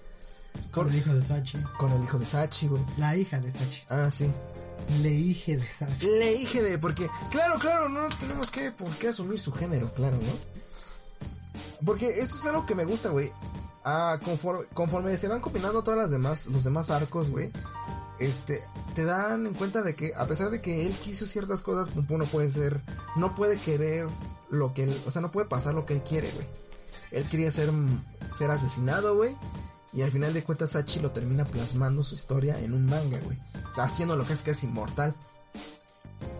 Con 0.73 0.89
el 0.89 0.97
hijo 0.97 1.15
de 1.15 1.23
Sachi. 1.23 1.59
Con 1.79 1.93
el 1.93 2.03
hijo 2.03 2.19
de 2.19 2.27
Sachi, 2.27 2.67
güey. 2.67 2.83
La 2.97 3.17
hija 3.17 3.39
de 3.39 3.53
Sachi. 3.53 3.85
Ah, 3.89 4.11
sí. 4.11 4.29
Le 5.01 5.11
hija 5.11 5.53
de 5.53 5.67
Sachi. 5.67 6.07
Le 6.07 6.33
dije 6.35 6.63
de, 6.63 6.79
porque, 6.79 7.09
claro, 7.31 7.59
claro, 7.61 7.89
no 7.89 8.09
tenemos 8.19 8.51
que, 8.51 8.73
por 8.73 8.91
qué 8.97 9.09
asumir 9.09 9.39
su 9.39 9.53
género, 9.53 9.93
claro, 9.95 10.17
¿no? 10.17 10.59
Porque 11.85 12.09
eso 12.21 12.37
es 12.37 12.47
algo 12.47 12.67
que 12.67 12.75
me 12.75 12.85
gusta, 12.85 13.11
güey. 13.11 13.33
Ah, 13.85 14.19
conforme, 14.25 14.67
conforme 14.75 15.17
se 15.17 15.29
van 15.29 15.41
combinando 15.41 15.83
todas 15.83 15.99
las 15.99 16.11
demás, 16.11 16.47
los 16.49 16.65
demás 16.65 16.91
arcos, 16.91 17.31
güey. 17.31 17.53
Este, 18.19 18.63
te 18.95 19.05
dan 19.05 19.47
en 19.47 19.55
cuenta 19.55 19.83
de 19.83 19.95
que 19.95 20.13
a 20.17 20.27
pesar 20.27 20.51
de 20.51 20.61
que 20.61 20.87
él 20.87 20.93
quiso 20.93 21.27
ciertas 21.27 21.63
cosas, 21.63 21.95
Pum 21.95 22.19
no 22.19 22.27
puede 22.27 22.51
ser, 22.51 22.83
no 23.17 23.35
puede 23.37 23.59
querer 23.59 24.09
lo 24.51 24.75
que 24.75 24.85
él, 24.85 25.03
o 25.07 25.11
sea, 25.11 25.23
no 25.23 25.31
puede 25.31 25.47
pasar 25.47 25.75
lo 25.75 25.87
que 25.87 25.95
él 25.95 26.03
quiere, 26.03 26.31
güey. 26.33 26.47
Él 27.11 27.29
quería 27.29 27.51
ser, 27.51 27.71
ser 28.37 28.51
asesinado, 28.51 29.17
güey. 29.17 29.37
Y 29.93 30.03
al 30.03 30.11
final 30.11 30.35
de 30.35 30.45
cuentas 30.45 30.71
Sachi 30.71 31.01
lo 31.01 31.13
termina 31.13 31.45
plasmando 31.45 32.03
su 32.03 32.15
historia 32.15 32.61
en 32.61 32.75
un 32.75 32.85
manga, 32.85 33.19
güey. 33.21 33.39
O 33.69 33.73
sea, 33.73 33.85
haciendo 33.85 34.17
lo 34.17 34.27
que 34.27 34.35
es 34.35 34.47
es 34.47 34.65
inmortal. 34.65 35.15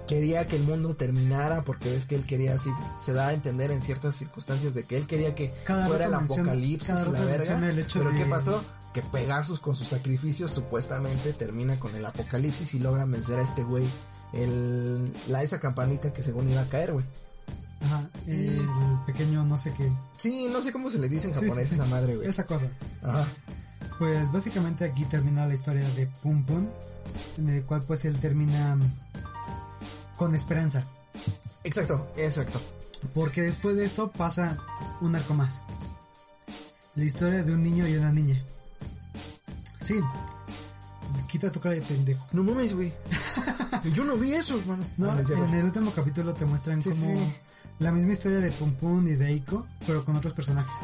Quería 0.07 0.47
que 0.49 0.57
el 0.57 0.63
mundo 0.63 0.97
terminara 0.97 1.63
porque 1.65 1.91
ves 1.91 2.07
que 2.07 2.15
él 2.15 2.25
quería 2.25 2.55
así, 2.55 2.71
se 2.99 3.13
da 3.13 3.29
a 3.29 3.33
entender 3.35 3.71
en 3.71 3.83
ciertas 3.83 4.17
circunstancias 4.17 4.73
de 4.75 4.85
que 4.85 4.97
él 4.97 5.07
quería 5.07 5.35
que 5.35 5.53
Cada 5.65 5.87
fuera 5.87 6.07
el 6.07 6.15
apocalipsis 6.15 6.89
cada 6.89 7.05
la 7.11 7.21
verga. 7.21 7.37
menciona 7.39 7.69
el 7.69 7.79
hecho 7.79 7.99
Pero 7.99 8.13
de- 8.13 8.19
¿qué 8.19 8.25
pasó? 8.25 8.65
Que 8.95 9.03
Pegasus 9.03 9.61
con 9.61 9.77
sus 9.77 9.89
sacrificios 9.89 10.51
supuestamente 10.51 11.35
termina 11.35 11.79
con 11.79 11.95
el 11.95 12.07
apocalipsis 12.07 12.73
y 12.75 12.79
logra 12.79 13.05
vencer 13.05 13.39
a 13.39 13.43
este 13.43 13.63
güey. 13.63 13.85
El, 14.33 15.13
la 15.29 15.43
esa 15.43 15.61
campanita 15.61 16.13
que 16.13 16.23
según 16.23 16.49
iba 16.49 16.63
a 16.63 16.69
caer, 16.69 16.93
güey. 16.95 17.05
Ajá, 17.83 18.09
el 18.27 18.67
pequeño 19.07 19.45
no 19.45 19.57
sé 19.59 19.73
qué. 19.77 19.93
Sí, 20.17 20.49
no 20.51 20.61
sé 20.63 20.73
cómo 20.73 20.89
se 20.91 20.99
le 20.99 21.09
dice 21.09 21.29
en 21.29 21.35
japonés 21.35 21.69
sí, 21.69 21.75
sí. 21.77 21.81
esa 21.81 21.87
madre, 21.87 22.17
güey. 22.17 22.29
Esa 22.29 22.45
cosa. 22.45 22.67
Ajá. 23.03 23.27
Pues 23.99 24.31
básicamente 24.33 24.85
aquí 24.85 25.05
termina 25.05 25.47
la 25.47 25.55
historia 25.55 25.89
de 25.91 26.07
Pum 26.07 26.45
Pum, 26.45 26.67
en 27.37 27.49
el 27.51 27.65
cual 27.65 27.83
pues 27.83 28.05
él 28.05 28.19
termina 28.19 28.77
con 30.19 30.35
esperanza, 30.35 30.83
Exacto, 31.65 32.07
exacto. 32.17 32.61
porque 33.15 33.41
después 33.43 33.77
de 33.77 33.85
esto 33.87 34.11
pasa 34.11 34.59
un 35.01 35.15
arco 35.17 35.33
más. 35.35 35.65
La 36.95 37.05
historia 37.05 37.43
de 37.45 37.53
un 37.55 37.63
niño 37.63 37.87
y 37.87 37.97
una 37.97 38.11
niña. 38.13 38.43
Sí, 39.81 40.01
quita 41.29 41.51
tu 41.53 41.61
cara 41.61 41.75
de 41.77 41.83
pendejo. 41.83 42.27
No 42.33 42.43
mames, 42.43 42.75
güey. 42.75 42.93
Yo 43.95 44.05
no 44.05 44.17
vi 44.17 44.33
eso, 44.33 44.59
hermano. 44.59 44.85
No, 44.97 45.11
Ah, 45.13 45.21
en 45.29 45.55
el 45.55 45.65
último 45.67 45.93
capítulo 45.93 46.35
te 46.35 46.45
muestran 46.45 46.83
Sí, 46.83 46.91
como 46.91 47.03
sí. 47.21 47.33
la 47.79 47.93
misma 47.93 48.13
historia 48.13 48.41
de 48.41 48.51
Pum 48.51 48.73
Pum 48.73 49.07
y 49.07 49.15
de 49.15 49.29
Eiko, 49.29 49.67
pero 49.87 50.05
con 50.05 50.17
otros 50.17 50.33
personajes. 50.35 50.75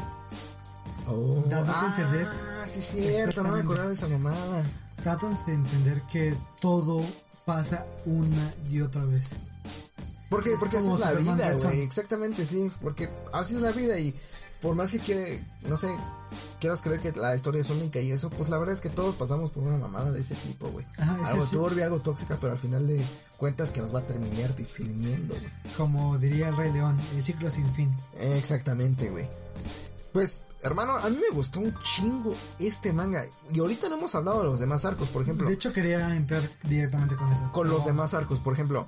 Oh, 1.07 1.43
Dándote 1.47 1.77
a 1.77 1.81
ah, 1.81 1.93
entender. 1.97 2.27
sí, 2.67 2.81
cierto, 2.81 3.43
no 3.43 3.51
me 3.51 3.59
acordaba 3.59 3.89
de 3.89 3.93
esa 3.93 4.07
mamada. 4.07 4.63
Tratan 5.05 5.37
de 5.45 5.53
entender 5.53 6.01
que 6.11 6.35
todo 6.59 7.05
pasa 7.45 7.85
una 8.07 8.55
y 8.67 8.81
otra 8.81 9.05
vez. 9.05 9.35
Porque, 10.31 10.55
porque 10.59 10.77
así 10.77 10.87
es 10.87 10.99
la 10.99 11.09
Superman 11.09 11.37
vida, 11.37 11.53
güey. 11.53 11.81
Exactamente, 11.81 12.43
sí. 12.43 12.71
Porque 12.81 13.07
así 13.31 13.53
es 13.53 13.61
la 13.61 13.71
vida 13.71 13.99
y 13.99 14.15
por 14.63 14.73
más 14.73 14.89
que 14.89 14.97
quiere, 14.97 15.43
no 15.69 15.77
sé, 15.77 15.95
quieras 16.59 16.81
creer 16.81 17.01
que 17.01 17.11
la 17.11 17.35
historia 17.35 17.61
es 17.61 17.69
única 17.69 17.99
y 17.99 18.11
eso, 18.11 18.31
pues 18.31 18.49
la 18.49 18.57
verdad 18.57 18.73
es 18.73 18.81
que 18.81 18.89
todos 18.89 19.13
pasamos 19.13 19.51
por 19.51 19.61
una 19.61 19.77
mamada 19.77 20.09
de 20.09 20.21
ese 20.21 20.33
tipo, 20.33 20.69
güey. 20.69 20.87
Algo 20.97 21.45
sí. 21.45 21.55
turbia, 21.55 21.85
algo 21.85 21.99
tóxica, 21.99 22.39
pero 22.41 22.53
al 22.53 22.57
final 22.57 22.87
de 22.87 22.99
cuentas 23.37 23.69
que 23.69 23.81
nos 23.81 23.93
va 23.93 23.99
a 23.99 24.07
terminar 24.07 24.55
definiendo, 24.55 25.35
güey. 25.35 25.51
Como 25.77 26.17
diría 26.17 26.47
el 26.47 26.57
Rey 26.57 26.73
León, 26.73 26.97
el 27.15 27.23
ciclo 27.23 27.51
sin 27.51 27.71
fin. 27.75 27.95
Exactamente, 28.19 29.11
güey. 29.11 29.27
Pues, 30.15 30.45
hermano, 30.61 30.93
a 30.95 31.09
mí 31.09 31.17
me 31.17 31.35
gustó 31.35 31.59
un 31.59 31.77
chingo 31.83 32.33
este 32.57 32.93
manga. 32.93 33.25
Y 33.51 33.59
ahorita 33.59 33.89
no 33.89 33.97
hemos 33.97 34.15
hablado 34.15 34.43
de 34.43 34.45
los 34.45 34.61
demás 34.61 34.85
arcos, 34.85 35.09
por 35.09 35.23
ejemplo. 35.23 35.45
De 35.45 35.53
hecho, 35.53 35.73
quería 35.73 36.15
entrar 36.15 36.49
directamente 36.63 37.17
con 37.17 37.33
eso. 37.33 37.51
con 37.51 37.67
los 37.67 37.85
demás 37.85 38.13
arcos, 38.13 38.39
por 38.39 38.53
ejemplo, 38.53 38.87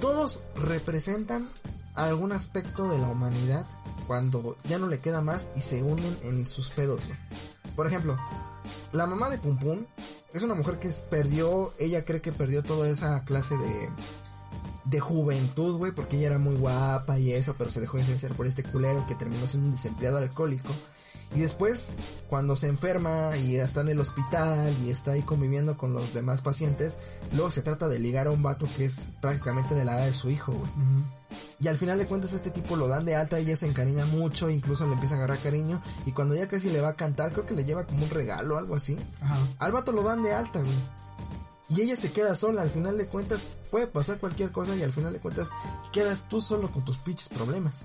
todos 0.00 0.44
representan 0.56 1.46
algún 1.94 2.32
aspecto 2.32 2.88
de 2.88 2.98
la 2.98 3.08
humanidad 3.08 3.66
cuando 4.06 4.56
ya 4.64 4.78
no 4.78 4.86
le 4.86 5.00
queda 5.00 5.20
más 5.20 5.50
y 5.54 5.60
se 5.60 5.82
unen 5.82 6.16
en 6.22 6.46
sus 6.46 6.70
pedos, 6.70 7.04
güey. 7.04 7.18
Por 7.76 7.86
ejemplo, 7.86 8.16
la 8.92 9.06
mamá 9.06 9.28
de 9.28 9.36
Pum 9.36 9.58
Pum 9.58 9.84
es 10.32 10.42
una 10.42 10.54
mujer 10.54 10.78
que 10.78 10.88
perdió, 11.10 11.74
ella 11.78 12.06
cree 12.06 12.22
que 12.22 12.32
perdió 12.32 12.62
toda 12.62 12.88
esa 12.88 13.22
clase 13.26 13.54
de 13.58 13.90
de 14.88 15.00
juventud, 15.00 15.76
güey, 15.76 15.92
porque 15.92 16.16
ella 16.16 16.28
era 16.28 16.38
muy 16.38 16.56
guapa 16.56 17.18
y 17.18 17.32
eso, 17.32 17.54
pero 17.58 17.70
se 17.70 17.80
dejó 17.80 17.98
influenciar 17.98 18.32
por 18.32 18.46
este 18.46 18.62
culero 18.62 19.06
que 19.06 19.14
terminó 19.14 19.46
siendo 19.46 19.68
un 19.68 19.74
desempleado 19.74 20.18
alcohólico. 20.18 20.72
Y 21.34 21.40
después, 21.40 21.90
cuando 22.30 22.56
se 22.56 22.68
enferma 22.68 23.36
y 23.36 23.56
está 23.56 23.82
en 23.82 23.90
el 23.90 24.00
hospital 24.00 24.74
y 24.82 24.90
está 24.90 25.12
ahí 25.12 25.20
conviviendo 25.20 25.76
con 25.76 25.92
los 25.92 26.14
demás 26.14 26.40
pacientes, 26.40 26.98
luego 27.34 27.50
se 27.50 27.60
trata 27.60 27.88
de 27.88 27.98
ligar 27.98 28.28
a 28.28 28.30
un 28.30 28.42
vato 28.42 28.66
que 28.78 28.86
es 28.86 29.10
prácticamente 29.20 29.74
de 29.74 29.84
la 29.84 29.96
edad 29.96 30.06
de 30.06 30.14
su 30.14 30.30
hijo, 30.30 30.52
güey. 30.52 30.70
Y 31.60 31.68
al 31.68 31.76
final 31.76 31.98
de 31.98 32.06
cuentas 32.06 32.32
este 32.32 32.50
tipo 32.50 32.76
lo 32.76 32.88
dan 32.88 33.04
de 33.04 33.14
alta, 33.14 33.38
ella 33.38 33.56
se 33.56 33.66
encariña 33.66 34.06
mucho, 34.06 34.48
incluso 34.48 34.86
le 34.86 34.94
empieza 34.94 35.16
a 35.16 35.18
agarrar 35.18 35.38
cariño, 35.38 35.82
y 36.06 36.12
cuando 36.12 36.34
ya 36.34 36.48
casi 36.48 36.70
le 36.70 36.80
va 36.80 36.88
a 36.88 36.96
cantar, 36.96 37.32
creo 37.32 37.44
que 37.44 37.54
le 37.54 37.66
lleva 37.66 37.84
como 37.84 38.04
un 38.04 38.10
regalo 38.10 38.54
o 38.54 38.58
algo 38.58 38.74
así. 38.74 38.96
Ajá. 39.20 39.36
Al 39.58 39.72
vato 39.72 39.92
lo 39.92 40.02
dan 40.02 40.22
de 40.22 40.32
alta, 40.32 40.60
güey. 40.60 40.72
Y 41.70 41.82
ella 41.82 41.96
se 41.96 42.12
queda 42.12 42.34
sola, 42.34 42.62
al 42.62 42.70
final 42.70 42.96
de 42.96 43.06
cuentas 43.06 43.48
puede 43.70 43.86
pasar 43.86 44.18
cualquier 44.18 44.50
cosa 44.52 44.74
y 44.74 44.82
al 44.82 44.92
final 44.92 45.12
de 45.12 45.18
cuentas 45.18 45.50
quedas 45.92 46.26
tú 46.28 46.40
solo 46.40 46.70
con 46.70 46.84
tus 46.84 46.96
pinches 46.98 47.28
problemas. 47.28 47.84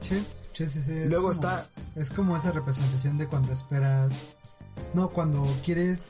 Sí, 0.00 0.24
sí, 0.52 0.66
sí, 0.68 0.82
sí. 0.84 0.92
Es 0.92 1.06
luego 1.08 1.28
como- 1.28 1.34
está- 1.34 1.68
Es 1.94 2.10
como 2.10 2.36
esa 2.36 2.50
representación 2.50 3.16
de 3.18 3.26
cuando 3.28 3.52
esperas. 3.52 4.12
No, 4.94 5.08
cuando 5.10 5.46
quieres 5.64 6.02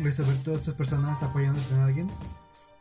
resolver 0.00 0.36
todas 0.42 0.62
tus 0.62 0.74
personas 0.74 1.22
apoyándote 1.22 1.72
en 1.74 1.80
alguien. 1.80 2.10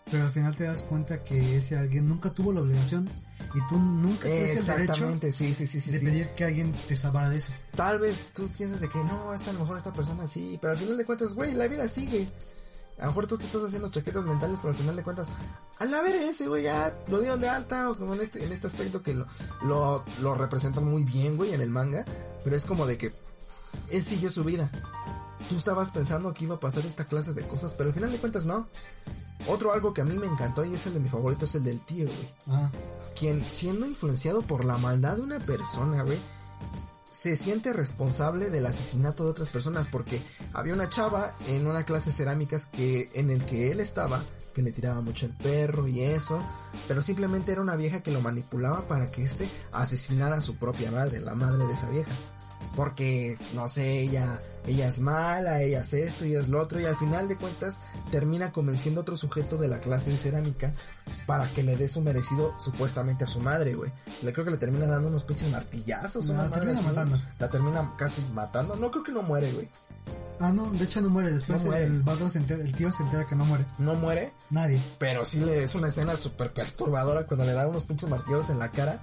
Pero 0.10 0.24
al 0.26 0.32
final 0.32 0.56
te 0.56 0.64
das 0.64 0.84
cuenta 0.84 1.24
que 1.24 1.58
ese 1.58 1.78
alguien 1.78 2.08
nunca 2.08 2.30
tuvo 2.32 2.52
la 2.54 2.62
obligación. 2.62 3.08
Y 3.54 3.68
tú 3.68 3.78
nunca 3.78 4.24
tuviste 4.28 4.60
el 4.60 4.66
derecho 4.66 5.32
sí, 5.32 5.54
sí, 5.54 5.68
sí, 5.68 5.80
sí. 5.80 5.92
de 5.92 6.00
pedir 6.00 6.30
que 6.30 6.46
alguien 6.46 6.72
te 6.88 6.96
salvara 6.96 7.30
de 7.30 7.38
eso. 7.38 7.52
Tal 7.76 8.00
vez 8.00 8.30
tú 8.34 8.48
piensas 8.58 8.82
de 8.82 8.90
que 8.90 8.98
no, 9.04 9.34
esta 9.34 9.52
a 9.52 9.54
lo 9.54 9.60
mejor 9.60 9.78
esta 9.78 9.94
persona 9.94 10.28
sí, 10.28 10.58
pero 10.60 10.74
al 10.74 10.80
final 10.80 10.98
de 10.98 11.06
cuentas, 11.06 11.34
güey, 11.36 11.54
la 11.54 11.68
vida 11.68 11.88
sigue. 11.88 12.28
A 12.98 13.02
lo 13.02 13.08
mejor 13.08 13.28
tú 13.28 13.38
te 13.38 13.46
estás 13.46 13.64
haciendo 13.64 13.90
chaquetas 13.90 14.26
mentales, 14.26 14.58
pero 14.60 14.70
al 14.70 14.76
final 14.76 14.96
de 14.96 15.04
cuentas, 15.04 15.32
a 15.80 15.86
la 15.86 16.02
ver 16.02 16.16
ese, 16.16 16.48
güey, 16.48 16.64
ya 16.64 16.98
lo 17.08 17.20
dieron 17.20 17.40
de 17.40 17.48
alta, 17.48 17.92
o 17.92 17.98
como 17.98 18.16
en 18.16 18.22
este, 18.22 18.44
en 18.44 18.52
este 18.52 18.68
aspecto 18.68 19.04
que 19.04 19.14
lo, 19.14 19.28
lo, 19.64 20.04
lo 20.22 20.34
representan 20.34 20.84
muy 20.84 21.04
bien, 21.04 21.38
güey, 21.38 21.54
en 21.54 21.62
el 21.62 21.70
manga, 21.70 22.06
pero 22.44 22.56
es 22.56 22.66
como 22.66 22.88
de 22.88 22.98
que 22.98 23.14
él 23.90 24.04
siguió 24.04 24.32
su 24.32 24.44
vida. 24.44 24.72
Tú 25.50 25.56
estabas 25.56 25.92
pensando 25.92 26.34
que 26.34 26.46
iba 26.46 26.56
a 26.56 26.60
pasar 26.60 26.86
esta 26.86 27.06
clase 27.06 27.34
de 27.34 27.48
cosas, 27.48 27.76
pero 27.76 27.90
al 27.90 27.94
final 27.94 28.12
de 28.12 28.18
cuentas 28.18 28.46
no. 28.46 28.68
Otro 29.48 29.72
algo 29.72 29.94
que 29.94 30.02
a 30.02 30.04
mí 30.04 30.18
me 30.18 30.26
encantó 30.26 30.66
y 30.66 30.74
es 30.74 30.88
el 30.88 30.96
de 30.96 31.00
mi 31.00 31.08
favorito, 31.08 31.46
es 31.46 31.56
el 31.56 31.64
del 31.64 31.80
tío, 31.80 32.06
güey 32.06 32.34
Ah, 32.48 32.70
quien 33.18 33.46
siendo 33.46 33.86
influenciado 33.86 34.42
por 34.42 34.66
la 34.66 34.78
maldad 34.78 35.16
de 35.16 35.22
una 35.22 35.40
persona, 35.40 36.04
güey, 36.04 36.18
se 37.12 37.36
siente 37.36 37.74
responsable 37.74 38.50
del 38.50 38.66
asesinato 38.66 39.24
de 39.24 39.32
otras 39.32 39.50
personas 39.50 39.88
porque 39.88 40.22
había 40.54 40.74
una 40.74 40.90
chava 40.90 41.34
en 41.48 41.68
una 41.68 41.84
clase 41.84 42.10
de 42.10 42.16
cerámicas 42.16 42.68
que 42.68 43.10
en 43.14 43.30
el 43.30 43.44
que 43.46 43.72
él 43.72 43.80
estaba 43.80 44.24
que 44.58 44.64
le 44.64 44.72
tiraba 44.72 45.02
mucho 45.02 45.28
el 45.28 45.34
perro 45.34 45.88
y 45.88 46.02
eso, 46.02 46.42
pero 46.88 47.04
simplemente 47.04 47.52
era 47.52 47.62
una 47.62 47.76
vieja 47.76 48.02
que 48.02 48.10
lo 48.10 48.22
manipulaba 48.22 48.88
para 48.88 49.12
que 49.12 49.24
éste 49.24 49.48
asesinara 49.72 50.36
a 50.36 50.42
su 50.42 50.56
propia 50.56 50.90
madre, 50.90 51.20
la 51.20 51.36
madre 51.36 51.68
de 51.68 51.74
esa 51.74 51.88
vieja. 51.92 52.10
Porque, 52.78 53.38
no 53.56 53.68
sé, 53.70 54.02
ella, 54.02 54.40
ella 54.68 54.88
es 54.88 55.00
mala, 55.00 55.64
ella 55.64 55.82
es 55.82 55.94
esto, 55.94 56.26
ella 56.26 56.40
es 56.40 56.48
lo 56.48 56.62
otro, 56.62 56.80
y 56.80 56.86
al 56.86 56.96
final 56.96 57.28
de 57.28 57.36
cuentas 57.36 57.82
termina 58.12 58.52
convenciendo 58.52 59.02
a 59.02 59.02
otro 59.02 59.18
sujeto 59.18 59.58
de 59.58 59.68
la 59.68 59.80
clase 59.80 60.12
de 60.12 60.18
cerámica 60.20 60.72
para 61.26 61.50
que 61.50 61.64
le 61.64 61.76
dé 61.76 61.88
su 61.88 62.02
merecido 62.02 62.54
supuestamente 62.60 63.24
a 63.24 63.28
su 63.28 63.40
madre, 63.42 63.74
güey. 63.74 63.92
Le 64.22 64.32
creo 64.32 64.46
que 64.46 64.52
le 64.52 64.58
termina 64.58 64.86
dando 64.86 65.08
unos 65.10 65.24
pinches 65.24 65.50
martillazos, 65.52 66.28
La 66.28 66.34
una 66.36 66.44
madre 66.44 66.56
termina 66.60 66.78
así. 66.80 66.88
matando. 66.88 67.22
La 67.40 67.50
termina 67.50 67.94
casi 67.98 68.22
matando. 68.32 68.76
No 68.76 68.92
creo 68.92 69.04
que 69.04 69.12
no 69.12 69.24
muere, 69.24 69.52
güey. 69.54 69.68
Ah, 70.40 70.52
no, 70.52 70.70
de 70.72 70.84
hecho 70.86 71.02
no 71.02 71.10
muere. 71.10 71.32
Después 71.32 71.64
No 71.64 71.70
muere. 71.72 71.86
el 71.86 72.02
vato 72.04 72.30
se 72.30 72.38
entera, 72.40 72.62
el 72.64 72.74
tío 72.74 72.92
se 72.92 73.04
entera 73.04 73.26
que 73.26 73.36
no 73.36 73.46
muere. 73.46 73.66
No 73.80 73.96
muere, 73.96 74.34
Nadie. 74.50 74.82
pero 75.00 75.26
sí 75.26 75.40
le 75.40 75.64
es 75.64 75.76
una 75.76 75.88
escena 75.90 76.16
súper 76.16 76.54
perturbadora 76.54 77.26
cuando 77.26 77.46
le 77.46 77.54
da 77.54 77.68
unos 77.68 77.84
pinches 77.84 78.10
martillazos 78.10 78.50
en 78.52 78.60
la 78.60 78.70
cara. 78.72 79.00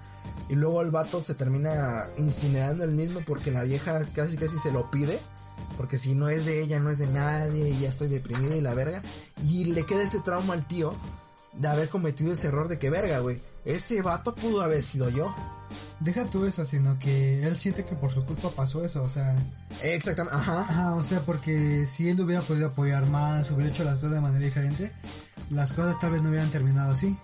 Y 0.49 0.55
luego 0.55 0.82
el 0.82 0.91
vato 0.91 1.20
se 1.22 1.35
termina 1.35 2.07
incinerando 2.16 2.85
el 2.85 2.93
mismo 2.93 3.20
porque 3.26 3.51
la 3.51 3.62
vieja 3.62 4.03
casi 4.14 4.37
casi 4.37 4.59
se 4.59 4.70
lo 4.72 4.91
pide. 4.91 5.18
Porque 5.76 5.97
si 5.99 6.14
no 6.14 6.28
es 6.28 6.45
de 6.47 6.62
ella, 6.62 6.78
no 6.80 6.91
es 6.91 6.99
de 6.99 7.07
nadie, 7.07 7.70
y 7.70 7.80
ya 7.80 7.89
estoy 7.89 8.09
deprimida 8.09 8.55
y 8.57 8.61
la 8.61 8.74
verga. 8.74 9.03
Y 9.45 9.66
le 9.66 9.85
queda 9.87 10.03
ese 10.03 10.20
trauma 10.20 10.55
al 10.55 10.66
tío 10.66 10.95
de 11.53 11.68
haber 11.68 11.89
cometido 11.89 12.32
ese 12.32 12.49
error 12.49 12.68
de 12.68 12.78
que 12.78 12.91
verga, 12.91 13.18
güey. 13.20 13.41
Ese 13.65 14.03
vato 14.03 14.35
pudo 14.35 14.62
haber 14.62 14.83
sido 14.83 15.09
yo. 15.09 15.35
Deja 16.01 16.25
tú 16.27 16.45
eso, 16.45 16.65
sino 16.65 16.99
que 16.99 17.47
él 17.47 17.57
siente 17.57 17.85
que 17.85 17.95
por 17.95 18.12
su 18.12 18.25
culpa 18.25 18.51
pasó 18.51 18.85
eso, 18.85 19.03
o 19.03 19.09
sea, 19.09 19.35
Exactamente, 19.83 20.37
ajá. 20.37 20.61
ajá, 20.61 20.95
o 20.97 21.05
sea, 21.05 21.21
porque 21.21 21.87
si 21.87 22.09
él 22.09 22.21
hubiera 22.21 22.43
podido 22.43 22.69
apoyar 22.69 23.07
más, 23.07 23.51
hubiera 23.51 23.71
hecho 23.71 23.85
las 23.85 23.97
cosas 23.97 24.12
de 24.17 24.21
manera 24.21 24.45
diferente, 24.45 24.93
las 25.51 25.73
cosas 25.73 25.99
tal 25.99 26.12
vez 26.12 26.23
no 26.23 26.29
hubieran 26.29 26.51
terminado 26.51 26.93
así. 26.93 27.17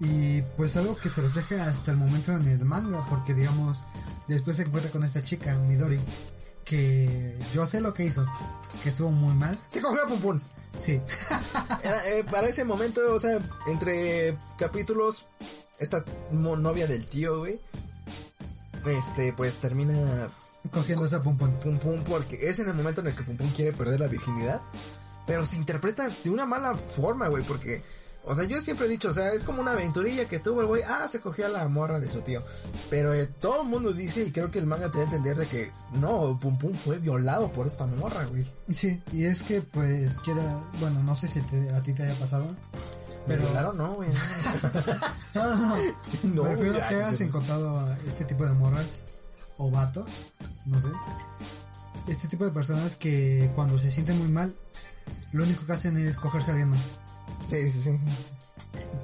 Y 0.00 0.42
pues 0.56 0.76
algo 0.76 0.96
que 0.96 1.08
se 1.08 1.20
refleja 1.22 1.68
hasta 1.68 1.90
el 1.90 1.96
momento 1.96 2.32
en 2.32 2.46
el 2.48 2.64
manga, 2.64 3.04
porque 3.08 3.34
digamos, 3.34 3.82
después 4.28 4.56
se 4.56 4.62
encuentra 4.62 4.90
con 4.90 5.04
esta 5.04 5.22
chica, 5.22 5.56
Midori, 5.56 6.00
que 6.64 7.38
yo 7.52 7.66
sé 7.66 7.80
lo 7.80 7.94
que 7.94 8.04
hizo, 8.04 8.26
que 8.82 8.90
estuvo 8.90 9.10
muy 9.10 9.34
mal, 9.34 9.58
Se 9.68 9.80
cogió 9.80 10.04
a 10.04 10.08
Pum 10.08 10.20
Pum. 10.20 10.40
Sí, 10.80 11.00
Era, 11.82 12.08
eh, 12.10 12.24
para 12.30 12.48
ese 12.48 12.64
momento, 12.64 13.00
o 13.14 13.18
sea, 13.18 13.38
entre 13.66 14.36
capítulos, 14.58 15.26
esta 15.78 16.04
novia 16.30 16.86
del 16.86 17.06
tío, 17.06 17.38
güey, 17.38 17.60
este, 18.86 19.32
pues 19.32 19.56
termina 19.58 20.28
cogiendo 20.70 21.06
esa 21.06 21.22
pum 21.22 21.36
pum. 21.36 21.50
Pum 21.58 21.78
Pum 21.78 22.04
porque 22.04 22.38
es 22.40 22.58
en 22.58 22.68
el 22.68 22.74
momento 22.74 23.00
en 23.00 23.08
el 23.08 23.14
que 23.14 23.22
Pum 23.22 23.36
Pum 23.36 23.50
quiere 23.50 23.72
perder 23.72 24.00
la 24.00 24.08
virginidad, 24.08 24.62
pero 25.26 25.44
se 25.46 25.56
interpreta 25.56 26.08
de 26.08 26.30
una 26.30 26.46
mala 26.46 26.74
forma, 26.74 27.28
güey, 27.28 27.42
porque, 27.44 27.82
o 28.26 28.34
sea, 28.34 28.44
yo 28.44 28.60
siempre 28.60 28.86
he 28.86 28.88
dicho, 28.88 29.10
o 29.10 29.12
sea, 29.12 29.32
es 29.32 29.44
como 29.44 29.60
una 29.60 29.72
aventurilla 29.72 30.26
que 30.26 30.38
tuvo 30.38 30.60
el 30.62 30.66
güey, 30.66 30.82
ah, 30.82 31.06
se 31.08 31.20
cogió 31.20 31.46
a 31.46 31.48
la 31.50 31.68
morra 31.68 32.00
de 32.00 32.08
su 32.08 32.20
tío, 32.22 32.42
pero 32.90 33.12
eh, 33.14 33.26
todo 33.26 33.62
el 33.62 33.68
mundo 33.68 33.92
dice, 33.92 34.22
y 34.24 34.32
creo 34.32 34.50
que 34.50 34.58
el 34.58 34.66
manga 34.66 34.90
te 34.90 34.98
da 34.98 35.02
a 35.04 35.06
entender 35.06 35.36
de 35.36 35.46
que, 35.46 35.70
no, 35.94 36.38
Pum 36.40 36.56
Pum 36.58 36.72
fue 36.74 36.98
violado 36.98 37.52
por 37.52 37.66
esta 37.66 37.86
morra, 37.86 38.24
güey. 38.24 38.44
Sí, 38.72 39.02
y 39.12 39.24
es 39.24 39.42
que 39.42 39.60
pues 39.62 40.14
quiera, 40.24 40.42
bueno, 40.80 41.02
no 41.02 41.14
sé 41.16 41.28
si 41.28 41.40
te- 41.42 41.70
a 41.70 41.80
ti 41.80 41.92
te 41.92 42.02
haya 42.04 42.14
pasado, 42.18 42.46
Pero 43.26 43.46
claro, 43.48 43.72
no, 43.72 43.94
güey. 43.94 44.10
No, 45.34 45.56
no, 45.56 45.56
no. 45.56 45.76
No, 46.22 46.42
Me 46.44 46.50
refiero 46.50 46.78
ya, 46.78 46.84
a 46.86 46.88
que 46.88 46.94
hayas 46.96 47.18
ya. 47.18 47.24
encontrado 47.24 47.78
a 47.80 47.96
este 48.06 48.24
tipo 48.24 48.44
de 48.46 48.52
morras 48.52 48.86
o 49.58 49.70
vatos, 49.70 50.08
no 50.66 50.80
sé. 50.80 50.88
Este 52.06 52.28
tipo 52.28 52.44
de 52.44 52.50
personas 52.50 52.96
que 52.96 53.50
cuando 53.54 53.78
se 53.78 53.90
sienten 53.90 54.18
muy 54.18 54.28
mal, 54.28 54.54
lo 55.32 55.42
único 55.44 55.64
que 55.66 55.72
hacen 55.72 55.96
es 55.96 56.16
cogerse 56.16 56.50
a 56.50 56.54
alguien 56.54 56.70
más. 56.70 56.80
Sí, 57.48 57.70
sí, 57.70 57.80
sí. 57.82 58.00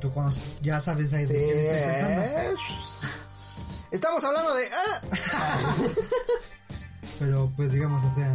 Tú 0.01 0.12
conoces, 0.14 0.43
ya 0.62 0.81
sabes 0.81 1.12
ahí 1.12 1.27
Sí, 1.27 1.33
de 1.35 1.39
qué 1.41 1.91
estoy 1.91 2.14
pensando. 2.14 2.23
eh, 2.23 2.55
Estamos 3.91 4.25
hablando 4.25 4.55
de. 4.55 4.64
ah. 4.73 5.75
Pero 7.18 7.53
pues 7.57 7.73
digamos, 7.73 8.03
o 8.05 8.14
sea, 8.14 8.35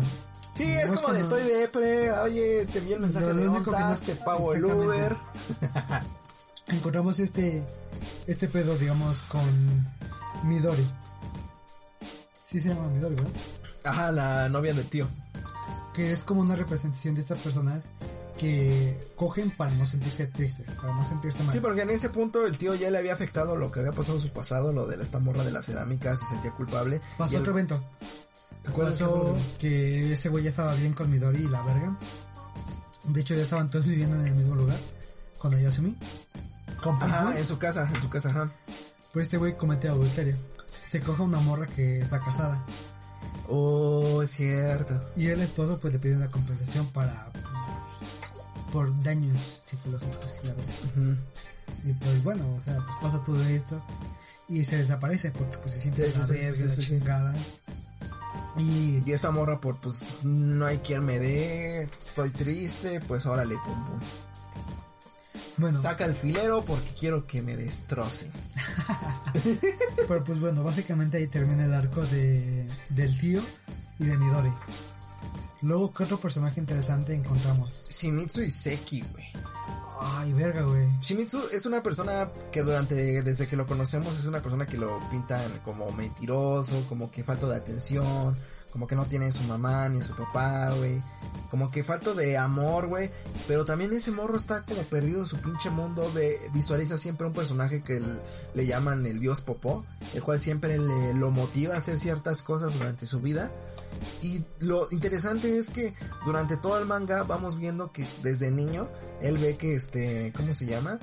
Sí, 0.53 0.63
es 0.63 0.91
como 0.91 1.11
de 1.13 1.21
estoy 1.21 1.43
de 1.43 1.67
pre. 1.67 2.11
Oye, 2.11 2.65
te 2.71 2.79
envié 2.79 2.95
el 2.95 3.01
mensaje 3.01 3.33
de 3.33 3.47
ondas, 3.47 4.01
te 4.03 4.15
pago 4.15 4.53
el. 4.53 4.63
Uber. 4.65 5.15
encontramos 6.67 7.19
este 7.19 7.65
este 8.27 8.47
pedo, 8.47 8.77
digamos, 8.77 9.21
con 9.23 9.43
Midori. 10.43 10.87
Sí 12.47 12.61
se 12.61 12.69
llama 12.69 12.87
Midori, 12.89 13.15
¿verdad? 13.15 13.31
Ajá, 13.85 14.11
la 14.11 14.49
novia 14.49 14.73
del 14.73 14.85
tío. 14.87 15.07
Que 15.93 16.13
es 16.13 16.23
como 16.23 16.41
una 16.41 16.55
representación 16.55 17.15
de 17.15 17.21
estas 17.21 17.39
personas 17.39 17.81
que 18.37 18.99
cogen 19.15 19.51
para 19.55 19.71
no 19.75 19.85
sentirse 19.85 20.27
tristes, 20.27 20.69
para 20.71 20.93
no 20.93 21.05
sentirse 21.07 21.41
mal. 21.43 21.51
Sí, 21.53 21.59
porque 21.59 21.81
en 21.83 21.89
ese 21.89 22.09
punto 22.09 22.45
el 22.45 22.57
tío 22.57 22.75
ya 22.75 22.89
le 22.91 22.97
había 22.97 23.13
afectado 23.13 23.55
lo 23.55 23.71
que 23.71 23.79
había 23.79 23.91
pasado 23.91 24.17
en 24.17 24.23
su 24.23 24.29
pasado, 24.31 24.71
lo 24.73 24.85
de 24.87 25.01
esta 25.01 25.19
morra 25.19 25.43
de 25.43 25.51
la 25.51 25.61
cerámica, 25.61 26.15
se 26.17 26.25
sentía 26.25 26.51
culpable. 26.51 27.01
Pasó 27.17 27.31
Y 27.33 27.35
el- 27.35 27.41
otro 27.41 27.53
evento. 27.53 27.83
¿Cuál 28.73 28.87
es 28.89 28.99
Pasó 28.99 29.35
que 29.59 30.11
ese 30.13 30.27
güey 30.29 30.43
ya 30.43 30.49
estaba 30.49 30.73
bien 30.75 30.93
con 30.93 31.09
Midori 31.11 31.43
y 31.43 31.47
la 31.47 31.61
verga. 31.61 31.97
De 33.03 33.21
hecho, 33.21 33.35
ya 33.35 33.43
estaban 33.43 33.69
todos 33.69 33.85
viviendo 33.87 34.15
en 34.19 34.25
el 34.25 34.33
mismo 34.35 34.55
lugar 34.55 34.77
con 35.37 35.53
Ayasumi. 35.53 35.95
con 36.81 36.97
Pum 36.97 37.07
Pum. 37.07 37.11
Ajá, 37.13 37.37
en 37.39 37.45
su 37.45 37.57
casa, 37.59 37.89
en 37.93 38.01
su 38.01 38.09
casa, 38.09 38.29
ajá. 38.29 38.51
Pero 39.13 39.23
este 39.23 39.37
güey 39.37 39.55
comete 39.55 39.87
adulterio. 39.87 40.35
Se 40.87 40.99
coge 40.99 41.21
a 41.21 41.25
una 41.25 41.39
morra 41.39 41.67
que 41.67 42.01
está 42.01 42.19
casada. 42.19 42.65
Oh, 43.47 44.21
es 44.23 44.31
cierto. 44.31 44.99
Y 45.15 45.27
el 45.27 45.41
esposo 45.41 45.79
pues 45.79 45.93
le 45.93 45.99
pide 45.99 46.15
una 46.15 46.27
compensación 46.29 46.87
para 46.87 47.31
por 48.71 49.01
daños 49.03 49.61
psicológicos, 49.65 50.41
la 50.43 50.53
verdad. 50.53 51.17
Y 51.85 51.93
pues 51.93 52.23
bueno, 52.23 52.45
o 52.55 52.61
sea, 52.61 52.75
pues 52.77 52.97
pasa 53.01 53.23
todo 53.23 53.43
esto 53.43 53.81
y 54.47 54.63
se 54.63 54.77
desaparece 54.77 55.31
porque 55.31 55.57
pues 55.57 55.73
se 55.75 55.81
siente 55.81 56.11
Sí, 56.11 56.19
la 56.19 56.25
verga, 56.25 56.75
chingada. 56.77 57.33
Y 58.57 59.03
Y 59.05 59.11
esta 59.11 59.31
morra, 59.31 59.59
por 59.59 59.77
pues 59.81 60.05
no 60.23 60.65
hay 60.65 60.77
quien 60.79 61.03
me 61.05 61.19
dé, 61.19 61.83
estoy 62.07 62.29
triste, 62.31 63.01
pues 63.01 63.25
órale, 63.25 63.55
pum 63.65 63.85
pum. 63.85 63.99
bueno, 65.57 65.77
Saca 65.77 66.05
el 66.05 66.15
filero 66.15 66.63
porque 66.63 66.89
quiero 66.97 67.27
que 67.27 67.41
me 67.41 67.55
destrocen. 67.57 68.31
pero 70.07 70.23
pues 70.23 70.39
bueno, 70.39 70.63
básicamente 70.63 71.17
ahí 71.17 71.27
termina 71.27 71.65
el 71.65 71.73
arco 71.73 72.01
de 72.03 72.67
del 72.91 73.19
tío 73.19 73.41
y 73.99 74.05
de 74.05 74.17
Midori. 74.17 74.51
Luego, 75.65 75.91
¿qué 75.91 76.03
otro 76.03 76.19
personaje 76.19 76.59
interesante 76.59 77.15
encontramos? 77.15 77.87
Shimizu 77.89 78.43
y 78.43 78.51
Seki, 78.51 79.03
güey. 79.11 79.25
Ay, 79.99 80.31
verga, 80.33 80.61
güey. 80.61 80.87
Shimizu 81.01 81.41
es 81.51 81.65
una 81.65 81.81
persona 81.81 82.29
que 82.51 82.61
durante, 82.61 83.23
desde 83.23 83.47
que 83.47 83.55
lo 83.55 83.65
conocemos, 83.65 84.19
es 84.19 84.25
una 84.25 84.41
persona 84.41 84.67
que 84.67 84.77
lo 84.77 84.99
pintan 85.09 85.59
como 85.63 85.91
mentiroso, 85.91 86.85
como 86.87 87.09
que 87.09 87.23
falta 87.23 87.47
de 87.47 87.55
atención, 87.55 88.35
como 88.71 88.85
que 88.85 88.95
no 88.95 89.05
tiene 89.05 89.25
a 89.25 89.31
su 89.31 89.43
mamá 89.45 89.89
ni 89.89 90.01
a 90.01 90.03
su 90.03 90.15
papá, 90.15 90.71
güey. 90.77 91.01
Como 91.49 91.71
que 91.71 91.83
falta 91.83 92.13
de 92.13 92.37
amor, 92.37 92.85
güey. 92.85 93.09
Pero 93.47 93.65
también 93.65 93.91
ese 93.91 94.11
morro 94.11 94.37
está 94.37 94.65
como 94.65 94.83
perdido 94.83 95.21
en 95.21 95.25
su 95.25 95.37
pinche 95.37 95.71
mundo 95.71 96.11
de 96.11 96.37
visualiza 96.53 96.99
siempre 96.99 97.25
un 97.25 97.33
personaje 97.33 97.81
que 97.81 98.03
le 98.53 98.65
llaman 98.67 99.03
el 99.07 99.19
dios 99.19 99.41
Popó, 99.41 99.83
el 100.13 100.21
cual 100.21 100.39
siempre 100.39 100.77
le, 100.77 101.15
lo 101.15 101.31
motiva 101.31 101.73
a 101.73 101.77
hacer 101.79 101.97
ciertas 101.97 102.43
cosas 102.43 102.73
durante 102.77 103.07
su 103.07 103.19
vida. 103.19 103.49
Y 104.21 104.43
lo 104.59 104.87
interesante 104.91 105.57
es 105.57 105.69
que 105.69 105.93
durante 106.25 106.57
todo 106.57 106.79
el 106.79 106.85
manga 106.85 107.23
vamos 107.23 107.57
viendo 107.59 107.91
que 107.91 108.05
desde 108.23 108.51
niño 108.51 108.89
él 109.21 109.37
ve 109.37 109.55
que 109.57 109.75
este, 109.75 110.33
¿cómo 110.35 110.53
se 110.53 110.65
llama? 110.65 110.99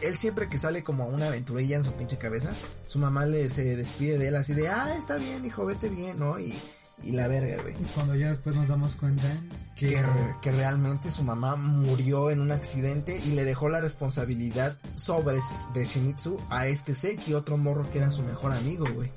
Él 0.00 0.16
siempre 0.16 0.48
que 0.48 0.58
sale 0.58 0.82
como 0.84 1.04
a 1.04 1.06
una 1.06 1.26
aventurilla 1.26 1.76
en 1.76 1.84
su 1.84 1.92
pinche 1.92 2.16
cabeza, 2.18 2.50
su 2.86 2.98
mamá 2.98 3.26
le 3.26 3.50
se 3.50 3.74
despide 3.76 4.16
de 4.18 4.28
él 4.28 4.36
así 4.36 4.54
de, 4.54 4.68
ah, 4.68 4.94
está 4.96 5.16
bien, 5.16 5.44
hijo, 5.44 5.64
vete 5.66 5.88
bien, 5.88 6.18
¿no? 6.20 6.38
Y, 6.38 6.56
y 7.02 7.12
la 7.12 7.26
verga, 7.26 7.60
güey. 7.62 7.74
Y 7.74 7.84
cuando 7.94 8.14
ya 8.14 8.28
después 8.28 8.54
nos 8.54 8.68
damos 8.68 8.94
cuenta 8.94 9.26
que, 9.74 9.90
Que, 9.90 10.02
re- 10.02 10.36
que 10.40 10.52
realmente 10.52 11.10
su 11.10 11.24
mamá 11.24 11.56
murió 11.56 12.30
en 12.30 12.40
un 12.40 12.52
accidente 12.52 13.20
y 13.24 13.30
le 13.32 13.44
dejó 13.44 13.68
la 13.68 13.80
responsabilidad 13.80 14.76
sobre 14.94 15.36
de 15.74 15.84
Shimizu 15.84 16.40
a 16.48 16.66
este 16.68 16.94
Seki, 16.94 17.34
otro 17.34 17.56
morro 17.56 17.90
que 17.90 17.98
era 17.98 18.10
su 18.12 18.22
mejor 18.22 18.52
amigo, 18.52 18.86
güey. 18.94 19.10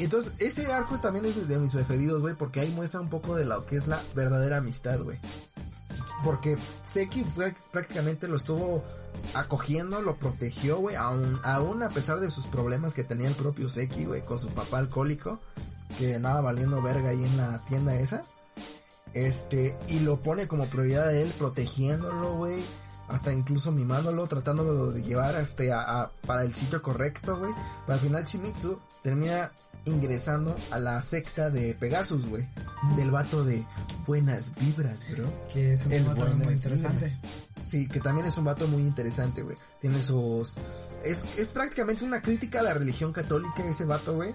Entonces, 0.00 0.32
ese 0.38 0.72
arco 0.72 0.98
también 0.98 1.24
es 1.24 1.46
de 1.48 1.58
mis 1.58 1.72
preferidos, 1.72 2.20
güey, 2.20 2.34
porque 2.34 2.60
ahí 2.60 2.70
muestra 2.70 3.00
un 3.00 3.08
poco 3.08 3.36
de 3.36 3.44
lo 3.44 3.64
que 3.66 3.76
es 3.76 3.86
la 3.86 4.00
verdadera 4.14 4.56
amistad, 4.58 4.98
güey. 5.00 5.18
Porque 6.24 6.56
Seki 6.86 7.24
prácticamente 7.70 8.26
lo 8.26 8.36
estuvo 8.36 8.82
acogiendo, 9.34 10.02
lo 10.02 10.16
protegió, 10.16 10.78
güey, 10.78 10.96
aún, 10.96 11.38
aún 11.44 11.82
a 11.82 11.90
pesar 11.90 12.18
de 12.20 12.30
sus 12.30 12.46
problemas 12.46 12.94
que 12.94 13.04
tenía 13.04 13.28
el 13.28 13.34
propio 13.34 13.68
Seki, 13.68 14.04
güey, 14.06 14.22
con 14.22 14.38
su 14.38 14.48
papá 14.48 14.78
alcohólico, 14.78 15.38
que 15.98 16.16
andaba 16.16 16.40
valiendo 16.40 16.82
verga 16.82 17.10
ahí 17.10 17.22
en 17.22 17.36
la 17.36 17.58
tienda 17.66 17.94
esa. 17.94 18.24
Este, 19.12 19.76
y 19.88 20.00
lo 20.00 20.20
pone 20.20 20.48
como 20.48 20.66
prioridad 20.66 21.08
a 21.08 21.12
él, 21.12 21.32
protegiéndolo, 21.38 22.34
güey. 22.34 22.64
Hasta 23.06 23.32
incluso 23.32 23.70
mimándolo, 23.70 24.26
tratándolo 24.26 24.90
de 24.90 25.02
llevar 25.02 25.34
este 25.36 25.72
a, 25.72 25.80
a- 25.82 26.10
para 26.26 26.42
el 26.42 26.54
sitio 26.54 26.80
correcto, 26.82 27.36
güey. 27.38 27.52
Pero 27.86 27.94
al 27.94 28.00
final 28.00 28.24
Shimizu 28.24 28.78
termina 29.02 29.52
ingresando 29.86 30.56
a 30.70 30.78
la 30.78 31.00
secta 31.02 31.50
de 31.50 31.74
Pegasus, 31.74 32.26
güey. 32.26 32.46
Del 32.96 33.10
vato 33.10 33.44
de 33.44 33.64
buenas 34.06 34.50
vibras, 34.60 35.06
bro. 35.12 35.30
que 35.52 35.72
es 35.74 35.86
un 35.86 35.92
El 35.92 36.04
también 36.04 36.38
muy 36.38 36.54
interesante. 36.54 37.04
vibras. 37.06 37.20
Sí, 37.64 37.88
que 37.88 38.00
también 38.00 38.26
es 38.26 38.36
un 38.36 38.44
vato 38.44 38.66
muy 38.68 38.82
interesante, 38.82 39.42
güey. 39.42 39.56
Tiene 39.80 40.02
sus... 40.02 40.56
Es, 41.02 41.24
es 41.38 41.48
prácticamente 41.52 42.04
una 42.04 42.20
crítica 42.20 42.60
a 42.60 42.62
la 42.62 42.74
religión 42.74 43.12
católica 43.12 43.64
ese 43.64 43.84
vato, 43.86 44.14
güey. 44.14 44.34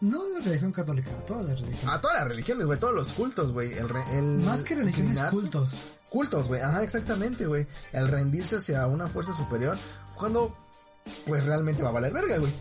No 0.00 0.22
la 0.30 0.42
religión 0.42 0.72
católica, 0.72 1.10
todas 1.26 1.44
las 1.44 1.60
religiones. 1.60 1.94
A 1.94 2.00
todas 2.00 2.18
las 2.18 2.28
religiones, 2.28 2.66
güey. 2.66 2.78
Todos 2.78 2.94
los 2.94 3.12
cultos, 3.12 3.52
güey. 3.52 3.74
El, 3.74 3.86
el 4.12 4.38
Más 4.38 4.62
que 4.62 4.76
religiones, 4.76 5.18
cultos. 5.30 5.68
Cultos, 6.08 6.48
güey. 6.48 6.62
Ajá, 6.62 6.82
exactamente, 6.82 7.46
güey. 7.46 7.66
El 7.92 8.08
rendirse 8.08 8.56
hacia 8.56 8.86
una 8.86 9.08
fuerza 9.08 9.34
superior. 9.34 9.76
Cuando, 10.16 10.56
pues 11.26 11.44
realmente 11.44 11.82
va 11.82 11.90
a 11.90 11.92
valer 11.92 12.12
verga, 12.14 12.38
güey. 12.38 12.52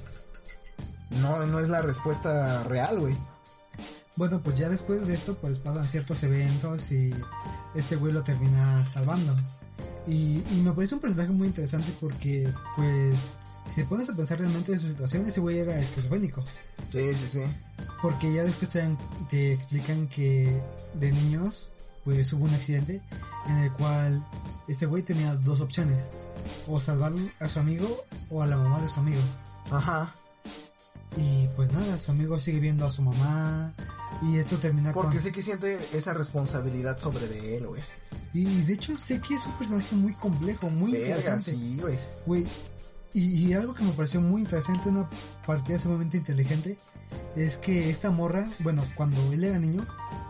No, 1.10 1.46
no 1.46 1.60
es 1.60 1.70
la 1.70 1.82
respuesta 1.82 2.64
real, 2.64 3.00
güey. 3.00 3.16
Bueno, 4.16 4.42
pues 4.44 4.58
ya 4.58 4.70
después 4.70 5.08
de 5.08 5.14
esto, 5.14 5.36
pues 5.36 5.60
pasan 5.60 5.88
ciertos 5.88 6.22
eventos 6.24 6.92
y 6.92 7.14
este 7.74 7.96
güey 7.96 8.12
lo 8.12 8.22
termina 8.22 8.86
salvando. 8.86 9.36
Y, 10.08 10.44
y 10.52 10.62
me 10.64 10.74
parece 10.74 10.96
un 10.96 11.02
personaje 11.02 11.32
muy 11.32 11.48
interesante 11.48 11.94
porque, 12.00 12.52
pues, 12.76 13.16
si 13.70 13.82
te 13.82 13.86
pones 13.86 14.10
a 14.10 14.14
pensar 14.14 14.40
realmente 14.40 14.74
en 14.74 14.80
su 14.80 14.88
situación, 14.88 15.28
ese 15.28 15.40
güey 15.40 15.60
era 15.60 15.80
esquizofrénico. 15.80 16.44
Sí, 16.92 17.14
sí, 17.16 17.30
sí. 17.30 17.42
Porque 18.02 18.34
ya 18.34 18.44
después 18.44 18.70
te, 18.70 18.84
te 19.30 19.54
explican 19.54 20.08
que 20.08 20.62
de 20.96 21.12
niños, 21.12 21.70
pues 22.04 22.34
hubo 22.34 22.46
un 22.46 22.54
accidente 22.54 23.02
en 23.48 23.58
el 23.60 23.72
cual 23.74 24.26
este 24.68 24.86
güey 24.86 25.04
tenía 25.04 25.36
dos 25.36 25.62
opciones. 25.62 26.10
O 26.68 26.80
salvar 26.80 27.14
a 27.40 27.48
su 27.48 27.60
amigo 27.60 28.04
o 28.30 28.42
a 28.42 28.48
la 28.48 28.58
mamá 28.58 28.82
de 28.82 28.90
su 28.90 29.00
amigo. 29.00 29.22
Ajá. 29.72 30.14
Y 31.18 31.48
pues 31.56 31.72
nada, 31.74 32.00
su 32.00 32.12
amigo 32.12 32.40
sigue 32.40 32.60
viendo 32.60 32.86
a 32.86 32.92
su 32.92 33.02
mamá. 33.02 33.74
Y 34.24 34.38
esto 34.38 34.58
termina 34.58 34.92
Porque 34.92 35.20
con... 35.20 35.32
que 35.32 35.42
siente 35.42 35.80
esa 35.94 36.14
responsabilidad 36.14 36.98
sobre 36.98 37.28
de 37.28 37.58
él, 37.58 37.68
güey. 37.68 37.82
Y 38.34 38.62
de 38.64 38.74
hecho 38.74 38.94
que 39.08 39.36
es 39.36 39.46
un 39.46 39.54
personaje 39.54 39.96
muy 39.96 40.14
complejo, 40.14 40.70
muy 40.70 40.92
Verga, 40.92 41.08
interesante. 41.08 41.52
sí, 41.52 41.78
güey. 41.82 42.00
Güey, 42.26 42.48
y, 43.14 43.48
y 43.48 43.54
algo 43.54 43.74
que 43.74 43.84
me 43.84 43.92
pareció 43.94 44.22
muy 44.22 44.42
interesante, 44.42 44.90
una 44.90 45.10
partida 45.46 45.80
sumamente 45.80 46.18
inteligente, 46.18 46.78
es 47.36 47.58
que 47.58 47.90
esta 47.90 48.12
morra, 48.12 48.48
bueno, 48.60 48.84
cuando 48.96 49.20
él 49.34 49.44
era 49.44 49.58
niño, 49.58 49.84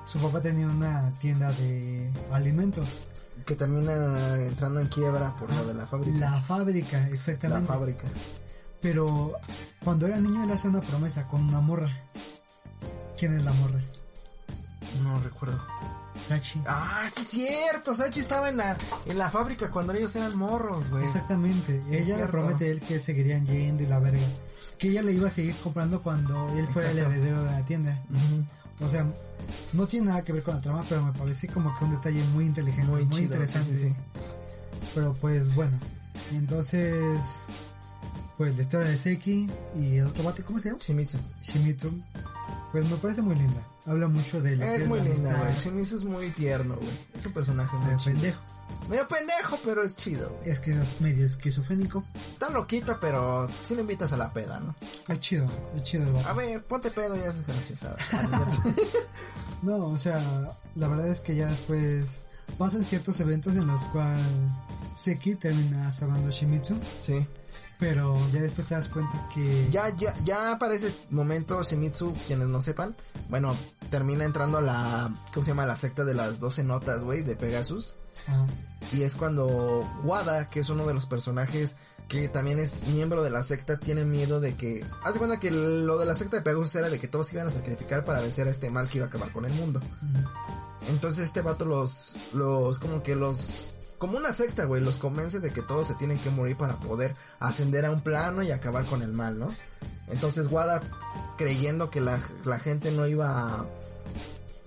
su 0.06 0.18
papá 0.20 0.42
tenía 0.42 0.68
una 0.68 1.14
tienda 1.20 1.52
de 1.54 2.10
alimentos. 2.32 2.88
Que 3.46 3.56
termina 3.56 4.36
entrando 4.36 4.80
en 4.80 4.88
quiebra 4.90 5.36
por 5.38 5.52
lo 5.54 5.66
de 5.66 5.74
la 5.74 5.86
fábrica. 5.88 6.18
La 6.20 6.42
fábrica, 6.42 7.00
La 7.00 7.08
exactamente. 7.08 7.68
fábrica. 7.68 8.04
Pero 8.82 9.34
cuando 9.84 10.08
era 10.08 10.18
niño 10.18 10.44
él 10.44 10.52
hace 10.52 10.68
una 10.68 10.82
promesa 10.82 11.28
con 11.28 11.42
una 11.44 11.60
morra. 11.62 11.90
¿Quién 13.18 13.38
es 13.38 13.44
la 13.44 13.52
morra? 13.54 13.82
No 15.04 15.20
recuerdo. 15.22 15.62
Sachi. 16.28 16.62
Ah, 16.68 17.08
sí 17.14 17.22
es 17.22 17.28
cierto. 17.28 17.94
Sachi 17.94 18.20
estaba 18.20 18.50
en 18.50 18.58
la, 18.58 18.78
en 19.06 19.18
la 19.18 19.30
fábrica 19.30 19.72
cuando 19.72 19.94
ellos 19.94 20.16
eran 20.16 20.38
morros, 20.38 20.90
güey. 20.90 21.04
Exactamente. 21.04 21.82
Ella 21.92 22.18
le 22.18 22.28
promete 22.28 22.66
a 22.66 22.72
él 22.72 22.82
que 22.82 23.00
seguirían 23.00 23.46
yendo 23.46 23.84
y 23.84 23.88
la 23.88 24.00
verga. 24.00 24.26
Que 24.78 24.90
ella 24.90 25.02
le 25.02 25.14
iba 25.14 25.28
a 25.28 25.32
seguir 25.32 25.56
comprando 25.58 26.02
cuando 26.02 26.50
él 26.58 26.68
fuera 26.68 26.92
el 26.92 27.00
heredero 27.00 27.44
de 27.44 27.52
la 27.52 27.66
tienda. 27.66 28.00
O 28.80 28.88
sea, 28.88 29.06
no 29.74 29.88
tiene 29.88 30.08
nada 30.08 30.24
que 30.24 30.32
ver 30.32 30.44
con 30.44 30.56
la 30.56 30.62
trama, 30.62 30.84
pero 30.88 31.04
me 31.04 31.12
parece 31.12 31.48
como 31.48 31.78
que 31.78 31.86
un 31.86 31.92
detalle 31.92 32.24
muy 32.26 32.46
inteligente, 32.46 32.90
muy, 32.90 33.04
Muy 33.06 33.14
chido, 33.14 33.24
interesante. 33.26 33.76
sí. 33.76 33.94
Pero 34.96 35.14
pues 35.16 35.54
bueno, 35.56 35.78
entonces, 36.32 36.96
pues 38.40 38.56
la 38.56 38.62
historia 38.62 38.88
de 38.88 38.98
Seki 38.98 39.50
y 39.82 39.98
el 39.98 40.06
otro 40.06 40.24
vato, 40.24 40.42
¿cómo 40.46 40.60
se 40.60 40.70
llama? 40.70 40.80
Shimizu. 40.80 41.18
Shimizu, 41.42 41.92
pues 42.72 42.90
me 42.90 42.96
parece 42.96 43.22
muy 43.22 43.36
linda. 43.36 43.62
Habla 43.86 44.08
mucho 44.08 44.42
de 44.42 44.58
que 44.58 44.76
Es 44.78 44.88
muy 44.88 45.00
la 45.00 45.06
linda, 45.10 45.38
güey. 45.38 45.54
Shimizu 45.58 45.98
es 45.98 46.06
muy 46.06 46.30
tierno, 46.30 46.78
güey. 46.78 47.00
Es 47.14 47.26
un 47.26 47.34
personaje 47.34 47.76
muy 47.76 47.98
chido. 47.98 48.14
pendejo. 48.14 48.40
Medio 48.88 49.08
pendejo, 49.10 49.60
pero 49.66 49.84
es 49.84 49.94
chido, 49.98 50.30
güey. 50.30 50.52
Es 50.52 50.62
que 50.62 50.72
es 50.72 51.02
medio 51.02 51.26
esquizofrénico. 51.26 52.06
Está 52.32 52.50
loquito, 52.50 52.98
pero 53.02 53.50
sí 53.62 53.76
lo 53.76 53.82
invitas 53.82 54.14
a 54.14 54.18
la 54.18 54.32
peda, 54.32 54.62
¿no? 54.62 54.74
Es 55.10 55.20
chido, 55.20 55.46
es 55.76 55.84
chido 55.84 56.08
el. 56.08 56.26
A 56.26 56.32
ver, 56.32 56.64
ponte 56.64 56.92
pedo 56.92 57.18
y 57.18 57.20
haces 57.20 57.46
graciosa. 57.46 57.94
No, 59.64 59.88
o 59.88 59.98
sea, 59.98 60.24
la 60.76 60.88
verdad 60.88 61.10
es 61.10 61.20
que 61.20 61.36
ya 61.36 61.48
después 61.48 62.22
pasan 62.58 62.86
ciertos 62.86 63.20
eventos 63.20 63.54
en 63.58 63.68
los 63.68 63.84
cuales 63.88 64.26
Seki 64.96 65.36
termina 65.36 65.92
salvando 65.92 66.30
a 66.30 66.32
Shimizu. 66.32 66.76
sí. 67.02 67.28
Pero 67.80 68.20
ya 68.34 68.42
después 68.42 68.68
te 68.68 68.76
das 68.76 68.90
cuenta 68.90 69.30
que... 69.34 69.68
Ya, 69.72 69.88
ya, 69.96 70.14
ya 70.26 70.58
para 70.60 70.74
ese 70.74 70.94
momento 71.10 71.64
Shimizu, 71.64 72.14
quienes 72.28 72.50
no 72.50 72.60
sepan, 72.62 72.94
bueno, 73.30 73.56
termina 73.90 74.26
entrando 74.26 74.58
a 74.58 74.62
la, 74.62 75.14
¿cómo 75.34 75.46
se 75.46 75.52
llama? 75.52 75.66
La 75.66 75.78
secta 75.78 76.04
de 76.04 76.14
las 76.14 76.42
12 76.42 76.66
notas, 76.66 77.06
güey, 77.06 77.22
de 77.22 77.38
Pegasus. 77.38 77.96
Ah, 78.28 78.46
Y 78.92 79.04
es 79.04 79.16
cuando 79.16 79.88
Wada, 80.04 80.50
que 80.50 80.60
es 80.60 80.70
uno 80.70 80.86
de 80.86 80.94
los 80.94 81.06
personajes 81.06 81.78
que 82.10 82.28
también 82.28 82.60
es 82.60 82.86
miembro 82.88 83.24
de 83.24 83.30
la 83.30 83.44
secta, 83.44 83.80
tiene 83.80 84.04
miedo 84.04 84.42
de 84.42 84.56
que... 84.56 84.86
Haz 85.04 85.14
de 85.14 85.20
cuenta 85.20 85.40
que 85.40 85.50
lo 85.50 85.98
de 86.00 86.06
la 86.06 86.16
secta 86.16 86.36
de 86.36 86.44
Pegasus 86.44 86.76
era 86.76 86.90
de 86.90 87.00
que 87.00 87.08
todos 87.08 87.32
iban 87.32 87.48
a 87.48 87.52
sacrificar 87.52 88.04
para 88.04 88.20
vencer 88.20 88.48
a 88.50 88.52
este 88.52 88.70
mal 88.70 88.90
que 88.90 88.98
iba 88.98 89.06
a 89.06 89.10
acabar 89.10 89.32
con 89.32 89.46
el 89.46 89.54
mundo. 89.54 89.80
Entonces 90.90 91.26
este 91.26 91.42
vato 91.42 91.64
los, 91.64 92.18
los, 92.34 92.80
como 92.80 93.04
que 93.04 93.16
los 93.16 93.79
como 94.00 94.18
una 94.18 94.34
secta, 94.34 94.66
güey, 94.66 94.82
los 94.82 94.98
convence 94.98 95.40
de 95.40 95.52
que 95.52 95.62
todos 95.62 95.88
se 95.88 95.94
tienen 95.94 96.18
que 96.18 96.30
morir 96.30 96.58
para 96.58 96.78
poder 96.78 97.16
ascender 97.40 97.86
a 97.86 97.92
un 97.92 98.02
plano 98.02 98.42
y 98.42 98.52
acabar 98.52 98.86
con 98.86 99.02
el 99.02 99.12
mal, 99.12 99.38
¿no? 99.38 99.50
Entonces 100.08 100.48
Wada, 100.48 100.82
creyendo 101.38 101.92
que 101.92 102.02
la, 102.02 102.20
la 102.46 102.60
gente 102.60 102.92
no 102.92 103.06
iba 103.06 103.30
a, 103.30 103.66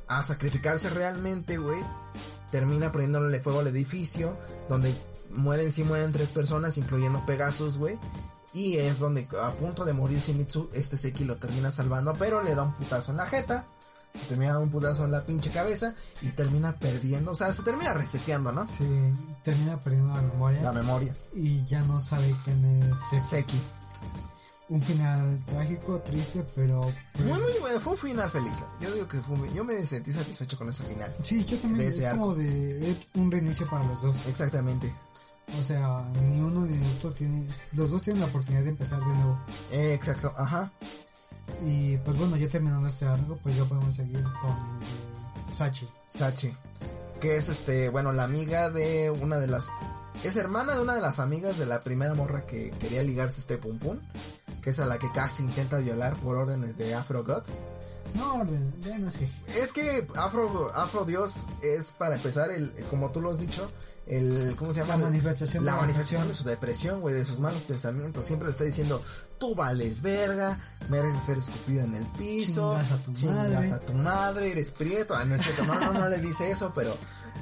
a 0.06 0.22
sacrificarse 0.22 0.90
realmente, 0.90 1.56
güey, 1.56 1.80
termina 2.50 2.92
prendiéndole 2.92 3.40
fuego 3.40 3.60
al 3.60 3.66
edificio, 3.66 4.36
donde 4.68 4.94
mueren, 5.30 5.72
sí 5.72 5.82
mueren 5.82 6.12
tres 6.12 6.30
personas, 6.30 6.76
incluyendo 6.78 7.24
Pegasus, 7.26 7.78
güey. 7.78 7.98
Y 8.52 8.76
es 8.76 8.98
donde 8.98 9.26
a 9.40 9.50
punto 9.52 9.86
de 9.86 9.94
morir 9.94 10.18
Shimizu, 10.18 10.68
este 10.74 10.98
Seki 10.98 11.24
lo 11.24 11.38
termina 11.38 11.70
salvando, 11.70 12.14
pero 12.18 12.42
le 12.42 12.54
da 12.54 12.64
un 12.64 12.74
putazo 12.74 13.12
en 13.12 13.16
la 13.16 13.26
jeta. 13.26 13.66
Termina 14.28 14.52
dando 14.52 14.64
un 14.66 14.70
putazo 14.70 15.04
en 15.04 15.12
la 15.12 15.24
pinche 15.24 15.50
cabeza 15.50 15.94
y 16.20 16.28
termina 16.28 16.78
perdiendo, 16.78 17.30
o 17.32 17.34
sea, 17.34 17.52
se 17.52 17.62
termina 17.62 17.92
reseteando, 17.94 18.52
¿no? 18.52 18.66
Sí, 18.66 18.84
termina 19.42 19.78
perdiendo 19.80 20.14
la 20.14 20.22
memoria. 20.22 20.62
La 20.62 20.72
memoria. 20.72 21.14
Y 21.34 21.64
ya 21.64 21.80
no 21.82 22.00
sabe 22.00 22.34
quién 22.44 22.64
es 22.64 23.26
Seki. 23.26 23.60
Un 24.68 24.80
final 24.80 25.42
trágico, 25.46 25.98
triste, 26.00 26.46
pero... 26.54 26.80
pues, 27.12 27.24
Muy, 27.26 27.38
muy 27.40 27.50
bueno, 27.60 27.80
fue 27.80 27.92
un 27.92 27.98
final 27.98 28.30
feliz. 28.30 28.62
Yo 28.80 28.90
digo 28.92 29.06
que 29.08 29.20
fue 29.20 29.36
muy- 29.36 29.52
yo 29.52 29.64
me 29.64 29.84
sentí 29.84 30.12
satisfecho 30.12 30.56
con 30.56 30.68
ese 30.70 30.84
final. 30.84 31.14
Sí, 31.22 31.44
yo 31.44 31.58
también. 31.58 31.90
de 31.90 31.96
Es 32.06 32.10
como 32.12 32.34
de 32.34 32.90
es 32.90 32.96
un 33.14 33.30
reinicio 33.30 33.68
para 33.68 33.84
los 33.84 34.00
dos. 34.00 34.26
Exactamente. 34.26 34.94
O 35.60 35.64
sea, 35.64 36.02
ni 36.28 36.40
uno 36.40 36.64
ni 36.64 36.76
el 36.82 36.96
otro 36.96 37.12
tiene... 37.12 37.46
Los 37.72 37.90
dos 37.90 38.00
tienen 38.00 38.20
la 38.22 38.28
oportunidad 38.28 38.62
de 38.62 38.70
empezar 38.70 39.00
de 39.00 39.06
nuevo. 39.06 39.38
Eh, 39.72 39.92
exacto, 39.92 40.32
ajá. 40.38 40.72
Y 41.64 41.96
pues 41.98 42.16
bueno, 42.18 42.36
ya 42.36 42.48
terminando 42.48 42.88
este 42.88 43.06
arco, 43.06 43.38
pues 43.42 43.56
ya 43.56 43.64
podemos 43.64 43.94
seguir 43.94 44.22
con 44.22 44.50
el 44.50 44.80
de 45.46 45.52
Sachi. 45.52 45.88
Sachi. 46.06 46.52
Que 47.20 47.36
es 47.36 47.48
este, 47.48 47.88
bueno, 47.88 48.12
la 48.12 48.24
amiga 48.24 48.70
de 48.70 49.10
una 49.10 49.38
de 49.38 49.46
las. 49.46 49.70
Es 50.24 50.36
hermana 50.36 50.74
de 50.74 50.80
una 50.80 50.94
de 50.94 51.00
las 51.00 51.18
amigas 51.18 51.58
de 51.58 51.66
la 51.66 51.80
primera 51.80 52.14
morra 52.14 52.42
que 52.46 52.70
quería 52.80 53.02
ligarse 53.02 53.40
este 53.40 53.58
pum 53.58 53.78
pum. 53.78 53.98
Que 54.62 54.70
es 54.70 54.78
a 54.78 54.86
la 54.86 54.98
que 54.98 55.10
casi 55.12 55.42
intenta 55.42 55.78
violar 55.78 56.14
por 56.16 56.36
órdenes 56.36 56.76
de 56.78 56.94
Afro 56.94 57.24
God. 57.24 57.42
No, 58.14 58.34
orden, 58.40 58.74
ya 58.80 58.98
no 58.98 59.10
sé. 59.10 59.28
Es 59.56 59.72
que 59.72 60.06
Afro, 60.14 60.72
Afro 60.74 61.04
Dios 61.04 61.46
es 61.62 61.92
para 61.92 62.16
empezar 62.16 62.50
el, 62.50 62.72
como 62.90 63.10
tú 63.10 63.20
lo 63.20 63.30
has 63.30 63.40
dicho, 63.40 63.70
el, 64.16 64.54
¿cómo 64.58 64.72
se 64.72 64.80
llama? 64.80 64.96
La 64.96 65.04
manifestación 65.04 65.64
de 65.64 65.70
La 65.70 65.76
la 65.76 65.80
manifestación 65.82 66.22
de 66.22 66.28
depresión. 66.28 66.44
su 66.44 66.48
depresión, 66.48 67.00
güey, 67.00 67.14
de 67.14 67.24
sus 67.24 67.38
malos 67.38 67.62
pensamientos. 67.62 68.26
Siempre 68.26 68.46
le 68.48 68.52
está 68.52 68.64
diciendo, 68.64 69.02
tú 69.38 69.54
vales 69.54 70.02
verga, 70.02 70.58
mereces 70.88 71.22
ser 71.22 71.38
escupido 71.38 71.82
en 71.84 71.94
el 71.94 72.06
piso, 72.18 72.72
Chingas 72.72 72.92
a 72.92 72.96
tu 73.02 73.12
chingas 73.14 73.48
madre". 73.50 73.72
a 73.72 73.80
tu 73.80 73.92
madre, 73.94 74.52
eres 74.52 74.70
prieto. 74.72 75.14
Ah, 75.14 75.24
no 75.24 75.34
es 75.34 75.42
cierto, 75.42 75.64
no, 75.64 75.78
no, 75.80 75.92
no 75.92 76.08
le 76.08 76.18
dice 76.18 76.50
eso, 76.50 76.72
pero 76.74 76.96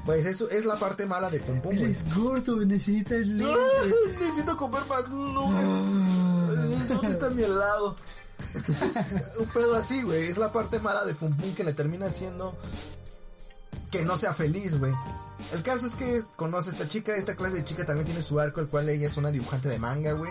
pues 0.07 0.27
eso 0.27 0.49
es 0.51 0.65
la 0.65 0.79
parte 0.79 1.07
mala 1.07 1.29
de 1.31 1.41
Pum 1.41 1.61
Pum. 1.61 1.73
Eres 1.73 2.05
gordo, 2.15 2.57
necesitas 2.65 3.19
¡Ay, 3.25 3.25
lente. 3.25 4.19
Necesito 4.21 4.57
comer 4.57 4.83
más 4.89 5.09
nuggets. 5.09 6.89
¿Dónde 6.89 7.13
está 7.13 7.31
mi 7.31 7.43
helado? 7.43 7.97
Un 9.39 9.47
pedo 9.47 9.75
así, 9.77 10.03
güey. 10.03 10.29
Es 10.29 10.39
la 10.39 10.51
parte 10.53 10.79
mala 10.79 11.05
de 11.05 11.15
Pum 11.15 11.37
Pum 11.37 11.53
que 11.55 11.65
le 11.65 11.73
termina 11.73 12.07
haciendo 12.07 12.57
que 13.91 14.03
no 14.03 14.17
sea 14.17 14.33
feliz, 14.35 14.79
güey. 14.79 14.93
El 15.53 15.63
caso 15.63 15.87
es 15.87 15.95
que 15.95 16.21
conoce 16.37 16.71
a 16.71 16.73
esta 16.73 16.89
chica, 16.89 17.17
esta 17.17 17.35
clase 17.37 17.57
de 17.57 17.65
chica 17.65 17.85
también 17.85 18.07
tiene 18.07 18.23
su 18.23 18.39
arco, 18.41 18.61
el 18.61 18.69
cual 18.69 18.89
ella 18.89 19.07
es 19.07 19.17
una 19.17 19.31
dibujante 19.31 19.69
de 19.69 19.79
manga, 19.79 20.13
güey. 20.13 20.31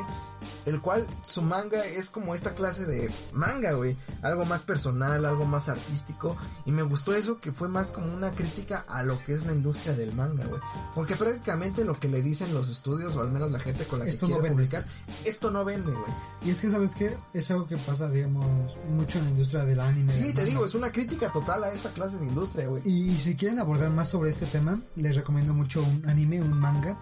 El 0.66 0.82
cual 0.82 1.06
su 1.26 1.42
manga 1.42 1.84
es 1.86 2.10
como 2.10 2.36
esta 2.36 2.54
clase 2.54 2.86
de 2.86 3.12
manga, 3.34 3.72
güey. 3.74 3.98
Algo 4.22 4.46
más 4.46 4.62
personal, 4.62 5.26
algo 5.26 5.46
más 5.46 5.70
artístico. 5.70 6.38
Y 6.66 6.72
me 6.72 6.84
gustó 6.84 7.14
eso 7.14 7.40
que 7.40 7.52
fue 7.52 7.68
más 7.70 7.92
como 7.92 8.14
una 8.14 8.32
crítica 8.32 8.86
a 8.88 9.04
lo 9.04 9.24
que 9.24 9.34
es 9.34 9.46
la 9.46 9.54
industria 9.54 9.94
del 9.94 10.14
manga, 10.14 10.46
güey. 10.46 10.62
Porque 10.96 11.16
prácticamente 11.16 11.84
lo 11.84 12.00
que 12.00 12.08
le 12.08 12.22
dicen 12.22 12.54
los 12.54 12.70
estudios, 12.70 13.16
o 13.16 13.22
al 13.22 13.32
menos 13.32 13.52
la 13.52 13.60
gente 13.60 13.86
con 13.86 14.00
la 14.00 14.06
que 14.06 14.12
no 14.12 14.18
quiere 14.18 14.34
vende. 14.36 14.50
publicar, 14.52 14.86
esto 15.26 15.52
no 15.52 15.66
vende, 15.66 15.92
güey. 15.92 16.12
Y 16.46 16.52
es 16.52 16.62
que, 16.62 16.70
¿sabes 16.70 16.96
qué? 16.96 17.16
Es 17.34 17.50
algo 17.52 17.68
que 17.68 17.78
pasa, 17.78 18.10
digamos, 18.10 18.46
mucho 18.90 19.18
en 19.20 19.26
la 19.26 19.32
industria 19.32 19.66
del 19.66 19.80
anime. 19.80 20.12
Sí, 20.14 20.20
del 20.20 20.28
te 20.28 20.34
manga. 20.36 20.50
digo, 20.50 20.66
es 20.66 20.76
una 20.76 20.92
crítica 20.92 21.32
total 21.32 21.64
a 21.64 21.72
esta 21.72 21.90
clase 21.90 22.18
de 22.18 22.26
industria, 22.26 22.68
güey. 22.68 22.82
Y, 22.86 23.10
y 23.10 23.18
si 23.18 23.36
quieren 23.36 23.60
abordar 23.60 23.90
más 23.92 24.10
sobre 24.10 24.30
este 24.32 24.46
tema, 24.46 24.80
les 25.00 25.16
recomiendo 25.16 25.54
mucho 25.54 25.84
un 25.84 26.08
anime, 26.08 26.42
un 26.42 26.60
manga 26.60 26.98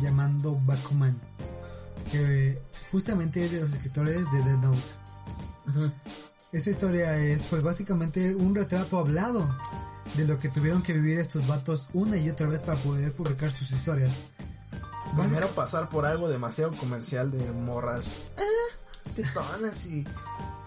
llamando 0.00 0.60
Bakuman, 0.64 1.16
que 2.10 2.60
justamente 2.90 3.44
es 3.44 3.52
de 3.52 3.60
los 3.60 3.72
escritores 3.72 4.18
de 4.32 4.42
Dead 4.42 4.58
Note. 4.58 4.78
Esta 6.52 6.70
historia 6.70 7.16
es 7.16 7.42
pues 7.42 7.62
básicamente 7.62 8.34
un 8.34 8.54
retrato 8.54 8.98
hablado 8.98 9.48
de 10.16 10.26
lo 10.26 10.38
que 10.38 10.48
tuvieron 10.48 10.82
que 10.82 10.92
vivir 10.92 11.20
estos 11.20 11.46
vatos 11.46 11.88
una 11.92 12.16
y 12.16 12.28
otra 12.28 12.48
vez 12.48 12.62
para 12.62 12.78
poder 12.78 13.12
publicar 13.12 13.52
sus 13.52 13.70
historias. 13.70 14.12
Primero 15.16 15.48
pasar 15.48 15.88
por 15.88 16.06
algo 16.06 16.28
demasiado 16.28 16.72
comercial 16.72 17.30
de 17.30 17.50
morras. 17.52 18.14
Ah, 18.38 19.10
tetonas 19.14 19.86
y, 19.86 20.04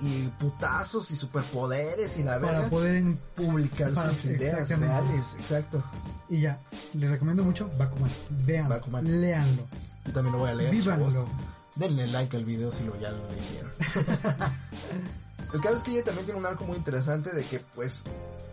y 0.03 0.27
putazos 0.39 1.09
y 1.11 1.15
superpoderes 1.15 2.17
y 2.17 2.23
la 2.23 2.39
para 2.39 2.53
verga. 2.59 2.69
poder 2.69 3.03
publicar 3.35 3.93
para- 3.93 4.09
sus 4.15 4.25
ideas 4.25 4.67
reales. 4.69 5.35
Exacto. 5.39 5.81
y 6.29 6.41
ya, 6.41 6.59
les 6.93 7.09
recomiendo 7.09 7.43
mucho 7.43 7.69
Bakuman. 7.77 8.11
Vean, 8.45 8.69
Bakuman. 8.69 9.21
léanlo. 9.21 9.65
Yo 10.05 10.11
también 10.13 10.33
lo 10.33 10.39
voy 10.39 10.51
a 10.51 10.55
leer. 10.55 10.71
Vívanlo. 10.71 11.09
chavos. 11.11 11.27
Denle 11.75 12.05
like 12.07 12.35
al 12.37 12.43
video 12.45 12.71
si 12.71 12.83
lo 12.83 12.95
ya 12.99 13.09
lo 13.11 13.23
leyeron. 13.31 13.71
el 15.53 15.61
caso 15.61 15.75
es 15.75 15.83
que 15.83 15.91
ella 15.91 16.03
también 16.03 16.25
tiene 16.25 16.39
un 16.39 16.45
arco 16.45 16.65
muy 16.65 16.77
interesante 16.77 17.31
de 17.31 17.43
que 17.45 17.59
pues 17.75 18.03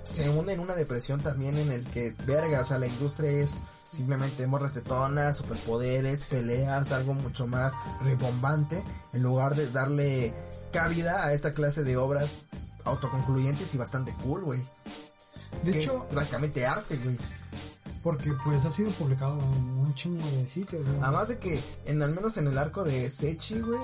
se 0.03 0.29
une 0.31 0.53
en 0.55 0.61
una 0.61 0.75
depresión 0.75 1.21
también 1.21 1.59
en 1.59 1.71
el 1.71 1.85
que 1.87 2.15
verga, 2.27 2.61
o 2.61 2.65
sea, 2.65 2.79
la 2.79 2.87
industria 2.87 3.31
es 3.31 3.61
simplemente 3.91 4.47
morras 4.47 4.73
tetonas, 4.73 5.37
superpoderes, 5.37 6.25
peleas, 6.25 6.93
algo 6.93 7.15
mucho 7.15 7.47
más 7.47 7.73
ribombante 8.03 8.83
en 9.13 9.23
lugar 9.23 9.55
de 9.55 9.71
darle 9.71 10.33
cabida 10.71 11.25
a 11.25 11.33
esta 11.33 11.53
clase 11.53 11.85
de 11.85 11.97
obras 11.97 12.39
autoconcluyentes 12.85 13.75
y 13.75 13.79
bastante 13.79 14.13
cool, 14.23 14.43
güey. 14.45 14.67
De 15.65 15.73
Que 15.73 15.81
hecho, 15.81 16.07
es 16.09 16.15
prácticamente 16.15 16.67
arte, 16.67 16.97
güey. 16.99 17.19
porque 18.03 18.33
pues 18.45 18.65
ha 18.65 18.71
sido 18.71 18.91
publicado 18.93 19.35
en 19.39 19.71
un 19.79 19.95
chingo 19.95 20.27
de 20.31 20.49
sitios. 20.49 20.87
¿no? 20.87 21.05
Además 21.05 21.29
de 21.29 21.39
que, 21.39 21.61
en 21.87 22.03
al 22.03 22.13
menos 22.15 22.37
en 22.37 22.47
el 22.47 22.57
arco 22.57 22.85
de 22.85 23.11
Sechi, 23.11 23.61
güey, 23.61 23.81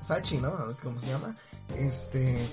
Sachi, 0.00 0.38
¿no? 0.38 0.52
¿Cómo 0.82 0.98
se 0.98 1.08
llama? 1.08 1.34
Este, 1.76 2.46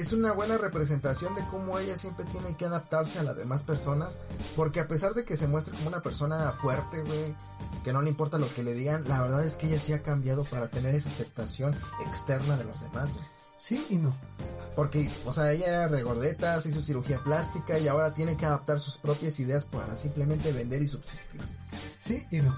es 0.00 0.12
una 0.12 0.32
buena 0.32 0.56
representación 0.56 1.34
de 1.34 1.42
cómo 1.50 1.78
ella 1.78 1.96
siempre 1.96 2.24
tiene 2.26 2.56
que 2.56 2.64
adaptarse 2.64 3.18
a 3.18 3.22
las 3.22 3.36
demás 3.36 3.64
personas, 3.64 4.18
porque 4.56 4.80
a 4.80 4.88
pesar 4.88 5.14
de 5.14 5.24
que 5.24 5.36
se 5.36 5.46
muestre 5.46 5.74
como 5.76 5.88
una 5.88 6.02
persona 6.02 6.50
fuerte, 6.52 7.02
güey, 7.02 7.34
que 7.84 7.92
no 7.92 8.00
le 8.02 8.10
importa 8.10 8.38
lo 8.38 8.52
que 8.52 8.62
le 8.62 8.72
digan, 8.72 9.04
la 9.08 9.20
verdad 9.20 9.44
es 9.44 9.56
que 9.56 9.66
ella 9.66 9.78
sí 9.78 9.92
ha 9.92 10.02
cambiado 10.02 10.44
para 10.44 10.68
tener 10.68 10.94
esa 10.94 11.10
aceptación 11.10 11.74
externa 12.06 12.56
de 12.56 12.64
los 12.64 12.80
demás, 12.80 13.12
güey. 13.12 13.24
Sí 13.56 13.84
y 13.90 13.98
no. 13.98 14.16
Porque, 14.74 15.10
o 15.26 15.34
sea, 15.34 15.52
ella 15.52 15.66
era 15.66 15.88
regordeta, 15.88 16.58
se 16.62 16.70
hizo 16.70 16.80
cirugía 16.80 17.22
plástica 17.22 17.78
y 17.78 17.88
ahora 17.88 18.14
tiene 18.14 18.36
que 18.38 18.46
adaptar 18.46 18.80
sus 18.80 18.96
propias 18.96 19.38
ideas 19.38 19.66
para 19.66 19.96
simplemente 19.96 20.50
vender 20.52 20.80
y 20.80 20.88
subsistir. 20.88 21.42
Sí 21.96 22.26
y 22.30 22.38
no. 22.38 22.56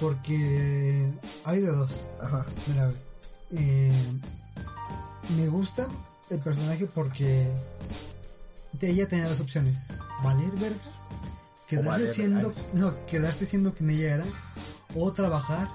Porque 0.00 1.10
hay 1.44 1.60
de 1.60 1.68
dos. 1.68 1.92
Ajá. 2.20 2.44
Mira, 2.66 2.82
a 2.82 2.86
ver. 2.88 2.96
Eh, 3.52 4.20
me 5.38 5.48
gusta 5.48 5.88
el 6.30 6.38
personaje 6.38 6.86
porque 6.86 7.50
ella 8.80 9.08
tenía 9.08 9.28
dos 9.28 9.40
opciones. 9.40 9.86
Valer 10.22 10.50
verga. 10.52 10.76
Quedarse 11.68 11.88
valer 11.90 12.08
siendo, 12.08 12.48
verga. 12.48 12.62
no, 12.74 13.06
quedarse 13.06 13.46
siendo 13.46 13.74
quien 13.74 13.90
ella 13.90 14.14
era. 14.14 14.24
O 14.94 15.12
trabajar 15.12 15.68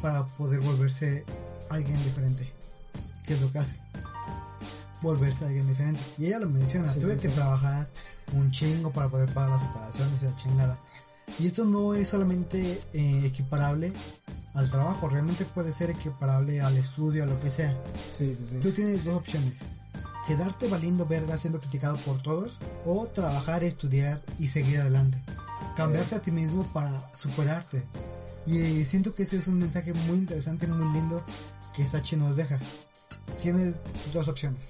para 0.00 0.24
poder 0.26 0.60
volverse 0.60 1.24
alguien 1.70 2.02
diferente. 2.02 2.52
Que 3.26 3.34
es 3.34 3.40
lo 3.40 3.52
que 3.52 3.58
hace. 3.58 3.76
Volverse 5.00 5.44
alguien 5.44 5.66
diferente. 5.66 6.00
Y 6.18 6.26
ella 6.26 6.40
lo 6.40 6.48
menciona. 6.48 6.88
Sí, 6.88 7.00
Tuve 7.00 7.16
sí, 7.16 7.22
que 7.22 7.28
sí. 7.28 7.34
trabajar 7.34 7.88
un 8.32 8.50
chingo 8.50 8.92
para 8.92 9.08
poder 9.08 9.32
pagar 9.32 9.50
las 9.50 9.62
operaciones 9.62 10.22
y 10.22 10.24
la 10.24 10.36
chingada. 10.36 10.78
Y 11.38 11.46
esto 11.46 11.64
no 11.64 11.94
es 11.94 12.08
solamente 12.08 12.82
eh, 12.92 13.22
equiparable 13.24 13.92
al 14.54 14.70
trabajo, 14.70 15.08
realmente 15.08 15.44
puede 15.44 15.72
ser 15.72 15.90
equiparable 15.90 16.60
al 16.60 16.76
estudio, 16.76 17.24
a 17.24 17.26
lo 17.26 17.40
que 17.40 17.50
sea. 17.50 17.76
Sí, 18.10 18.34
sí, 18.34 18.44
sí. 18.44 18.60
Tú 18.60 18.72
tienes 18.72 19.04
dos 19.04 19.16
opciones. 19.16 19.58
Quedarte 20.26 20.68
valiendo 20.68 21.06
verga 21.06 21.36
siendo 21.36 21.58
criticado 21.58 21.96
por 21.96 22.22
todos 22.22 22.58
o 22.84 23.06
trabajar, 23.08 23.64
estudiar 23.64 24.22
y 24.38 24.48
seguir 24.48 24.80
adelante. 24.80 25.22
Cambiarte 25.76 26.16
a 26.16 26.22
ti 26.22 26.30
mismo 26.30 26.64
para 26.72 27.10
superarte. 27.14 27.82
Y 28.46 28.84
siento 28.84 29.14
que 29.14 29.22
ese 29.22 29.38
es 29.38 29.46
un 29.46 29.58
mensaje 29.58 29.92
muy 29.94 30.18
interesante, 30.18 30.66
muy 30.66 30.92
lindo 30.92 31.24
que 31.74 31.86
Sachi 31.86 32.16
nos 32.16 32.36
deja. 32.36 32.58
Tienes 33.40 33.74
dos 34.12 34.28
opciones. 34.28 34.64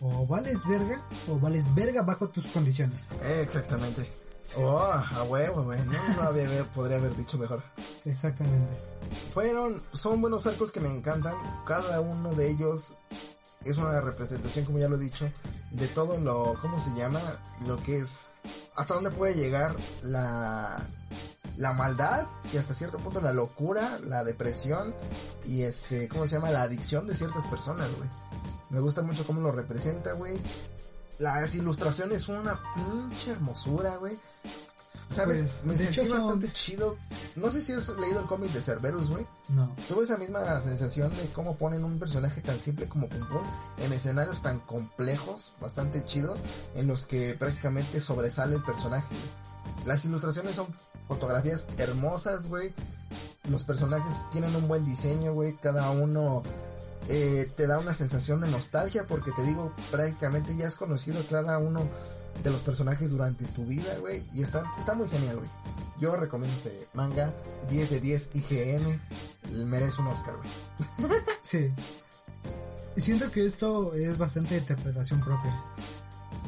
O 0.00 0.26
vales 0.26 0.58
verga 0.66 1.00
o 1.28 1.38
vales 1.38 1.74
verga 1.74 2.02
bajo 2.02 2.28
tus 2.28 2.46
condiciones. 2.46 3.08
Exactamente. 3.40 4.21
Oh, 4.56 4.78
a 4.78 5.22
huevo, 5.24 5.64
güey. 5.64 5.80
No, 5.86 6.14
no 6.16 6.22
había, 6.22 6.64
podría 6.74 6.98
haber 6.98 7.16
dicho 7.16 7.38
mejor. 7.38 7.62
Exactamente. 8.04 8.76
Fueron, 9.32 9.82
son 9.92 10.20
buenos 10.20 10.46
arcos 10.46 10.72
que 10.72 10.80
me 10.80 10.90
encantan. 10.90 11.34
Cada 11.66 12.00
uno 12.00 12.34
de 12.34 12.50
ellos 12.50 12.96
es 13.64 13.78
una 13.78 14.00
representación, 14.00 14.64
como 14.64 14.78
ya 14.78 14.88
lo 14.88 14.96
he 14.96 15.00
dicho, 15.00 15.30
de 15.70 15.88
todo 15.88 16.18
lo, 16.18 16.56
¿cómo 16.60 16.78
se 16.78 16.94
llama? 16.94 17.20
Lo 17.66 17.76
que 17.78 17.98
es, 17.98 18.32
hasta 18.76 18.94
dónde 18.94 19.10
puede 19.10 19.34
llegar 19.34 19.74
la, 20.02 20.78
la 21.56 21.72
maldad 21.72 22.26
y 22.52 22.56
hasta 22.56 22.74
cierto 22.74 22.98
punto 22.98 23.20
la 23.20 23.32
locura, 23.32 23.98
la 24.04 24.24
depresión 24.24 24.94
y 25.44 25.62
este, 25.62 26.08
¿cómo 26.08 26.26
se 26.26 26.36
llama? 26.36 26.50
La 26.50 26.62
adicción 26.62 27.06
de 27.06 27.14
ciertas 27.14 27.46
personas, 27.46 27.88
güey. 27.96 28.08
Me 28.70 28.80
gusta 28.80 29.02
mucho 29.02 29.26
cómo 29.26 29.40
lo 29.40 29.52
representa, 29.52 30.12
güey. 30.12 30.38
Las 31.18 31.54
ilustraciones 31.54 32.22
son 32.22 32.38
una 32.38 32.60
pinche 32.74 33.32
hermosura, 33.32 33.96
güey. 33.96 34.18
¿Sabes? 35.14 35.42
Pues, 35.42 35.64
Me 35.64 35.76
sentí 35.78 36.00
hecho 36.00 36.08
son- 36.08 36.18
bastante 36.18 36.52
chido. 36.52 36.96
No 37.36 37.50
sé 37.50 37.62
si 37.62 37.72
has 37.72 37.88
leído 37.98 38.20
el 38.20 38.26
cómic 38.26 38.50
de 38.52 38.62
Cerberus, 38.62 39.10
güey. 39.10 39.26
No. 39.48 39.74
Tuve 39.88 40.04
esa 40.04 40.16
misma 40.18 40.60
sensación 40.60 41.10
de 41.16 41.26
cómo 41.34 41.56
ponen 41.56 41.84
un 41.84 41.98
personaje 41.98 42.40
tan 42.40 42.58
simple 42.60 42.88
como 42.88 43.08
Pum 43.08 43.26
Pum 43.28 43.42
en 43.78 43.92
escenarios 43.92 44.42
tan 44.42 44.60
complejos, 44.60 45.54
bastante 45.60 46.04
chidos, 46.04 46.40
en 46.74 46.86
los 46.86 47.06
que 47.06 47.34
prácticamente 47.34 48.00
sobresale 48.00 48.56
el 48.56 48.62
personaje. 48.62 49.08
Las 49.86 50.04
ilustraciones 50.04 50.54
son 50.56 50.66
fotografías 51.08 51.68
hermosas, 51.78 52.48
güey. 52.48 52.72
Los 53.50 53.64
personajes 53.64 54.24
tienen 54.30 54.54
un 54.54 54.68
buen 54.68 54.84
diseño, 54.84 55.32
güey. 55.34 55.56
Cada 55.56 55.90
uno 55.90 56.42
eh, 57.08 57.50
te 57.56 57.66
da 57.66 57.78
una 57.80 57.92
sensación 57.94 58.40
de 58.40 58.48
nostalgia 58.48 59.06
porque 59.08 59.32
te 59.32 59.42
digo, 59.42 59.74
prácticamente 59.90 60.56
ya 60.56 60.68
has 60.68 60.76
conocido 60.76 61.20
cada 61.28 61.58
uno 61.58 61.80
de 62.42 62.50
los 62.50 62.62
personajes 62.62 63.10
durante 63.10 63.44
tu 63.46 63.64
vida, 63.66 63.96
güey. 64.00 64.24
Y 64.32 64.42
está, 64.42 64.64
está 64.78 64.94
muy 64.94 65.08
genial, 65.08 65.36
güey. 65.36 65.48
Yo 66.00 66.16
recomiendo 66.16 66.56
este 66.56 66.88
manga 66.94 67.32
10 67.70 67.90
de 67.90 68.00
10 68.00 68.30
IGN. 68.34 69.00
Merece 69.68 70.00
un 70.00 70.08
Oscar, 70.08 70.34
güey. 70.36 71.10
Sí. 71.42 71.70
Y 72.96 73.00
siento 73.00 73.30
que 73.30 73.46
esto 73.46 73.94
es 73.94 74.18
bastante 74.18 74.56
interpretación 74.56 75.20
propia. 75.20 75.62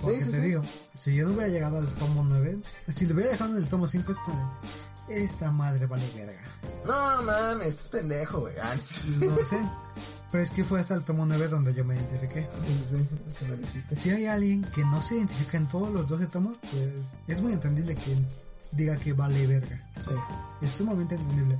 Porque 0.03 0.21
Sí, 0.21 0.27
sí, 0.27 0.31
te 0.33 0.37
sí. 0.39 0.43
digo, 0.43 0.63
si 0.99 1.15
yo 1.15 1.27
no 1.27 1.33
hubiera 1.35 1.49
llegado 1.49 1.79
al 1.79 1.87
tomo 1.95 2.25
9, 2.25 2.59
si 2.95 3.07
lo 3.07 3.15
hubiera 3.15 3.31
dejado 3.31 3.53
en 3.53 3.57
el 3.63 3.69
tomo 3.69 3.89
5 3.89 4.13
es 4.13 4.19
como, 4.19 4.59
esta 5.09 5.51
madre 5.51 5.87
vale 5.87 6.05
verga. 6.15 6.41
No 6.85 7.23
mames, 7.23 7.69
es 7.69 7.89
pendejo, 7.89 8.41
güey. 8.41 8.55
Ah, 8.63 8.75
No 8.75 9.37
sé. 9.37 9.59
Pero 10.35 10.43
es 10.43 10.51
que 10.51 10.65
fue 10.65 10.81
hasta 10.81 10.95
el 10.95 11.05
tomo 11.05 11.25
9 11.27 11.47
donde 11.47 11.73
yo 11.73 11.85
me 11.85 11.95
identifiqué. 11.95 12.49
sí, 12.67 13.07
sí, 13.39 13.47
me. 13.47 13.97
Si 13.97 14.11
hay 14.11 14.27
alguien 14.27 14.63
que 14.75 14.85
no 14.85 15.01
se 15.01 15.15
identifica 15.15 15.57
en 15.59 15.69
todos 15.69 15.93
los 15.93 16.09
12 16.09 16.27
tomos, 16.27 16.57
pues 16.73 17.15
es 17.29 17.41
muy 17.41 17.53
entendible 17.53 17.95
que 17.95 18.17
diga 18.73 18.97
que 18.97 19.13
vale 19.13 19.47
verga. 19.47 19.89
Sí, 20.01 20.11
Es 20.61 20.73
sumamente 20.73 21.15
entendible. 21.15 21.57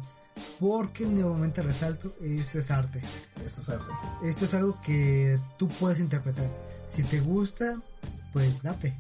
Porque 0.59 1.07
nuevamente 1.07 1.63
resalto, 1.63 2.17
esto 2.21 2.59
es 2.59 2.69
arte. 2.73 3.01
esto 3.47 3.61
es 3.61 3.69
arte. 3.69 3.93
Esto 4.25 4.45
es 4.45 4.55
algo 4.55 4.81
que 4.81 5.39
tú 5.57 5.69
puedes 5.69 6.01
interpretar. 6.01 6.51
Si 6.89 7.05
te 7.05 7.21
gusta, 7.21 7.81
pues 8.33 8.61
date. 8.61 8.99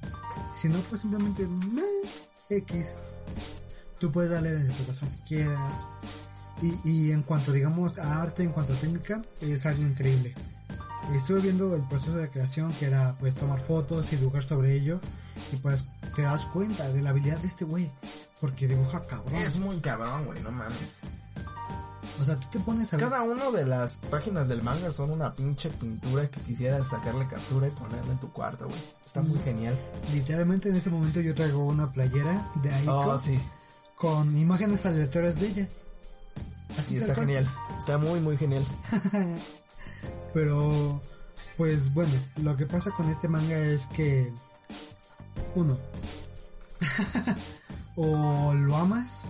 Si 0.55 0.68
no, 0.68 0.78
pues 0.88 1.01
simplemente 1.01 1.48
X. 2.48 2.90
Tú 3.98 4.12
puedes 4.12 4.30
darle 4.30 4.55
la 4.55 4.60
interpretación 4.60 5.10
que 5.10 5.22
quieras. 5.26 5.84
Y, 6.64 6.90
y 6.90 7.12
en 7.12 7.22
cuanto, 7.22 7.52
digamos, 7.52 7.98
a 7.98 8.22
arte, 8.22 8.42
en 8.42 8.50
cuanto 8.50 8.72
a 8.72 8.76
técnica, 8.76 9.22
es 9.40 9.66
algo 9.66 9.82
increíble. 9.82 10.34
Estuve 11.14 11.40
viendo 11.40 11.74
el 11.76 11.82
proceso 11.82 12.16
de 12.16 12.30
creación 12.30 12.72
que 12.72 12.86
era 12.86 13.14
pues 13.20 13.34
tomar 13.34 13.60
fotos 13.60 14.10
y 14.12 14.16
dibujar 14.16 14.42
sobre 14.42 14.74
ello. 14.74 15.00
Y 15.52 15.56
pues 15.56 15.84
te 16.16 16.22
das 16.22 16.42
cuenta 16.46 16.90
de 16.90 17.02
la 17.02 17.10
habilidad 17.10 17.38
de 17.38 17.48
este 17.48 17.64
güey. 17.66 17.90
Porque 18.40 18.66
dibuja 18.66 19.02
cabrón. 19.02 19.34
Es 19.34 19.58
muy 19.58 19.78
cabrón, 19.80 20.24
güey, 20.24 20.42
no 20.42 20.50
mames. 20.50 21.00
O 22.20 22.24
sea, 22.24 22.36
tú 22.36 22.46
te 22.50 22.60
pones 22.60 22.94
a. 22.94 22.96
Cada 22.96 23.22
una 23.22 23.50
de 23.50 23.66
las 23.66 23.98
páginas 23.98 24.48
del 24.48 24.62
manga 24.62 24.90
son 24.92 25.10
una 25.10 25.34
pinche 25.34 25.68
pintura 25.68 26.30
que 26.30 26.40
quisieras 26.40 26.88
sacarle 26.88 27.26
captura 27.26 27.68
y 27.68 27.70
ponerla 27.72 28.12
en 28.12 28.18
tu 28.18 28.32
cuarto, 28.32 28.66
güey. 28.68 28.80
Está 29.04 29.20
muy 29.20 29.38
genial. 29.40 29.76
Literalmente 30.12 30.68
en 30.70 30.76
este 30.76 30.90
momento 30.90 31.20
yo 31.20 31.34
traigo 31.34 31.64
una 31.64 31.92
playera 31.92 32.50
de 32.62 32.72
Aiko. 32.72 32.98
Oh, 33.00 33.18
sí. 33.18 33.38
con 33.96 34.36
imágenes 34.36 34.86
aleatorias 34.86 35.38
de 35.40 35.46
ella. 35.46 35.68
Así 36.78 36.94
Y 36.94 36.98
está 36.98 37.14
genial. 37.14 37.46
Está 37.78 37.98
muy, 37.98 38.20
muy 38.20 38.36
genial. 38.36 38.64
Pero, 40.34 41.01
pues 41.56 41.92
bueno, 41.92 42.12
lo 42.42 42.56
que 42.56 42.66
pasa 42.66 42.90
con 42.90 43.09
este 43.09 43.28
manga 43.28 43.56
es 43.56 43.86
que, 43.88 44.32
uno, 45.55 45.78
o 47.96 48.52
lo 48.55 48.76
amas 48.76 49.22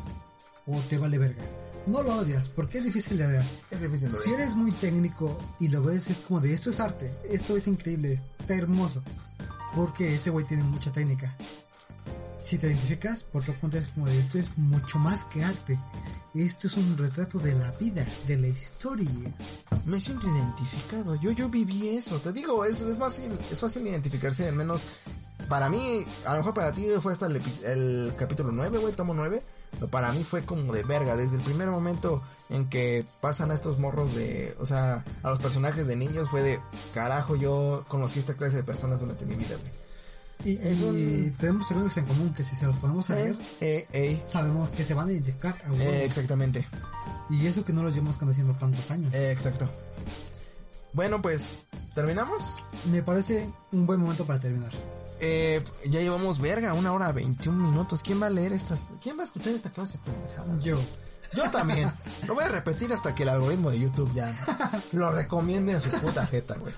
o 0.66 0.78
te 0.80 0.98
vale 0.98 1.18
verga. 1.18 1.42
No 1.86 2.02
lo 2.02 2.16
odias, 2.16 2.48
porque 2.48 2.78
es 2.78 2.84
difícil 2.84 3.18
de 3.18 3.26
ver. 3.26 3.44
Es 3.70 3.82
difícil 3.82 4.10
de 4.10 4.18
Si 4.18 4.32
eres 4.32 4.54
muy 4.54 4.72
técnico 4.72 5.38
y 5.60 5.68
lo 5.68 5.82
ves, 5.82 6.08
es 6.08 6.16
como 6.18 6.40
de 6.40 6.54
esto 6.54 6.70
es 6.70 6.80
arte, 6.80 7.12
esto 7.28 7.56
es 7.56 7.66
increíble, 7.66 8.18
está 8.38 8.54
hermoso. 8.54 9.02
Porque 9.74 10.14
ese 10.14 10.30
güey 10.30 10.46
tiene 10.46 10.62
mucha 10.62 10.90
técnica. 10.92 11.36
Si 12.44 12.58
te 12.58 12.66
identificas, 12.66 13.22
por 13.24 13.40
otro 13.40 13.54
punto 13.54 13.78
es 13.78 13.88
como 13.88 14.04
de 14.04 14.20
esto 14.20 14.38
es 14.38 14.58
mucho 14.58 14.98
más 14.98 15.24
que 15.24 15.42
arte. 15.42 15.78
Esto 16.34 16.66
es 16.66 16.76
un 16.76 16.94
retrato 16.98 17.38
de 17.38 17.54
la 17.54 17.70
vida, 17.70 18.04
de 18.26 18.36
la 18.36 18.48
historia. 18.48 19.08
Me 19.86 19.98
siento 19.98 20.28
identificado. 20.28 21.14
Yo, 21.14 21.30
yo 21.30 21.48
viví 21.48 21.88
eso. 21.96 22.18
Te 22.18 22.34
digo, 22.34 22.66
es, 22.66 22.82
es 22.82 22.98
fácil, 22.98 23.32
es 23.50 23.58
fácil 23.58 23.86
identificarse, 23.86 24.46
al 24.46 24.56
menos 24.56 24.84
para 25.48 25.70
mí, 25.70 26.04
a 26.26 26.32
lo 26.32 26.38
mejor 26.38 26.52
para 26.52 26.72
ti 26.72 26.86
fue 27.00 27.14
hasta 27.14 27.28
el, 27.28 27.40
el 27.64 28.12
capítulo 28.18 28.52
9, 28.52 28.76
güey, 28.76 28.92
tomo 28.92 29.14
9. 29.14 29.40
Pero 29.72 29.88
para 29.88 30.12
mí 30.12 30.22
fue 30.22 30.42
como 30.42 30.70
de 30.74 30.82
verga, 30.82 31.16
desde 31.16 31.38
el 31.38 31.42
primer 31.42 31.68
momento 31.68 32.22
en 32.50 32.68
que 32.68 33.06
pasan 33.22 33.52
a 33.52 33.54
estos 33.54 33.78
morros 33.78 34.14
de, 34.14 34.54
o 34.60 34.66
sea, 34.66 35.02
a 35.22 35.30
los 35.30 35.40
personajes 35.40 35.86
de 35.86 35.96
niños 35.96 36.28
fue 36.28 36.42
de, 36.42 36.60
carajo, 36.92 37.36
yo 37.36 37.86
conocí 37.88 38.20
esta 38.20 38.34
clase 38.34 38.58
de 38.58 38.64
personas 38.64 39.00
durante 39.00 39.24
mi 39.24 39.34
vida, 39.34 39.56
güey. 39.56 39.83
Y, 40.44 40.56
Es 40.62 40.80
y 40.80 40.84
un- 40.84 41.34
tenemos 41.38 41.70
amigos 41.70 41.96
en 41.96 42.04
común 42.06 42.34
que 42.34 42.42
si 42.44 42.54
se 42.56 42.66
los 42.66 42.76
podemos 42.76 43.06
saber, 43.06 43.36
Eh, 43.60 43.86
eh, 43.92 44.22
sabemos 44.26 44.68
que 44.70 44.84
se 44.84 44.94
van 44.94 45.08
a 45.08 45.12
identificar 45.12 45.56
a 45.66 45.72
eh, 45.74 46.04
exactamente. 46.04 46.66
Y 47.30 47.46
eso 47.46 47.64
que 47.64 47.72
no 47.72 47.82
los 47.82 47.94
llevamos 47.94 48.16
conociendo 48.16 48.54
tantos 48.54 48.90
años. 48.90 49.12
Eh, 49.14 49.32
exacto. 49.32 49.68
Bueno, 50.92 51.20
pues, 51.22 51.64
¿terminamos? 51.94 52.62
Me 52.90 53.02
parece 53.02 53.48
un 53.72 53.86
buen 53.86 54.00
momento 54.00 54.26
para 54.26 54.38
terminar. 54.38 54.70
Eh, 55.20 55.62
ya 55.88 56.00
llevamos 56.00 56.38
verga, 56.40 56.74
una 56.74 56.92
hora 56.92 57.10
21 57.12 57.70
minutos. 57.70 58.02
¿Quién 58.02 58.20
va 58.22 58.26
a 58.26 58.30
leer 58.30 58.52
estas? 58.52 58.86
¿Quién 59.02 59.16
va 59.16 59.22
a 59.22 59.24
escuchar 59.24 59.54
esta 59.54 59.70
clase 59.70 59.98
de 59.98 60.12
pendejada? 60.12 60.58
Yo. 60.62 60.78
Yo 61.36 61.50
también. 61.50 61.92
Lo 62.26 62.34
voy 62.34 62.44
a 62.44 62.48
repetir 62.48 62.92
hasta 62.92 63.14
que 63.14 63.24
el 63.24 63.28
algoritmo 63.28 63.70
de 63.70 63.80
YouTube 63.80 64.12
ya 64.14 64.32
lo 64.92 65.10
recomiende 65.10 65.74
a 65.74 65.80
su 65.80 65.90
puta 65.90 66.26
jeta, 66.26 66.56
güey. 66.56 66.72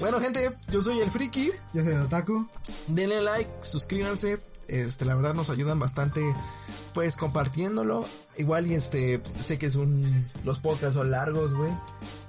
Bueno, 0.00 0.20
gente, 0.20 0.56
yo 0.68 0.82
soy 0.82 1.00
el 1.00 1.10
Friki. 1.10 1.50
Yo 1.72 1.82
soy 1.82 1.94
el 1.94 2.02
Otaku. 2.02 2.48
Denle 2.88 3.22
like, 3.22 3.50
suscríbanse. 3.62 4.40
Este, 4.68 5.04
la 5.04 5.14
verdad 5.14 5.34
nos 5.34 5.48
ayudan 5.50 5.78
bastante, 5.78 6.20
pues, 6.92 7.16
compartiéndolo. 7.16 8.06
Igual 8.36 8.66
y 8.66 8.74
este, 8.74 9.22
sé 9.38 9.58
que 9.58 9.66
es 9.66 9.76
un, 9.76 10.28
los 10.44 10.58
podcasts 10.58 10.94
son 10.94 11.10
largos, 11.10 11.54
güey. 11.54 11.72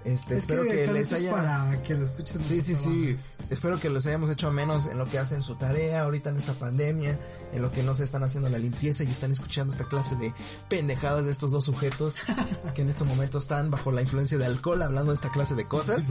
Este, 0.08 0.36
Es 0.36 0.44
espero 0.44 0.64
que, 0.64 0.88
les 0.88 1.12
haya... 1.12 1.32
Para 1.32 1.84
que 1.84 1.94
lo 1.94 2.06
escuchen. 2.06 2.42
Sí, 2.42 2.62
sí, 2.62 2.76
sí. 2.76 3.18
Espero 3.50 3.78
que 3.78 3.90
les 3.90 4.08
hayamos 4.08 4.30
hecho 4.30 4.50
menos 4.54 4.86
en 4.86 4.98
lo 4.98 5.06
que 5.10 5.20
hacen 5.20 5.42
su 5.42 5.56
tarea 5.56 6.04
ahorita 6.04 6.30
en 6.30 6.38
esta 6.38 6.54
pandemia, 6.54 7.20
en 7.52 7.62
lo 7.62 7.72
que 7.72 7.84
no 7.84 7.94
se 7.94 8.06
están 8.06 8.24
haciendo 8.24 8.50
la 8.50 8.58
limpieza 8.58 9.04
y 9.04 9.12
están 9.12 9.34
escuchando 9.34 9.74
esta 9.74 9.84
clase 9.86 10.16
de 10.16 10.34
pendejadas 10.70 11.26
de 11.26 11.32
estos 11.32 11.52
dos 11.52 11.66
sujetos 11.66 12.16
que 12.76 12.84
en 12.84 12.90
este 12.90 13.04
momento 13.04 13.38
están 13.38 13.70
bajo 13.70 13.92
la 13.92 14.02
influencia 14.02 14.38
de 14.38 14.46
alcohol 14.46 14.82
hablando 14.82 15.12
de 15.12 15.16
esta 15.16 15.30
clase 15.30 15.56
de 15.56 15.68
cosas. 15.68 16.10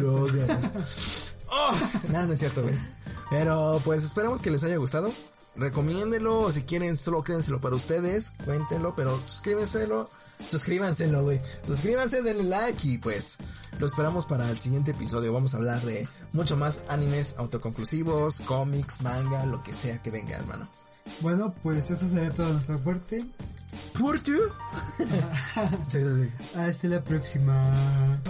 Drogas. 0.00 1.36
Oh, 1.48 1.72
nada, 2.08 2.26
no 2.26 2.32
es 2.32 2.40
cierto, 2.40 2.62
güey. 2.62 2.74
Pero 3.30 3.80
pues 3.84 4.02
esperamos 4.02 4.42
que 4.42 4.50
les 4.50 4.64
haya 4.64 4.76
gustado. 4.78 5.12
Recomiéndelo, 5.54 6.50
si 6.50 6.62
quieren, 6.62 6.98
solo 6.98 7.22
quédenselo 7.22 7.60
para 7.60 7.76
ustedes, 7.76 8.32
cuéntenlo, 8.44 8.96
pero 8.96 9.20
suscríbenselo, 9.26 10.10
suscríbanselo, 10.48 11.22
güey. 11.24 11.40
Suscríbanse, 11.66 12.22
denle 12.22 12.44
like 12.44 12.88
y 12.88 12.98
pues 12.98 13.38
lo 13.78 13.86
esperamos 13.86 14.26
para 14.26 14.50
el 14.50 14.58
siguiente 14.58 14.92
episodio. 14.92 15.32
Vamos 15.32 15.54
a 15.54 15.58
hablar 15.58 15.80
de 15.82 16.06
mucho 16.32 16.56
más 16.56 16.84
animes 16.88 17.36
autoconclusivos, 17.38 18.40
cómics, 18.40 19.02
manga, 19.02 19.44
lo 19.46 19.62
que 19.62 19.72
sea 19.72 20.00
que 20.02 20.10
venga, 20.10 20.36
hermano. 20.36 20.68
Bueno, 21.20 21.54
pues 21.62 21.90
eso 21.90 22.08
sería 22.08 22.30
todo 22.30 22.52
nuestra 22.52 22.78
parte. 22.78 23.24
¿Por 23.98 24.20
tú? 24.20 24.32
sí, 25.88 25.98
sí, 26.00 26.00
sí. 26.00 26.58
Hasta 26.58 26.88
la 26.88 27.02
próxima. 27.02 28.20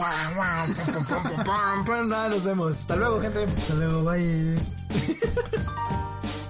Nada, 2.07 2.29
Nos 2.29 2.45
vemos. 2.45 2.79
Hasta 2.79 2.97
luego, 2.97 3.21
gente. 3.21 3.45
Hasta 3.45 3.75
luego, 3.75 4.05
bye. 4.05 4.59